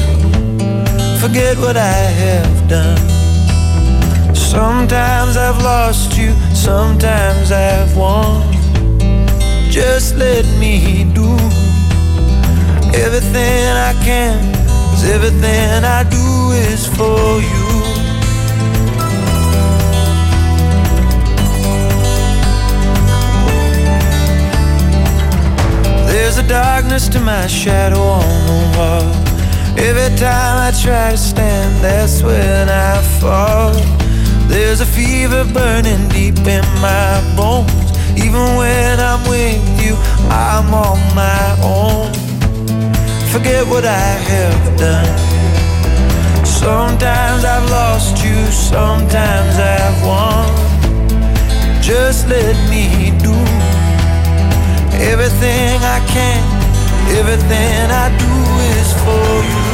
Forget 1.20 1.58
what 1.58 1.76
I 1.76 2.00
have 2.22 2.68
done. 2.68 3.02
Sometimes 4.34 5.36
I've 5.36 5.60
lost 5.64 6.16
you 6.16 6.32
Sometimes 6.54 7.50
I've 7.50 7.96
won. 7.96 8.42
Just 9.68 10.14
let 10.16 10.44
me 10.60 11.10
do 11.12 11.30
Everything 12.94 13.66
I 13.90 13.92
can 14.04 14.63
Cause 15.04 15.12
everything 15.12 15.84
I 15.84 16.02
do 16.04 16.52
is 16.72 16.86
for 16.86 17.38
you. 17.52 17.68
There's 26.06 26.38
a 26.38 26.48
darkness 26.48 27.08
to 27.08 27.20
my 27.20 27.46
shadow 27.48 28.00
on 28.00 28.46
the 28.46 28.78
wall. 28.78 29.02
Every 29.76 30.16
time 30.16 30.56
I 30.68 30.72
try 30.82 31.10
to 31.10 31.18
stand, 31.18 31.84
that's 31.84 32.22
when 32.22 32.70
I 32.70 33.02
fall. 33.20 33.74
There's 34.48 34.80
a 34.80 34.86
fever 34.86 35.44
burning 35.52 36.08
deep 36.08 36.38
in 36.46 36.64
my 36.80 37.20
bones. 37.36 37.92
Even 38.16 38.56
when 38.56 38.98
I'm 39.00 39.22
with 39.28 39.84
you, 39.84 39.96
I'm 40.30 40.72
on 40.72 40.98
my 41.14 41.58
own 41.62 42.23
forget 43.34 43.66
what 43.66 43.84
I 43.84 44.10
have 44.30 44.78
done. 44.78 45.18
Sometimes 46.46 47.44
I've 47.44 47.68
lost 47.68 48.24
you, 48.24 48.38
sometimes 48.52 49.54
I've 49.58 49.98
won. 50.06 50.46
Just 51.82 52.28
let 52.28 52.54
me 52.70 53.10
do 53.28 53.34
everything 55.10 55.82
I 55.82 55.98
can, 56.14 56.42
everything 57.18 57.90
I 58.04 58.06
do 58.24 58.34
is 58.78 58.88
for 59.02 59.34
you. 59.50 59.73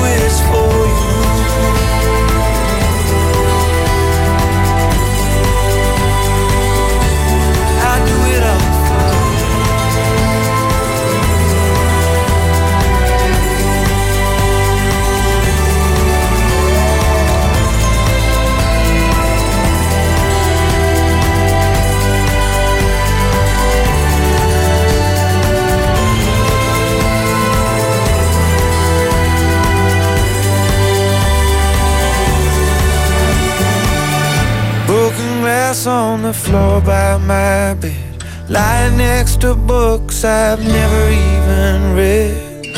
me 35.71 35.87
on 35.87 36.21
the 36.21 36.33
floor 36.33 36.81
by 36.81 37.17
my 37.17 37.73
bed, 37.75 38.23
lying 38.49 38.97
next 38.97 39.39
to 39.41 39.55
books 39.55 40.23
I've 40.23 40.59
never 40.59 41.09
even 41.09 41.95
read. 41.95 42.75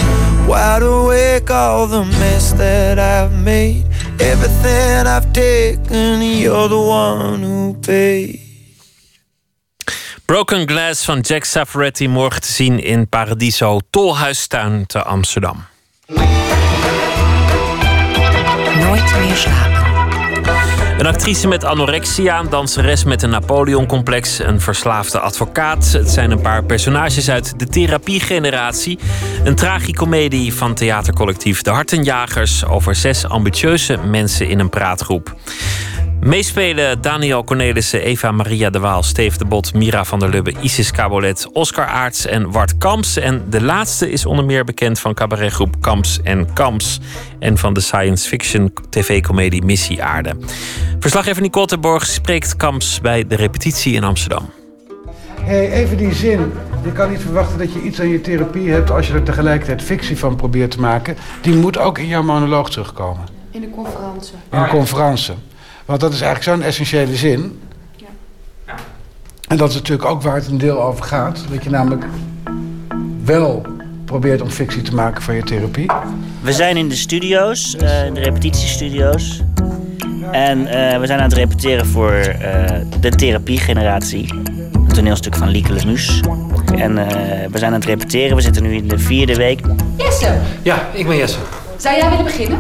Wide 0.48 0.84
awake, 0.84 1.50
all 1.50 1.88
the 1.88 2.06
mess 2.20 2.54
that 2.54 3.00
I've 3.00 3.34
made, 3.44 3.86
everything 4.20 5.08
I've 5.08 5.34
taken, 5.34 6.22
you're 6.22 6.68
the 6.70 6.80
one 6.80 7.42
who 7.42 7.76
paid. 7.82 8.40
Broken 10.26 10.66
Glass 10.66 11.06
van 11.06 11.22
Jack 11.22 11.46
Safferetti 11.46 12.08
morgen 12.08 12.42
te 12.42 12.52
zien 12.52 12.84
in 12.84 13.10
Paradiso 13.10 13.80
Tolhuistuin 13.90 14.86
te 14.86 15.04
Amsterdam. 15.04 15.66
Nooit 18.76 19.16
meer 19.20 19.36
slapen. 19.36 19.93
Een 20.98 21.06
actrice 21.06 21.48
met 21.48 21.64
anorexia, 21.64 22.40
een 22.40 22.50
danseres 22.50 23.04
met 23.04 23.22
een 23.22 23.30
Napoleon-complex, 23.30 24.40
een 24.40 24.62
verslaafde 24.62 25.20
advocaat. 25.20 25.92
Het 25.92 26.10
zijn 26.10 26.32
een 26.32 26.42
paar 26.42 26.64
personages 26.64 27.30
uit 27.30 27.60
de 27.60 27.68
therapiegeneratie. 27.68 29.00
Een 29.44 29.56
tragicomedie 29.56 30.54
van 30.54 30.74
theatercollectief 30.74 31.62
De 31.62 31.70
Hartenjagers 31.70 32.66
over 32.66 32.96
zes 32.96 33.28
ambitieuze 33.28 33.98
mensen 33.98 34.48
in 34.48 34.60
een 34.60 34.70
praatgroep. 34.70 35.36
Meespelen 36.24 37.02
Daniel 37.02 37.44
Cornelissen, 37.44 38.02
Eva 38.02 38.32
Maria 38.32 38.70
de 38.70 38.80
Waal, 38.80 39.04
Steve 39.04 39.38
de 39.38 39.46
Bot, 39.46 39.74
Mira 39.74 40.04
van 40.04 40.20
der 40.20 40.30
Lubbe, 40.30 40.54
Isis 40.62 40.92
Cabolet, 40.92 41.48
Oscar 41.54 41.86
Aarts 41.86 42.26
en 42.26 42.52
Wart 42.52 42.78
Kamps. 42.78 43.18
En 43.18 43.44
de 43.50 43.62
laatste 43.62 44.12
is 44.12 44.26
onder 44.26 44.46
meer 44.46 44.64
bekend 44.64 45.00
van 45.00 45.14
cabaretgroep 45.14 45.76
Kamps 45.82 46.20
en 46.24 46.54
Kamps 46.54 47.00
en 47.40 47.58
van 47.58 47.74
de 47.74 47.80
science 47.80 48.28
fiction 48.28 48.74
tv-comedie 48.90 49.64
Missie 49.64 50.04
Aarde. 50.04 50.36
Verslaggever 51.00 51.42
Nicole 51.42 51.66
Terborg 51.66 52.06
spreekt 52.06 52.56
Kamps 52.56 53.02
bij 53.02 53.28
de 53.28 53.36
repetitie 53.36 53.94
in 53.94 54.04
Amsterdam. 54.04 54.50
Hey, 55.42 55.72
even 55.72 55.98
die 55.98 56.14
zin. 56.14 56.54
Je 56.84 56.92
kan 56.92 57.10
niet 57.10 57.22
verwachten 57.22 57.58
dat 57.58 57.74
je 57.74 57.82
iets 57.82 58.00
aan 58.00 58.10
je 58.10 58.22
therapie 58.22 58.70
hebt 58.70 58.92
als 58.92 59.08
je 59.08 59.14
er 59.14 59.24
tegelijkertijd 59.24 59.82
fictie 59.82 60.18
van 60.18 60.36
probeert 60.36 60.72
te 60.72 60.80
maken. 60.80 61.18
Die 61.42 61.56
moet 61.56 61.78
ook 61.78 61.98
in 61.98 62.08
jouw 62.08 62.24
monoloog 62.24 62.70
terugkomen. 62.70 63.24
In 63.52 63.62
de 63.62 63.70
conferentie. 63.70 64.34
In 64.52 64.60
een 64.60 64.68
conferentie. 64.68 65.34
Want 65.86 66.00
dat 66.00 66.14
is 66.14 66.22
eigenlijk 66.22 66.58
zo'n 66.58 66.68
essentiële 66.68 67.16
zin. 67.16 67.60
Ja. 67.96 68.76
En 69.48 69.58
dat 69.58 69.70
is 69.70 69.76
natuurlijk 69.76 70.10
ook 70.10 70.22
waar 70.22 70.36
het 70.36 70.48
een 70.48 70.58
deel 70.58 70.82
over 70.82 71.04
gaat. 71.04 71.44
Dat 71.52 71.64
je 71.64 71.70
namelijk 71.70 72.06
wel 73.24 73.66
probeert 74.06 74.42
om 74.42 74.50
fictie 74.50 74.82
te 74.82 74.94
maken 74.94 75.22
van 75.22 75.36
je 75.36 75.44
therapie. 75.44 75.92
We 76.42 76.54
zijn 76.54 76.78
in 76.78 76.90
de 76.90 76.96
studio's, 76.96 77.76
uh, 77.82 78.06
in 78.06 78.14
de 78.14 78.20
repetitiestudio's. 78.20 79.42
En 80.32 80.60
uh, 80.60 81.00
we 81.00 81.06
zijn 81.06 81.20
aan 81.20 81.30
het 81.30 81.34
repeteren 81.34 81.86
voor 81.86 82.14
uh, 82.14 82.26
de 83.00 83.10
therapiegeneratie. 83.10 84.34
Een 84.74 84.88
toneelstuk 84.88 85.36
van 85.36 85.48
Lieke 85.48 85.74
Lemus. 85.74 86.22
En 86.76 86.96
we 87.52 87.58
zijn 87.58 87.74
aan 87.74 87.80
het 87.80 87.86
repeteren. 87.86 88.36
We 88.36 88.42
zitten 88.42 88.64
nu 88.64 88.76
in 88.76 88.88
de 88.88 89.00
vierde 89.00 89.36
week. 89.36 89.62
Jesse! 89.98 90.38
Ja, 90.62 90.88
ik 90.94 91.08
ben 91.08 91.18
Jesse. 91.18 91.40
Zou 91.78 91.98
jij 91.98 92.10
willen 92.10 92.26
beginnen? 92.26 92.60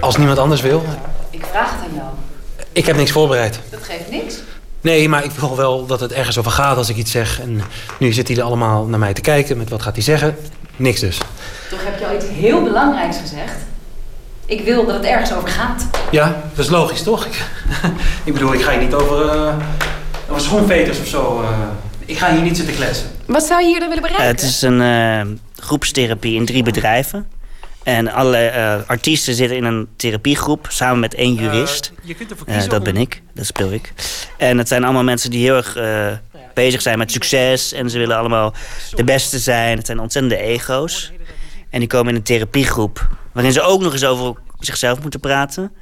Als 0.00 0.16
niemand 0.16 0.38
anders 0.38 0.60
wil. 0.60 0.84
Ik 1.30 1.44
vraag 1.44 1.70
het 1.70 1.80
aan 1.80 1.94
jou. 1.94 2.08
Ik 2.74 2.86
heb 2.86 2.96
niks 2.96 3.10
voorbereid. 3.10 3.60
Dat 3.70 3.82
geeft 3.82 4.10
niks. 4.10 4.34
Nee, 4.80 5.08
maar 5.08 5.24
ik 5.24 5.30
wil 5.30 5.56
wel 5.56 5.86
dat 5.86 6.00
het 6.00 6.12
ergens 6.12 6.38
over 6.38 6.50
gaat 6.50 6.76
als 6.76 6.88
ik 6.88 6.96
iets 6.96 7.10
zeg. 7.10 7.40
En 7.40 7.60
nu 7.98 8.12
zitten 8.12 8.34
jullie 8.34 8.50
allemaal 8.50 8.84
naar 8.84 8.98
mij 8.98 9.12
te 9.12 9.20
kijken 9.20 9.56
met 9.56 9.68
wat 9.68 9.82
gaat 9.82 9.94
hij 9.94 10.02
zeggen. 10.02 10.36
Niks 10.76 11.00
dus. 11.00 11.18
Toch 11.70 11.84
heb 11.84 11.98
je 11.98 12.06
al 12.06 12.14
iets 12.14 12.24
heel 12.28 12.62
belangrijks 12.62 13.16
gezegd. 13.18 13.54
Ik 14.46 14.64
wil 14.64 14.86
dat 14.86 14.94
het 14.94 15.04
ergens 15.04 15.32
over 15.32 15.48
gaat. 15.48 15.86
Ja, 16.10 16.42
dat 16.54 16.64
is 16.64 16.70
logisch 16.70 17.02
toch? 17.02 17.26
Ik, 17.26 17.44
ik 18.24 18.32
bedoel, 18.32 18.52
ik 18.52 18.62
ga 18.62 18.70
hier 18.70 18.80
niet 18.80 18.94
over, 18.94 19.34
uh, 19.34 19.54
over 20.28 20.42
schoenveters 20.42 21.00
of 21.00 21.06
zo. 21.06 21.42
Uh, 21.42 21.48
ik 22.06 22.18
ga 22.18 22.32
hier 22.32 22.42
niet 22.42 22.56
zitten 22.56 22.74
kletsen. 22.74 23.06
Wat 23.26 23.42
zou 23.42 23.60
je 23.60 23.66
hier 23.66 23.80
dan 23.80 23.88
willen 23.88 24.02
bereiken? 24.02 24.30
Uh, 24.30 24.32
het 24.40 24.42
is 24.42 24.62
een 24.62 24.80
uh, 24.80 25.36
groepstherapie 25.56 26.34
in 26.34 26.46
drie 26.46 26.62
bedrijven. 26.62 27.26
En 27.84 28.12
alle 28.12 28.52
uh, 28.54 28.88
artiesten 28.88 29.34
zitten 29.34 29.56
in 29.56 29.64
een 29.64 29.88
therapiegroep 29.96 30.66
samen 30.70 31.00
met 31.00 31.14
één 31.14 31.34
jurist. 31.34 31.92
Uh, 31.92 32.08
je 32.08 32.14
kunt 32.14 32.30
ervoor 32.30 32.46
kiezen 32.46 32.64
uh, 32.64 32.70
dat 32.70 32.82
ben 32.82 32.96
ik, 32.96 33.22
dat 33.34 33.46
speel 33.46 33.72
ik. 33.72 33.92
En 34.36 34.58
het 34.58 34.68
zijn 34.68 34.84
allemaal 34.84 35.04
mensen 35.04 35.30
die 35.30 35.44
heel 35.44 35.56
erg 35.56 35.78
bezig 36.54 36.82
zijn 36.82 36.98
met 36.98 37.10
succes. 37.10 37.72
En 37.72 37.90
ze 37.90 37.98
willen 37.98 38.16
allemaal 38.16 38.54
de 38.94 39.04
beste 39.04 39.38
zijn. 39.38 39.76
Het 39.76 39.86
zijn 39.86 39.98
ontzettende 39.98 40.36
ego's. 40.38 41.12
En 41.70 41.78
die 41.78 41.88
komen 41.88 42.08
in 42.08 42.14
een 42.14 42.22
therapiegroep. 42.22 43.08
Waarin 43.32 43.52
ze 43.52 43.62
ook 43.62 43.80
nog 43.80 43.92
eens 43.92 44.04
over 44.04 44.34
zichzelf 44.58 45.00
moeten 45.00 45.20
praten. 45.20 45.72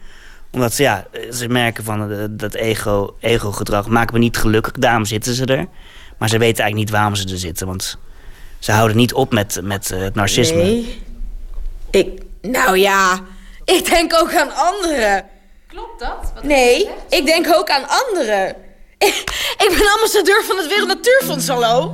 Omdat 0.51 0.77
ja, 0.77 1.07
ze 1.33 1.49
merken 1.49 1.85
van 1.85 2.29
dat 2.31 2.55
ego, 2.55 3.16
ego-gedrag 3.20 3.87
maakt 3.87 4.12
me 4.12 4.19
niet 4.19 4.37
gelukkig. 4.37 4.73
Daarom 4.73 5.05
zitten 5.05 5.35
ze 5.35 5.45
er. 5.45 5.66
Maar 6.19 6.29
ze 6.29 6.39
weten 6.39 6.62
eigenlijk 6.62 6.74
niet 6.74 6.91
waarom 6.91 7.15
ze 7.15 7.29
er 7.29 7.39
zitten. 7.39 7.66
Want 7.66 7.99
ze 8.59 8.73
houden 8.73 8.97
niet 8.97 9.12
op 9.12 9.33
met, 9.33 9.61
met 9.62 9.89
het 9.89 10.15
narcisme. 10.15 10.62
Nee. 10.62 11.03
Ik, 11.93 12.23
nou 12.43 12.78
ja, 12.78 13.20
ik 13.64 13.85
denk 13.90 14.14
ook 14.14 14.35
aan 14.35 14.55
anderen. 14.55 15.24
Klopt 15.69 16.01
dat? 16.01 16.32
Wat 16.35 16.43
nee, 16.43 16.89
ik 17.09 17.27
denk 17.27 17.47
ook 17.55 17.70
aan 17.70 17.89
anderen. 17.89 18.56
Ik, 18.98 19.24
ik 19.66 19.74
ben 19.78 19.93
ambassadeur 19.93 20.44
van 20.44 20.56
het 20.56 20.66
Wereld 20.69 20.89
Natuurfonds, 20.89 21.48
hallo. 21.48 21.90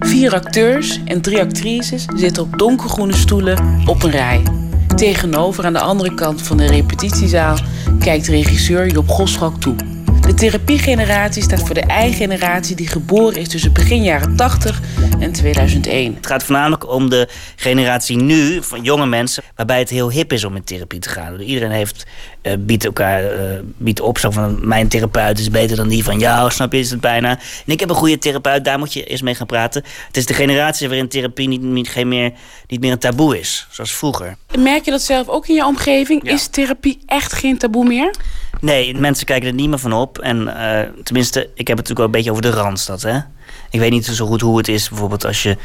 Vier 0.00 0.34
acteurs 0.34 1.00
en 1.04 1.20
drie 1.20 1.40
actrices 1.40 2.04
zitten 2.14 2.42
op 2.42 2.58
donkergroene 2.58 3.16
stoelen 3.16 3.82
op 3.86 4.02
een 4.02 4.10
rij. 4.10 4.42
Tegenover 4.96 5.64
aan 5.64 5.72
de 5.72 5.80
andere 5.80 6.14
kant 6.14 6.42
van 6.42 6.56
de 6.56 6.66
repetitiezaal 6.66 7.56
kijkt 7.98 8.26
regisseur 8.26 8.86
Job 8.86 9.08
Gosschalk 9.08 9.60
toe. 9.60 9.76
De 10.28 10.34
therapiegeneratie 10.34 11.42
staat 11.42 11.62
voor 11.62 11.74
de 11.74 12.04
I-generatie 12.06 12.76
die 12.76 12.86
geboren 12.86 13.40
is 13.40 13.48
tussen 13.48 13.72
begin 13.72 14.02
jaren 14.02 14.36
80 14.36 14.80
en 15.20 15.32
2001. 15.32 16.14
Het 16.14 16.26
gaat 16.26 16.42
voornamelijk 16.42 16.88
om 16.88 17.10
de 17.10 17.28
generatie 17.56 18.16
nu, 18.16 18.62
van 18.62 18.82
jonge 18.82 19.06
mensen, 19.06 19.42
waarbij 19.56 19.78
het 19.78 19.88
heel 19.88 20.10
hip 20.10 20.32
is 20.32 20.44
om 20.44 20.56
in 20.56 20.64
therapie 20.64 20.98
te 20.98 21.08
gaan. 21.08 21.40
Iedereen 21.40 21.70
heeft, 21.70 22.06
uh, 22.42 22.52
biedt 22.58 22.84
elkaar 22.84 23.22
uh, 23.22 23.58
biedt 23.76 24.00
op 24.00 24.18
zo 24.18 24.30
van 24.30 24.68
mijn 24.68 24.88
therapeut 24.88 25.38
is 25.38 25.50
beter 25.50 25.76
dan 25.76 25.88
die 25.88 26.04
van 26.04 26.18
jou, 26.18 26.50
snap 26.50 26.72
je, 26.72 26.78
is 26.78 26.90
het 26.90 27.00
bijna. 27.00 27.30
En 27.30 27.72
ik 27.72 27.80
heb 27.80 27.88
een 27.88 27.94
goede 27.94 28.18
therapeut, 28.18 28.64
daar 28.64 28.78
moet 28.78 28.92
je 28.92 29.04
eens 29.04 29.22
mee 29.22 29.34
gaan 29.34 29.46
praten. 29.46 29.84
Het 30.06 30.16
is 30.16 30.26
de 30.26 30.34
generatie 30.34 30.88
waarin 30.88 31.08
therapie 31.08 31.48
niet, 31.48 31.62
niet, 31.62 31.88
geen 31.88 32.08
meer, 32.08 32.32
niet 32.66 32.80
meer 32.80 32.92
een 32.92 32.98
taboe 32.98 33.38
is, 33.38 33.66
zoals 33.70 33.94
vroeger. 33.94 34.36
Merk 34.58 34.84
je 34.84 34.90
dat 34.90 35.02
zelf 35.02 35.28
ook 35.28 35.46
in 35.46 35.54
je 35.54 35.66
omgeving? 35.66 36.20
Ja. 36.24 36.32
Is 36.32 36.46
therapie 36.46 36.98
echt 37.06 37.32
geen 37.32 37.58
taboe 37.58 37.84
meer? 37.84 38.14
Nee, 38.60 38.94
mensen 38.94 39.26
kijken 39.26 39.48
er 39.48 39.54
niet 39.54 39.68
meer 39.68 39.78
van 39.78 39.92
op. 39.92 40.17
En 40.20 40.42
uh, 40.46 41.02
tenminste, 41.02 41.40
ik 41.40 41.68
heb 41.68 41.76
het 41.76 41.88
natuurlijk 41.88 41.98
wel 41.98 42.06
een 42.06 42.10
beetje 42.10 42.30
over 42.30 42.42
de 42.42 42.50
Randstad. 42.50 43.02
Hè? 43.02 43.18
Ik 43.70 43.80
weet 43.80 43.90
niet 43.90 44.06
zo 44.06 44.26
goed 44.26 44.40
hoe 44.40 44.56
het 44.56 44.68
is 44.68 44.88
bijvoorbeeld 44.88 45.26
als 45.26 45.42
je 45.42 45.56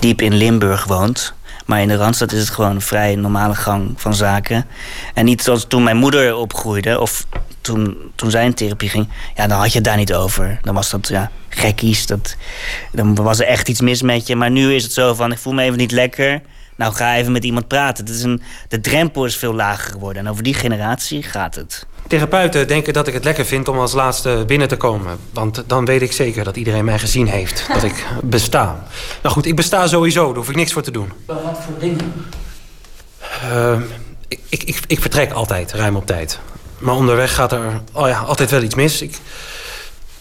diep 0.00 0.20
in 0.20 0.34
Limburg 0.34 0.84
woont. 0.84 1.34
Maar 1.66 1.80
in 1.80 1.88
de 1.88 1.96
Randstad 1.96 2.32
is 2.32 2.40
het 2.40 2.50
gewoon 2.50 2.74
een 2.74 2.80
vrij 2.80 3.14
normale 3.14 3.54
gang 3.54 3.92
van 3.96 4.14
zaken. 4.14 4.66
En 5.14 5.24
niet 5.24 5.42
zoals 5.42 5.64
toen 5.68 5.82
mijn 5.82 5.96
moeder 5.96 6.36
opgroeide 6.36 7.00
of 7.00 7.26
toen, 7.60 7.96
toen 8.14 8.30
zij 8.30 8.44
in 8.44 8.54
therapie 8.54 8.88
ging. 8.88 9.08
Ja, 9.34 9.46
dan 9.46 9.58
had 9.58 9.68
je 9.68 9.74
het 9.74 9.84
daar 9.84 9.96
niet 9.96 10.14
over. 10.14 10.58
Dan 10.62 10.74
was 10.74 10.90
dat 10.90 11.08
ja, 11.08 11.30
gekkies. 11.48 12.06
Dat, 12.06 12.36
dan 12.92 13.14
was 13.14 13.38
er 13.38 13.46
echt 13.46 13.68
iets 13.68 13.80
mis 13.80 14.02
met 14.02 14.26
je. 14.26 14.36
Maar 14.36 14.50
nu 14.50 14.74
is 14.74 14.82
het 14.82 14.92
zo 14.92 15.14
van, 15.14 15.32
ik 15.32 15.38
voel 15.38 15.52
me 15.52 15.62
even 15.62 15.78
niet 15.78 15.92
lekker. 15.92 16.40
Nou, 16.78 16.94
ga 16.94 17.16
even 17.16 17.32
met 17.32 17.44
iemand 17.44 17.68
praten. 17.68 18.04
Het 18.04 18.14
is 18.14 18.22
een, 18.22 18.42
de 18.68 18.80
drempel 18.80 19.24
is 19.24 19.36
veel 19.36 19.54
lager 19.54 19.92
geworden. 19.92 20.24
En 20.24 20.30
over 20.30 20.42
die 20.42 20.54
generatie 20.54 21.22
gaat 21.22 21.54
het. 21.54 21.86
Therapeuten 22.06 22.68
denken 22.68 22.92
dat 22.92 23.06
ik 23.06 23.14
het 23.14 23.24
lekker 23.24 23.44
vind 23.44 23.68
om 23.68 23.78
als 23.78 23.92
laatste 23.92 24.44
binnen 24.46 24.68
te 24.68 24.76
komen. 24.76 25.18
Want 25.32 25.64
dan 25.66 25.84
weet 25.84 26.02
ik 26.02 26.12
zeker 26.12 26.44
dat 26.44 26.56
iedereen 26.56 26.84
mij 26.84 26.98
gezien 26.98 27.26
heeft. 27.26 27.66
Dat 27.72 27.82
ik 27.82 28.06
besta. 28.22 28.84
Nou 29.22 29.34
goed, 29.34 29.46
ik 29.46 29.56
besta 29.56 29.86
sowieso. 29.86 30.26
Daar 30.26 30.36
hoef 30.36 30.48
ik 30.48 30.56
niks 30.56 30.72
voor 30.72 30.82
te 30.82 30.90
doen. 30.90 31.12
Wat 31.26 31.36
voor 31.64 31.78
dingen? 31.78 32.12
Uh, 33.52 33.80
ik, 34.28 34.40
ik, 34.48 34.62
ik, 34.62 34.80
ik, 34.86 35.00
vertrek 35.00 35.32
altijd, 35.32 35.72
ruim 35.72 35.96
op 35.96 36.06
tijd. 36.06 36.38
Maar 36.78 36.94
onderweg 36.94 37.34
gaat 37.34 37.52
er 37.52 37.80
oh 37.92 38.08
ja, 38.08 38.18
altijd 38.18 38.50
wel 38.50 38.62
iets 38.62 38.74
mis. 38.74 39.02
Ik, 39.02 39.18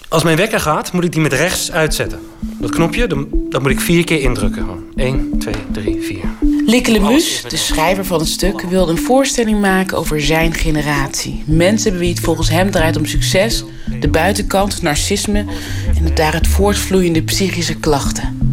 als 0.09 0.23
mijn 0.23 0.37
wekker 0.37 0.59
gaat, 0.59 0.91
moet 0.91 1.03
ik 1.03 1.11
die 1.11 1.21
met 1.21 1.33
rechts 1.33 1.71
uitzetten. 1.71 2.19
Dat 2.39 2.71
knopje, 2.71 3.07
dat 3.49 3.61
moet 3.61 3.71
ik 3.71 3.79
vier 3.79 4.03
keer 4.03 4.21
indrukken. 4.21 4.67
1, 4.95 5.39
2, 5.39 5.53
3, 5.71 6.01
4. 6.01 6.17
Likke 6.65 6.91
Lemus, 6.91 7.43
de 7.47 7.57
schrijver 7.57 8.05
van 8.05 8.19
het 8.19 8.27
stuk, 8.27 8.61
wilde 8.61 8.91
een 8.91 8.97
voorstelling 8.97 9.61
maken 9.61 9.97
over 9.97 10.21
zijn 10.21 10.53
generatie. 10.53 11.43
Mensen 11.45 11.97
wie 11.97 12.09
het 12.09 12.19
volgens 12.19 12.49
hem 12.49 12.71
draait 12.71 12.97
om 12.97 13.05
succes, 13.05 13.63
de 13.99 14.07
buitenkant, 14.07 14.81
narcisme 14.81 15.45
en 15.97 16.03
het 16.03 16.17
daaruit 16.17 16.47
voortvloeiende 16.47 17.23
psychische 17.23 17.75
klachten. 17.75 18.46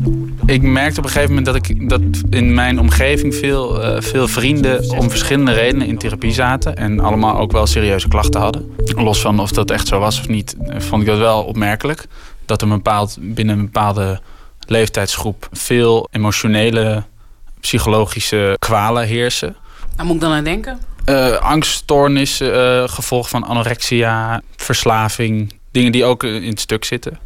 Ik 0.47 0.63
merkte 0.63 0.99
op 0.99 1.05
een 1.05 1.11
gegeven 1.11 1.35
moment 1.35 1.47
dat, 1.47 1.55
ik, 1.55 1.89
dat 1.89 2.01
in 2.31 2.55
mijn 2.55 2.81
omgeving 2.81 3.35
veel, 3.35 3.85
uh, 3.85 4.01
veel 4.01 4.29
vrienden 4.29 4.91
om 4.91 5.11
verschillende 5.11 5.53
redenen 5.53 5.87
in 5.87 5.99
therapie 5.99 6.33
zaten. 6.33 6.77
En 6.77 7.01
allemaal 7.01 7.39
ook 7.39 7.53
wel 7.53 7.67
serieuze 7.67 8.09
klachten 8.09 8.41
hadden. 8.41 8.75
Los 8.85 9.21
van 9.21 9.41
of 9.41 9.53
dat 9.53 9.71
echt 9.71 9.87
zo 9.87 9.99
was 9.99 10.19
of 10.19 10.29
niet, 10.29 10.57
vond 10.79 11.03
ik 11.03 11.09
dat 11.09 11.19
wel 11.19 11.43
opmerkelijk. 11.43 12.07
Dat 12.47 12.63
er 12.63 12.69
een 12.69 12.75
bepaald, 12.75 13.17
binnen 13.21 13.59
een 13.59 13.65
bepaalde 13.65 14.21
leeftijdsgroep 14.67 15.49
veel 15.53 16.09
emotionele 16.11 17.05
psychologische 17.61 18.57
kwalen 18.59 19.07
heersen. 19.07 19.57
Waar 19.97 20.07
moet 20.07 20.15
ik 20.15 20.21
dan 20.21 20.33
aan 20.33 20.45
denken? 20.45 20.79
Uh, 21.09 21.37
angststoornis, 21.37 22.41
uh, 22.41 22.89
gevolg 22.89 23.29
van 23.29 23.45
anorexia, 23.45 24.43
verslaving. 24.57 25.53
Dingen 25.71 25.93
die 25.93 26.05
ook 26.05 26.25
in 26.25 26.49
het 26.49 26.61
stuk 26.61 26.85
zitten. 26.85 27.19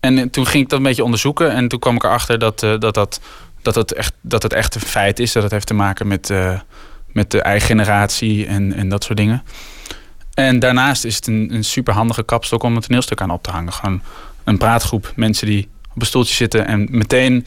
En 0.00 0.30
toen 0.30 0.46
ging 0.46 0.62
ik 0.62 0.68
dat 0.68 0.78
een 0.78 0.84
beetje 0.84 1.04
onderzoeken. 1.04 1.52
En 1.52 1.68
toen 1.68 1.78
kwam 1.78 1.94
ik 1.94 2.04
erachter 2.04 2.38
dat, 2.38 2.62
uh, 2.62 2.78
dat, 2.78 2.94
dat, 2.94 3.20
dat, 3.62 3.74
het 3.74 3.92
echt, 3.92 4.12
dat 4.20 4.42
het 4.42 4.52
echt 4.52 4.74
een 4.74 4.80
feit 4.80 5.18
is. 5.18 5.32
Dat 5.32 5.42
het 5.42 5.52
heeft 5.52 5.66
te 5.66 5.74
maken 5.74 6.06
met, 6.06 6.32
met 7.12 7.30
de 7.30 7.42
eigen 7.42 7.66
generatie 7.66 8.46
en, 8.46 8.72
en 8.72 8.88
dat 8.88 9.04
soort 9.04 9.18
dingen. 9.18 9.42
En 10.34 10.58
daarnaast 10.58 11.04
is 11.04 11.16
het 11.16 11.26
een, 11.26 11.48
een 11.52 11.64
super 11.64 11.94
handige 11.94 12.22
kapstok 12.22 12.62
om 12.62 12.76
een 12.76 12.82
toneelstuk 12.82 13.20
aan 13.20 13.30
op 13.30 13.42
te 13.42 13.50
hangen. 13.50 13.72
Gewoon 13.72 14.02
een 14.44 14.58
praatgroep 14.58 15.12
mensen 15.14 15.46
die 15.46 15.68
op 15.94 16.00
een 16.00 16.06
stoeltje 16.06 16.34
zitten 16.34 16.66
en 16.66 16.88
meteen 16.90 17.46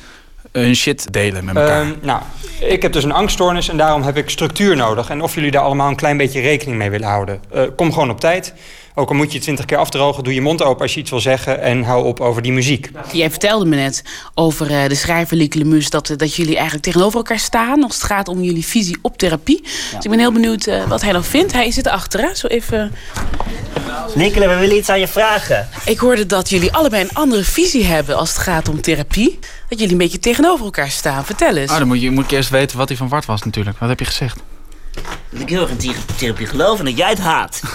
hun 0.52 0.76
shit 0.76 1.14
delen 1.14 1.46
met 1.46 1.56
elkaar. 1.56 1.86
Uh, 1.86 1.92
nou, 2.02 2.22
ik 2.60 2.82
heb 2.82 2.94
dus 2.94 3.04
een 3.04 3.12
angststoornis 3.12 3.70
en 3.70 3.78
daarom 3.78 4.02
heb 4.02 4.18
ik 4.18 4.30
structuur 4.30 4.76
nodig. 4.76 5.10
En 5.10 5.22
of 5.22 5.36
jullie 5.36 5.52
daar 5.52 5.62
allemaal 5.62 5.90
een 5.90 5.96
klein 5.96 6.18
beetje 6.18 6.42
rekening 6.42 6.78
mee 6.78 6.90
willen 6.90 7.08
houden. 7.08 7.42
Kom 7.76 7.94
gewoon 7.94 8.10
op 8.10 8.20
tijd. 8.20 8.54
Ook 9.00 9.10
al 9.10 9.16
moet 9.16 9.32
je 9.32 9.40
twintig 9.40 9.66
keer 9.66 9.78
afdrogen, 9.78 10.24
doe 10.24 10.34
je 10.34 10.42
mond 10.42 10.62
open 10.62 10.82
als 10.82 10.94
je 10.94 11.00
iets 11.00 11.10
wil 11.10 11.20
zeggen 11.20 11.62
en 11.62 11.84
hou 11.84 12.06
op 12.06 12.20
over 12.20 12.42
die 12.42 12.52
muziek. 12.52 12.92
Jij 13.12 13.30
vertelde 13.30 13.66
me 13.66 13.76
net 13.76 14.04
over 14.34 14.72
uh, 14.72 14.88
de 14.88 14.96
schrijver 14.96 15.38
Lieke 15.38 15.58
Lemus 15.58 15.90
dat, 15.90 16.14
dat 16.18 16.36
jullie 16.36 16.56
eigenlijk 16.56 16.84
tegenover 16.84 17.18
elkaar 17.18 17.40
staan 17.40 17.84
als 17.84 17.94
het 17.94 18.04
gaat 18.04 18.28
om 18.28 18.44
jullie 18.44 18.66
visie 18.66 18.98
op 19.02 19.18
therapie. 19.18 19.62
Ja. 19.64 19.96
Dus 19.96 20.04
ik 20.04 20.10
ben 20.10 20.20
heel 20.20 20.32
benieuwd 20.32 20.68
uh, 20.68 20.88
wat 20.88 21.02
hij 21.02 21.12
dan 21.12 21.24
vindt. 21.24 21.54
Hij 21.54 21.72
zit 21.72 21.86
erachter, 21.86 22.20
hè? 22.20 22.36
Zo 22.36 22.48
even. 22.48 22.94
Lieke, 24.16 24.40
we 24.40 24.56
willen 24.56 24.78
iets 24.78 24.90
aan 24.90 25.00
je 25.00 25.08
vragen. 25.08 25.68
Ik 25.86 26.00
hoorde 26.00 26.26
dat 26.26 26.50
jullie 26.50 26.72
allebei 26.72 27.04
een 27.04 27.14
andere 27.14 27.44
visie 27.44 27.86
hebben 27.86 28.18
als 28.18 28.30
het 28.30 28.38
gaat 28.38 28.70
om 28.70 28.82
therapie. 28.82 29.40
Dat 29.70 29.80
jullie 29.80 29.94
een 29.94 29.98
beetje 29.98 30.20
tegenover 30.20 30.66
elkaar 30.66 30.90
staan. 30.90 31.26
Vertel 31.26 31.56
eens. 31.56 31.72
Oh, 31.72 31.78
dan 31.78 31.88
moet 31.88 32.02
je, 32.02 32.12
moet 32.12 32.24
ik 32.24 32.32
eerst 32.32 32.50
weten 32.50 32.78
wat 32.78 32.88
hij 32.88 32.98
van 32.98 33.10
Wart 33.10 33.26
was 33.26 33.44
natuurlijk. 33.44 33.78
Wat 33.78 33.90
heb 33.90 34.00
je 34.00 34.06
gezegd? 34.06 34.40
Dat 35.30 35.42
ik 35.42 35.50
heel 35.50 35.62
erg 35.62 35.70
in 35.70 35.96
therapie 36.16 36.46
geloof 36.46 36.80
en 36.80 36.86
dat 36.86 36.98
jij 36.98 37.10
het 37.10 37.20
haat. 37.20 37.62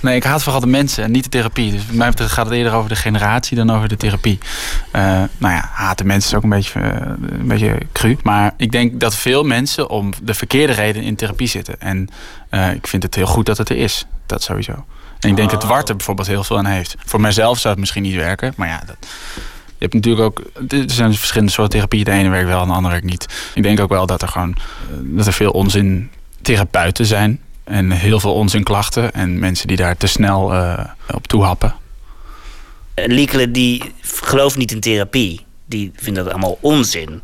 nee, 0.00 0.16
ik 0.16 0.24
haat 0.24 0.42
vooral 0.42 0.60
de 0.60 0.66
mensen 0.66 1.04
en 1.04 1.10
niet 1.10 1.24
de 1.24 1.30
therapie. 1.30 1.70
Dus 1.70 1.86
bij 1.86 1.96
mij 1.96 2.12
gaat 2.16 2.46
het 2.46 2.54
eerder 2.54 2.72
over 2.72 2.88
de 2.88 2.96
generatie 2.96 3.56
dan 3.56 3.70
over 3.70 3.88
de 3.88 3.96
therapie. 3.96 4.38
Uh, 4.92 5.02
nou 5.38 5.54
ja, 5.54 5.70
haten 5.72 6.06
mensen 6.06 6.30
is 6.30 6.36
ook 6.36 6.42
een 6.42 6.48
beetje, 6.48 6.80
uh, 6.80 6.88
een 7.38 7.46
beetje 7.46 7.78
cru. 7.92 8.16
Maar 8.22 8.54
ik 8.56 8.72
denk 8.72 9.00
dat 9.00 9.14
veel 9.14 9.42
mensen 9.42 9.90
om 9.90 10.12
de 10.22 10.34
verkeerde 10.34 10.72
reden 10.72 11.02
in 11.02 11.16
therapie 11.16 11.48
zitten. 11.48 11.80
En 11.80 12.08
uh, 12.50 12.72
ik 12.72 12.86
vind 12.86 13.02
het 13.02 13.14
heel 13.14 13.26
goed 13.26 13.46
dat 13.46 13.58
het 13.58 13.68
er 13.68 13.76
is. 13.76 14.06
Dat 14.26 14.42
sowieso. 14.42 14.84
En 15.20 15.30
ik 15.30 15.36
denk 15.36 15.50
dat 15.50 15.64
Wart 15.64 15.88
er 15.88 15.96
bijvoorbeeld 15.96 16.28
heel 16.28 16.44
veel 16.44 16.58
aan 16.58 16.66
heeft. 16.66 16.96
Voor 17.04 17.20
mijzelf 17.20 17.58
zou 17.58 17.68
het 17.68 17.80
misschien 17.80 18.02
niet 18.02 18.14
werken. 18.14 18.52
Maar 18.56 18.68
ja, 18.68 18.82
dat, 18.86 18.96
hebt 19.90 19.94
natuurlijk 19.94 20.24
ook. 20.24 20.42
Er 20.72 20.90
zijn 20.90 21.14
verschillende 21.14 21.52
soorten 21.52 21.72
therapie. 21.72 22.04
De 22.04 22.10
ene 22.10 22.28
werkt 22.28 22.48
wel 22.48 22.60
en 22.60 22.66
de 22.68 22.72
andere 22.74 22.92
werkt 22.92 23.10
niet. 23.10 23.50
Ik 23.54 23.62
denk 23.62 23.80
ook 23.80 23.88
wel 23.88 24.06
dat 24.06 24.22
er 24.22 24.28
gewoon. 24.28 24.56
dat 25.00 25.26
er 25.26 25.32
veel 25.32 25.50
onzin 25.50 26.10
therapeuten 26.42 27.06
zijn. 27.06 27.40
En 27.64 27.90
heel 27.90 28.20
veel 28.20 28.34
onzin 28.34 28.62
klachten. 28.62 29.12
En 29.12 29.38
mensen 29.38 29.66
die 29.66 29.76
daar 29.76 29.96
te 29.96 30.06
snel 30.06 30.54
uh, 30.54 30.84
op 31.10 31.26
toehappen. 31.26 31.74
Liekele 32.94 33.50
die 33.50 33.82
gelooft 34.02 34.56
niet 34.56 34.72
in 34.72 34.80
therapie. 34.80 35.40
Die 35.66 35.92
vindt 35.96 36.18
dat 36.18 36.30
allemaal 36.30 36.58
onzin. 36.60 37.20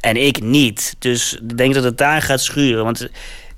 En 0.00 0.16
ik 0.16 0.42
niet. 0.42 0.96
Dus 0.98 1.34
ik 1.34 1.56
denk 1.56 1.74
dat 1.74 1.84
het 1.84 1.98
daar 1.98 2.22
gaat 2.22 2.40
schuren. 2.40 2.84
Want 2.84 3.08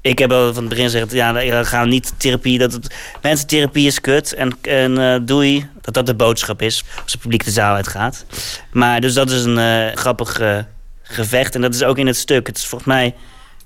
ik 0.03 0.19
heb 0.19 0.33
al 0.33 0.53
van 0.53 0.63
het 0.63 0.69
begin 0.69 0.85
gezegd, 0.85 1.13
ja, 1.13 1.33
we 1.33 1.65
gaan 1.65 1.89
niet 1.89 2.13
therapie. 2.17 2.59
Dat 2.59 2.79
mensen, 3.21 3.47
therapie 3.47 3.87
is 3.87 4.01
kut 4.01 4.35
en, 4.35 4.53
en 4.61 4.99
uh, 4.99 5.17
doei. 5.23 5.67
Dat 5.81 5.95
dat 5.95 6.07
de 6.07 6.15
boodschap 6.15 6.63
is 6.63 6.85
als 7.03 7.13
het 7.13 7.21
publiek 7.21 7.45
de 7.45 7.51
zaal 7.51 7.75
uitgaat. 7.75 8.25
Maar 8.73 9.01
dus 9.01 9.15
dat 9.15 9.31
is 9.31 9.45
een 9.45 9.59
uh, 9.59 9.97
grappig 9.97 10.41
uh, 10.41 10.59
gevecht. 11.03 11.55
En 11.55 11.61
dat 11.61 11.75
is 11.75 11.83
ook 11.83 11.99
in 11.99 12.07
het 12.07 12.17
stuk. 12.17 12.47
Het 12.47 12.57
is 12.57 12.67
volgens 12.67 12.91
mij 12.91 13.15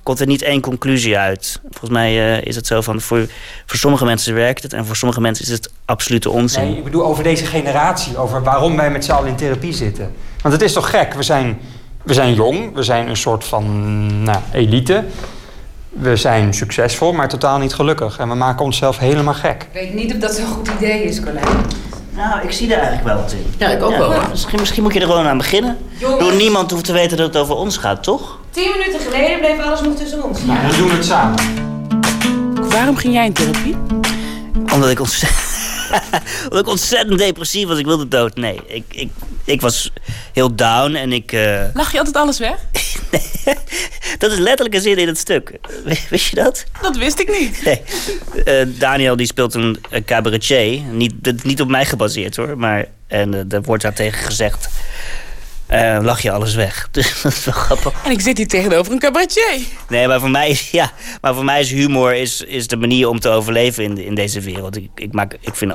komt 0.03 0.21
er 0.21 0.27
niet 0.27 0.43
één 0.43 0.61
conclusie 0.61 1.19
uit. 1.19 1.61
Volgens 1.63 1.91
mij 1.91 2.39
is 2.41 2.57
het 2.57 2.67
zo 2.67 2.81
van, 2.81 3.01
voor, 3.01 3.27
voor 3.67 3.79
sommige 3.79 4.05
mensen 4.05 4.35
werkt 4.35 4.63
het... 4.63 4.73
en 4.73 4.87
voor 4.87 4.97
sommige 4.97 5.21
mensen 5.21 5.45
is 5.45 5.51
het 5.51 5.71
absolute 5.85 6.31
onzin. 6.31 6.65
Nee, 6.65 6.77
ik 6.77 6.85
bedoel 6.85 7.05
over 7.05 7.23
deze 7.23 7.47
generatie. 7.47 8.17
Over 8.17 8.43
waarom 8.43 8.77
wij 8.77 8.91
met 8.91 9.05
z'n 9.05 9.13
allen 9.13 9.29
in 9.29 9.37
therapie 9.37 9.73
zitten. 9.73 10.13
Want 10.43 10.55
het 10.55 10.63
is 10.63 10.73
toch 10.73 10.91
gek? 10.91 11.15
We 11.15 11.23
zijn, 11.23 11.59
we 12.03 12.15
zijn 12.15 12.35
jong. 12.35 12.75
We 12.75 12.83
zijn 12.83 13.09
een 13.09 13.17
soort 13.17 13.45
van 13.45 14.23
nou, 14.23 14.39
elite 14.53 15.05
we 15.99 16.17
zijn 16.17 16.55
succesvol, 16.55 17.13
maar 17.13 17.29
totaal 17.29 17.59
niet 17.59 17.75
gelukkig. 17.75 18.19
En 18.19 18.29
we 18.29 18.35
maken 18.35 18.65
onszelf 18.65 18.99
helemaal 18.99 19.35
gek. 19.35 19.63
Ik 19.63 19.69
weet 19.73 19.95
niet 19.95 20.13
of 20.13 20.19
dat 20.19 20.35
zo'n 20.35 20.47
goed 20.47 20.69
idee 20.77 21.05
is, 21.05 21.21
Colijn. 21.21 21.45
Nou, 22.17 22.41
ik 22.43 22.53
zie 22.53 22.67
er 22.67 22.79
eigenlijk 22.79 23.07
wel 23.07 23.17
wat 23.17 23.33
in. 23.33 23.55
Ja, 23.59 23.69
ik 23.69 23.83
ook 23.83 23.97
wel. 23.97 24.13
Misschien, 24.31 24.59
misschien 24.61 24.83
moet 24.83 24.95
je 24.95 25.01
er 25.01 25.07
gewoon 25.07 25.27
aan 25.27 25.37
beginnen. 25.39 25.77
Door 25.99 26.35
niemand 26.35 26.71
hoeft 26.71 26.85
te 26.85 26.93
weten 26.93 27.17
dat 27.17 27.27
het 27.27 27.37
over 27.37 27.55
ons 27.55 27.77
gaat, 27.77 28.03
toch? 28.03 28.39
Tien 28.51 28.71
minuten 28.79 29.01
geleden 29.01 29.39
bleef 29.39 29.61
alles 29.61 29.81
nog 29.81 29.95
tussen 29.95 30.25
ons. 30.25 30.45
Nou, 30.45 30.67
dan 30.69 30.77
doen 30.77 30.89
we 30.89 30.95
het 30.95 31.05
samen. 31.05 31.39
Waarom 32.69 32.97
ging 32.97 33.15
jij 33.15 33.27
in 33.27 33.33
therapie? 33.33 33.77
Omdat 34.73 34.91
ik 34.91 35.01
ontzettend... 35.01 35.66
Omdat 36.45 36.59
ik 36.59 36.69
ontzettend 36.69 37.19
depressief 37.19 37.67
was. 37.67 37.79
Ik 37.79 37.85
wilde 37.85 38.09
dood. 38.09 38.37
Nee, 38.37 38.61
ik, 38.67 38.85
ik, 38.91 39.11
ik 39.45 39.61
was 39.61 39.93
heel 40.33 40.55
down 40.55 40.95
en 40.95 41.13
ik... 41.13 41.33
Uh... 41.33 41.65
Lach 41.75 41.93
je 41.93 41.99
altijd 41.99 42.17
alles 42.17 42.39
weg? 42.39 42.59
dat 44.19 44.33
is 44.33 44.39
letterlijk 44.39 44.75
een 44.75 44.81
zin 44.81 44.99
in 44.99 45.07
het 45.07 45.19
stuk. 45.19 45.59
Wist 46.11 46.29
je 46.29 46.37
dat? 46.37 46.65
Dat 46.81 46.97
wist 46.97 47.19
ik 47.19 47.39
niet. 47.39 47.65
Nee. 47.65 47.83
Uh, 48.67 48.79
Daniel 48.79 49.17
die 49.17 49.27
speelt 49.27 49.55
een, 49.55 49.79
een 49.91 50.05
cabaretier. 50.05 50.81
Niet, 50.81 51.45
niet 51.45 51.61
op 51.61 51.69
mij 51.69 51.85
gebaseerd 51.85 52.37
hoor. 52.37 52.59
Maar, 52.59 52.87
en 53.07 53.35
uh, 53.35 53.53
er 53.53 53.63
wordt 53.63 53.83
daar 53.83 53.95
tegen 53.95 54.25
gezegd... 54.25 54.69
Uh, 55.73 55.99
lach 56.03 56.21
je 56.21 56.31
alles 56.31 56.55
weg. 56.55 56.89
Dus 56.91 57.23
dat 57.23 57.33
is 57.33 57.45
wel 57.45 57.55
grappig. 57.55 57.93
En 58.05 58.11
ik 58.11 58.21
zit 58.21 58.37
hier 58.37 58.49
tegenover 58.49 58.93
een 58.93 58.99
cabaretier. 58.99 59.59
Nee, 59.89 60.09
maar 60.09 60.21
voor 60.21 60.31
mij 60.31 60.49
is, 60.49 60.71
ja, 60.81 60.93
maar 61.21 61.35
voor 61.35 61.45
mij 61.45 61.61
is 61.61 61.71
humor 61.71 62.15
is, 62.15 62.41
is 62.41 62.67
de 62.67 62.77
manier 62.77 63.09
om 63.09 63.21
te 63.21 63.29
overleven 63.29 63.85
in, 63.85 63.99
in 63.99 64.15
deze 64.15 64.41
wereld. 64.41 64.77
Ik, 64.77 64.91
ik, 64.95 65.13
maak, 65.13 65.37
ik 65.41 65.55
vind, 65.55 65.75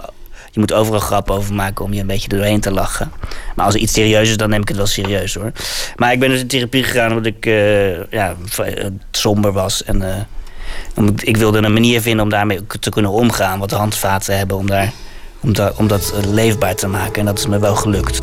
je 0.52 0.60
moet 0.60 0.74
overal 0.74 1.00
grap 1.00 1.30
over 1.30 1.54
maken 1.54 1.86
om 1.86 1.94
je 1.94 2.00
een 2.00 2.08
beetje 2.08 2.28
doorheen 2.28 2.60
te 2.60 2.72
lachen. 2.72 3.12
Maar 3.56 3.66
als 3.66 3.74
er 3.74 3.82
iets 3.82 3.94
serieus 3.94 4.30
is, 4.30 4.38
dan 4.38 4.50
neem 4.50 4.62
ik 4.62 4.68
het 4.68 4.78
wel 4.78 4.86
serieus 4.86 5.34
hoor. 5.34 5.52
Maar 5.96 6.12
ik 6.12 6.20
ben 6.20 6.30
dus 6.30 6.40
in 6.40 6.48
therapie 6.48 6.84
gegaan 6.84 7.10
omdat 7.10 7.26
ik 7.26 7.46
uh, 7.46 8.04
ja, 8.04 8.36
somber 9.12 9.52
was. 9.52 9.84
En 9.84 10.02
uh, 10.98 11.14
ik 11.16 11.38
wilde 11.38 11.58
een 11.58 11.74
manier 11.74 12.02
vinden 12.02 12.24
om 12.24 12.30
daarmee 12.30 12.60
te 12.80 12.90
kunnen 12.90 13.12
omgaan. 13.12 13.60
Wat 13.60 13.72
handvaten 13.72 14.38
hebben 14.38 14.58
om, 14.58 14.68
daar, 14.68 14.92
om, 15.42 15.54
om 15.76 15.88
dat 15.88 16.14
leefbaar 16.28 16.76
te 16.76 16.88
maken. 16.88 17.20
En 17.20 17.26
dat 17.26 17.38
is 17.38 17.48
me 17.48 17.60
wel 17.60 17.76
gelukt. 17.76 18.20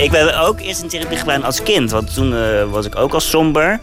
Ik 0.00 0.10
ben 0.10 0.40
ook 0.40 0.60
eerst 0.60 0.82
in 0.82 0.88
therapie 0.88 1.18
gedaan 1.18 1.44
als 1.44 1.62
kind. 1.62 1.90
Want 1.90 2.14
toen 2.14 2.32
uh, 2.32 2.70
was 2.70 2.86
ik 2.86 2.96
ook 2.96 3.12
al 3.12 3.20
somber. 3.20 3.80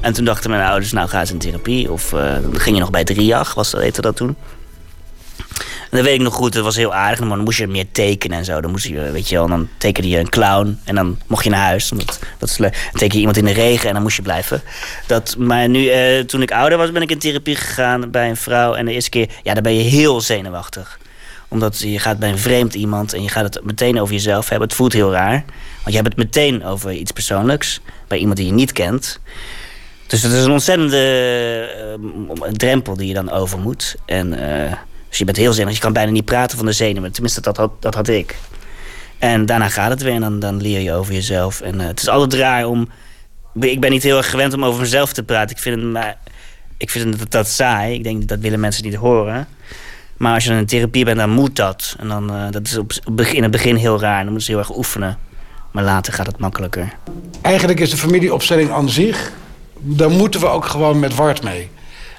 En 0.00 0.12
toen 0.12 0.24
dachten 0.24 0.50
mijn 0.50 0.68
ouders, 0.68 0.92
nou 0.92 1.08
ga 1.08 1.20
eens 1.20 1.30
in 1.30 1.38
therapie. 1.38 1.92
Of 1.92 2.12
uh, 2.12 2.32
ging 2.52 2.76
je 2.76 2.80
nog 2.80 2.90
bij 2.90 3.04
Driag, 3.04 3.54
was 3.54 3.70
dat, 3.70 3.80
heette 3.80 4.00
dat 4.00 4.16
toen. 4.16 4.36
En 5.90 5.96
dat 5.96 6.00
weet 6.00 6.14
ik 6.14 6.20
nog 6.20 6.34
goed, 6.34 6.52
dat 6.52 6.64
was 6.64 6.76
heel 6.76 6.94
aardig. 6.94 7.20
Maar 7.20 7.28
dan 7.28 7.44
moest 7.44 7.58
je 7.58 7.66
meer 7.66 7.86
tekenen 7.92 8.38
en 8.38 8.44
zo. 8.44 8.60
Dan 8.60 8.70
moest 8.70 8.86
je, 8.86 9.10
weet 9.10 9.28
je 9.28 9.34
wel, 9.34 9.48
dan 9.48 9.68
tekende 9.78 10.08
je 10.08 10.18
een 10.18 10.28
clown. 10.28 10.80
En 10.84 10.94
dan 10.94 11.18
mocht 11.26 11.44
je 11.44 11.50
naar 11.50 11.66
huis. 11.66 11.88
Dat, 11.88 12.18
dat. 12.38 12.56
Dan 12.58 12.70
teken 12.92 13.14
je 13.14 13.18
iemand 13.18 13.36
in 13.36 13.44
de 13.44 13.52
regen 13.52 13.88
en 13.88 13.94
dan 13.94 14.02
moest 14.02 14.16
je 14.16 14.22
blijven. 14.22 14.62
Dat, 15.06 15.36
maar 15.38 15.68
nu, 15.68 15.82
uh, 15.84 16.24
toen 16.24 16.42
ik 16.42 16.52
ouder 16.52 16.78
was, 16.78 16.92
ben 16.92 17.02
ik 17.02 17.10
in 17.10 17.18
therapie 17.18 17.56
gegaan 17.56 18.10
bij 18.10 18.28
een 18.28 18.36
vrouw. 18.36 18.74
En 18.74 18.84
de 18.84 18.92
eerste 18.92 19.10
keer, 19.10 19.28
ja, 19.42 19.54
dan 19.54 19.62
ben 19.62 19.74
je 19.74 19.82
heel 19.82 20.20
zenuwachtig 20.20 20.98
omdat 21.50 21.78
je 21.78 21.98
gaat 21.98 22.18
bij 22.18 22.30
een 22.30 22.38
vreemd 22.38 22.74
iemand 22.74 23.14
en 23.14 23.22
je 23.22 23.28
gaat 23.28 23.54
het 23.54 23.64
meteen 23.64 24.00
over 24.00 24.14
jezelf 24.14 24.48
hebben. 24.48 24.68
Het 24.68 24.76
voelt 24.76 24.92
heel 24.92 25.12
raar. 25.12 25.44
Want 25.82 25.94
je 25.94 25.94
hebt 25.94 26.08
het 26.08 26.16
meteen 26.16 26.64
over 26.64 26.92
iets 26.92 27.12
persoonlijks. 27.12 27.80
Bij 28.08 28.18
iemand 28.18 28.36
die 28.36 28.46
je 28.46 28.52
niet 28.52 28.72
kent. 28.72 29.20
Dus 30.06 30.20
dat 30.20 30.32
is 30.32 30.44
een 30.44 30.50
ontzettende 30.50 31.98
uh, 32.42 32.50
drempel 32.50 32.96
die 32.96 33.08
je 33.08 33.14
dan 33.14 33.30
over 33.30 33.58
moet. 33.58 33.96
En, 34.06 34.32
uh, 34.32 34.72
dus 35.08 35.18
je 35.18 35.24
bent 35.24 35.36
heel 35.36 35.52
zenuwachtig. 35.52 35.76
Je 35.76 35.84
kan 35.84 35.92
bijna 35.92 36.10
niet 36.10 36.24
praten 36.24 36.56
van 36.56 36.66
de 36.66 36.72
zenuwen. 36.72 37.12
Tenminste, 37.12 37.40
dat 37.40 37.56
had, 37.56 37.70
dat 37.82 37.94
had 37.94 38.08
ik. 38.08 38.36
En 39.18 39.46
daarna 39.46 39.68
gaat 39.68 39.90
het 39.90 40.02
weer 40.02 40.12
en 40.12 40.20
dan, 40.20 40.38
dan 40.38 40.60
leer 40.60 40.80
je 40.80 40.92
over 40.92 41.14
jezelf. 41.14 41.60
En 41.60 41.80
uh, 41.80 41.86
het 41.86 42.00
is 42.00 42.08
altijd 42.08 42.40
raar 42.40 42.66
om... 42.66 42.88
Ik 43.60 43.80
ben 43.80 43.90
niet 43.90 44.02
heel 44.02 44.16
erg 44.16 44.30
gewend 44.30 44.52
om 44.52 44.64
over 44.64 44.80
mezelf 44.80 45.12
te 45.12 45.22
praten. 45.22 45.56
Ik 45.56 45.62
vind, 45.62 45.76
het, 45.76 45.84
maar, 45.84 46.18
ik 46.76 46.90
vind 46.90 47.18
dat, 47.18 47.30
dat 47.30 47.48
saai. 47.48 47.94
Ik 47.94 48.04
denk 48.04 48.28
dat 48.28 48.38
willen 48.38 48.60
mensen 48.60 48.84
niet 48.84 48.94
horen. 48.94 49.48
Maar 50.20 50.34
als 50.34 50.44
je 50.44 50.52
in 50.52 50.66
therapie 50.66 51.04
bent, 51.04 51.16
dan 51.16 51.30
moet 51.30 51.56
dat. 51.56 51.96
En 51.98 52.08
dan, 52.08 52.36
uh, 52.36 52.50
dat 52.50 52.66
is 52.66 52.78
op, 52.78 52.92
in 53.32 53.42
het 53.42 53.50
begin 53.50 53.76
heel 53.76 54.00
raar. 54.00 54.16
Dan 54.16 54.26
moeten 54.26 54.42
ze 54.42 54.50
heel 54.50 54.60
erg 54.60 54.76
oefenen. 54.76 55.18
Maar 55.70 55.84
later 55.84 56.12
gaat 56.12 56.26
het 56.26 56.38
makkelijker. 56.38 56.92
Eigenlijk 57.42 57.80
is 57.80 57.90
de 57.90 57.96
familieopstelling 57.96 58.70
aan 58.70 58.88
zich... 58.88 59.32
daar 59.78 60.10
moeten 60.10 60.40
we 60.40 60.46
ook 60.46 60.64
gewoon 60.64 60.98
met 60.98 61.14
Wart 61.14 61.42
mee. 61.42 61.70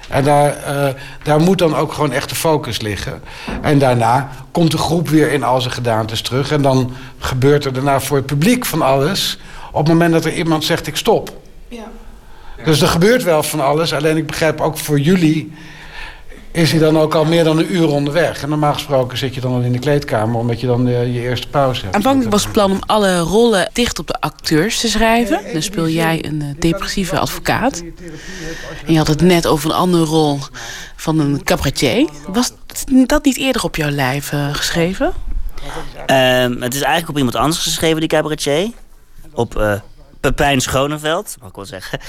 En 0.08 0.24
daar, 0.24 0.56
uh, 0.68 0.88
daar 1.22 1.40
moet 1.40 1.58
dan 1.58 1.76
ook 1.76 1.92
gewoon 1.92 2.12
echt 2.12 2.28
de 2.28 2.34
focus 2.34 2.80
liggen. 2.80 3.22
En 3.60 3.78
daarna 3.78 4.30
komt 4.50 4.70
de 4.70 4.78
groep 4.78 5.08
weer 5.08 5.32
in 5.32 5.42
al 5.42 5.60
zijn 5.60 5.74
gedaantes 5.74 6.20
terug. 6.20 6.50
En 6.50 6.62
dan 6.62 6.94
gebeurt 7.18 7.64
er 7.64 7.72
daarna 7.72 8.00
voor 8.00 8.16
het 8.16 8.26
publiek 8.26 8.64
van 8.64 8.82
alles... 8.82 9.38
op 9.72 9.78
het 9.78 9.88
moment 9.88 10.12
dat 10.12 10.24
er 10.24 10.34
iemand 10.34 10.64
zegt, 10.64 10.86
ik 10.86 10.96
stop. 10.96 11.40
Ja. 11.68 11.90
Dus 12.64 12.80
er 12.80 12.88
gebeurt 12.88 13.22
wel 13.22 13.42
van 13.42 13.60
alles. 13.60 13.94
Alleen 13.94 14.16
ik 14.16 14.26
begrijp 14.26 14.60
ook 14.60 14.78
voor 14.78 14.98
jullie 14.98 15.52
is 16.52 16.70
hij 16.70 16.80
dan 16.80 16.98
ook 16.98 17.14
al 17.14 17.24
meer 17.24 17.44
dan 17.44 17.58
een 17.58 17.74
uur 17.74 17.88
onderweg. 17.88 18.42
En 18.42 18.48
normaal 18.48 18.72
gesproken 18.72 19.18
zit 19.18 19.34
je 19.34 19.40
dan 19.40 19.52
al 19.52 19.60
in 19.60 19.72
de 19.72 19.78
kleedkamer... 19.78 20.36
omdat 20.36 20.60
je 20.60 20.66
dan 20.66 20.88
eh, 20.88 21.14
je 21.14 21.20
eerste 21.20 21.48
pauze 21.48 21.82
hebt. 21.82 21.94
Aanvankelijk 21.94 22.30
was 22.30 22.42
het 22.42 22.52
plan 22.52 22.70
om 22.70 22.80
alle 22.86 23.18
rollen 23.18 23.70
dicht 23.72 23.98
op 23.98 24.06
de 24.06 24.20
acteurs 24.20 24.80
te 24.80 24.88
schrijven. 24.88 25.40
Dan 25.52 25.62
speel 25.62 25.88
jij 25.88 26.24
een 26.24 26.42
eh, 26.42 26.48
depressieve 26.58 27.18
advocaat. 27.18 27.82
En 28.86 28.92
je 28.92 28.98
had 28.98 29.08
het 29.08 29.20
net 29.20 29.46
over 29.46 29.70
een 29.70 29.76
andere 29.76 30.04
rol 30.04 30.38
van 30.96 31.18
een 31.18 31.42
cabaretier. 31.42 32.08
Was 32.26 32.52
dat 33.06 33.24
niet 33.24 33.36
eerder 33.36 33.64
op 33.64 33.76
jouw 33.76 33.90
lijf 33.90 34.32
eh, 34.32 34.54
geschreven? 34.54 35.12
Ehm, 36.06 36.60
het 36.60 36.74
is 36.74 36.80
eigenlijk 36.80 37.08
op 37.08 37.16
iemand 37.16 37.36
anders 37.36 37.58
geschreven, 37.58 38.00
die 38.00 38.08
cabaretier. 38.08 38.70
Op 39.32 39.56
eh, 39.56 39.74
Pepijn 40.20 40.60
Schoneveld, 40.60 41.36
mag 41.40 41.48
ik 41.48 41.56
wel 41.56 41.64
zeggen. 41.64 42.00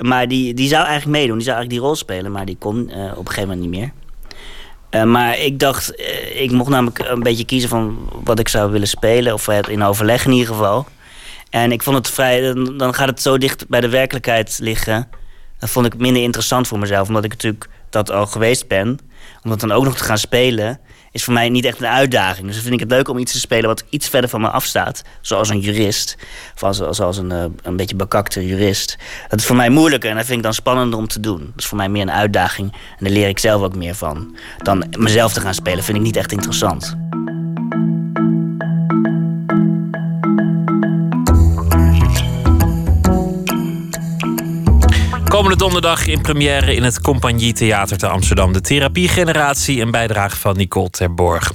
Maar 0.00 0.28
die, 0.28 0.54
die 0.54 0.68
zou 0.68 0.86
eigenlijk 0.86 1.18
meedoen, 1.18 1.36
die 1.36 1.44
zou 1.44 1.56
eigenlijk 1.56 1.70
die 1.70 1.90
rol 1.90 1.96
spelen, 1.96 2.32
maar 2.32 2.44
die 2.44 2.56
kon 2.58 2.90
eh, 2.90 3.10
op 3.10 3.18
een 3.18 3.32
gegeven 3.32 3.48
moment 3.48 3.60
niet 3.60 3.80
meer. 3.80 3.92
Eh, 4.90 5.02
maar 5.02 5.38
ik 5.38 5.58
dacht, 5.58 5.94
eh, 5.94 6.40
ik 6.40 6.50
mocht 6.50 6.70
namelijk 6.70 6.98
een 6.98 7.22
beetje 7.22 7.44
kiezen 7.44 7.68
van 7.68 8.10
wat 8.24 8.38
ik 8.38 8.48
zou 8.48 8.70
willen 8.70 8.88
spelen, 8.88 9.32
of 9.32 9.48
in 9.48 9.82
overleg 9.82 10.24
in 10.24 10.32
ieder 10.32 10.46
geval. 10.46 10.86
En 11.50 11.72
ik 11.72 11.82
vond 11.82 11.96
het 11.96 12.10
vrij, 12.10 12.40
dan, 12.40 12.78
dan 12.78 12.94
gaat 12.94 13.08
het 13.08 13.22
zo 13.22 13.38
dicht 13.38 13.68
bij 13.68 13.80
de 13.80 13.88
werkelijkheid 13.88 14.58
liggen. 14.62 15.08
Dat 15.58 15.70
vond 15.70 15.86
ik 15.86 15.98
minder 15.98 16.22
interessant 16.22 16.68
voor 16.68 16.78
mezelf, 16.78 17.08
omdat 17.08 17.24
ik 17.24 17.30
natuurlijk 17.30 17.68
dat 17.90 18.10
al 18.10 18.26
geweest 18.26 18.68
ben. 18.68 18.98
Om 19.42 19.50
dat 19.50 19.60
dan 19.60 19.72
ook 19.72 19.84
nog 19.84 19.96
te 19.96 20.04
gaan 20.04 20.18
spelen, 20.18 20.80
is 21.12 21.24
voor 21.24 21.34
mij 21.34 21.48
niet 21.48 21.64
echt 21.64 21.80
een 21.80 21.86
uitdaging. 21.86 22.46
Dus 22.46 22.58
vind 22.58 22.74
ik 22.74 22.80
het 22.80 22.90
leuk 22.90 23.08
om 23.08 23.18
iets 23.18 23.32
te 23.32 23.38
spelen 23.38 23.68
wat 23.68 23.84
iets 23.88 24.08
verder 24.08 24.30
van 24.30 24.40
me 24.40 24.48
afstaat. 24.48 25.02
Zoals 25.20 25.48
een 25.48 25.60
jurist, 25.60 26.16
of 26.54 26.62
als, 26.62 26.76
zoals 26.90 27.16
een, 27.16 27.32
eh, 27.32 27.44
een 27.62 27.76
beetje 27.76 27.96
bekakte 27.96 28.46
jurist. 28.46 28.96
Dat 29.28 29.38
is 29.38 29.46
voor 29.46 29.56
mij 29.56 29.70
moeilijker 29.70 30.10
en 30.10 30.16
dat 30.16 30.24
vind 30.24 30.38
ik 30.38 30.44
dan 30.44 30.54
spannender 30.54 30.98
om 30.98 31.08
te 31.08 31.20
doen. 31.20 31.38
Dat 31.38 31.58
is 31.58 31.66
voor 31.66 31.76
mij 31.76 31.88
meer 31.88 32.02
een 32.02 32.12
uitdaging 32.12 32.72
en 32.72 33.04
daar 33.04 33.12
leer 33.12 33.28
ik 33.28 33.38
zelf 33.38 33.62
ook 33.62 33.76
meer 33.76 33.94
van. 33.94 34.36
Dan 34.58 34.84
mezelf 34.98 35.32
te 35.32 35.40
gaan 35.40 35.54
spelen 35.54 35.84
vind 35.84 35.96
ik 35.96 36.02
niet 36.02 36.16
echt 36.16 36.32
interessant. 36.32 36.96
Komende 45.30 45.56
donderdag 45.56 46.06
in 46.06 46.20
première 46.20 46.74
in 46.74 46.82
het 46.82 47.00
Compagnie 47.00 47.52
Theater 47.52 47.98
te 47.98 48.08
Amsterdam. 48.08 48.52
De 48.52 48.60
therapiegeneratie, 48.60 49.80
een 49.80 49.90
bijdrage 49.90 50.36
van 50.36 50.56
Nicole 50.56 50.90
Terborg. 50.90 51.52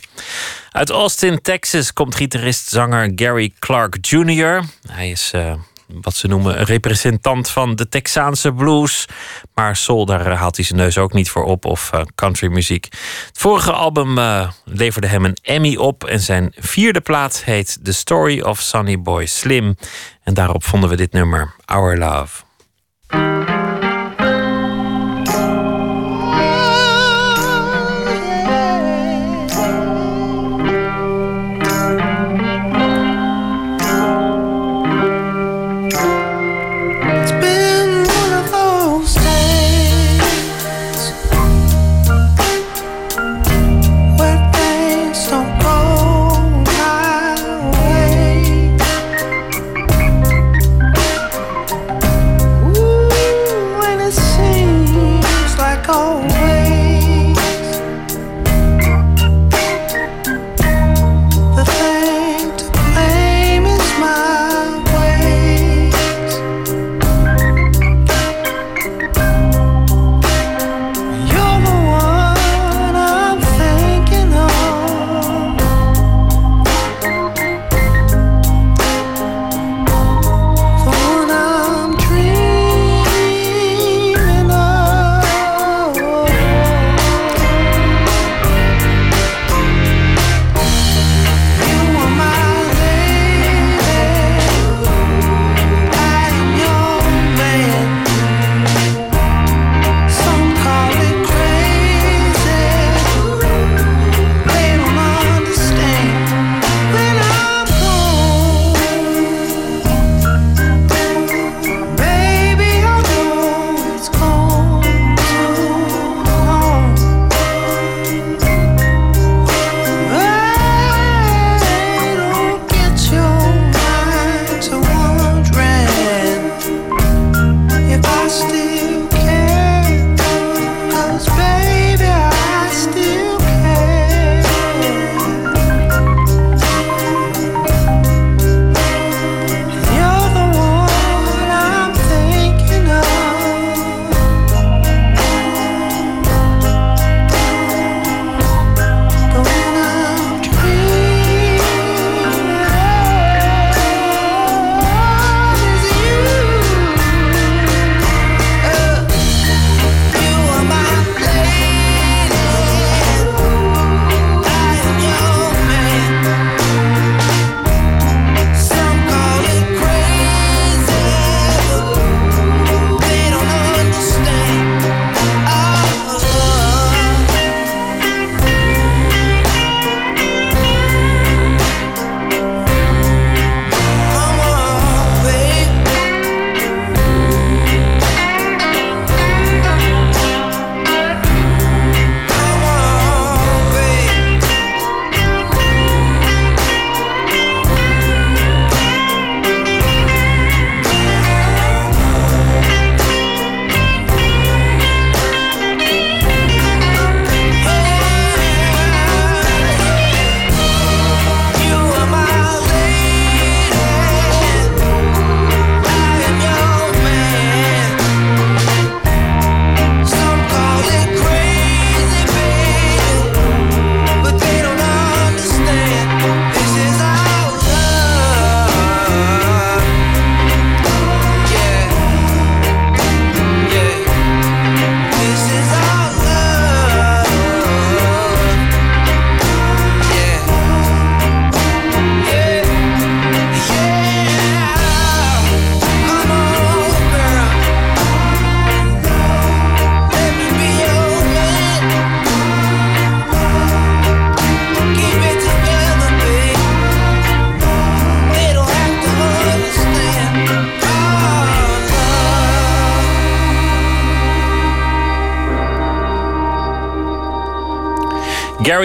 Uit 0.72 0.90
Austin, 0.90 1.42
Texas 1.42 1.94
komt 1.94 2.16
gitarist-zanger 2.16 3.12
Gary 3.16 3.54
Clark 3.60 3.98
Jr. 4.02 4.64
Hij 4.92 5.10
is 5.10 5.32
eh, 5.34 5.54
wat 5.88 6.16
ze 6.16 6.28
noemen 6.28 6.60
een 6.60 6.66
representant 6.66 7.50
van 7.50 7.76
de 7.76 7.90
Texaanse 7.90 8.54
blues. 8.54 9.06
Maar 9.54 9.76
soul, 9.76 10.06
daar 10.06 10.26
eh, 10.26 10.40
haalt 10.40 10.56
hij 10.56 10.66
zijn 10.66 10.80
neus 10.80 10.98
ook 10.98 11.14
niet 11.14 11.30
voor 11.30 11.44
op. 11.44 11.66
Of 11.66 11.92
uh, 11.94 12.02
countrymuziek. 12.16 12.88
Het 13.28 13.38
vorige 13.38 13.72
album 13.72 14.18
uh, 14.18 14.50
leverde 14.66 15.08
hem 15.08 15.26
een 15.26 15.38
Emmy 15.42 15.76
op. 15.76 16.04
En 16.04 16.20
zijn 16.20 16.54
vierde 16.58 17.02
plaat 17.02 17.44
heet 17.44 17.80
The 17.84 17.94
Story 17.94 18.42
of 18.42 18.60
Sonny 18.60 19.02
Boy 19.02 19.26
Slim. 19.26 19.78
En 20.24 20.34
daarop 20.34 20.64
vonden 20.64 20.90
we 20.90 20.96
dit 20.96 21.12
nummer, 21.12 21.56
Our 21.66 21.98
Love. 21.98 22.44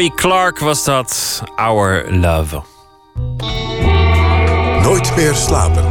Gary 0.00 0.12
Clark 0.14 0.58
was 0.58 0.84
dat, 0.84 1.42
Our 1.56 2.04
Love. 2.10 2.62
Nooit 4.82 5.16
meer 5.16 5.34
slapen. 5.34 5.84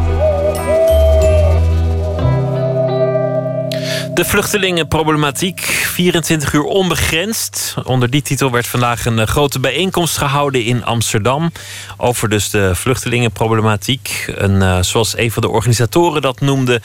De 4.13 4.25
vluchtelingenproblematiek, 4.25 5.59
24 5.61 6.53
uur 6.53 6.63
onbegrensd. 6.63 7.75
Onder 7.83 8.09
die 8.09 8.21
titel 8.21 8.51
werd 8.51 8.67
vandaag 8.67 9.05
een 9.05 9.19
eh, 9.19 9.27
grote 9.27 9.59
bijeenkomst 9.59 10.17
gehouden 10.17 10.63
in 10.63 10.85
Amsterdam. 10.85 11.51
Over 11.97 12.29
dus 12.29 12.49
de 12.49 12.75
vluchtelingenproblematiek. 12.75 14.33
Een, 14.35 14.55
uh, 14.55 14.81
zoals 14.81 15.17
een 15.17 15.31
van 15.31 15.41
de 15.41 15.49
organisatoren 15.49 16.21
dat 16.21 16.39
noemde, 16.39 16.81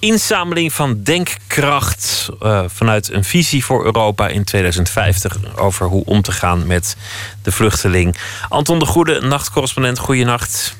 inzameling 0.00 0.72
van 0.72 1.02
denkkracht 1.02 2.28
uh, 2.42 2.64
vanuit 2.66 3.12
een 3.12 3.24
visie 3.24 3.64
voor 3.64 3.84
Europa 3.84 4.28
in 4.28 4.44
2050 4.44 5.56
over 5.56 5.86
hoe 5.86 6.04
om 6.04 6.22
te 6.22 6.32
gaan 6.32 6.66
met 6.66 6.96
de 7.42 7.52
vluchteling. 7.52 8.16
Anton 8.48 8.78
de 8.78 8.86
Goede, 8.86 9.20
nachtcorrespondent, 9.20 9.98
goeienacht. 9.98 10.76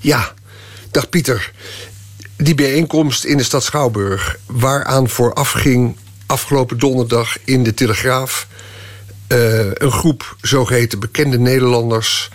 Ja, 0.00 0.32
dag 0.90 1.08
Pieter. 1.08 1.52
Die 2.36 2.54
bijeenkomst 2.54 3.24
in 3.24 3.36
de 3.36 3.42
stad 3.42 3.64
Schouwburg, 3.64 4.36
waaraan 4.46 5.08
vooraf 5.08 5.50
ging 5.50 5.96
afgelopen 6.26 6.78
donderdag 6.78 7.36
in 7.44 7.64
de 7.64 7.74
Telegraaf 7.74 8.46
uh, 9.28 9.70
een 9.74 9.92
groep 9.92 10.36
zogeheten 10.40 10.98
bekende 10.98 11.38
Nederlanders 11.38 12.28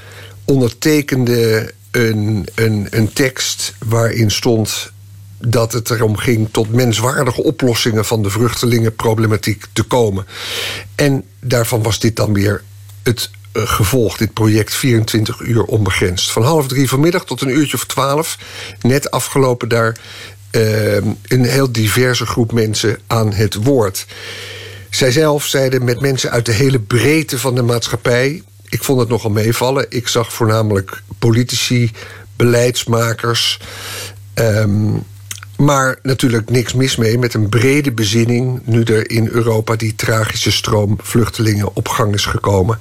ondertekende 0.45 1.73
een, 1.91 2.47
een, 2.55 2.87
een 2.89 3.13
tekst 3.13 3.73
waarin 3.85 4.31
stond 4.31 4.93
dat 5.47 5.73
het 5.73 5.89
erom 5.89 6.17
ging 6.17 6.47
tot 6.51 6.71
menswaardige 6.71 7.43
oplossingen 7.43 8.05
van 8.05 8.23
de 8.23 8.29
vluchtelingenproblematiek 8.29 9.65
te 9.73 9.83
komen. 9.83 10.25
En 10.95 11.23
daarvan 11.39 11.83
was 11.83 11.99
dit 11.99 12.15
dan 12.15 12.33
weer 12.33 12.63
het 13.03 13.29
uh, 13.53 13.63
gevolg, 13.67 14.17
dit 14.17 14.33
project 14.33 14.73
24 14.73 15.39
uur 15.39 15.63
onbegrensd. 15.63 16.31
Van 16.31 16.43
half 16.43 16.67
drie 16.67 16.89
vanmiddag 16.89 17.25
tot 17.25 17.41
een 17.41 17.57
uurtje 17.57 17.77
of 17.77 17.85
twaalf, 17.85 18.37
net 18.81 19.11
afgelopen 19.11 19.69
daar 19.69 19.97
uh, 20.51 20.95
een 21.27 21.45
heel 21.45 21.71
diverse 21.71 22.25
groep 22.25 22.51
mensen 22.51 22.99
aan 23.07 23.33
het 23.33 23.53
woord. 23.53 24.05
Zij 24.89 25.11
zelf 25.11 25.45
zeiden 25.45 25.83
met 25.83 25.99
mensen 25.99 26.31
uit 26.31 26.45
de 26.45 26.51
hele 26.51 26.79
breedte 26.79 27.39
van 27.39 27.55
de 27.55 27.61
maatschappij. 27.61 28.43
Ik 28.69 28.83
vond 28.83 28.99
het 28.99 29.09
nogal 29.09 29.31
meevallen. 29.31 29.85
Ik 29.89 30.07
zag 30.07 30.33
voornamelijk 30.33 31.01
politici, 31.19 31.91
beleidsmakers. 32.35 33.59
Um, 34.35 35.03
maar 35.57 35.99
natuurlijk 36.01 36.49
niks 36.49 36.73
mis 36.73 36.95
mee 36.95 37.17
met 37.17 37.33
een 37.33 37.49
brede 37.49 37.91
bezinning... 37.91 38.61
nu 38.65 38.83
er 38.83 39.09
in 39.09 39.27
Europa 39.31 39.75
die 39.75 39.95
tragische 39.95 40.51
stroom 40.51 40.97
vluchtelingen 41.01 41.75
op 41.75 41.87
gang 41.87 42.13
is 42.13 42.25
gekomen. 42.25 42.79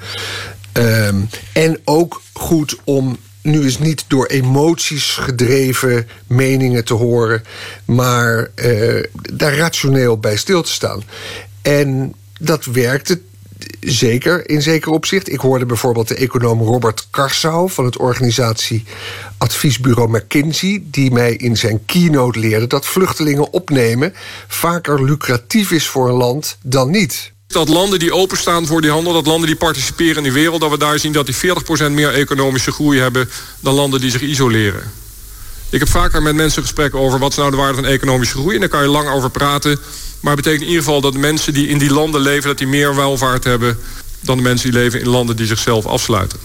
Um, 0.73 1.29
en 1.53 1.79
ook 1.85 2.23
goed 2.33 2.77
om 2.85 3.17
nu 3.43 3.63
eens 3.63 3.79
niet 3.79 4.05
door 4.09 4.27
emoties 4.27 5.11
gedreven 5.11 6.09
meningen 6.27 6.85
te 6.85 6.95
horen... 6.95 7.43
maar 7.85 8.51
uh, 8.55 9.03
daar 9.33 9.57
rationeel 9.57 10.19
bij 10.19 10.37
stil 10.37 10.63
te 10.63 10.73
staan. 10.73 11.03
En 11.63 12.15
dat 12.41 12.65
werkte 12.65 13.21
zeker, 13.81 14.49
in 14.49 14.63
zeker 14.63 14.93
opzicht. 14.93 15.33
Ik 15.33 15.41
hoorde 15.41 15.67
bijvoorbeeld 15.67 16.09
de 16.09 16.15
econoom 16.15 16.63
Robert 16.63 17.07
Karsau... 17.11 17.71
van 17.71 17.85
het 17.85 17.99
organisatie 17.99 18.85
adviesbureau 19.39 20.11
McKinsey... 20.11 20.83
die 20.85 21.11
mij 21.11 21.35
in 21.35 21.57
zijn 21.57 21.85
keynote 21.87 22.39
leerde 22.39 22.67
dat 22.67 22.87
vluchtelingen 22.87 23.53
opnemen... 23.53 24.15
vaker 24.49 25.05
lucratief 25.05 25.71
is 25.71 25.87
voor 25.87 26.09
een 26.09 26.15
land 26.15 26.57
dan 26.63 26.91
niet. 26.91 27.33
Dat 27.47 27.69
landen 27.69 27.99
die 27.99 28.15
openstaan 28.15 28.67
voor 28.67 28.81
die 28.81 28.91
handel, 28.91 29.13
dat 29.13 29.27
landen 29.27 29.47
die 29.47 29.57
participeren 29.57 30.17
in 30.17 30.23
die 30.23 30.33
wereld... 30.33 30.61
dat 30.61 30.71
we 30.71 30.79
daar 30.79 30.99
zien 30.99 31.13
dat 31.13 31.27
die 31.27 31.37
40% 31.89 31.91
meer 31.91 32.13
economische 32.13 32.73
groei 32.73 33.01
hebben... 33.01 33.31
dan 33.61 33.75
landen 33.75 34.01
die 34.01 34.11
zich 34.11 34.23
isoleren. 34.23 34.93
Ik 35.71 35.79
heb 35.79 35.89
vaker 35.89 36.23
met 36.23 36.35
mensen 36.35 36.63
gesprekken 36.63 36.99
over 36.99 37.19
wat 37.19 37.31
is 37.31 37.37
nou 37.37 37.51
de 37.51 37.57
waarde 37.57 37.75
van 37.75 37.85
economische 37.85 38.37
groei... 38.37 38.55
en 38.55 38.61
daar 38.61 38.69
kan 38.69 38.83
je 38.83 38.89
lang 38.89 39.09
over 39.09 39.31
praten... 39.31 39.79
Maar 40.25 40.35
het 40.35 40.45
betekent 40.45 40.63
in 40.63 40.69
ieder 40.69 40.85
geval 40.85 41.01
dat 41.01 41.13
de 41.13 41.19
mensen 41.19 41.55
die 41.55 41.69
in 41.69 41.79
die 41.79 41.93
landen 41.93 42.21
leven... 42.21 42.49
dat 42.49 42.59
die 42.59 42.67
meer 42.67 42.95
welvaart 42.95 43.45
hebben 43.45 43.79
dan 44.21 44.37
de 44.37 44.43
mensen 44.43 44.71
die 44.71 44.81
leven 44.81 45.01
in 45.01 45.09
landen 45.09 45.37
die 45.37 45.47
zichzelf 45.47 45.87
afsluiten. 45.87 46.39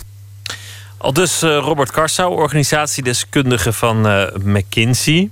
Al 0.97 1.13
dus 1.13 1.43
uh, 1.43 1.57
Robert 1.57 1.91
Karsau, 1.91 2.35
organisatiedeskundige 2.35 3.73
van 3.73 4.07
uh, 4.07 4.23
McKinsey. 4.43 5.29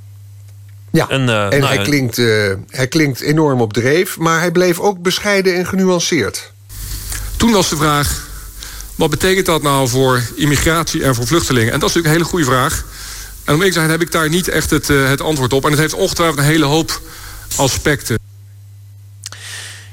Ja, 0.92 1.06
een, 1.10 1.28
uh, 1.28 1.54
en 1.54 1.60
nou, 1.60 1.76
hij, 1.76 1.84
klinkt, 1.84 2.16
hij 2.68 2.88
klinkt 2.90 3.22
enorm 3.22 3.62
op 3.62 3.74
dreef... 3.74 4.18
maar 4.18 4.40
hij 4.40 4.52
bleef 4.52 4.80
ook 4.80 5.02
bescheiden 5.02 5.56
en 5.56 5.66
genuanceerd. 5.66 6.52
Toen 7.38 7.52
was 7.52 7.70
de 7.70 7.78
vraag... 7.78 8.28
wat 8.96 9.10
betekent 9.10 9.46
dat 9.46 9.62
nou 9.62 9.88
voor 9.88 10.22
immigratie 10.36 11.04
en 11.04 11.16
voor 11.16 11.28
vluchtelingen? 11.28 11.74
En 11.74 11.80
dat 11.80 11.90
is 11.90 11.96
natuurlijk 11.96 12.14
een 12.14 12.20
hele 12.20 12.46
goede 12.46 12.46
vraag. 12.46 12.86
En 13.44 13.54
om 13.54 13.62
ik 13.62 13.68
te 13.68 13.74
zijn 13.74 13.90
heb 13.90 14.02
ik 14.02 14.12
daar 14.12 14.30
niet 14.30 14.48
echt 14.48 14.70
het, 14.70 14.88
het 14.88 15.22
antwoord 15.22 15.54
op. 15.54 15.64
En 15.64 15.72
het 15.72 15.80
heeft 15.80 15.94
ongetwijfeld 15.94 16.40
een 16.40 16.46
hele 16.46 16.66
hoop 16.66 17.02
aspecten. 17.56 18.27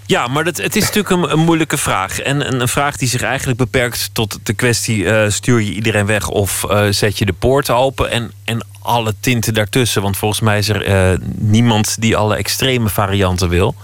Ja, 0.06 0.26
maar 0.26 0.44
dat, 0.44 0.56
het 0.56 0.76
is 0.76 0.82
natuurlijk 0.82 1.10
een, 1.10 1.32
een 1.32 1.44
moeilijke 1.44 1.76
vraag. 1.76 2.20
En 2.20 2.46
een, 2.46 2.60
een, 2.60 2.68
vraag 2.68 2.96
die 2.96 3.08
zich 3.08 3.22
eigenlijk 3.22 3.58
beperkt 3.58 4.10
tot 4.12 4.38
de 4.42 4.52
kwestie: 4.52 5.02
uh, 5.02 5.28
stuur 5.28 5.60
je 5.60 5.72
iedereen 5.72 6.06
weg 6.06 6.28
of 6.28 6.64
uh, 6.70 6.86
zet 6.90 7.18
je 7.18 7.26
de 7.26 7.32
poorten 7.32 7.74
open? 7.74 8.10
En, 8.10 8.32
en 8.44 8.66
alle 8.82 9.14
tinten 9.20 9.54
daartussen. 9.54 10.02
Want 10.02 10.16
volgens 10.16 10.40
mij 10.40 10.58
is 10.58 10.68
er 10.68 11.12
uh, 11.12 11.18
niemand 11.36 12.00
die 12.00 12.16
alle 12.16 12.36
extreme 12.36 12.88
varianten 12.88 13.48
wil. 13.48 13.74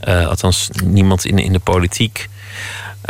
althans, 0.00 0.70
niemand 0.84 1.24
in, 1.24 1.38
in 1.38 1.52
de 1.52 1.58
politiek. 1.58 2.28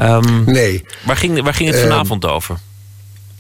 Um, 0.00 0.44
nee. 0.44 0.84
Waar 1.04 1.16
ging, 1.16 1.42
waar 1.42 1.54
ging 1.54 1.70
het 1.70 1.80
vanavond 1.80 2.24
um, 2.24 2.30
over? 2.30 2.58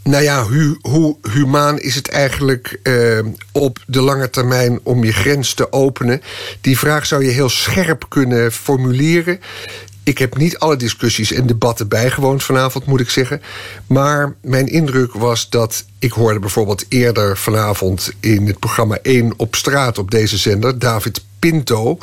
Nou 0.04 0.22
ja, 0.22 0.46
hoe 0.80 1.16
humaan 1.32 1.78
is 1.78 1.94
het 1.94 2.08
eigenlijk 2.08 2.80
uh, 2.82 3.18
op 3.52 3.78
de 3.86 4.00
lange 4.00 4.30
termijn 4.30 4.80
om 4.82 5.04
je 5.04 5.12
grens 5.12 5.54
te 5.54 5.72
openen? 5.72 6.22
Die 6.60 6.78
vraag 6.78 7.06
zou 7.06 7.24
je 7.24 7.30
heel 7.30 7.48
scherp 7.48 8.06
kunnen 8.08 8.52
formuleren. 8.52 9.40
Ik 10.04 10.18
heb 10.18 10.36
niet 10.36 10.58
alle 10.58 10.76
discussies 10.76 11.32
en 11.32 11.46
debatten 11.46 11.88
bijgewoond 11.88 12.42
vanavond, 12.42 12.86
moet 12.86 13.00
ik 13.00 13.10
zeggen. 13.10 13.42
Maar 13.86 14.34
mijn 14.42 14.66
indruk 14.66 15.12
was 15.12 15.50
dat. 15.50 15.84
Ik 15.98 16.12
hoorde 16.12 16.38
bijvoorbeeld 16.38 16.84
eerder 16.88 17.36
vanavond 17.36 18.12
in 18.20 18.46
het 18.46 18.58
programma 18.58 18.98
1 19.02 19.32
op 19.36 19.54
straat 19.54 19.98
op 19.98 20.10
deze 20.10 20.38
zender. 20.38 20.78
David 20.78 21.24
Pinto. 21.38 21.98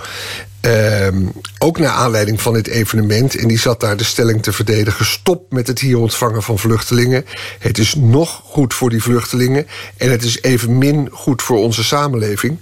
Um, 0.61 1.31
ook 1.57 1.79
naar 1.79 1.89
aanleiding 1.89 2.41
van 2.41 2.53
dit 2.53 2.67
evenement. 2.67 3.35
En 3.35 3.47
die 3.47 3.59
zat 3.59 3.79
daar 3.79 3.97
de 3.97 4.03
stelling 4.03 4.43
te 4.43 4.53
verdedigen. 4.53 5.05
Stop 5.05 5.51
met 5.51 5.67
het 5.67 5.79
hier 5.79 5.97
ontvangen 5.97 6.43
van 6.43 6.59
vluchtelingen. 6.59 7.25
Het 7.59 7.77
is 7.77 7.95
nog 7.95 8.41
goed 8.43 8.73
voor 8.73 8.89
die 8.89 9.03
vluchtelingen. 9.03 9.67
En 9.97 10.11
het 10.11 10.23
is 10.23 10.41
evenmin 10.41 11.09
goed 11.11 11.41
voor 11.41 11.57
onze 11.57 11.83
samenleving. 11.83 12.59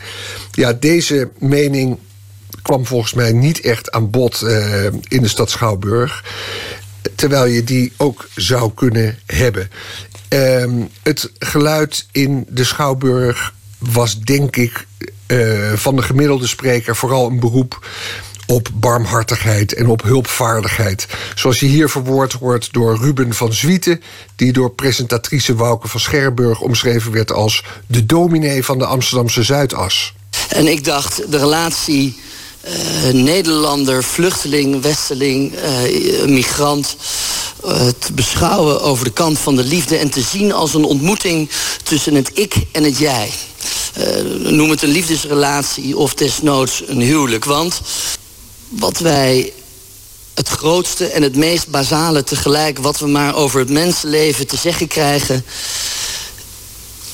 Ja, 0.52 0.74
deze 0.74 1.30
mening 1.38 1.98
kwam 2.70 2.86
volgens 2.86 3.14
mij 3.14 3.32
niet 3.32 3.62
echt 3.62 3.91
aan 3.91 4.10
bod 4.10 4.41
uh, 4.41 4.86
in 4.86 5.22
de 5.22 5.28
stad 5.28 5.50
Schouwburg. 5.50 6.24
Terwijl 7.16 7.46
je 7.46 7.64
die 7.64 7.94
ook 7.98 8.28
zou 8.36 8.72
kunnen 8.74 9.20
hebben. 9.26 9.70
Um, 10.30 10.90
het 11.04 11.32
geluid 11.40 12.06
in 12.12 12.46
de 12.50 12.64
Schouwburg 12.64 13.54
was 13.78 14.20
denk 14.20 14.56
ik 14.56 14.86
uh, 15.28 15.74
van 15.74 15.96
de 15.96 16.02
gemiddelde 16.02 16.48
spreker 16.48 16.96
vooral 16.96 17.28
een 17.28 17.40
beroep 17.40 17.88
op 18.46 18.70
barmhartigheid 18.74 19.74
en 19.74 19.88
op 19.88 20.02
hulpvaardigheid. 20.02 21.08
Zoals 21.36 21.60
je 21.60 21.66
hier 21.66 21.90
verwoord 21.90 22.34
wordt 22.34 22.74
door 22.74 22.98
Ruben 22.98 23.34
van 23.34 23.54
Zwieten... 23.54 24.02
die 24.36 24.54
door 24.54 24.72
presentatrice 24.72 25.56
Wouke 25.56 25.88
van 25.88 26.00
Scherburg 26.00 26.62
omschreven 26.62 27.12
werd... 27.12 27.32
als 27.32 27.64
de 27.88 28.06
dominee 28.06 28.64
van 28.64 28.78
de 28.78 28.86
Amsterdamse 28.86 29.44
Zuidas. 29.44 30.14
En 30.50 30.68
ik 30.68 30.84
dacht, 30.84 31.32
de 31.32 31.38
relatie 31.38 32.20
uh, 32.68 33.14
Nederlander, 33.14 34.03
vluchteling, 34.03 34.81
westeling, 34.81 35.53
uh, 35.53 36.26
migrant... 36.26 36.95
Uh, 37.65 37.88
te 37.99 38.14
beschouwen 38.14 38.81
over 38.81 39.06
de 39.06 39.11
kant 39.11 39.40
van 39.40 39.56
de 39.56 39.64
liefde... 39.64 39.98
en 39.98 40.10
te 40.10 40.22
zien 40.22 40.53
als 40.53 40.73
een 40.73 40.84
ontmoeting 40.84 41.49
tussen 41.84 42.15
het 42.15 42.31
ik 42.34 42.53
en 42.72 42.84
het 42.84 42.98
jij. 42.98 43.31
Noem 44.38 44.69
het 44.69 44.81
een 44.81 44.90
liefdesrelatie 44.90 45.98
of 45.98 46.14
desnoods 46.14 46.84
een 46.88 47.02
huwelijk. 47.02 47.45
Want 47.45 47.81
wat 48.69 48.99
wij 48.99 49.53
het 50.34 50.48
grootste 50.49 51.07
en 51.07 51.22
het 51.22 51.36
meest 51.36 51.68
basale 51.68 52.23
tegelijk... 52.23 52.80
wat 52.80 52.99
we 52.99 53.07
maar 53.07 53.36
over 53.36 53.60
het 53.60 53.69
mensenleven 53.69 54.48
te 54.48 54.57
zeggen 54.57 54.88
krijgen... 54.88 55.45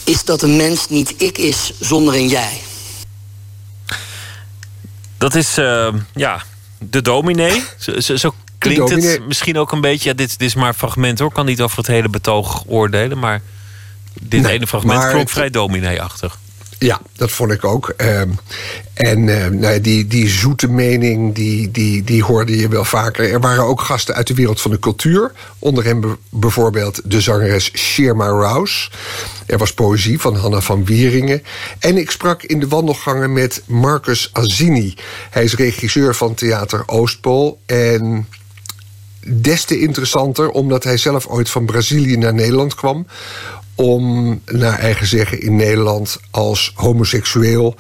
is 0.04 0.24
dat 0.24 0.42
een 0.42 0.56
mens 0.56 0.90
niet 0.90 1.14
ik 1.18 1.38
is 1.38 1.72
zonder 1.80 2.14
een 2.14 2.28
jij. 2.28 2.62
Dat 5.18 5.36
is, 5.36 5.58
uh, 5.58 5.94
ja, 6.16 6.42
de 6.80 7.02
dominee. 7.02 7.64
Zo, 7.78 8.00
zo, 8.00 8.16
zo 8.16 8.34
klinkt 8.58 8.90
het 8.90 9.28
misschien 9.28 9.58
ook 9.58 9.72
een 9.72 9.82
beetje... 9.82 10.10
Ja, 10.10 10.16
dit, 10.16 10.40
dit 10.40 10.48
is 10.48 10.56
maar 10.56 10.68
een 10.68 10.74
fragment 10.74 11.20
hoor, 11.20 11.28
ik 11.28 11.34
kan 11.34 11.46
niet 11.46 11.62
over 11.62 11.78
het 11.78 11.88
hele 11.88 12.10
betoog 12.10 12.64
oordelen... 12.68 13.20
maar 13.20 13.42
dit 14.22 14.42
nee, 14.42 14.52
ene 14.52 14.68
fragment 14.68 15.10
klonk 15.10 15.30
vrij 15.30 15.50
dominee-achtig. 15.50 16.38
Ja, 16.86 17.02
dat 17.16 17.32
vond 17.32 17.52
ik 17.52 17.64
ook. 17.64 17.94
Ehm, 17.98 18.30
en 18.94 19.28
uh, 19.28 19.48
nou 19.48 19.82
die, 19.82 20.08
die 20.08 20.30
zoete 20.30 20.68
mening, 20.68 21.36
die, 21.36 21.72
die, 21.72 22.04
die 22.04 22.24
hoorde 22.24 22.58
je 22.58 22.68
wel 22.68 22.86
vaker. 22.86 23.32
Er 23.32 23.40
waren 23.40 23.64
ook 23.64 23.82
gasten 23.82 24.16
uit 24.16 24.28
de 24.28 24.34
wereld 24.34 24.62
van 24.62 24.72
de 24.72 24.80
cultuur. 24.80 25.32
Onder 25.60 25.84
hem 25.84 26.18
bijvoorbeeld 26.30 27.02
de 27.04 27.22
zangeres 27.22 27.72
Shirma 27.74 28.28
Rouse. 28.28 28.90
Er 29.46 29.58
was 29.58 29.74
poëzie 29.74 30.20
van 30.20 30.36
Hanna 30.36 30.62
van 30.62 30.86
Wieringen. 30.86 31.44
En 31.80 31.98
ik 31.98 32.12
sprak 32.12 32.44
in 32.44 32.60
de 32.60 32.68
wandelgangen 32.68 33.34
met 33.34 33.62
Marcus 33.66 34.30
Azini. 34.32 34.94
Hij 35.30 35.44
is 35.44 35.56
regisseur 35.56 36.16
van 36.16 36.34
Theater 36.34 36.84
Oostpool. 36.86 37.60
En 37.66 38.28
des 39.28 39.64
te 39.64 39.80
interessanter 39.80 40.50
omdat 40.50 40.84
hij 40.84 40.98
zelf 40.98 41.28
ooit 41.28 41.50
van 41.50 41.66
Brazilië 41.66 42.18
naar 42.18 42.34
Nederland 42.34 42.76
kwam 42.76 43.06
om, 43.76 44.42
naar 44.46 44.80
eigen 44.80 45.08
zeggen, 45.08 45.42
in 45.42 45.56
Nederland 45.56 46.20
als 46.32 46.72
homoseksueel 46.76 47.76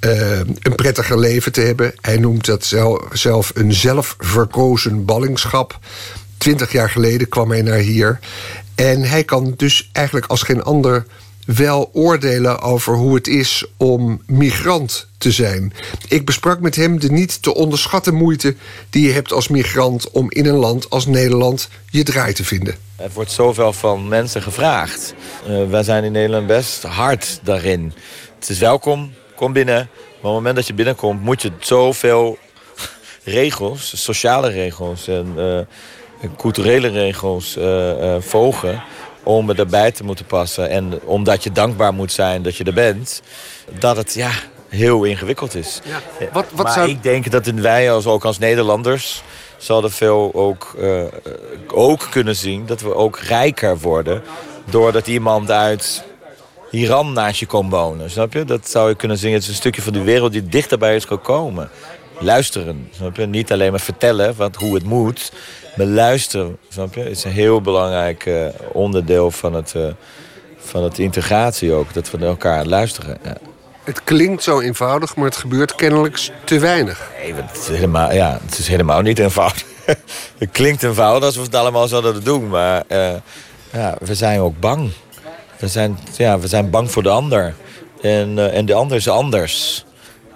uh, 0.00 0.38
een 0.38 0.74
prettiger 0.74 1.18
leven 1.18 1.52
te 1.52 1.60
hebben. 1.60 1.92
Hij 2.00 2.16
noemt 2.16 2.46
dat 2.46 2.74
zelf 3.12 3.50
een 3.54 3.72
zelfverkozen 3.72 5.04
ballingschap. 5.04 5.78
Twintig 6.38 6.72
jaar 6.72 6.90
geleden 6.90 7.28
kwam 7.28 7.50
hij 7.50 7.62
naar 7.62 7.78
hier. 7.78 8.18
En 8.74 9.02
hij 9.02 9.24
kan 9.24 9.54
dus 9.56 9.90
eigenlijk 9.92 10.26
als 10.26 10.42
geen 10.42 10.62
ander 10.62 11.06
wel 11.56 11.90
oordelen 11.92 12.60
over 12.60 12.94
hoe 12.94 13.14
het 13.14 13.28
is 13.28 13.64
om 13.76 14.22
migrant 14.26 15.08
te 15.18 15.30
zijn. 15.30 15.72
Ik 16.08 16.24
besprak 16.24 16.60
met 16.60 16.76
hem 16.76 17.00
de 17.00 17.10
niet 17.10 17.42
te 17.42 17.54
onderschatten 17.54 18.14
moeite 18.14 18.54
die 18.90 19.06
je 19.06 19.12
hebt 19.12 19.32
als 19.32 19.48
migrant 19.48 20.10
om 20.10 20.30
in 20.30 20.46
een 20.46 20.56
land 20.56 20.90
als 20.90 21.06
Nederland 21.06 21.68
je 21.90 22.02
draai 22.02 22.32
te 22.32 22.44
vinden. 22.44 22.74
Er 22.96 23.10
wordt 23.14 23.30
zoveel 23.30 23.72
van 23.72 24.08
mensen 24.08 24.42
gevraagd. 24.42 25.14
Uh, 25.48 25.70
wij 25.70 25.82
zijn 25.82 26.04
in 26.04 26.12
Nederland 26.12 26.46
best 26.46 26.82
hard 26.82 27.40
daarin. 27.42 27.92
Het 28.38 28.48
is 28.48 28.58
welkom, 28.58 29.12
kom 29.36 29.52
binnen. 29.52 29.74
Maar 29.76 29.84
op 30.10 30.22
het 30.22 30.32
moment 30.32 30.56
dat 30.56 30.66
je 30.66 30.74
binnenkomt 30.74 31.22
moet 31.22 31.42
je 31.42 31.52
zoveel 31.58 32.38
regels, 33.24 34.02
sociale 34.02 34.48
regels 34.48 35.08
en 35.08 35.34
uh, 35.36 36.28
culturele 36.36 36.88
regels 36.88 37.56
uh, 37.56 38.14
volgen 38.18 38.82
om 39.22 39.50
erbij 39.50 39.92
te 39.92 40.04
moeten 40.04 40.24
passen. 40.24 40.70
En 40.70 41.00
omdat 41.04 41.42
je 41.44 41.52
dankbaar 41.52 41.94
moet 41.94 42.12
zijn 42.12 42.42
dat 42.42 42.56
je 42.56 42.64
er 42.64 42.74
bent, 42.74 43.22
dat 43.78 43.96
het 43.96 44.14
ja, 44.14 44.30
heel 44.68 45.04
ingewikkeld 45.04 45.54
is. 45.54 45.80
Ja. 45.84 46.26
Wat, 46.32 46.46
wat 46.52 46.64
maar 46.64 46.74
zou... 46.74 46.88
ik 46.88 47.02
denk 47.02 47.30
dat 47.30 47.46
wij 47.46 47.92
als, 47.92 48.06
ook 48.06 48.24
als 48.24 48.38
Nederlanders 48.38 49.22
zouden 49.56 49.90
veel 49.90 50.30
ook, 50.34 50.74
uh, 50.78 51.02
ook 51.66 52.08
kunnen 52.10 52.36
zien 52.36 52.66
dat 52.66 52.80
we 52.80 52.94
ook 52.94 53.18
rijker 53.18 53.78
worden. 53.78 54.22
Doordat 54.64 55.06
iemand 55.06 55.50
uit 55.50 56.04
Iran 56.70 57.12
naast 57.12 57.40
je 57.40 57.46
komt 57.46 57.70
wonen. 57.70 58.10
Snap 58.10 58.32
je? 58.32 58.44
Dat 58.44 58.70
zou 58.70 58.88
je 58.88 58.94
kunnen 58.94 59.18
zien. 59.18 59.32
Het 59.32 59.42
is 59.42 59.48
een 59.48 59.54
stukje 59.54 59.82
van 59.82 59.92
de 59.92 60.02
wereld 60.02 60.32
die 60.32 60.48
dichterbij 60.48 60.96
is 60.96 61.04
gekomen. 61.04 61.70
Luisteren. 62.18 62.88
Snap 62.94 63.16
je? 63.16 63.26
Niet 63.26 63.52
alleen 63.52 63.70
maar 63.70 63.80
vertellen 63.80 64.36
wat, 64.36 64.56
hoe 64.56 64.74
het 64.74 64.84
moet. 64.84 65.32
Luisteren. 65.74 66.58
Snap 66.68 66.94
je? 66.94 67.10
is 67.10 67.24
een 67.24 67.30
heel 67.30 67.60
belangrijk 67.60 68.26
uh, 68.26 68.46
onderdeel 68.72 69.30
van 69.30 69.54
het, 69.54 69.74
uh, 69.76 69.86
van 70.58 70.82
het 70.82 70.98
integratie 70.98 71.72
ook. 71.72 71.94
Dat 71.94 72.10
we 72.10 72.18
naar 72.18 72.28
elkaar 72.28 72.66
luisteren. 72.66 73.18
Ja. 73.24 73.36
Het 73.84 74.04
klinkt 74.04 74.42
zo 74.42 74.60
eenvoudig, 74.60 75.16
maar 75.16 75.24
het 75.24 75.36
gebeurt 75.36 75.74
kennelijk 75.74 76.30
te 76.44 76.58
weinig. 76.58 77.10
Nee, 77.22 77.34
het 77.34 77.56
is 77.56 77.68
helemaal, 77.68 78.12
ja, 78.12 78.38
het 78.46 78.58
is 78.58 78.68
helemaal 78.68 79.00
niet 79.00 79.18
eenvoudig. 79.18 79.64
het 80.38 80.50
klinkt 80.52 80.82
eenvoudig 80.82 81.24
alsof 81.24 81.42
we 81.42 81.48
het 81.48 81.60
allemaal 81.60 81.88
zouden 81.88 82.24
doen, 82.24 82.48
maar 82.48 82.82
uh, 82.88 83.12
ja, 83.72 83.96
we 84.00 84.14
zijn 84.14 84.40
ook 84.40 84.60
bang. 84.60 84.90
We 85.58 85.68
zijn, 85.68 85.98
ja, 86.16 86.38
we 86.38 86.46
zijn 86.46 86.70
bang 86.70 86.90
voor 86.90 87.02
de 87.02 87.08
ander. 87.08 87.54
En, 88.02 88.36
uh, 88.36 88.56
en 88.56 88.66
de 88.66 88.74
ander 88.74 88.96
is 88.96 89.08
anders. 89.08 89.84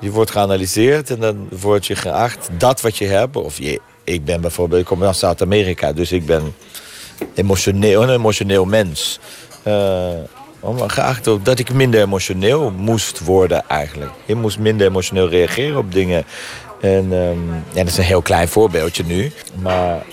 Je 0.01 0.11
wordt 0.11 0.31
geanalyseerd 0.31 1.11
en 1.11 1.21
dan 1.21 1.49
word 1.61 1.87
je 1.87 1.97
geacht 1.97 2.49
dat 2.59 2.81
wat 2.81 2.97
je 2.97 3.07
hebt. 3.07 3.37
Of 3.37 3.59
je, 3.59 3.81
ik 4.05 4.25
ben 4.25 4.41
bijvoorbeeld, 4.41 4.81
ik 4.81 4.87
kom 4.87 5.05
uit 5.05 5.17
Zuid-Amerika, 5.17 5.93
dus 5.93 6.13
ik 6.13 6.27
ben 6.27 6.55
emotioneel, 7.35 8.03
een 8.03 8.11
emotioneel 8.11 8.65
mens. 8.65 9.19
Uh, 9.67 10.09
ook 10.61 11.45
dat 11.45 11.59
ik 11.59 11.73
minder 11.73 12.01
emotioneel 12.01 12.71
moest 12.71 13.21
worden 13.21 13.69
eigenlijk. 13.69 14.11
Je 14.25 14.35
moest 14.35 14.59
minder 14.59 14.87
emotioneel 14.87 15.29
reageren 15.29 15.79
op 15.79 15.93
dingen. 15.93 16.25
En 16.81 17.13
um, 17.13 17.65
ja, 17.73 17.83
dat 17.83 17.87
is 17.87 17.97
een 17.97 18.05
heel 18.05 18.23
klein 18.23 18.49
voorbeeldje 18.49 19.05
nu. 19.05 19.33
Maar 19.55 20.05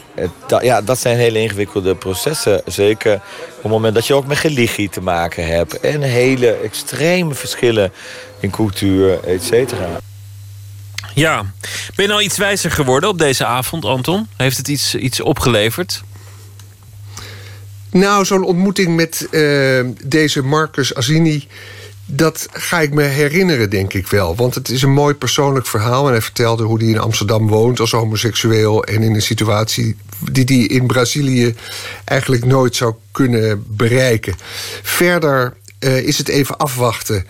ja, 0.61 0.81
dat 0.81 0.99
zijn 0.99 1.17
hele 1.17 1.39
ingewikkelde 1.39 1.95
processen. 1.95 2.61
Zeker 2.65 3.13
op 3.13 3.61
het 3.61 3.71
moment 3.71 3.95
dat 3.95 4.07
je 4.07 4.13
ook 4.13 4.27
met 4.27 4.37
religie 4.37 4.89
te 4.89 5.01
maken 5.01 5.47
hebt. 5.47 5.79
En 5.79 6.01
hele 6.01 6.51
extreme 6.51 7.33
verschillen 7.33 7.91
in 8.39 8.49
cultuur, 8.49 9.23
et 9.23 9.43
cetera. 9.43 9.87
Ja, 11.13 11.53
ben 11.95 12.05
je 12.05 12.11
nou 12.11 12.21
iets 12.21 12.37
wijzer 12.37 12.71
geworden 12.71 13.09
op 13.09 13.17
deze 13.17 13.45
avond, 13.45 13.85
Anton? 13.85 14.27
Heeft 14.37 14.57
het 14.57 14.67
iets, 14.67 14.95
iets 14.95 15.21
opgeleverd? 15.21 16.03
Nou, 17.91 18.25
zo'n 18.25 18.43
ontmoeting 18.43 18.95
met 18.95 19.27
uh, 19.31 19.85
deze 20.03 20.41
Marcus 20.41 20.95
Azini... 20.95 21.47
dat 22.05 22.47
ga 22.51 22.79
ik 22.79 22.93
me 22.93 23.03
herinneren, 23.03 23.69
denk 23.69 23.93
ik 23.93 24.07
wel. 24.07 24.35
Want 24.35 24.55
het 24.55 24.69
is 24.69 24.81
een 24.81 24.93
mooi 24.93 25.13
persoonlijk 25.13 25.67
verhaal. 25.67 26.05
En 26.05 26.11
hij 26.11 26.21
vertelde 26.21 26.63
hoe 26.63 26.77
hij 26.77 26.87
in 26.87 26.99
Amsterdam 26.99 27.47
woont 27.47 27.79
als 27.79 27.91
homoseksueel... 27.91 28.83
en 28.83 29.03
in 29.03 29.15
een 29.15 29.21
situatie 29.21 29.95
die 30.31 30.45
hij 30.45 30.77
in 30.77 30.87
Brazilië 30.87 31.55
eigenlijk 32.03 32.45
nooit 32.45 32.75
zou 32.75 32.93
kunnen 33.11 33.65
bereiken. 33.67 34.35
Verder 34.81 35.53
uh, 35.79 35.97
is 35.97 36.17
het 36.17 36.27
even 36.27 36.57
afwachten... 36.57 37.25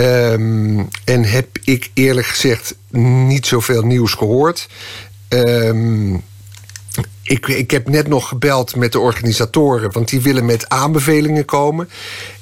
Um, 0.00 0.88
en 1.04 1.24
heb 1.24 1.58
ik 1.64 1.90
eerlijk 1.94 2.26
gezegd 2.26 2.74
niet 2.90 3.46
zoveel 3.46 3.82
nieuws 3.82 4.12
gehoord. 4.14 4.68
Um, 5.28 6.22
ik, 7.22 7.46
ik 7.48 7.70
heb 7.70 7.88
net 7.88 8.08
nog 8.08 8.28
gebeld 8.28 8.76
met 8.76 8.92
de 8.92 8.98
organisatoren, 8.98 9.92
want 9.92 10.08
die 10.08 10.20
willen 10.20 10.44
met 10.44 10.68
aanbevelingen 10.68 11.44
komen. 11.44 11.88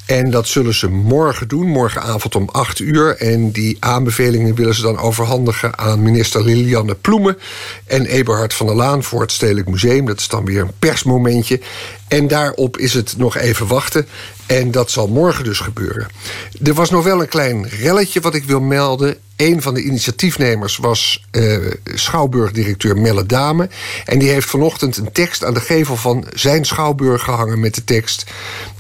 En 0.07 0.31
dat 0.31 0.47
zullen 0.47 0.75
ze 0.75 0.89
morgen 0.89 1.49
doen, 1.49 1.67
morgenavond 1.67 2.35
om 2.35 2.49
8 2.49 2.79
uur. 2.79 3.17
En 3.17 3.51
die 3.51 3.77
aanbevelingen 3.81 4.55
willen 4.55 4.75
ze 4.75 4.83
dan 4.83 4.99
overhandigen 4.99 5.79
aan 5.79 6.03
minister 6.03 6.45
Lilianne 6.45 6.95
Ploemen 6.95 7.39
en 7.87 8.07
Eberhard 8.07 8.55
van 8.55 8.67
der 8.67 8.77
Laan 8.77 9.03
voor 9.03 9.21
het 9.21 9.33
Stedelijk 9.33 9.69
Museum. 9.69 10.07
Dat 10.07 10.19
is 10.19 10.29
dan 10.29 10.45
weer 10.45 10.61
een 10.61 10.73
persmomentje. 10.79 11.61
En 12.09 12.29
daarop 12.29 12.79
is 12.79 12.95
het 12.95 13.15
nog 13.17 13.37
even 13.37 13.67
wachten. 13.67 14.07
En 14.49 14.71
dat 14.71 14.91
zal 14.91 15.09
morgen 15.09 15.45
dus 15.45 15.59
gebeuren. 15.61 16.09
Er 16.65 16.75
was 16.75 16.91
nog 16.91 17.05
wel 17.05 17.21
een 17.21 17.29
klein 17.29 17.69
relletje 17.69 18.21
wat 18.21 18.35
ik 18.35 18.45
wil 18.45 18.61
melden. 18.61 19.17
Een 19.37 19.63
van 19.63 19.75
de 19.75 19.83
initiatiefnemers 19.83 20.77
was 20.77 21.25
uh, 21.33 21.73
schouwburgdirecteur 21.85 22.97
Melle 22.97 23.27
Dame. 23.27 23.69
En 24.05 24.19
die 24.19 24.29
heeft 24.29 24.49
vanochtend 24.49 24.97
een 24.97 25.13
tekst 25.13 25.45
aan 25.45 25.55
de 25.55 25.61
gevel 25.61 25.97
van 25.97 26.27
zijn 26.35 26.65
schouwburg 26.65 27.23
gehangen 27.23 27.61
met 27.61 27.75
de 27.75 27.85
tekst: 27.85 28.25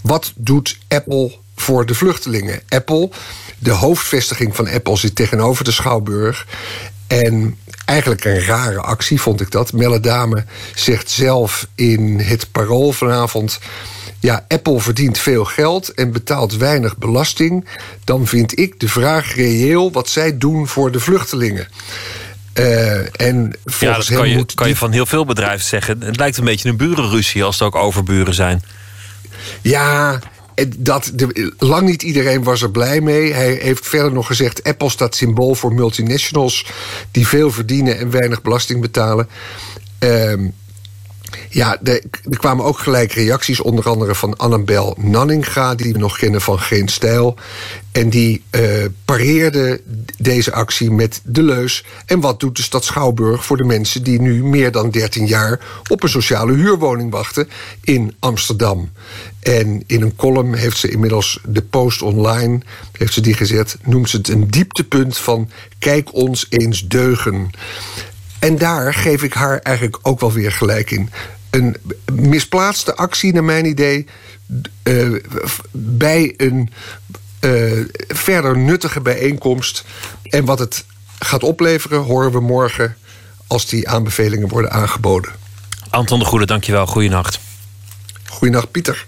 Wat 0.03 0.32
doet 0.36 0.78
Apple 0.89 1.36
voor 1.57 1.86
de 1.86 1.95
vluchtelingen? 1.95 2.61
Apple, 2.69 3.11
de 3.59 3.70
hoofdvestiging 3.70 4.57
van 4.57 4.69
Apple, 4.69 4.97
zit 4.97 5.15
tegenover 5.15 5.65
de 5.65 5.73
schouwburg. 5.73 6.47
En 7.07 7.59
eigenlijk 7.85 8.24
een 8.24 8.45
rare 8.45 8.81
actie 8.81 9.20
vond 9.20 9.40
ik 9.40 9.51
dat. 9.51 9.73
Melle 9.73 10.01
Dame 10.01 10.45
zegt 10.74 11.11
zelf 11.11 11.66
in 11.74 12.20
het 12.20 12.53
parool 12.53 12.93
vanavond 12.93 13.59
ja, 14.20 14.45
Apple 14.49 14.81
verdient 14.81 15.19
veel 15.19 15.45
geld 15.45 15.89
en 15.89 16.12
betaalt 16.12 16.57
weinig 16.57 16.97
belasting, 16.97 17.69
dan 18.05 18.27
vind 18.27 18.59
ik 18.59 18.81
de 18.81 18.89
vraag 18.89 19.35
reëel 19.35 19.93
wat 19.93 20.09
zij 20.09 20.39
doen 20.39 20.69
voor 20.69 20.93
de 20.93 21.01
vluchtelingen. 21.01 21.69
Uh, 22.55 23.20
en 23.20 23.53
ja, 23.78 23.95
dat 23.95 24.07
kan, 24.07 24.28
je, 24.28 24.45
kan 24.55 24.69
je 24.69 24.77
van 24.77 24.93
heel 24.93 25.07
veel 25.07 25.24
bedrijven 25.24 25.66
zeggen. 25.66 26.03
Het 26.03 26.16
lijkt 26.16 26.36
een 26.36 26.45
beetje 26.45 26.69
een 26.69 26.77
burenruzie 26.77 27.45
als 27.45 27.59
het 27.59 27.69
ook 27.69 27.74
overburen 27.74 28.35
zijn. 28.35 28.62
Ja, 29.61 30.20
dat, 30.77 31.11
de, 31.15 31.55
lang 31.59 31.89
niet 31.89 32.03
iedereen 32.03 32.43
was 32.43 32.62
er 32.62 32.70
blij 32.70 33.01
mee. 33.01 33.32
Hij 33.32 33.59
heeft 33.62 33.86
verder 33.86 34.12
nog 34.12 34.27
gezegd: 34.27 34.62
Apple 34.62 34.90
staat 34.90 35.15
symbool 35.15 35.55
voor 35.55 35.74
multinationals 35.74 36.66
die 37.11 37.27
veel 37.27 37.51
verdienen 37.51 37.99
en 37.99 38.11
weinig 38.11 38.43
belasting 38.43 38.81
betalen. 38.81 39.28
Uh, 40.05 40.32
ja, 41.48 41.78
er 41.82 42.02
kwamen 42.38 42.64
ook 42.64 42.78
gelijk 42.78 43.12
reacties, 43.12 43.60
onder 43.60 43.88
andere 43.88 44.14
van 44.14 44.36
Annabel 44.36 44.96
Nanninga, 44.98 45.74
die 45.74 45.92
we 45.92 45.98
nog 45.98 46.18
kennen 46.18 46.40
van 46.40 46.60
Geen 46.60 46.88
Stijl. 46.88 47.36
En 47.92 48.10
die 48.10 48.42
uh, 48.50 48.84
pareerde 49.05 49.80
deze 50.18 50.52
actie 50.52 50.90
met 50.90 51.20
de 51.24 51.42
leus. 51.42 51.84
En 52.06 52.20
wat 52.20 52.40
doet 52.40 52.56
de 52.56 52.62
stad 52.62 52.84
Schouwburg 52.84 53.44
voor 53.44 53.56
de 53.56 53.64
mensen 53.64 54.02
die 54.02 54.20
nu 54.20 54.44
meer 54.44 54.72
dan 54.72 54.90
13 54.90 55.26
jaar 55.26 55.60
op 55.88 56.02
een 56.02 56.09
sociale 56.09 56.52
huurwoning 56.52 57.10
wachten 57.10 57.48
in 57.82 58.14
Amsterdam? 58.18 58.90
En 59.40 59.82
in 59.86 60.02
een 60.02 60.16
column 60.16 60.55
heeft 60.55 60.78
ze 60.78 60.90
inmiddels 60.90 61.40
de 61.46 61.62
post 61.62 62.02
online, 62.02 62.60
heeft 62.92 63.12
ze 63.12 63.20
die 63.20 63.34
gezet, 63.34 63.76
noemt 63.82 64.09
ze 64.09 64.16
het 64.16 64.28
een 64.28 64.50
dieptepunt 64.50 65.18
van 65.18 65.50
kijk 65.78 66.14
ons 66.14 66.46
eens 66.48 66.88
deugen. 66.88 67.50
En 68.39 68.59
daar 68.59 68.94
geef 68.94 69.23
ik 69.23 69.32
haar 69.32 69.59
eigenlijk 69.59 69.98
ook 70.02 70.20
wel 70.20 70.32
weer 70.32 70.52
gelijk 70.52 70.90
in. 70.90 71.10
Een 71.51 71.77
misplaatste 72.12 72.94
actie, 72.97 73.32
naar 73.32 73.44
mijn 73.44 73.65
idee, 73.65 74.06
uh, 74.82 75.23
bij 75.73 76.35
een 76.36 76.70
eh, 77.40 77.73
verder 78.09 78.59
nuttige 78.59 79.01
bijeenkomst. 79.01 79.85
En 80.23 80.44
wat 80.44 80.59
het 80.59 80.85
gaat 81.19 81.43
opleveren, 81.43 82.01
horen 82.01 82.32
we 82.32 82.40
morgen 82.40 82.97
als 83.47 83.66
die 83.66 83.89
aanbevelingen 83.89 84.48
worden 84.48 84.70
aangeboden. 84.70 85.32
Anton 85.90 86.19
de 86.19 86.24
Goede, 86.24 86.47
dankjewel. 86.47 86.86
Goeienacht. 86.86 87.40
Goeienacht, 88.27 88.70
Pieter. 88.70 89.06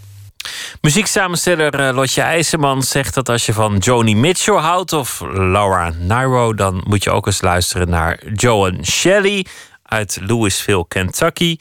Muzieksamensteller 0.80 1.74
eh, 1.74 1.94
Lotje 1.94 2.22
IJzerman 2.22 2.82
zegt 2.82 3.14
dat 3.14 3.28
als 3.28 3.46
je 3.46 3.52
van 3.52 3.76
Joni 3.76 4.16
Mitchell 4.16 4.54
houdt 4.54 4.92
of 4.92 5.20
Laura 5.32 5.92
Nyro, 5.98 6.54
dan 6.54 6.82
moet 6.86 7.04
je 7.04 7.10
ook 7.10 7.26
eens 7.26 7.40
luisteren 7.40 7.88
naar 7.88 8.22
Joan 8.34 8.84
Shelley 8.84 9.46
uit 9.90 10.18
Louisville, 10.20 10.84
Kentucky. 10.88 11.56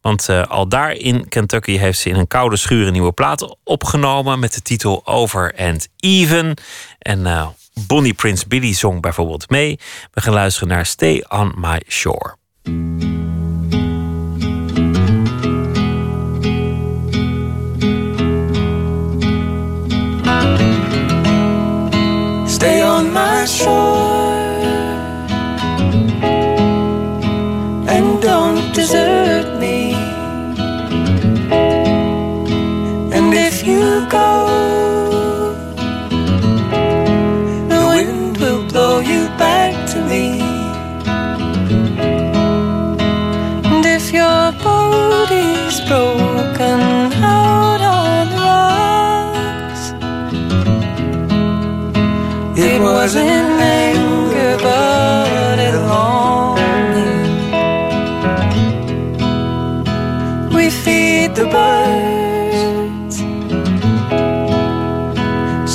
Want 0.00 0.28
uh, 0.28 0.46
al 0.46 0.68
daar 0.68 0.92
in 0.92 1.28
Kentucky 1.28 1.76
heeft 1.76 1.98
ze 1.98 2.08
in 2.08 2.16
een 2.16 2.26
koude 2.26 2.56
schuur 2.56 2.86
een 2.86 2.92
nieuwe 2.92 3.12
plaat 3.12 3.56
opgenomen 3.64 4.38
met 4.38 4.54
de 4.54 4.62
titel 4.62 5.06
Over 5.06 5.54
and 5.56 5.88
Even. 5.96 6.54
En 6.98 7.20
uh, 7.20 7.46
Bonnie 7.86 8.14
Prince 8.14 8.48
Billy 8.48 8.74
zong 8.74 9.00
bijvoorbeeld 9.00 9.50
mee. 9.50 9.78
We 10.12 10.20
gaan 10.20 10.34
luisteren 10.34 10.68
naar 10.68 10.86
Stay 10.86 11.24
on 11.28 11.52
My 11.56 11.82
Shore. 11.88 12.36
Desert 28.74 29.60
me. 29.60 29.94
And 33.12 33.32
if 33.32 33.64
you 33.66 34.06
go, 34.08 34.53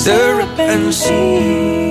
syrup 0.09 0.57
and 0.57 0.91
seed, 0.91 1.88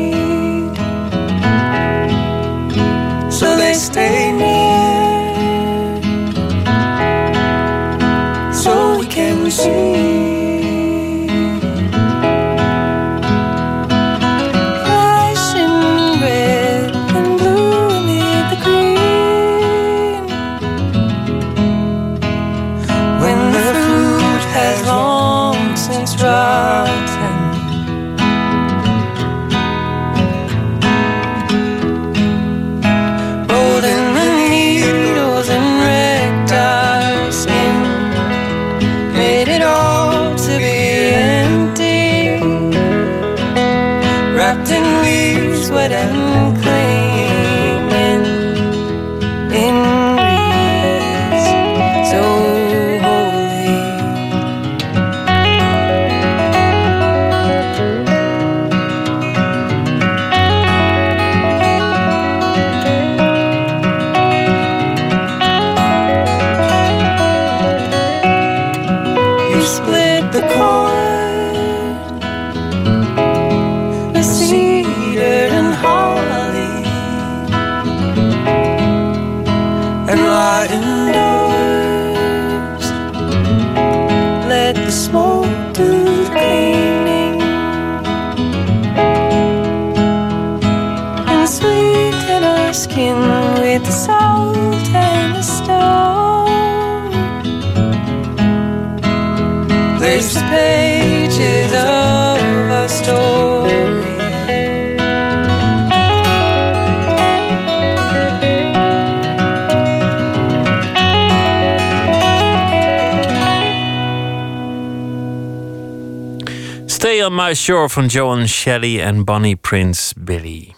Shore 117.54 117.88
van 117.88 118.06
Joan 118.06 118.48
Shelley 118.48 119.02
en 119.02 119.24
Bonnie 119.24 119.56
Prince 119.56 120.14
Billy. 120.18 120.74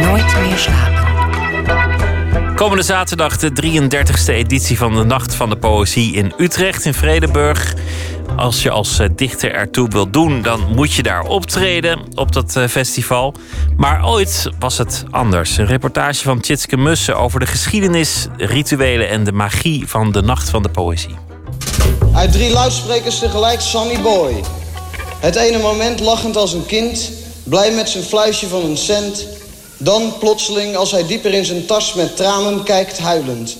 Nooit 0.00 0.36
meer 0.40 0.58
slapen. 0.58 1.02
Komende 2.54 2.82
zaterdag 2.82 3.36
de 3.36 3.50
33e 3.62 4.34
editie 4.34 4.78
van 4.78 4.94
de 4.94 5.04
Nacht 5.04 5.34
van 5.34 5.50
de 5.50 5.56
Poëzie 5.56 6.14
in 6.14 6.32
Utrecht 6.38 6.84
in 6.84 6.94
Vredenburg. 6.94 7.74
Als 8.36 8.62
je 8.62 8.70
als 8.70 8.98
eh, 8.98 9.08
dichter 9.16 9.52
ertoe 9.52 9.88
wilt 9.88 10.12
doen, 10.12 10.42
dan 10.42 10.60
moet 10.74 10.92
je 10.92 11.02
daar 11.02 11.22
optreden 11.22 12.00
op 12.14 12.32
dat 12.32 12.56
eh, 12.56 12.68
festival. 12.68 13.34
Maar 13.76 14.06
ooit 14.06 14.48
was 14.58 14.78
het 14.78 15.04
anders. 15.10 15.56
Een 15.56 15.66
reportage 15.66 16.22
van 16.22 16.40
Tjitske 16.40 16.76
Mussen 16.76 17.16
over 17.16 17.40
de 17.40 17.46
geschiedenis, 17.46 18.26
rituelen 18.36 19.08
en 19.08 19.24
de 19.24 19.32
magie 19.32 19.88
van 19.88 20.12
de 20.12 20.22
Nacht 20.22 20.50
van 20.50 20.62
de 20.62 20.68
Poëzie. 20.68 21.31
Uit 22.22 22.32
drie 22.32 22.50
luidsprekers 22.50 23.18
tegelijk 23.18 23.60
Sonny 23.60 24.00
Boy. 24.00 24.44
Het 25.20 25.36
ene 25.36 25.58
moment 25.58 26.00
lachend 26.00 26.36
als 26.36 26.52
een 26.52 26.66
kind, 26.66 27.10
blij 27.44 27.72
met 27.72 27.88
zijn 27.88 28.04
fluisje 28.04 28.48
van 28.48 28.64
een 28.64 28.76
cent. 28.76 29.26
Dan 29.78 30.14
plotseling, 30.18 30.76
als 30.76 30.90
hij 30.90 31.06
dieper 31.06 31.34
in 31.34 31.44
zijn 31.44 31.66
tas 31.66 31.94
met 31.94 32.16
tranen 32.16 32.62
kijkt, 32.62 32.98
huilend. 32.98 33.56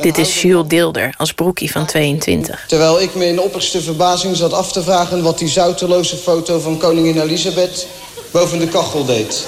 Dit 0.00 0.18
is 0.18 0.42
Jules 0.42 0.68
Dilder 0.68 1.14
als 1.16 1.32
broekie 1.32 1.70
van 1.70 1.86
22. 1.86 2.64
Terwijl 2.68 3.00
ik 3.00 3.14
me 3.14 3.26
in 3.26 3.40
opperste 3.40 3.82
verbazing 3.82 4.36
zat 4.36 4.52
af 4.52 4.72
te 4.72 4.82
vragen 4.82 5.22
wat 5.22 5.38
die 5.38 5.48
zouteloze 5.48 6.16
foto 6.16 6.58
van 6.58 6.78
koningin 6.78 7.20
Elisabeth 7.20 7.86
boven 8.30 8.58
de 8.58 8.68
kachel 8.68 9.04
deed. 9.04 9.46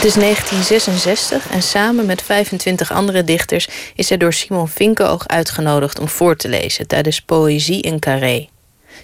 Het 0.00 0.08
is 0.08 0.14
1966 0.14 1.50
en 1.50 1.62
samen 1.62 2.06
met 2.06 2.22
25 2.22 2.92
andere 2.92 3.24
dichters 3.24 3.68
is 3.94 4.08
hij 4.08 4.18
door 4.18 4.32
Simon 4.32 4.68
Vinkenoog 4.68 5.28
uitgenodigd 5.28 5.98
om 5.98 6.08
voor 6.08 6.36
te 6.36 6.48
lezen 6.48 6.86
tijdens 6.86 7.20
Poëzie 7.20 7.80
in 7.82 7.98
Carré. 7.98 8.48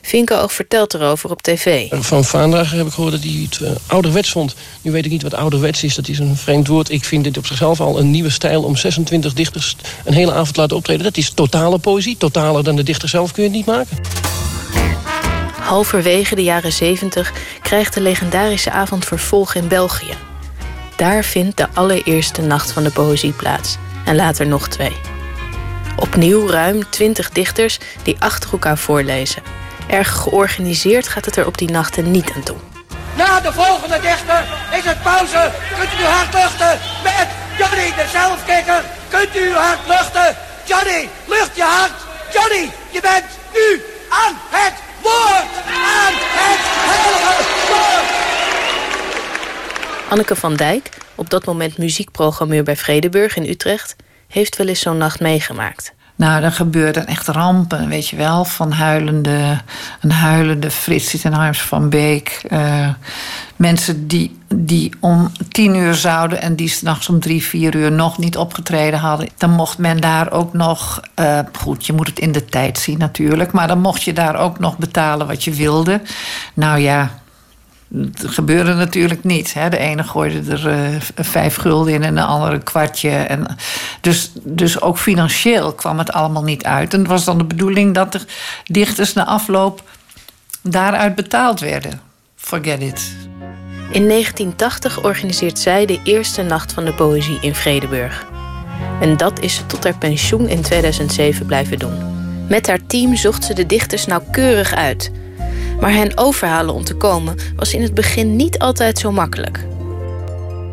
Vinkenoog 0.03 0.53
vertelt 0.53 0.95
erover 0.95 1.31
op 1.31 1.43
tv. 1.43 1.89
Van 1.91 2.25
Vaandrager 2.25 2.77
heb 2.77 2.87
ik 2.87 2.93
gehoord 2.93 3.13
dat 3.13 3.23
hij 3.23 3.47
het 3.51 3.59
uh, 3.61 3.71
ouderwets 3.87 4.31
vond. 4.31 4.55
Nu 4.83 4.91
weet 4.91 5.05
ik 5.05 5.11
niet 5.11 5.23
wat 5.23 5.35
ouderwets 5.35 5.83
is, 5.83 5.95
dat 5.95 6.09
is 6.09 6.19
een 6.19 6.37
vreemd 6.37 6.67
woord. 6.67 6.91
Ik 6.91 7.05
vind 7.05 7.25
dit 7.25 7.37
op 7.39 7.47
zichzelf 7.47 7.81
al 7.81 7.99
een 7.99 8.11
nieuwe 8.11 8.31
stijl 8.31 8.63
om 8.63 8.77
26 8.77 9.33
dichters 9.33 9.77
een 10.05 10.15
hele 10.15 10.33
avond 10.33 10.55
te 10.55 10.61
laten 10.61 10.77
optreden. 10.77 11.05
Dat 11.05 11.17
is 11.17 11.31
totale 11.31 11.79
poëzie. 11.79 12.17
Totaler 12.17 12.65
dan 12.65 12.77
de 12.77 12.83
dichter 12.83 13.09
zelf 13.09 13.33
kun 13.33 13.43
je 13.43 13.49
het 13.49 13.59
niet 13.59 13.67
maken. 13.67 13.99
Halverwege 15.61 16.35
de 16.35 16.43
jaren 16.43 16.73
70 16.73 17.33
krijgt 17.63 17.95
de 17.95 18.01
legendarische 18.01 18.71
avond 18.71 19.05
vervolg 19.05 19.55
in 19.55 19.69
België. 19.69 20.35
Daar 20.97 21.25
vindt 21.25 21.57
de 21.57 21.67
allereerste 21.75 22.43
nacht 22.43 22.73
van 22.73 22.83
de 22.83 22.91
poëzie 22.91 23.33
plaats. 23.33 23.77
En 24.05 24.17
later 24.17 24.47
nog 24.47 24.69
twee. 24.69 24.97
Opnieuw 25.97 26.49
ruim 26.49 26.91
20 26.91 27.31
dichters 27.31 27.79
die 28.03 28.17
achter 28.19 28.53
elkaar 28.53 28.79
voorlezen. 28.79 29.43
Erg 29.89 30.13
georganiseerd 30.13 31.09
gaat 31.09 31.25
het 31.25 31.37
er 31.37 31.47
op 31.47 31.59
die 31.59 31.71
nachten 31.71 32.11
niet 32.11 32.33
aan 32.35 32.43
toe. 32.43 32.57
Na 33.17 33.41
de 33.41 33.53
volgende 33.53 34.01
dichter 34.01 34.45
is 34.73 34.85
het 34.85 35.03
pauze. 35.03 35.51
Kunt 35.79 35.93
u 35.93 36.03
uw 36.03 36.09
hart 36.09 36.35
luchten 36.35 36.79
met 37.03 37.29
Johnny 37.59 37.93
de 37.97 38.07
zelfkikker. 38.13 38.83
Kunt 39.09 39.37
u 39.37 39.49
uw 39.49 39.55
hart 39.55 39.87
luchten. 39.87 40.37
Johnny, 40.65 41.09
lucht 41.27 41.57
je 41.57 41.63
hart. 41.63 41.99
Johnny, 42.33 42.71
je 42.91 43.01
bent 43.01 43.25
nu 43.55 43.83
aan 44.09 44.35
het 44.51 44.75
woord. 45.03 45.51
Aan 45.99 46.15
het 46.41 46.63
heilige 46.89 47.43
woord. 47.71 48.27
Anneke 50.09 50.37
van 50.37 50.55
Dijk, 50.57 50.89
op 51.15 51.31
dat 51.31 51.45
moment 51.45 51.79
muziekprogrammeur 51.79 52.63
bij 52.63 52.77
Vredeburg 52.77 53.37
in 53.37 53.49
Utrecht, 53.49 53.97
heeft 54.29 54.57
wel 54.57 54.67
eens 54.67 54.81
zo'n 54.81 54.97
nacht 54.97 55.21
meegemaakt. 55.21 55.95
Nou, 56.17 56.41
dan 56.41 56.53
gebeurden 56.53 57.07
echt 57.07 57.29
rampen, 57.29 57.89
weet 57.89 58.09
je 58.09 58.17
wel. 58.17 58.45
Van 58.45 58.73
huilende, 58.73 59.61
een 60.01 60.11
huilende 60.11 60.71
Frits 60.71 61.23
Harms 61.23 61.61
van 61.61 61.89
Beek. 61.89 62.41
Uh, 62.51 62.89
mensen 63.57 64.07
die, 64.07 64.39
die 64.55 64.93
om 65.01 65.33
tien 65.49 65.75
uur 65.75 65.95
zouden... 65.95 66.43
en 66.43 66.57
die 66.57 66.69
s'nachts 66.69 67.09
om 67.09 67.21
drie, 67.21 67.43
vier 67.43 67.75
uur 67.75 67.93
nog 67.93 68.19
niet 68.19 68.37
opgetreden 68.37 68.99
hadden. 68.99 69.29
Dan 69.37 69.51
mocht 69.51 69.79
men 69.79 70.01
daar 70.01 70.33
ook 70.33 70.53
nog... 70.53 71.01
Uh, 71.21 71.39
goed, 71.53 71.87
je 71.87 71.93
moet 71.93 72.07
het 72.07 72.19
in 72.19 72.33
de 72.33 72.45
tijd 72.45 72.79
zien 72.79 72.99
natuurlijk... 72.99 73.53
maar 73.53 73.69
dan 73.69 73.81
mocht 73.81 74.03
je 74.03 74.13
daar 74.13 74.37
ook 74.37 74.59
nog 74.59 74.79
betalen 74.79 75.27
wat 75.27 75.45
je 75.45 75.53
wilde. 75.53 76.01
Nou 76.55 76.79
ja, 76.79 77.11
dat 77.89 78.31
gebeurde 78.31 78.75
natuurlijk 78.75 79.25
niet. 79.25 79.55
Hè. 79.55 79.69
De 79.69 79.79
ene 79.79 80.03
gooide 80.03 80.53
er 80.53 80.93
uh, 80.93 81.01
vijf 81.17 81.57
gulden 81.57 81.93
in 81.93 82.03
en 82.03 82.15
de 82.15 82.23
andere 82.23 82.53
een 82.53 82.63
kwartje. 82.63 83.11
En 83.11 83.57
dus, 84.01 84.31
dus 84.43 84.81
ook 84.81 84.99
financieel 84.99 85.73
kwam 85.73 85.99
het 85.99 86.13
allemaal 86.13 86.43
niet 86.43 86.65
uit. 86.65 86.93
En 86.93 86.99
het 86.99 87.09
was 87.09 87.25
dan 87.25 87.39
de 87.39 87.45
bedoeling 87.45 87.95
dat 87.95 88.13
de 88.13 88.21
dichters 88.65 89.13
na 89.13 89.27
afloop 89.27 89.83
daaruit 90.63 91.15
betaald 91.15 91.61
werden. 91.61 92.01
Forget 92.37 92.81
it. 92.81 93.17
In 93.91 94.09
1980 94.09 95.03
organiseert 95.03 95.59
zij 95.59 95.87
de 95.87 96.01
eerste 96.05 96.43
Nacht 96.43 96.73
van 96.73 96.85
de 96.85 96.95
Poëzie 96.95 97.39
in 97.41 97.55
Vredeburg. 97.55 98.27
En 99.01 99.17
dat 99.17 99.41
is 99.41 99.55
ze 99.55 99.67
tot 99.67 99.85
haar 99.85 99.99
pensioen 99.99 100.49
in 100.49 100.63
2007 100.63 101.47
blijven 101.47 101.79
doen. 101.79 102.15
Met 102.49 102.67
haar 102.67 102.87
team 102.87 103.17
zocht 103.17 103.45
ze 103.45 103.55
de 103.55 103.67
dichters 103.67 104.07
nauwkeurig 104.07 104.75
uit... 104.75 105.11
Maar 105.81 105.93
hen 105.93 106.19
overhalen 106.19 106.75
om 106.75 106.85
te 106.85 106.95
komen 106.95 107.37
was 107.57 107.75
in 107.75 107.83
het 107.83 107.95
begin 107.95 108.37
niet 108.37 108.59
altijd 108.59 108.99
zo 108.99 109.13
makkelijk. 109.13 109.67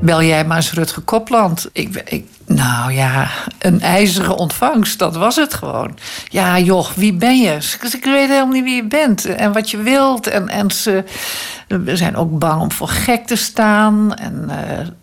Bel 0.01 0.23
jij 0.23 0.45
maar 0.45 0.57
eens 0.57 0.73
Rutger 0.73 1.01
Kopland. 1.01 1.69
Ik, 1.71 2.03
ik, 2.05 2.25
nou 2.45 2.93
ja, 2.93 3.27
een 3.59 3.81
ijzeren 3.81 4.35
ontvangst, 4.35 4.99
dat 4.99 5.15
was 5.15 5.35
het 5.35 5.53
gewoon. 5.53 5.97
Ja, 6.29 6.59
joh, 6.59 6.89
wie 6.95 7.13
ben 7.13 7.37
je? 7.37 7.77
Ik 7.91 8.05
weet 8.05 8.27
helemaal 8.27 8.47
niet 8.47 8.63
wie 8.63 8.75
je 8.75 8.87
bent 8.87 9.25
en 9.25 9.53
wat 9.53 9.71
je 9.71 9.77
wilt. 9.77 10.27
En, 10.27 10.49
en 10.49 10.71
ze 10.71 11.03
zijn 11.85 12.15
ook 12.15 12.39
bang 12.39 12.61
om 12.61 12.71
voor 12.71 12.87
gek 12.87 13.25
te 13.25 13.35
staan. 13.35 14.15
En 14.15 14.49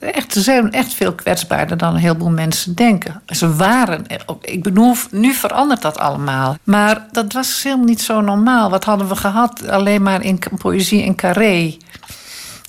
uh, 0.01 0.15
echt, 0.15 0.33
ze 0.33 0.41
zijn 0.41 0.73
echt 0.73 0.95
veel 0.95 1.15
kwetsbaarder 1.15 1.77
dan 1.77 1.95
een 1.95 2.01
heleboel 2.01 2.31
mensen 2.31 2.75
denken. 2.75 3.23
Ze 3.27 3.55
waren, 3.55 4.05
ik 4.41 4.63
bedoel, 4.63 4.95
nu 5.11 5.33
verandert 5.33 5.83
dat 5.83 5.99
allemaal. 5.99 6.57
Maar 6.65 7.07
dat 7.13 7.33
was 7.33 7.63
helemaal 7.63 7.85
niet 7.85 8.03
zo 8.03 8.21
normaal. 8.21 8.71
Wat 8.71 8.85
hadden 8.85 9.09
we 9.09 9.17
gehad? 9.17 9.69
Alleen 9.69 10.03
maar 10.03 10.23
in 10.25 10.39
poëzie 10.59 11.03
en 11.03 11.15
carré. 11.15 11.77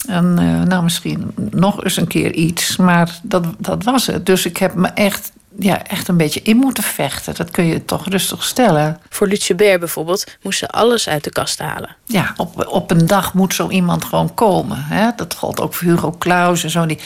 En 0.08 0.38
uh, 0.40 0.62
nou, 0.62 0.84
misschien 0.84 1.32
nog 1.52 1.84
eens 1.84 1.98
een 1.98 2.08
keer 2.08 2.34
iets. 2.34 2.78
Maar 2.78 3.20
dat, 3.24 3.46
dat 3.58 3.84
was 3.84 4.08
het. 4.08 4.26
Dus 4.26 4.46
ik 4.46 4.58
heb 4.58 4.74
me 4.74 4.88
echt, 4.88 5.32
ja, 5.60 5.84
echt 5.84 6.08
een 6.08 6.18
beetje 6.18 6.42
in 6.42 6.58
moeten 6.58 6.84
vechten. 6.84 7.36
Dat 7.36 7.52
kun 7.52 7.66
je 7.66 7.86
toch 7.86 8.08
rustig 8.08 8.44
stellen. 8.44 9.00
Voor 9.10 9.28
Lutje 9.28 9.56
bijvoorbeeld 9.56 10.38
moest 10.42 10.60
ze 10.60 10.70
alles 10.70 11.10
uit 11.10 11.24
de 11.24 11.30
kast 11.30 11.60
halen. 11.60 11.96
Ja, 12.06 12.34
op, 12.38 12.68
op 12.68 12.92
een 12.92 13.08
dag 13.08 13.34
moet 13.34 13.54
zo 13.54 13.70
iemand 13.70 14.06
gewoon 14.06 14.34
komen. 14.34 14.78
Hè? 14.84 15.10
Dat 15.16 15.36
gold 15.36 15.60
ook 15.60 15.74
voor 15.74 15.88
Hugo 15.88 16.16
Claus 16.20 16.64
en 16.64 16.70
zo. 16.70 16.86
Die, 16.86 17.00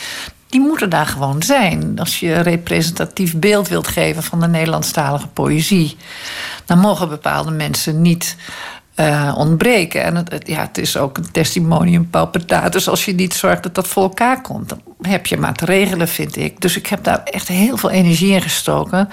die 0.50 0.60
moeten 0.60 0.90
daar 0.90 1.08
gewoon 1.08 1.44
zijn. 1.44 2.00
Als 2.00 2.20
je 2.20 2.34
een 2.34 2.44
representatief 2.44 3.36
beeld 3.36 3.68
wilt 3.68 3.88
geven 3.88 4.24
van 4.24 4.40
de 4.40 4.48
Nederlandstalige 4.48 5.28
poëzie, 5.28 5.98
dan 6.66 6.80
mogen 6.80 7.10
bepaalde 7.10 7.52
mensen 7.52 8.02
niet 8.02 8.36
uh, 8.96 9.34
ontbreken. 9.38 10.04
En 10.04 10.16
het, 10.16 10.44
ja, 10.46 10.62
het 10.62 10.78
is 10.78 10.98
ook 10.98 11.18
een 11.18 11.32
testimonium 11.32 12.10
paupertatus. 12.10 12.90
Als 12.90 13.06
je 13.06 13.14
niet 13.14 13.34
zorgt 13.34 13.64
dat 13.64 13.76
dat 13.76 13.88
voor 13.88 14.04
elkaar 14.04 14.42
komt, 14.42 14.70
dan 14.70 14.82
heb 15.02 15.26
je 15.26 15.38
maar 15.38 15.54
te 15.54 15.66
regelen, 15.66 16.08
vind 16.08 16.36
ik. 16.36 16.62
Dus 16.62 16.78
ik 16.78 16.88
heb 16.88 17.04
daar 17.04 17.24
echt 17.24 17.48
heel 17.48 17.78
veel 17.78 17.90
energie 17.90 18.34
in 18.34 18.42
gestoken. 18.42 19.10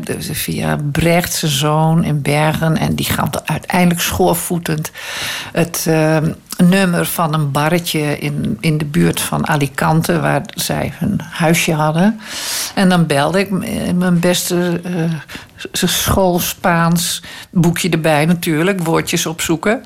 Dus 0.00 0.28
via 0.32 0.78
Brecht, 0.92 1.32
zijn 1.32 1.52
zoon 1.52 2.04
in 2.04 2.22
Bergen. 2.22 2.76
En 2.76 2.94
die 2.94 3.06
gaat 3.06 3.48
uiteindelijk 3.48 4.00
schoorvoetend 4.00 4.90
het 5.52 5.84
uh, 5.88 6.16
nummer 6.62 7.06
van 7.06 7.34
een 7.34 7.50
barretje 7.50 8.18
in, 8.18 8.56
in 8.60 8.78
de 8.78 8.84
buurt 8.84 9.20
van 9.20 9.48
Alicante, 9.48 10.20
waar 10.20 10.42
zij 10.54 10.92
hun 10.98 11.20
huisje 11.30 11.72
hadden. 11.72 12.20
En 12.74 12.88
dan 12.88 13.06
belde 13.06 13.38
ik 13.38 13.50
mijn 13.94 14.18
beste 14.18 14.80
uh, 14.86 15.12
school 15.72 16.38
Spaans 16.38 17.22
boekje 17.50 17.90
erbij 17.90 18.26
natuurlijk, 18.26 18.80
woordjes 18.82 19.26
opzoeken. 19.26 19.82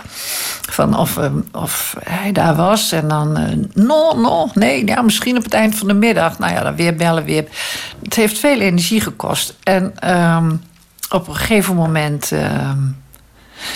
Van 0.70 0.98
of, 0.98 1.16
um, 1.16 1.48
of 1.52 1.96
hij 2.04 2.32
daar 2.32 2.54
was. 2.54 2.92
En 2.92 3.08
dan, 3.08 3.40
uh, 3.40 3.64
no, 3.74 4.12
no, 4.12 4.50
nee, 4.54 4.86
ja, 4.86 5.02
misschien 5.02 5.36
op 5.36 5.44
het 5.44 5.54
eind 5.54 5.74
van 5.74 5.88
de 5.88 5.94
middag. 5.94 6.38
Nou 6.38 6.52
ja, 6.52 6.62
dan 6.62 6.76
weer 6.76 6.94
bellen, 6.94 7.24
weer. 7.24 7.44
Het 8.02 8.14
heeft 8.14 8.38
veel 8.38 8.60
energie 8.60 9.00
gekost. 9.00 9.54
En 9.62 10.10
um, 10.10 10.62
op 11.10 11.28
een 11.28 11.36
gegeven 11.36 11.74
moment. 11.74 12.30
Um, 12.30 13.02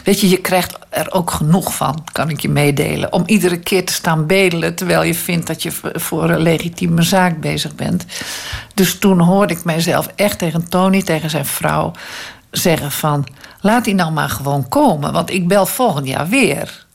Weet 0.04 0.20
je, 0.20 0.28
je 0.28 0.40
krijgt 0.40 0.78
er 0.88 1.12
ook 1.12 1.30
genoeg 1.30 1.74
van, 1.74 2.04
kan 2.12 2.30
ik 2.30 2.40
je 2.40 2.48
meedelen. 2.48 3.12
Om 3.12 3.22
iedere 3.26 3.58
keer 3.58 3.84
te 3.84 3.92
staan 3.92 4.26
bedelen 4.26 4.74
terwijl 4.74 5.02
je 5.02 5.14
vindt 5.14 5.46
dat 5.46 5.62
je 5.62 5.70
voor 5.92 6.30
een 6.30 6.42
legitieme 6.42 7.02
zaak 7.02 7.40
bezig 7.40 7.74
bent. 7.74 8.04
Dus 8.74 8.98
toen 8.98 9.20
hoorde 9.20 9.54
ik 9.54 9.64
mijzelf 9.64 10.08
echt 10.14 10.38
tegen 10.38 10.68
Tony, 10.68 11.02
tegen 11.02 11.30
zijn 11.30 11.46
vrouw, 11.46 11.92
zeggen 12.50 12.90
van... 12.90 13.26
laat 13.60 13.84
die 13.84 13.94
nou 13.94 14.12
maar 14.12 14.28
gewoon 14.28 14.68
komen, 14.68 15.12
want 15.12 15.30
ik 15.30 15.48
bel 15.48 15.66
volgend 15.66 16.06
jaar 16.06 16.28
weer. 16.28 16.86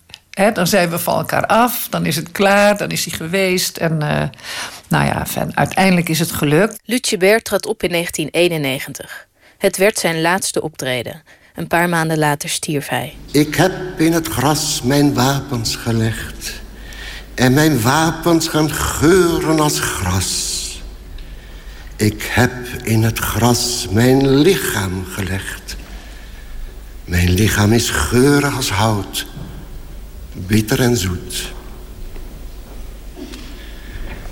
Dan 0.54 0.68
zijn 0.68 0.90
we 0.90 1.00
van 1.00 1.18
elkaar 1.18 1.46
af, 1.46 1.88
dan 1.90 2.06
is 2.06 2.16
het 2.16 2.32
klaar, 2.32 2.78
dan 2.78 2.90
is 2.90 3.06
hij 3.06 3.14
geweest. 3.14 3.78
En 3.78 3.92
uh, 3.92 4.24
nou 4.88 5.06
ja, 5.06 5.26
uiteindelijk 5.54 6.10
is 6.10 6.20
het 6.20 6.32
gelukt. 6.32 6.80
Lutje 6.86 7.18
Bert 7.18 7.44
trad 7.44 7.66
op 7.66 7.84
in 7.84 7.90
1991. 7.90 9.28
Het 9.58 9.78
werd 9.78 10.00
zijn 10.00 10.22
laatste 10.22 10.62
optreden. 10.62 11.22
Een 11.54 11.68
paar 11.68 11.90
maanden 11.90 12.18
later 12.18 12.50
stierf 12.50 12.88
hij. 12.88 13.16
Ik 13.32 13.56
heb 13.56 14.00
in 14.00 14.14
het 14.14 14.28
gras 14.28 14.82
mijn 14.82 15.14
wapens 15.14 15.76
gelegd. 15.76 16.62
En 17.34 17.54
mijn 17.54 17.82
wapens 17.82 18.48
gaan 18.48 18.72
geuren 18.72 19.60
als 19.60 19.80
gras. 19.80 20.82
Ik 21.96 22.22
heb 22.24 22.52
in 22.84 23.04
het 23.04 23.20
gras 23.20 23.88
mijn 23.90 24.30
lichaam 24.30 25.06
gelegd. 25.06 25.76
Mijn 27.06 27.30
lichaam 27.30 27.72
is 27.72 27.90
geurig 27.90 28.56
als 28.56 28.70
hout. 28.72 29.26
Bitter 30.34 30.80
en 30.80 30.98
zoet. 30.98 31.54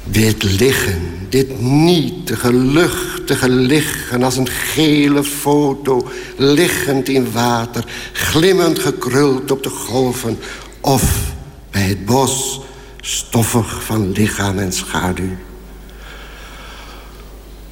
Dit 0.04 0.44
liggen, 0.44 1.02
dit 1.30 1.62
nietige, 1.62 2.54
luchtige 2.54 3.50
liggen... 3.50 4.24
als 4.24 4.38
een 4.38 4.48
gele 4.48 5.24
foto, 5.24 6.08
liggend 6.38 7.10
in 7.10 7.32
water... 7.32 7.86
glimmend 8.14 8.80
gekruld 8.80 9.52
op 9.52 9.64
de 9.64 9.70
golven... 9.70 10.40
of 10.82 11.34
bij 11.72 11.82
het 11.82 12.06
bos, 12.06 12.62
stoffig 13.02 13.84
van 13.84 14.12
lichaam 14.12 14.58
en 14.60 14.74
schaduw. 14.74 15.36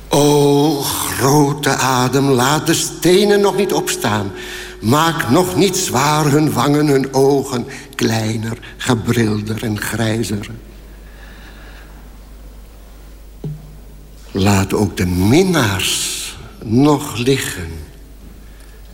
O, 0.10 0.82
grote 0.82 1.70
adem, 1.70 2.30
laat 2.30 2.68
de 2.68 2.74
stenen 2.74 3.42
nog 3.42 3.56
niet 3.56 3.74
opstaan... 3.74 4.32
Maak 4.82 5.30
nog 5.30 5.56
niet 5.56 5.78
zwaar 5.78 6.32
hun 6.32 6.54
wangen, 6.54 6.88
hun 6.88 7.14
ogen... 7.14 7.68
kleiner, 7.96 8.58
gebrilder 8.78 9.64
en 9.64 9.82
grijzer... 9.82 10.50
Laat 14.32 14.74
ook 14.74 14.98
de 14.98 15.06
minnaars 15.06 16.18
nog 16.64 17.18
liggen. 17.18 17.70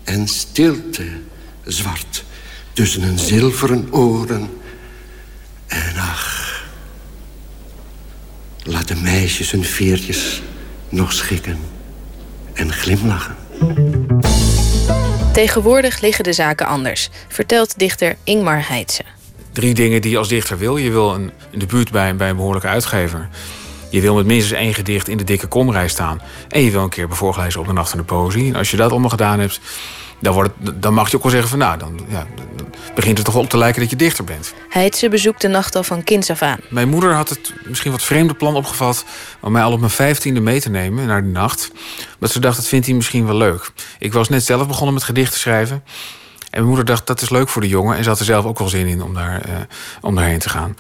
En 0.04 0.28
stilte 0.28 1.08
zwart 1.64 2.24
tussen 2.74 3.02
hun 3.02 3.20
zilveren 3.20 3.88
oren. 3.94 4.50
En 5.68 5.96
ach, 5.98 6.64
laat 8.64 8.88
de 8.88 8.96
meisjes 8.96 9.52
hun 9.52 9.64
veertjes 9.64 10.42
nog 10.90 11.14
schikken 11.14 11.58
en 12.54 12.74
glimlachen. 12.74 13.36
Tegenwoordig 15.34 16.02
liggen 16.02 16.24
de 16.24 16.34
zaken 16.34 16.66
anders, 16.66 17.10
vertelt 17.28 17.80
dichter 17.80 18.16
Ingmar 18.24 18.68
Heitse. 18.68 19.04
Drie 19.52 19.74
dingen 19.74 20.02
die 20.02 20.12
je 20.12 20.18
als 20.18 20.28
dichter 20.28 20.58
wil. 20.58 20.78
Je 20.78 20.92
wil 20.92 21.14
een, 21.14 21.32
in 21.52 21.60
de 21.60 21.66
buurt 21.66 21.92
bij, 21.92 22.16
bij 22.16 22.30
een 22.30 22.36
behoorlijke 22.36 22.68
uitgever. 22.68 23.30
Je 23.90 24.02
wil 24.02 24.16
met 24.16 24.26
minstens 24.26 24.60
één 24.60 24.74
gedicht 24.74 25.08
in 25.08 25.18
de 25.18 25.24
dikke 25.24 25.48
komrij 25.48 25.88
staan. 25.88 26.22
En 26.50 26.62
je 26.62 26.72
wil 26.72 26.84
een 26.84 26.90
keer 26.90 27.08
bevoorgelezen 27.08 27.60
op 27.60 27.68
de 27.68 27.74
Nacht 27.74 27.90
van 27.90 28.00
de 28.00 28.06
Poëzie. 28.06 28.48
En 28.48 28.56
als 28.56 28.72
je 28.72 28.78
dat 28.78 28.92
allemaal 28.92 29.10
gedaan 29.10 29.40
hebt, 29.40 29.60
dan, 30.20 30.34
wordt 30.34 30.52
het, 30.64 30.82
dan 30.82 30.94
mag 30.94 31.10
je 31.10 31.16
ook 31.16 31.24
wel 31.24 31.32
zeggen 31.32 31.50
van... 31.50 31.60
nou, 31.60 31.78
dan, 31.78 32.00
ja, 32.08 32.28
begint 32.96 33.18
het 33.18 33.26
toch 33.26 33.36
op 33.36 33.50
te 33.50 33.58
lijken 33.58 33.82
dat 33.82 33.90
je 33.90 33.96
dichter 33.96 34.24
bent. 34.24 34.54
Heidse 34.70 35.10
bezoekt 35.10 35.42
de 35.42 35.48
nacht 35.48 35.76
al 35.76 35.84
van 35.84 36.04
kinds 36.04 36.30
af 36.30 36.42
aan. 36.42 36.60
Mijn 36.70 36.90
moeder 36.90 37.14
had 37.14 37.30
het 37.30 37.54
misschien 37.66 37.92
wat 37.92 38.04
vreemde 38.04 38.34
plan 38.34 38.56
opgevat... 38.56 39.06
om 39.42 39.52
mij 39.52 39.64
al 39.64 39.72
op 39.72 39.80
mijn 39.80 39.92
vijftiende 39.92 40.40
mee 40.40 40.62
te 40.62 40.70
nemen 40.70 41.06
naar 41.06 41.24
die 41.24 41.32
nacht. 41.32 41.72
Want 42.20 42.32
ze 42.32 42.40
dacht, 42.40 42.56
dat 42.56 42.68
vindt 42.68 42.86
hij 42.86 42.96
misschien 42.96 43.26
wel 43.26 43.38
leuk. 43.38 43.72
Ik 44.00 44.14
was 44.14 44.30
net 44.30 44.44
zelf 44.44 44.68
begonnen 44.68 44.94
met 44.94 45.04
gedichten 45.04 45.40
schrijven. 45.40 45.84
En 46.56 46.62
mijn 46.62 46.76
moeder 46.76 46.86
dacht, 46.86 47.08
dat 47.08 47.22
is 47.22 47.30
leuk 47.30 47.50
voor 47.50 47.62
de 47.62 47.68
jongen. 47.68 47.98
En 47.98 48.04
ze 48.04 48.10
had 48.10 48.20
er 48.20 48.26
zelf 48.26 48.46
ook 48.46 48.60
wel 48.60 48.68
zin 48.68 48.88
in 48.88 49.04
om, 49.04 49.14
daar, 49.14 49.50
uh, 49.50 49.56
om 50.02 50.16
daarheen 50.16 50.40
te 50.40 50.50
gaan. 50.50 50.78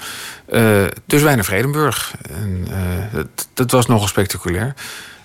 Uh, 0.49 0.85
dus 1.05 1.21
wij 1.21 1.35
naar 1.35 1.43
Vredenburg. 1.43 2.15
En, 2.29 2.67
uh, 2.69 2.75
dat, 3.13 3.47
dat, 3.53 3.71
was 3.71 3.85
nogal 3.85 4.07
spectaculair. 4.07 4.73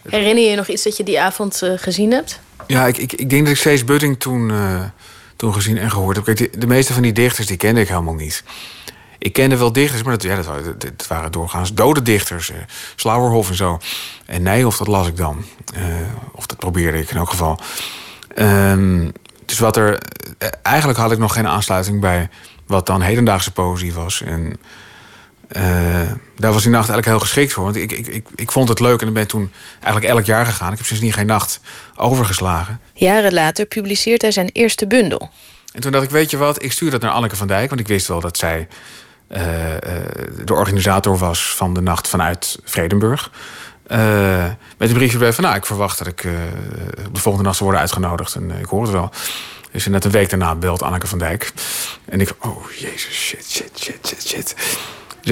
Herinner 0.09 0.45
je 0.45 0.51
je 0.51 0.57
nog 0.57 0.69
iets 0.69 0.83
dat 0.83 0.97
je 0.97 1.05
die 1.05 1.21
avond 1.21 1.63
gezien 1.77 2.13
hebt? 2.13 2.41
Ja, 2.67 2.87
ik, 2.87 2.97
ik, 2.97 3.13
ik 3.13 3.31
denk 3.31 3.45
dat 3.45 3.55
ik 3.55 3.61
Cees 3.61 3.85
Butting 3.85 4.21
toen, 4.21 4.53
toen 5.37 5.55
gezien 5.55 5.79
en 5.79 5.91
gehoord 5.91 6.17
heb. 6.17 6.25
Kijk, 6.25 6.39
de, 6.39 6.59
de, 6.59 6.67
meeste 6.67 6.93
van 6.93 7.03
die 7.03 7.13
dichters 7.13 7.47
die 7.47 7.57
kende 7.57 7.81
ik 7.81 7.89
helemaal 7.89 8.15
niet. 8.15 8.45
Ik 9.19 9.33
kende 9.33 9.57
wel 9.57 9.73
dichters, 9.73 10.03
maar 10.03 10.19
dat, 10.19 10.23
ja, 10.23 10.37
dat, 10.37 10.81
dat 10.81 11.07
waren 11.07 11.33
doorgaans 11.33 11.75
dode 11.75 12.03
dichters. 12.03 12.53
Slauerhof 12.97 13.49
en 13.49 13.57
zo. 13.57 13.79
En 14.27 14.43
Nijhoff, 14.43 14.79
dat 14.79 14.87
las 14.87 15.07
ik 15.07 15.17
dan. 15.17 15.45
of 16.33 16.47
dat 16.47 16.59
probeerde 16.59 16.99
ik 16.99 17.11
in 17.11 17.17
elk 17.17 17.31
geval. 17.31 17.61
Um, 18.39 19.13
dus 19.51 19.59
wat 19.59 19.77
er. 19.77 19.99
Eigenlijk 20.63 20.99
had 20.99 21.13
ik 21.13 21.19
nog 21.19 21.33
geen 21.33 21.49
aansluiting 21.49 22.01
bij 22.01 22.29
wat 22.67 22.87
dan 22.87 23.03
hedendaagse 23.03 23.53
poëzie 23.53 23.93
was. 23.93 24.23
En 24.23 24.59
uh, 25.57 25.63
daar 26.37 26.53
was 26.53 26.63
die 26.63 26.71
nacht 26.71 26.89
eigenlijk 26.89 27.07
heel 27.07 27.19
geschikt 27.19 27.53
voor. 27.53 27.65
Want 27.65 27.77
ik, 27.77 27.93
ik, 27.93 28.07
ik, 28.07 28.27
ik 28.35 28.51
vond 28.53 28.69
het 28.69 28.81
leuk 28.81 29.01
en 29.01 29.09
ik 29.09 29.15
ben 29.15 29.27
toen 29.27 29.53
eigenlijk 29.83 30.15
elk 30.15 30.25
jaar 30.25 30.47
gegaan. 30.47 30.73
Ik 30.73 30.79
heb 30.79 30.87
sindsdien 30.87 31.13
geen 31.13 31.27
nacht 31.27 31.61
overgeslagen. 31.97 32.81
Jaren 32.93 33.33
later 33.33 33.67
publiceert 33.67 34.23
hij 34.23 34.31
zijn 34.31 34.51
eerste 34.53 34.87
bundel. 34.87 35.31
En 35.73 35.81
toen 35.81 35.93
dacht 35.93 36.05
ik, 36.05 36.11
weet 36.11 36.31
je 36.31 36.37
wat, 36.37 36.63
ik 36.63 36.73
stuur 36.73 36.91
dat 36.91 37.01
naar 37.01 37.11
Anneke 37.11 37.37
van 37.37 37.47
Dijk. 37.47 37.69
Want 37.69 37.81
ik 37.81 37.89
wist 37.89 38.07
wel 38.07 38.21
dat 38.21 38.37
zij 38.37 38.69
uh, 39.29 39.73
uh, 39.73 39.79
de 40.45 40.55
organisator 40.55 41.19
was 41.19 41.55
van 41.55 41.75
de 41.75 41.81
nacht 41.81 42.09
vanuit 42.09 42.59
Vredenburg. 42.65 43.31
Uh, 43.93 44.45
met 44.79 44.89
een 44.89 44.95
briefje 44.95 45.19
bij 45.19 45.33
van, 45.33 45.45
nou, 45.45 45.57
ik 45.57 45.67
verwacht 45.67 45.99
dat 45.99 46.07
ik 46.07 46.25
uh, 46.25 46.33
de 47.13 47.21
volgende 47.21 47.47
nacht 47.47 47.57
zal 47.57 47.67
worden 47.67 47.83
uitgenodigd. 47.83 48.35
En 48.35 48.51
uh, 48.51 48.59
ik 48.59 48.67
hoor 48.67 48.83
het 48.83 48.91
wel. 48.91 49.11
Dus 49.73 49.87
net 49.87 50.05
een 50.05 50.11
week 50.11 50.31
daarna 50.31 50.55
belt 50.55 50.83
Anneke 50.83 51.07
van 51.07 51.19
Dijk. 51.19 51.53
En 52.05 52.21
ik, 52.21 52.35
oh 52.41 52.71
jezus, 52.71 53.15
shit, 53.15 53.51
shit, 53.51 53.71
shit, 53.79 53.99
shit, 54.07 54.27
shit. 54.27 54.55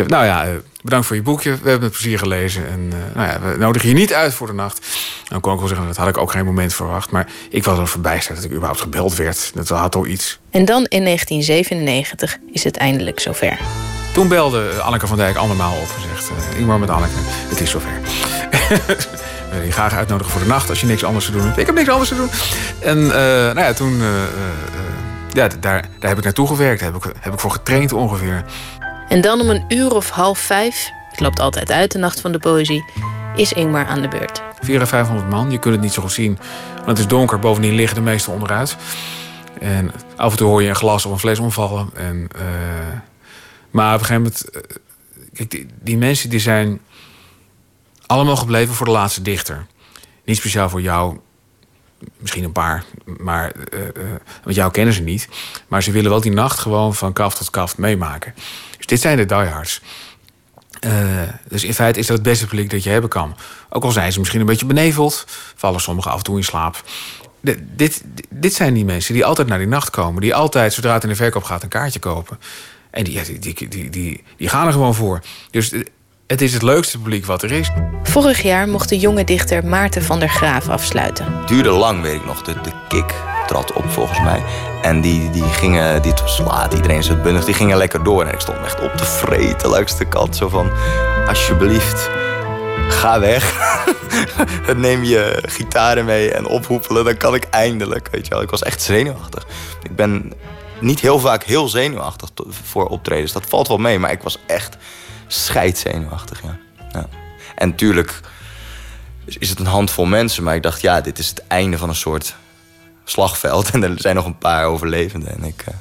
Nou 0.06 0.24
ja, 0.24 0.47
bedankt 0.82 1.06
voor 1.06 1.16
je 1.16 1.22
boekje. 1.22 1.51
We 1.51 1.68
hebben 1.68 1.89
het 1.89 1.98
plezier 1.98 2.18
gelezen. 2.18 2.68
En 2.68 2.89
nou 2.89 3.28
ja, 3.28 3.40
we 3.40 3.56
nodigen 3.59 3.89
je 3.89 3.94
niet 3.94 4.14
uit 4.14 4.35
voor 4.35 4.47
de 4.47 4.52
nacht. 4.52 4.86
Dan 5.28 5.40
kon 5.40 5.52
ik 5.52 5.59
wel 5.59 5.68
zeggen, 5.68 5.86
dat 5.86 5.97
had 5.97 6.09
ik 6.09 6.18
ook 6.18 6.32
geen 6.32 6.44
moment 6.44 6.74
verwacht. 6.74 7.10
Maar 7.10 7.26
ik 7.51 7.64
was 7.64 7.78
er 7.78 7.89
verbijsterd 7.89 8.36
dat 8.36 8.44
ik 8.44 8.52
überhaupt 8.52 8.80
gebeld 8.80 9.16
werd. 9.16 9.51
Dat 9.55 9.68
had 9.68 9.94
al 9.94 10.06
iets. 10.06 10.39
En 10.51 10.64
dan 10.64 10.85
in 10.85 11.05
1997 11.05 12.36
is 12.52 12.64
het 12.64 12.76
eindelijk 12.76 13.20
zover. 13.20 13.59
Toen 14.12 14.28
belde 14.28 14.80
Anneke 14.82 15.06
van 15.06 15.16
Dijk 15.16 15.36
andermaal 15.36 15.72
op 15.72 15.89
en 15.97 16.16
zegt... 16.16 16.30
Uh, 16.30 16.59
Ingmar 16.59 16.78
met 16.78 16.90
Anneke, 16.90 17.12
het 17.48 17.60
is 17.60 17.70
zover. 17.70 17.90
We 19.48 19.55
willen 19.55 19.66
je 19.66 19.72
graag 19.72 19.94
uitnodigen 19.94 20.32
voor 20.32 20.40
de 20.40 20.47
nacht 20.47 20.68
als 20.68 20.80
je 20.80 20.86
niks 20.86 21.05
anders 21.05 21.24
te 21.24 21.32
doen 21.32 21.43
hebt. 21.43 21.59
Ik 21.59 21.66
heb 21.66 21.74
niks 21.74 21.89
anders 21.89 22.09
te 22.09 22.16
doen. 22.16 22.30
En 22.80 22.98
uh, 22.98 23.10
nou 23.12 23.60
ja, 23.60 23.72
toen... 23.72 23.93
Uh, 23.93 24.06
ja, 25.32 25.48
daar, 25.48 25.60
daar 25.98 26.09
heb 26.09 26.18
ik 26.18 26.24
naartoe 26.24 26.47
gewerkt. 26.47 26.80
Daar 26.80 26.93
heb 26.93 27.05
ik, 27.05 27.12
heb 27.20 27.32
ik 27.32 27.39
voor 27.39 27.51
getraind 27.51 27.93
ongeveer. 27.93 28.44
En 29.09 29.20
dan 29.20 29.40
om 29.40 29.51
een 29.51 29.64
uur 29.68 29.94
of 29.94 30.10
half 30.10 30.39
vijf... 30.39 30.90
Het 31.10 31.20
loopt 31.20 31.40
altijd 31.40 31.70
uit 31.70 31.93
de 31.93 31.98
Nacht 31.98 32.20
van 32.20 32.32
de 32.32 32.39
Poëzie... 32.39 32.85
is 33.36 33.52
Ingmar 33.52 33.86
aan 33.86 34.01
de 34.01 34.09
beurt. 34.09 34.43
400, 34.60 34.90
500 34.90 35.30
man, 35.30 35.51
je 35.51 35.59
kunt 35.59 35.74
het 35.74 35.82
niet 35.82 35.93
zo 35.93 36.02
goed 36.02 36.12
zien. 36.12 36.39
Want 36.74 36.86
het 36.86 36.98
is 36.98 37.06
donker, 37.06 37.39
bovendien 37.39 37.74
liggen 37.74 37.97
de 37.97 38.02
meesten 38.02 38.32
onderuit. 38.32 38.76
En 39.60 39.93
af 40.16 40.30
en 40.30 40.36
toe 40.36 40.48
hoor 40.48 40.62
je 40.62 40.68
een 40.68 40.74
glas 40.74 41.06
of 41.06 41.12
een 41.12 41.18
fles 41.18 41.39
omvallen. 41.39 41.90
En... 41.94 42.28
Maar 43.78 43.94
op 43.94 44.00
een 44.00 44.06
gegeven 44.06 44.22
moment. 44.22 44.68
Kijk, 45.32 45.66
die, 45.82 45.96
mensen 45.96 46.30
die 46.30 46.40
zijn 46.40 46.80
allemaal 48.06 48.36
gebleven 48.36 48.74
voor 48.74 48.86
de 48.86 48.92
laatste 48.92 49.22
dichter. 49.22 49.66
Niet 50.24 50.36
speciaal 50.36 50.68
voor 50.68 50.80
jou, 50.80 51.18
misschien 52.16 52.44
een 52.44 52.52
paar, 52.52 52.84
maar. 53.05 53.52
Uh, 53.74 53.80
uh, 53.80 53.90
want 54.42 54.56
jou 54.56 54.70
kennen 54.70 54.94
ze 54.94 55.02
niet. 55.02 55.28
Maar 55.68 55.82
ze 55.82 55.90
willen 55.90 56.10
wel 56.10 56.20
die 56.20 56.32
nacht 56.32 56.59
gewoon 56.59 56.94
van 56.94 57.12
kaft 57.12 57.36
tot 57.36 57.50
kaft 57.50 57.76
meemaken. 57.78 58.34
Dus 58.76 58.86
dit 58.86 59.00
zijn 59.00 59.16
de 59.16 59.26
diehards. 59.26 59.82
Dus 61.48 61.64
in 61.64 61.74
feite 61.74 61.98
is 61.98 62.06
dat 62.06 62.16
het 62.16 62.26
beste 62.26 62.46
publiek 62.46 62.70
dat 62.70 62.82
je 62.82 62.90
hebben 62.90 63.10
kan. 63.10 63.36
Ook 63.68 63.84
al 63.84 63.90
zijn 63.90 64.12
ze 64.12 64.18
misschien 64.18 64.40
een 64.40 64.46
beetje 64.46 64.66
beneveld, 64.66 65.24
vallen 65.56 65.80
sommigen 65.80 66.10
af 66.10 66.18
en 66.18 66.24
toe 66.24 66.36
in 66.36 66.44
slaap. 66.44 66.82
Dit, 67.76 68.02
dit 68.30 68.55
zijn 68.55 68.74
die 68.74 68.84
mensen 68.84 69.14
die 69.14 69.24
altijd 69.24 69.48
naar 69.48 69.59
die 69.59 69.66
nacht 69.66 69.90
komen. 69.90 70.20
Die 70.20 70.34
altijd, 70.34 70.72
zodra 70.72 70.92
het 70.92 71.02
in 71.02 71.09
de 71.09 71.14
verkoop 71.14 71.42
gaat, 71.42 71.62
een 71.62 71.68
kaartje 71.68 71.98
kopen. 71.98 72.38
En 72.90 73.05
die, 73.05 73.39
die, 73.39 73.69
die, 73.69 73.90
die, 73.90 74.24
die, 74.36 74.48
gaan 74.48 74.66
er 74.66 74.73
gewoon 74.73 74.94
voor. 74.94 75.20
Dus 75.51 75.73
het 76.27 76.40
is 76.40 76.52
het 76.52 76.62
leukste 76.62 76.98
publiek 76.98 77.24
wat 77.24 77.43
er 77.43 77.52
is. 77.52 77.70
Vorig 78.02 78.43
jaar 78.43 78.69
mocht 78.69 78.89
de 78.89 78.98
jonge 78.98 79.24
dichter 79.24 79.66
Maarten 79.66 80.02
van 80.02 80.19
der 80.19 80.28
Graaf 80.28 80.69
afsluiten. 80.69 81.39
Het 81.39 81.48
duurde 81.48 81.70
lang, 81.70 82.02
weet 82.02 82.15
ik 82.15 82.24
nog. 82.24 82.43
De, 82.43 82.60
de 82.60 82.73
kick 82.89 83.15
trad 83.47 83.73
op 83.73 83.90
volgens 83.90 84.20
mij. 84.20 84.43
En 84.82 85.01
die, 85.01 85.31
die 85.31 85.43
gingen, 85.43 86.02
dit 86.02 86.20
was 86.20 86.39
laat, 86.39 86.74
iedereen 86.74 86.98
is 86.98 87.20
bundig, 87.23 87.44
die 87.44 87.55
gingen 87.55 87.77
lekker 87.77 88.05
door. 88.05 88.24
En 88.24 88.32
ik 88.32 88.40
stond 88.40 88.59
echt 88.65 88.81
op 88.81 88.98
de 88.98 89.05
vreten 89.05 89.69
langs 89.69 89.98
de 89.98 90.09
kant. 90.09 90.36
Zo 90.36 90.48
van, 90.48 90.70
alsjeblieft, 91.28 92.10
ga 92.89 93.20
weg. 93.20 93.77
Neem 94.77 95.05
je 95.05 95.43
gitaren 95.43 96.05
mee 96.05 96.32
en 96.32 96.47
ophoepelen, 96.47 97.05
dan 97.05 97.16
kan 97.16 97.35
ik 97.35 97.44
eindelijk. 97.51 98.09
Weet 98.10 98.27
je 98.27 98.35
wel. 98.35 98.43
Ik 98.43 98.51
was 98.51 98.62
echt 98.62 98.82
zenuwachtig. 98.82 99.47
Ik 99.82 99.97
ben 99.97 100.32
niet 100.80 101.00
heel 101.00 101.18
vaak 101.18 101.44
heel 101.44 101.68
zenuwachtig 101.68 102.30
voor 102.50 102.86
optredens. 102.86 103.32
Dat 103.32 103.46
valt 103.46 103.68
wel 103.68 103.78
mee, 103.78 103.98
maar 103.98 104.10
ik 104.10 104.22
was 104.22 104.38
echt 104.46 104.76
scheidzenuwachtig. 105.26 106.42
Ja. 106.42 106.59
ja. 106.92 107.09
En 107.55 107.68
natuurlijk 107.68 108.20
is 109.24 109.48
het 109.48 109.59
een 109.59 109.66
handvol 109.66 110.05
mensen, 110.05 110.42
maar 110.42 110.55
ik 110.55 110.62
dacht, 110.62 110.80
ja, 110.80 111.00
dit 111.00 111.18
is 111.18 111.28
het 111.28 111.46
einde 111.46 111.78
van 111.78 111.88
een 111.88 111.94
soort 111.94 112.34
slagveld. 113.05 113.70
En 113.74 113.82
er 113.82 114.00
zijn 114.00 114.14
nog 114.14 114.24
een 114.24 114.38
paar 114.38 114.64
overlevenden. 114.64 115.36
En 115.36 115.44
ik, 115.44 115.64
uh, 115.68 115.74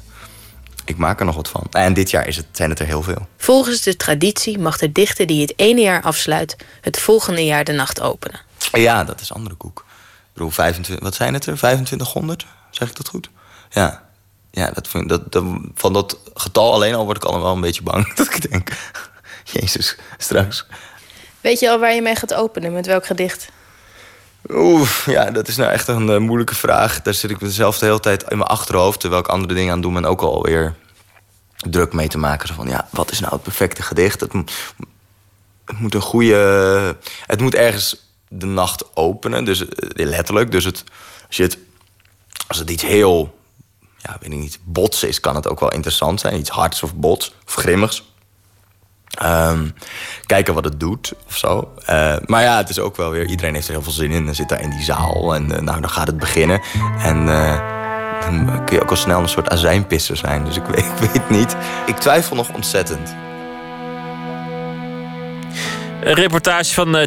ik 0.84 0.96
maak 0.96 1.20
er 1.20 1.26
nog 1.26 1.36
wat 1.36 1.48
van. 1.48 1.66
En 1.70 1.94
dit 1.94 2.10
jaar 2.10 2.26
is 2.26 2.36
het, 2.36 2.46
zijn 2.52 2.70
het 2.70 2.78
er 2.78 2.86
heel 2.86 3.02
veel. 3.02 3.26
Volgens 3.36 3.82
de 3.82 3.96
traditie 3.96 4.58
mag 4.58 4.78
de 4.78 4.92
dichter 4.92 5.26
die 5.26 5.40
het 5.40 5.52
ene 5.56 5.80
jaar 5.80 6.02
afsluit, 6.02 6.56
het 6.80 6.98
volgende 6.98 7.44
jaar 7.44 7.64
de 7.64 7.72
nacht 7.72 8.00
openen. 8.00 8.40
Ja, 8.72 9.04
dat 9.04 9.20
is 9.20 9.32
andere 9.32 9.54
koek. 9.54 9.84
Ik 9.88 10.34
bedoel, 10.34 10.50
25, 10.50 11.04
wat 11.04 11.14
zijn 11.14 11.34
het 11.34 11.46
er? 11.46 11.56
2500? 11.56 12.46
Zeg 12.70 12.88
ik 12.88 12.96
dat 12.96 13.08
goed? 13.08 13.30
Ja, 13.70 14.07
ja, 14.50 14.70
dat, 14.70 14.88
vind, 14.88 15.08
dat, 15.08 15.32
dat, 15.32 15.44
van 15.74 15.92
dat 15.92 16.18
getal 16.34 16.72
alleen 16.72 16.94
al 16.94 17.04
word 17.04 17.16
ik 17.16 17.24
al 17.24 17.42
wel 17.42 17.54
een 17.54 17.60
beetje 17.60 17.82
bang. 17.82 18.12
Dat 18.14 18.34
ik 18.34 18.50
denk, 18.50 18.70
jezus, 19.52 19.96
straks. 20.18 20.66
Weet 21.40 21.60
je 21.60 21.70
al 21.70 21.78
waar 21.78 21.94
je 21.94 22.02
mee 22.02 22.16
gaat 22.16 22.34
openen? 22.34 22.72
Met 22.72 22.86
welk 22.86 23.06
gedicht? 23.06 23.48
Oeh, 24.48 24.88
ja, 25.06 25.30
dat 25.30 25.48
is 25.48 25.56
nou 25.56 25.70
echt 25.70 25.88
een 25.88 26.08
uh, 26.08 26.18
moeilijke 26.18 26.54
vraag. 26.54 27.02
Daar 27.02 27.14
zit 27.14 27.30
ik 27.30 27.38
zelf 27.42 27.78
de 27.78 27.86
hele 27.86 28.00
tijd 28.00 28.22
in 28.22 28.38
mijn 28.38 28.50
achterhoofd... 28.50 29.00
terwijl 29.00 29.22
ik 29.22 29.28
andere 29.28 29.54
dingen 29.54 29.72
aan 29.72 29.80
doe 29.80 29.96
en 29.96 30.06
ook 30.06 30.20
alweer 30.20 30.74
druk 31.56 31.92
mee 31.92 32.08
te 32.08 32.18
maken. 32.18 32.54
Van, 32.54 32.68
ja, 32.68 32.88
wat 32.90 33.10
is 33.10 33.20
nou 33.20 33.32
het 33.32 33.42
perfecte 33.42 33.82
gedicht? 33.82 34.20
Het, 34.20 34.32
het 35.64 35.78
moet 35.78 35.94
een 35.94 36.00
goede... 36.00 36.96
Het 37.26 37.40
moet 37.40 37.54
ergens 37.54 38.12
de 38.28 38.46
nacht 38.46 38.96
openen, 38.96 39.44
dus 39.44 39.68
eh, 39.68 40.06
letterlijk. 40.06 40.50
Dus 40.50 40.64
het, 40.64 40.84
als, 41.26 41.36
je 41.36 41.42
het, 41.42 41.58
als 42.46 42.58
het 42.58 42.70
iets 42.70 42.82
heel 42.82 43.37
ja, 43.98 44.16
weet 44.20 44.32
ik 44.32 44.38
niet, 44.38 44.58
bots 44.64 45.02
is, 45.02 45.20
kan 45.20 45.34
het 45.34 45.48
ook 45.48 45.60
wel 45.60 45.72
interessant 45.72 46.20
zijn. 46.20 46.38
Iets 46.38 46.50
hards 46.50 46.82
of 46.82 46.94
bots 46.94 47.34
of 47.46 47.54
grimmigs. 47.54 48.06
Um, 49.22 49.74
kijken 50.26 50.54
wat 50.54 50.64
het 50.64 50.80
doet 50.80 51.12
of 51.26 51.36
zo. 51.36 51.72
Uh, 51.90 52.16
maar 52.26 52.42
ja, 52.42 52.56
het 52.56 52.68
is 52.68 52.78
ook 52.78 52.96
wel 52.96 53.10
weer... 53.10 53.26
Iedereen 53.26 53.54
heeft 53.54 53.66
er 53.66 53.72
heel 53.72 53.82
veel 53.82 53.92
zin 53.92 54.10
in. 54.10 54.24
Dan 54.24 54.34
zit 54.34 54.48
daar 54.48 54.60
in 54.62 54.70
die 54.70 54.82
zaal 54.82 55.34
en 55.34 55.42
uh, 55.50 55.58
nou, 55.58 55.80
dan 55.80 55.90
gaat 55.90 56.06
het 56.06 56.18
beginnen. 56.18 56.60
En 56.98 57.26
uh, 57.26 57.60
dan 58.20 58.64
kun 58.64 58.76
je 58.76 58.82
ook 58.82 58.90
al 58.90 58.96
snel 58.96 59.20
een 59.20 59.28
soort 59.28 59.48
azijnpisser 59.48 60.16
zijn. 60.16 60.44
Dus 60.44 60.56
ik 60.56 60.64
weet, 60.64 60.84
ik 61.02 61.10
weet 61.12 61.30
niet. 61.30 61.56
Ik 61.86 61.96
twijfel 61.96 62.36
nog 62.36 62.54
ontzettend. 62.54 63.27
Een 66.08 66.14
reportage 66.14 66.74
van 66.74 66.96
uh, 66.96 67.02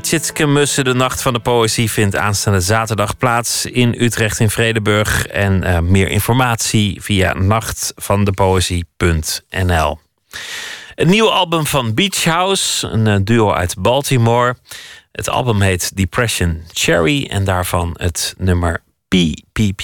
Mussen, 0.46 0.84
de 0.84 0.94
Nacht 0.94 1.22
van 1.22 1.34
de 1.34 1.40
Poëzie, 1.40 1.92
vindt 1.92 2.16
aanstaande 2.16 2.60
zaterdag 2.60 3.18
plaats 3.18 3.66
in 3.66 3.96
Utrecht 3.98 4.40
in 4.40 4.50
Vredeburg. 4.50 5.26
En 5.26 5.64
uh, 5.64 5.80
meer 5.80 6.08
informatie 6.08 7.02
via 7.02 7.34
nachtvandepoëzie.nl. 7.34 10.00
Een 10.96 11.08
nieuw 11.08 11.30
album 11.30 11.66
van 11.66 11.94
Beach 11.94 12.24
House, 12.24 12.88
een 12.88 13.08
uh, 13.08 13.16
duo 13.22 13.52
uit 13.52 13.76
Baltimore. 13.80 14.56
Het 15.12 15.30
album 15.30 15.62
heet 15.62 15.96
Depression 15.96 16.64
Cherry 16.72 17.28
en 17.30 17.44
daarvan 17.44 17.94
het 17.98 18.36
nummer 18.38 18.84
PPP. 19.08 19.82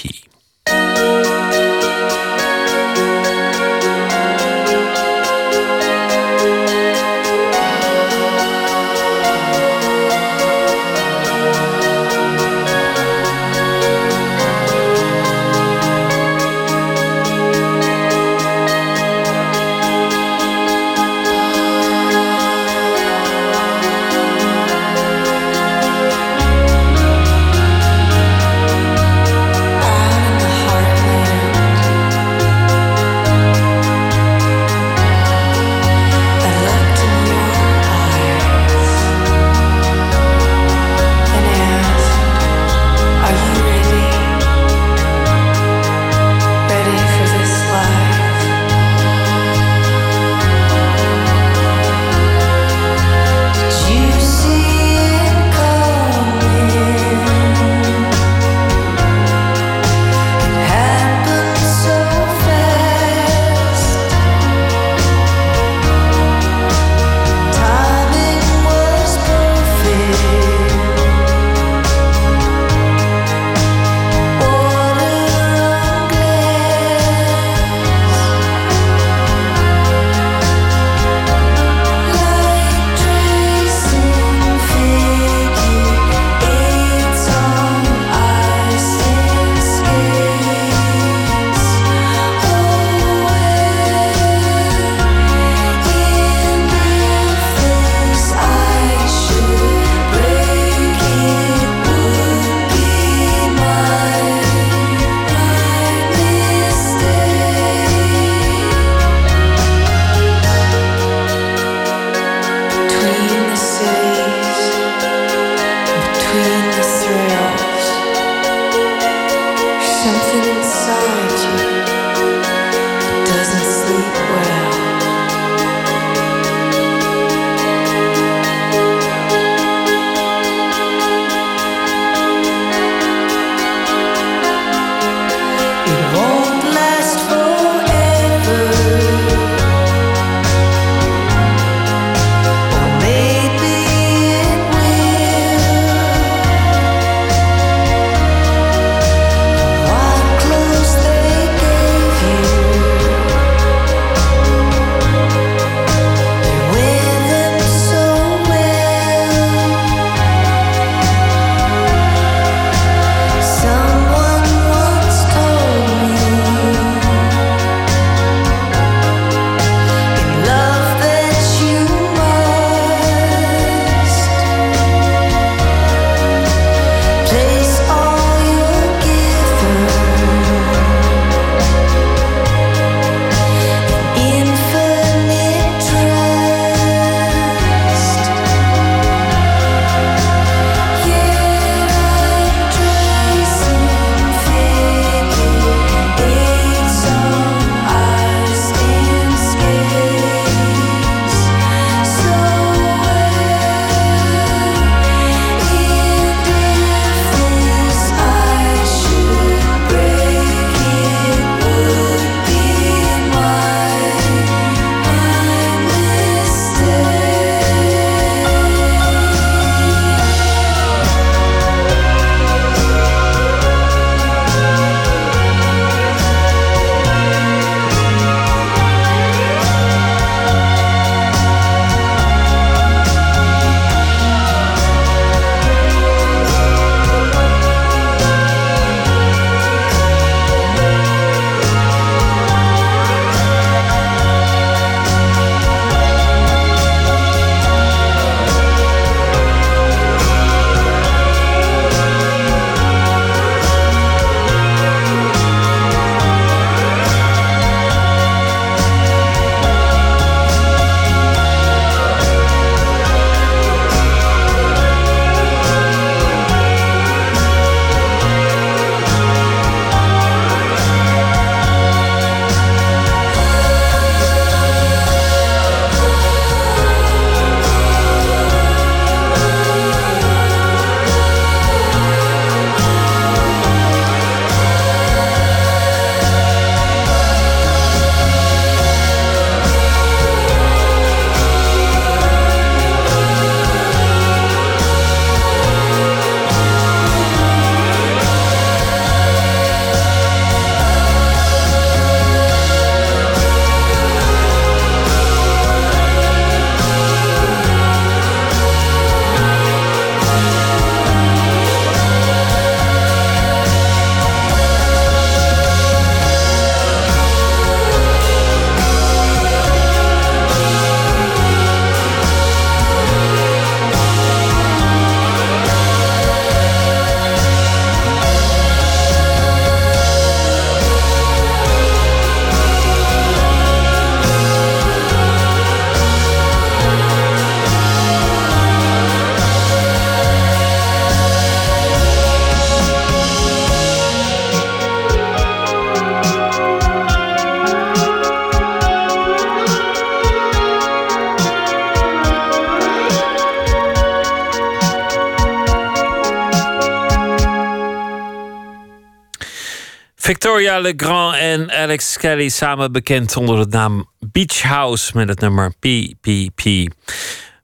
Victoria 360.47 360.79
Legrand 360.79 361.35
en 361.35 361.71
Alex 361.71 362.17
Kelly 362.17 362.49
samen 362.49 362.91
bekend 362.91 363.37
onder 363.37 363.69
de 363.69 363.77
naam 363.77 364.09
Beach 364.19 364.61
House 364.61 365.11
met 365.15 365.29
het 365.29 365.39
nummer 365.39 365.73
PPP. 365.79 366.93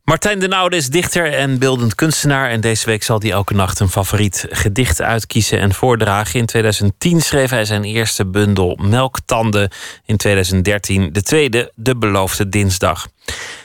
Martijn 0.03 0.39
den 0.39 0.53
Oude 0.53 0.75
is 0.75 0.89
dichter 0.89 1.33
en 1.33 1.59
beeldend 1.59 1.95
kunstenaar. 1.95 2.49
En 2.49 2.61
deze 2.61 2.85
week 2.85 3.03
zal 3.03 3.19
hij 3.19 3.31
elke 3.31 3.53
nacht 3.53 3.79
een 3.79 3.89
favoriet 3.89 4.45
gedicht 4.49 5.01
uitkiezen 5.01 5.59
en 5.59 5.73
voordragen. 5.73 6.39
In 6.39 6.45
2010 6.45 7.21
schreef 7.21 7.49
hij 7.49 7.65
zijn 7.65 7.83
eerste 7.83 8.25
bundel 8.25 8.77
Melktanden. 8.81 9.71
In 10.05 10.17
2013 10.17 11.13
de 11.13 11.21
tweede, 11.21 11.71
De 11.75 11.95
Beloofde 11.97 12.49
Dinsdag. 12.49 13.07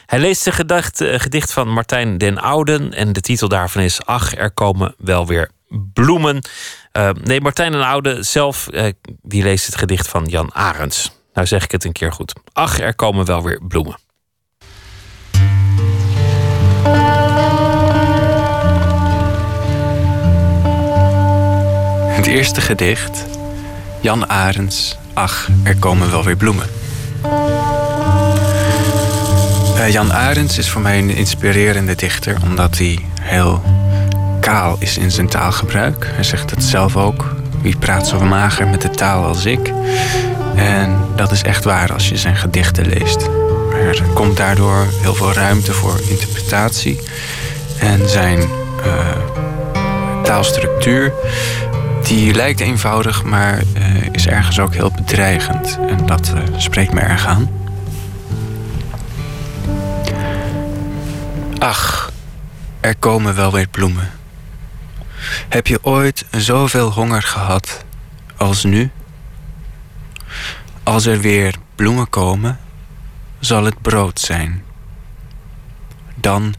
Hij 0.07 0.19
leest 0.19 0.47
een 0.47 0.53
gedicht, 0.53 1.01
eh, 1.01 1.19
gedicht 1.21 1.53
van 1.53 1.69
Martijn 1.69 2.19
den 2.19 2.39
Ouden. 2.39 2.93
En 2.93 3.13
de 3.13 3.21
titel 3.21 3.49
daarvan 3.49 3.83
is 3.83 4.05
Ach, 4.05 4.37
er 4.37 4.51
komen 4.51 4.95
wel 4.99 5.27
weer 5.27 5.51
bloemen. 5.93 6.43
Uh, 6.99 7.11
nee, 7.25 7.41
Martijn 7.41 7.73
den 7.73 7.87
Oude 7.87 8.23
zelf, 8.23 8.69
die 9.23 9.43
leest 9.43 9.67
het 9.67 9.77
gedicht 9.77 10.09
van 10.09 10.25
Jan 10.25 10.55
Arends. 10.55 11.11
Nou 11.33 11.47
zeg 11.47 11.65
ik 11.65 11.71
het 11.71 11.85
een 11.85 11.93
keer 11.93 12.13
goed. 12.13 12.33
Ach, 12.53 12.81
er 12.81 12.95
komen 12.95 13.25
wel 13.25 13.43
weer 13.43 13.61
bloemen. 13.69 13.97
Het 22.07 22.27
eerste 22.27 22.61
gedicht, 22.61 23.25
Jan 24.01 24.29
Arends, 24.29 24.97
Ach, 25.19 25.49
er 25.63 25.77
komen 25.77 26.11
wel 26.11 26.25
weer 26.25 26.37
bloemen. 26.37 26.67
Uh, 29.77 29.93
Jan 29.93 30.13
Arends 30.13 30.59
is 30.59 30.71
voor 30.71 30.81
mij 30.81 30.99
een 30.99 31.11
inspirerende 31.11 31.95
dichter, 31.95 32.37
omdat 32.43 32.79
hij 32.79 32.99
heel 33.21 33.63
is 34.79 34.99
in 34.99 35.11
zijn 35.11 35.29
taalgebruik. 35.29 36.11
Hij 36.15 36.25
zegt 36.25 36.51
het 36.51 36.65
zelf 36.65 36.97
ook. 36.97 37.35
Wie 37.61 37.77
praat 37.77 38.09
zo 38.09 38.21
mager 38.21 38.69
met 38.69 38.83
de 38.83 38.91
taal 38.91 39.25
als 39.25 39.45
ik? 39.45 39.73
En 40.55 40.99
dat 41.17 41.31
is 41.31 41.43
echt 41.43 41.65
waar 41.65 41.93
als 41.93 42.09
je 42.09 42.17
zijn 42.17 42.37
gedichten 42.37 42.87
leest. 42.87 43.29
Er 43.73 44.03
komt 44.15 44.37
daardoor 44.37 44.87
heel 45.01 45.15
veel 45.15 45.33
ruimte 45.33 45.73
voor 45.73 46.01
interpretatie. 46.09 47.01
En 47.79 48.09
zijn 48.09 48.39
uh, 48.39 48.47
taalstructuur, 50.23 51.13
die 52.03 52.35
lijkt 52.35 52.61
eenvoudig, 52.61 53.25
maar 53.25 53.63
uh, 53.77 54.07
is 54.13 54.27
ergens 54.27 54.61
ook 54.61 54.75
heel 54.75 54.93
bedreigend. 54.97 55.79
En 55.89 56.07
dat 56.07 56.33
uh, 56.35 56.59
spreekt 56.59 56.93
me 56.93 57.01
erg 57.01 57.27
aan. 57.27 57.51
Ach, 61.59 62.13
er 62.81 62.97
komen 62.97 63.35
wel 63.35 63.53
weer 63.53 63.69
bloemen. 63.69 64.18
Heb 65.49 65.67
je 65.67 65.85
ooit 65.85 66.25
zoveel 66.31 66.93
honger 66.93 67.23
gehad 67.23 67.85
als 68.37 68.65
nu? 68.65 68.91
Als 70.83 71.07
er 71.07 71.21
weer 71.21 71.55
bloemen 71.75 72.09
komen, 72.11 72.59
zal 73.39 73.65
het 73.65 73.83
brood 73.83 74.21
zijn. 74.21 74.65
Dan 76.15 76.55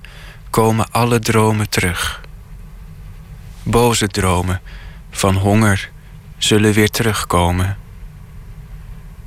komen 0.50 0.92
alle 0.92 1.20
dromen 1.20 1.70
terug. 1.70 2.22
Boze 3.64 4.08
dromen 4.08 4.62
van 5.12 5.36
honger 5.36 5.90
zullen 6.38 6.74
weer 6.74 6.90
terugkomen. 6.90 7.78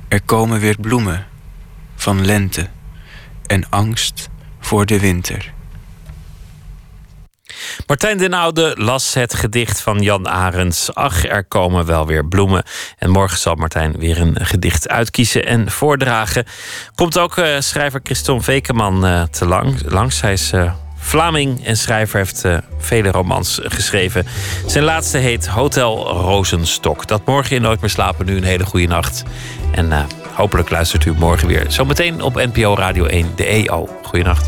Er 0.07 0.21
komen 0.21 0.59
weer 0.59 0.77
bloemen 0.79 1.25
van 1.95 2.25
lente 2.25 2.69
en 3.45 3.69
angst 3.69 4.29
voor 4.59 4.85
de 4.85 4.99
winter. 4.99 5.53
Martijn 7.87 8.17
den 8.17 8.33
Oude 8.33 8.75
las 8.77 9.13
het 9.13 9.33
gedicht 9.33 9.81
van 9.81 10.01
Jan 10.01 10.29
Arends. 10.29 10.93
Ach, 10.93 11.25
er 11.25 11.43
komen 11.43 11.85
wel 11.85 12.05
weer 12.05 12.25
bloemen. 12.25 12.63
En 12.97 13.09
morgen 13.09 13.37
zal 13.37 13.55
Martijn 13.55 13.95
weer 13.97 14.21
een 14.21 14.45
gedicht 14.45 14.89
uitkiezen 14.89 15.45
en 15.45 15.71
voordragen. 15.71 16.45
Komt 16.95 17.17
ook 17.17 17.37
uh, 17.37 17.59
schrijver 17.59 17.99
Christon 18.03 18.43
Vekeman 18.43 19.05
uh, 19.05 19.23
te 19.23 19.45
lang, 19.45 19.81
langs. 19.85 20.21
Hij 20.21 20.33
is 20.33 20.51
uh, 20.53 20.73
Vlaming 20.97 21.65
en 21.65 21.77
schrijver 21.77 22.17
heeft 22.17 22.45
vele 22.77 23.11
romans 23.11 23.59
geschreven. 23.63 24.27
Zijn 24.65 24.83
laatste 24.83 25.17
heet 25.17 25.47
Hotel 25.47 26.07
Rozenstok. 26.07 27.07
Dat 27.07 27.25
morgen 27.25 27.55
in 27.55 27.61
Nooit 27.61 27.81
meer 27.81 27.89
slapen. 27.89 28.25
Nu 28.25 28.37
een 28.37 28.43
hele 28.43 28.65
goede 28.65 28.87
nacht. 28.87 29.23
En 29.71 30.07
hopelijk 30.33 30.69
luistert 30.69 31.05
u 31.05 31.13
morgen 31.13 31.47
weer. 31.47 31.65
Zometeen 31.67 32.21
op 32.21 32.35
NPO 32.35 32.75
Radio 32.75 33.05
1, 33.05 33.31
de 33.35 33.45
EO. 33.45 33.89
Goeienacht. 34.03 34.47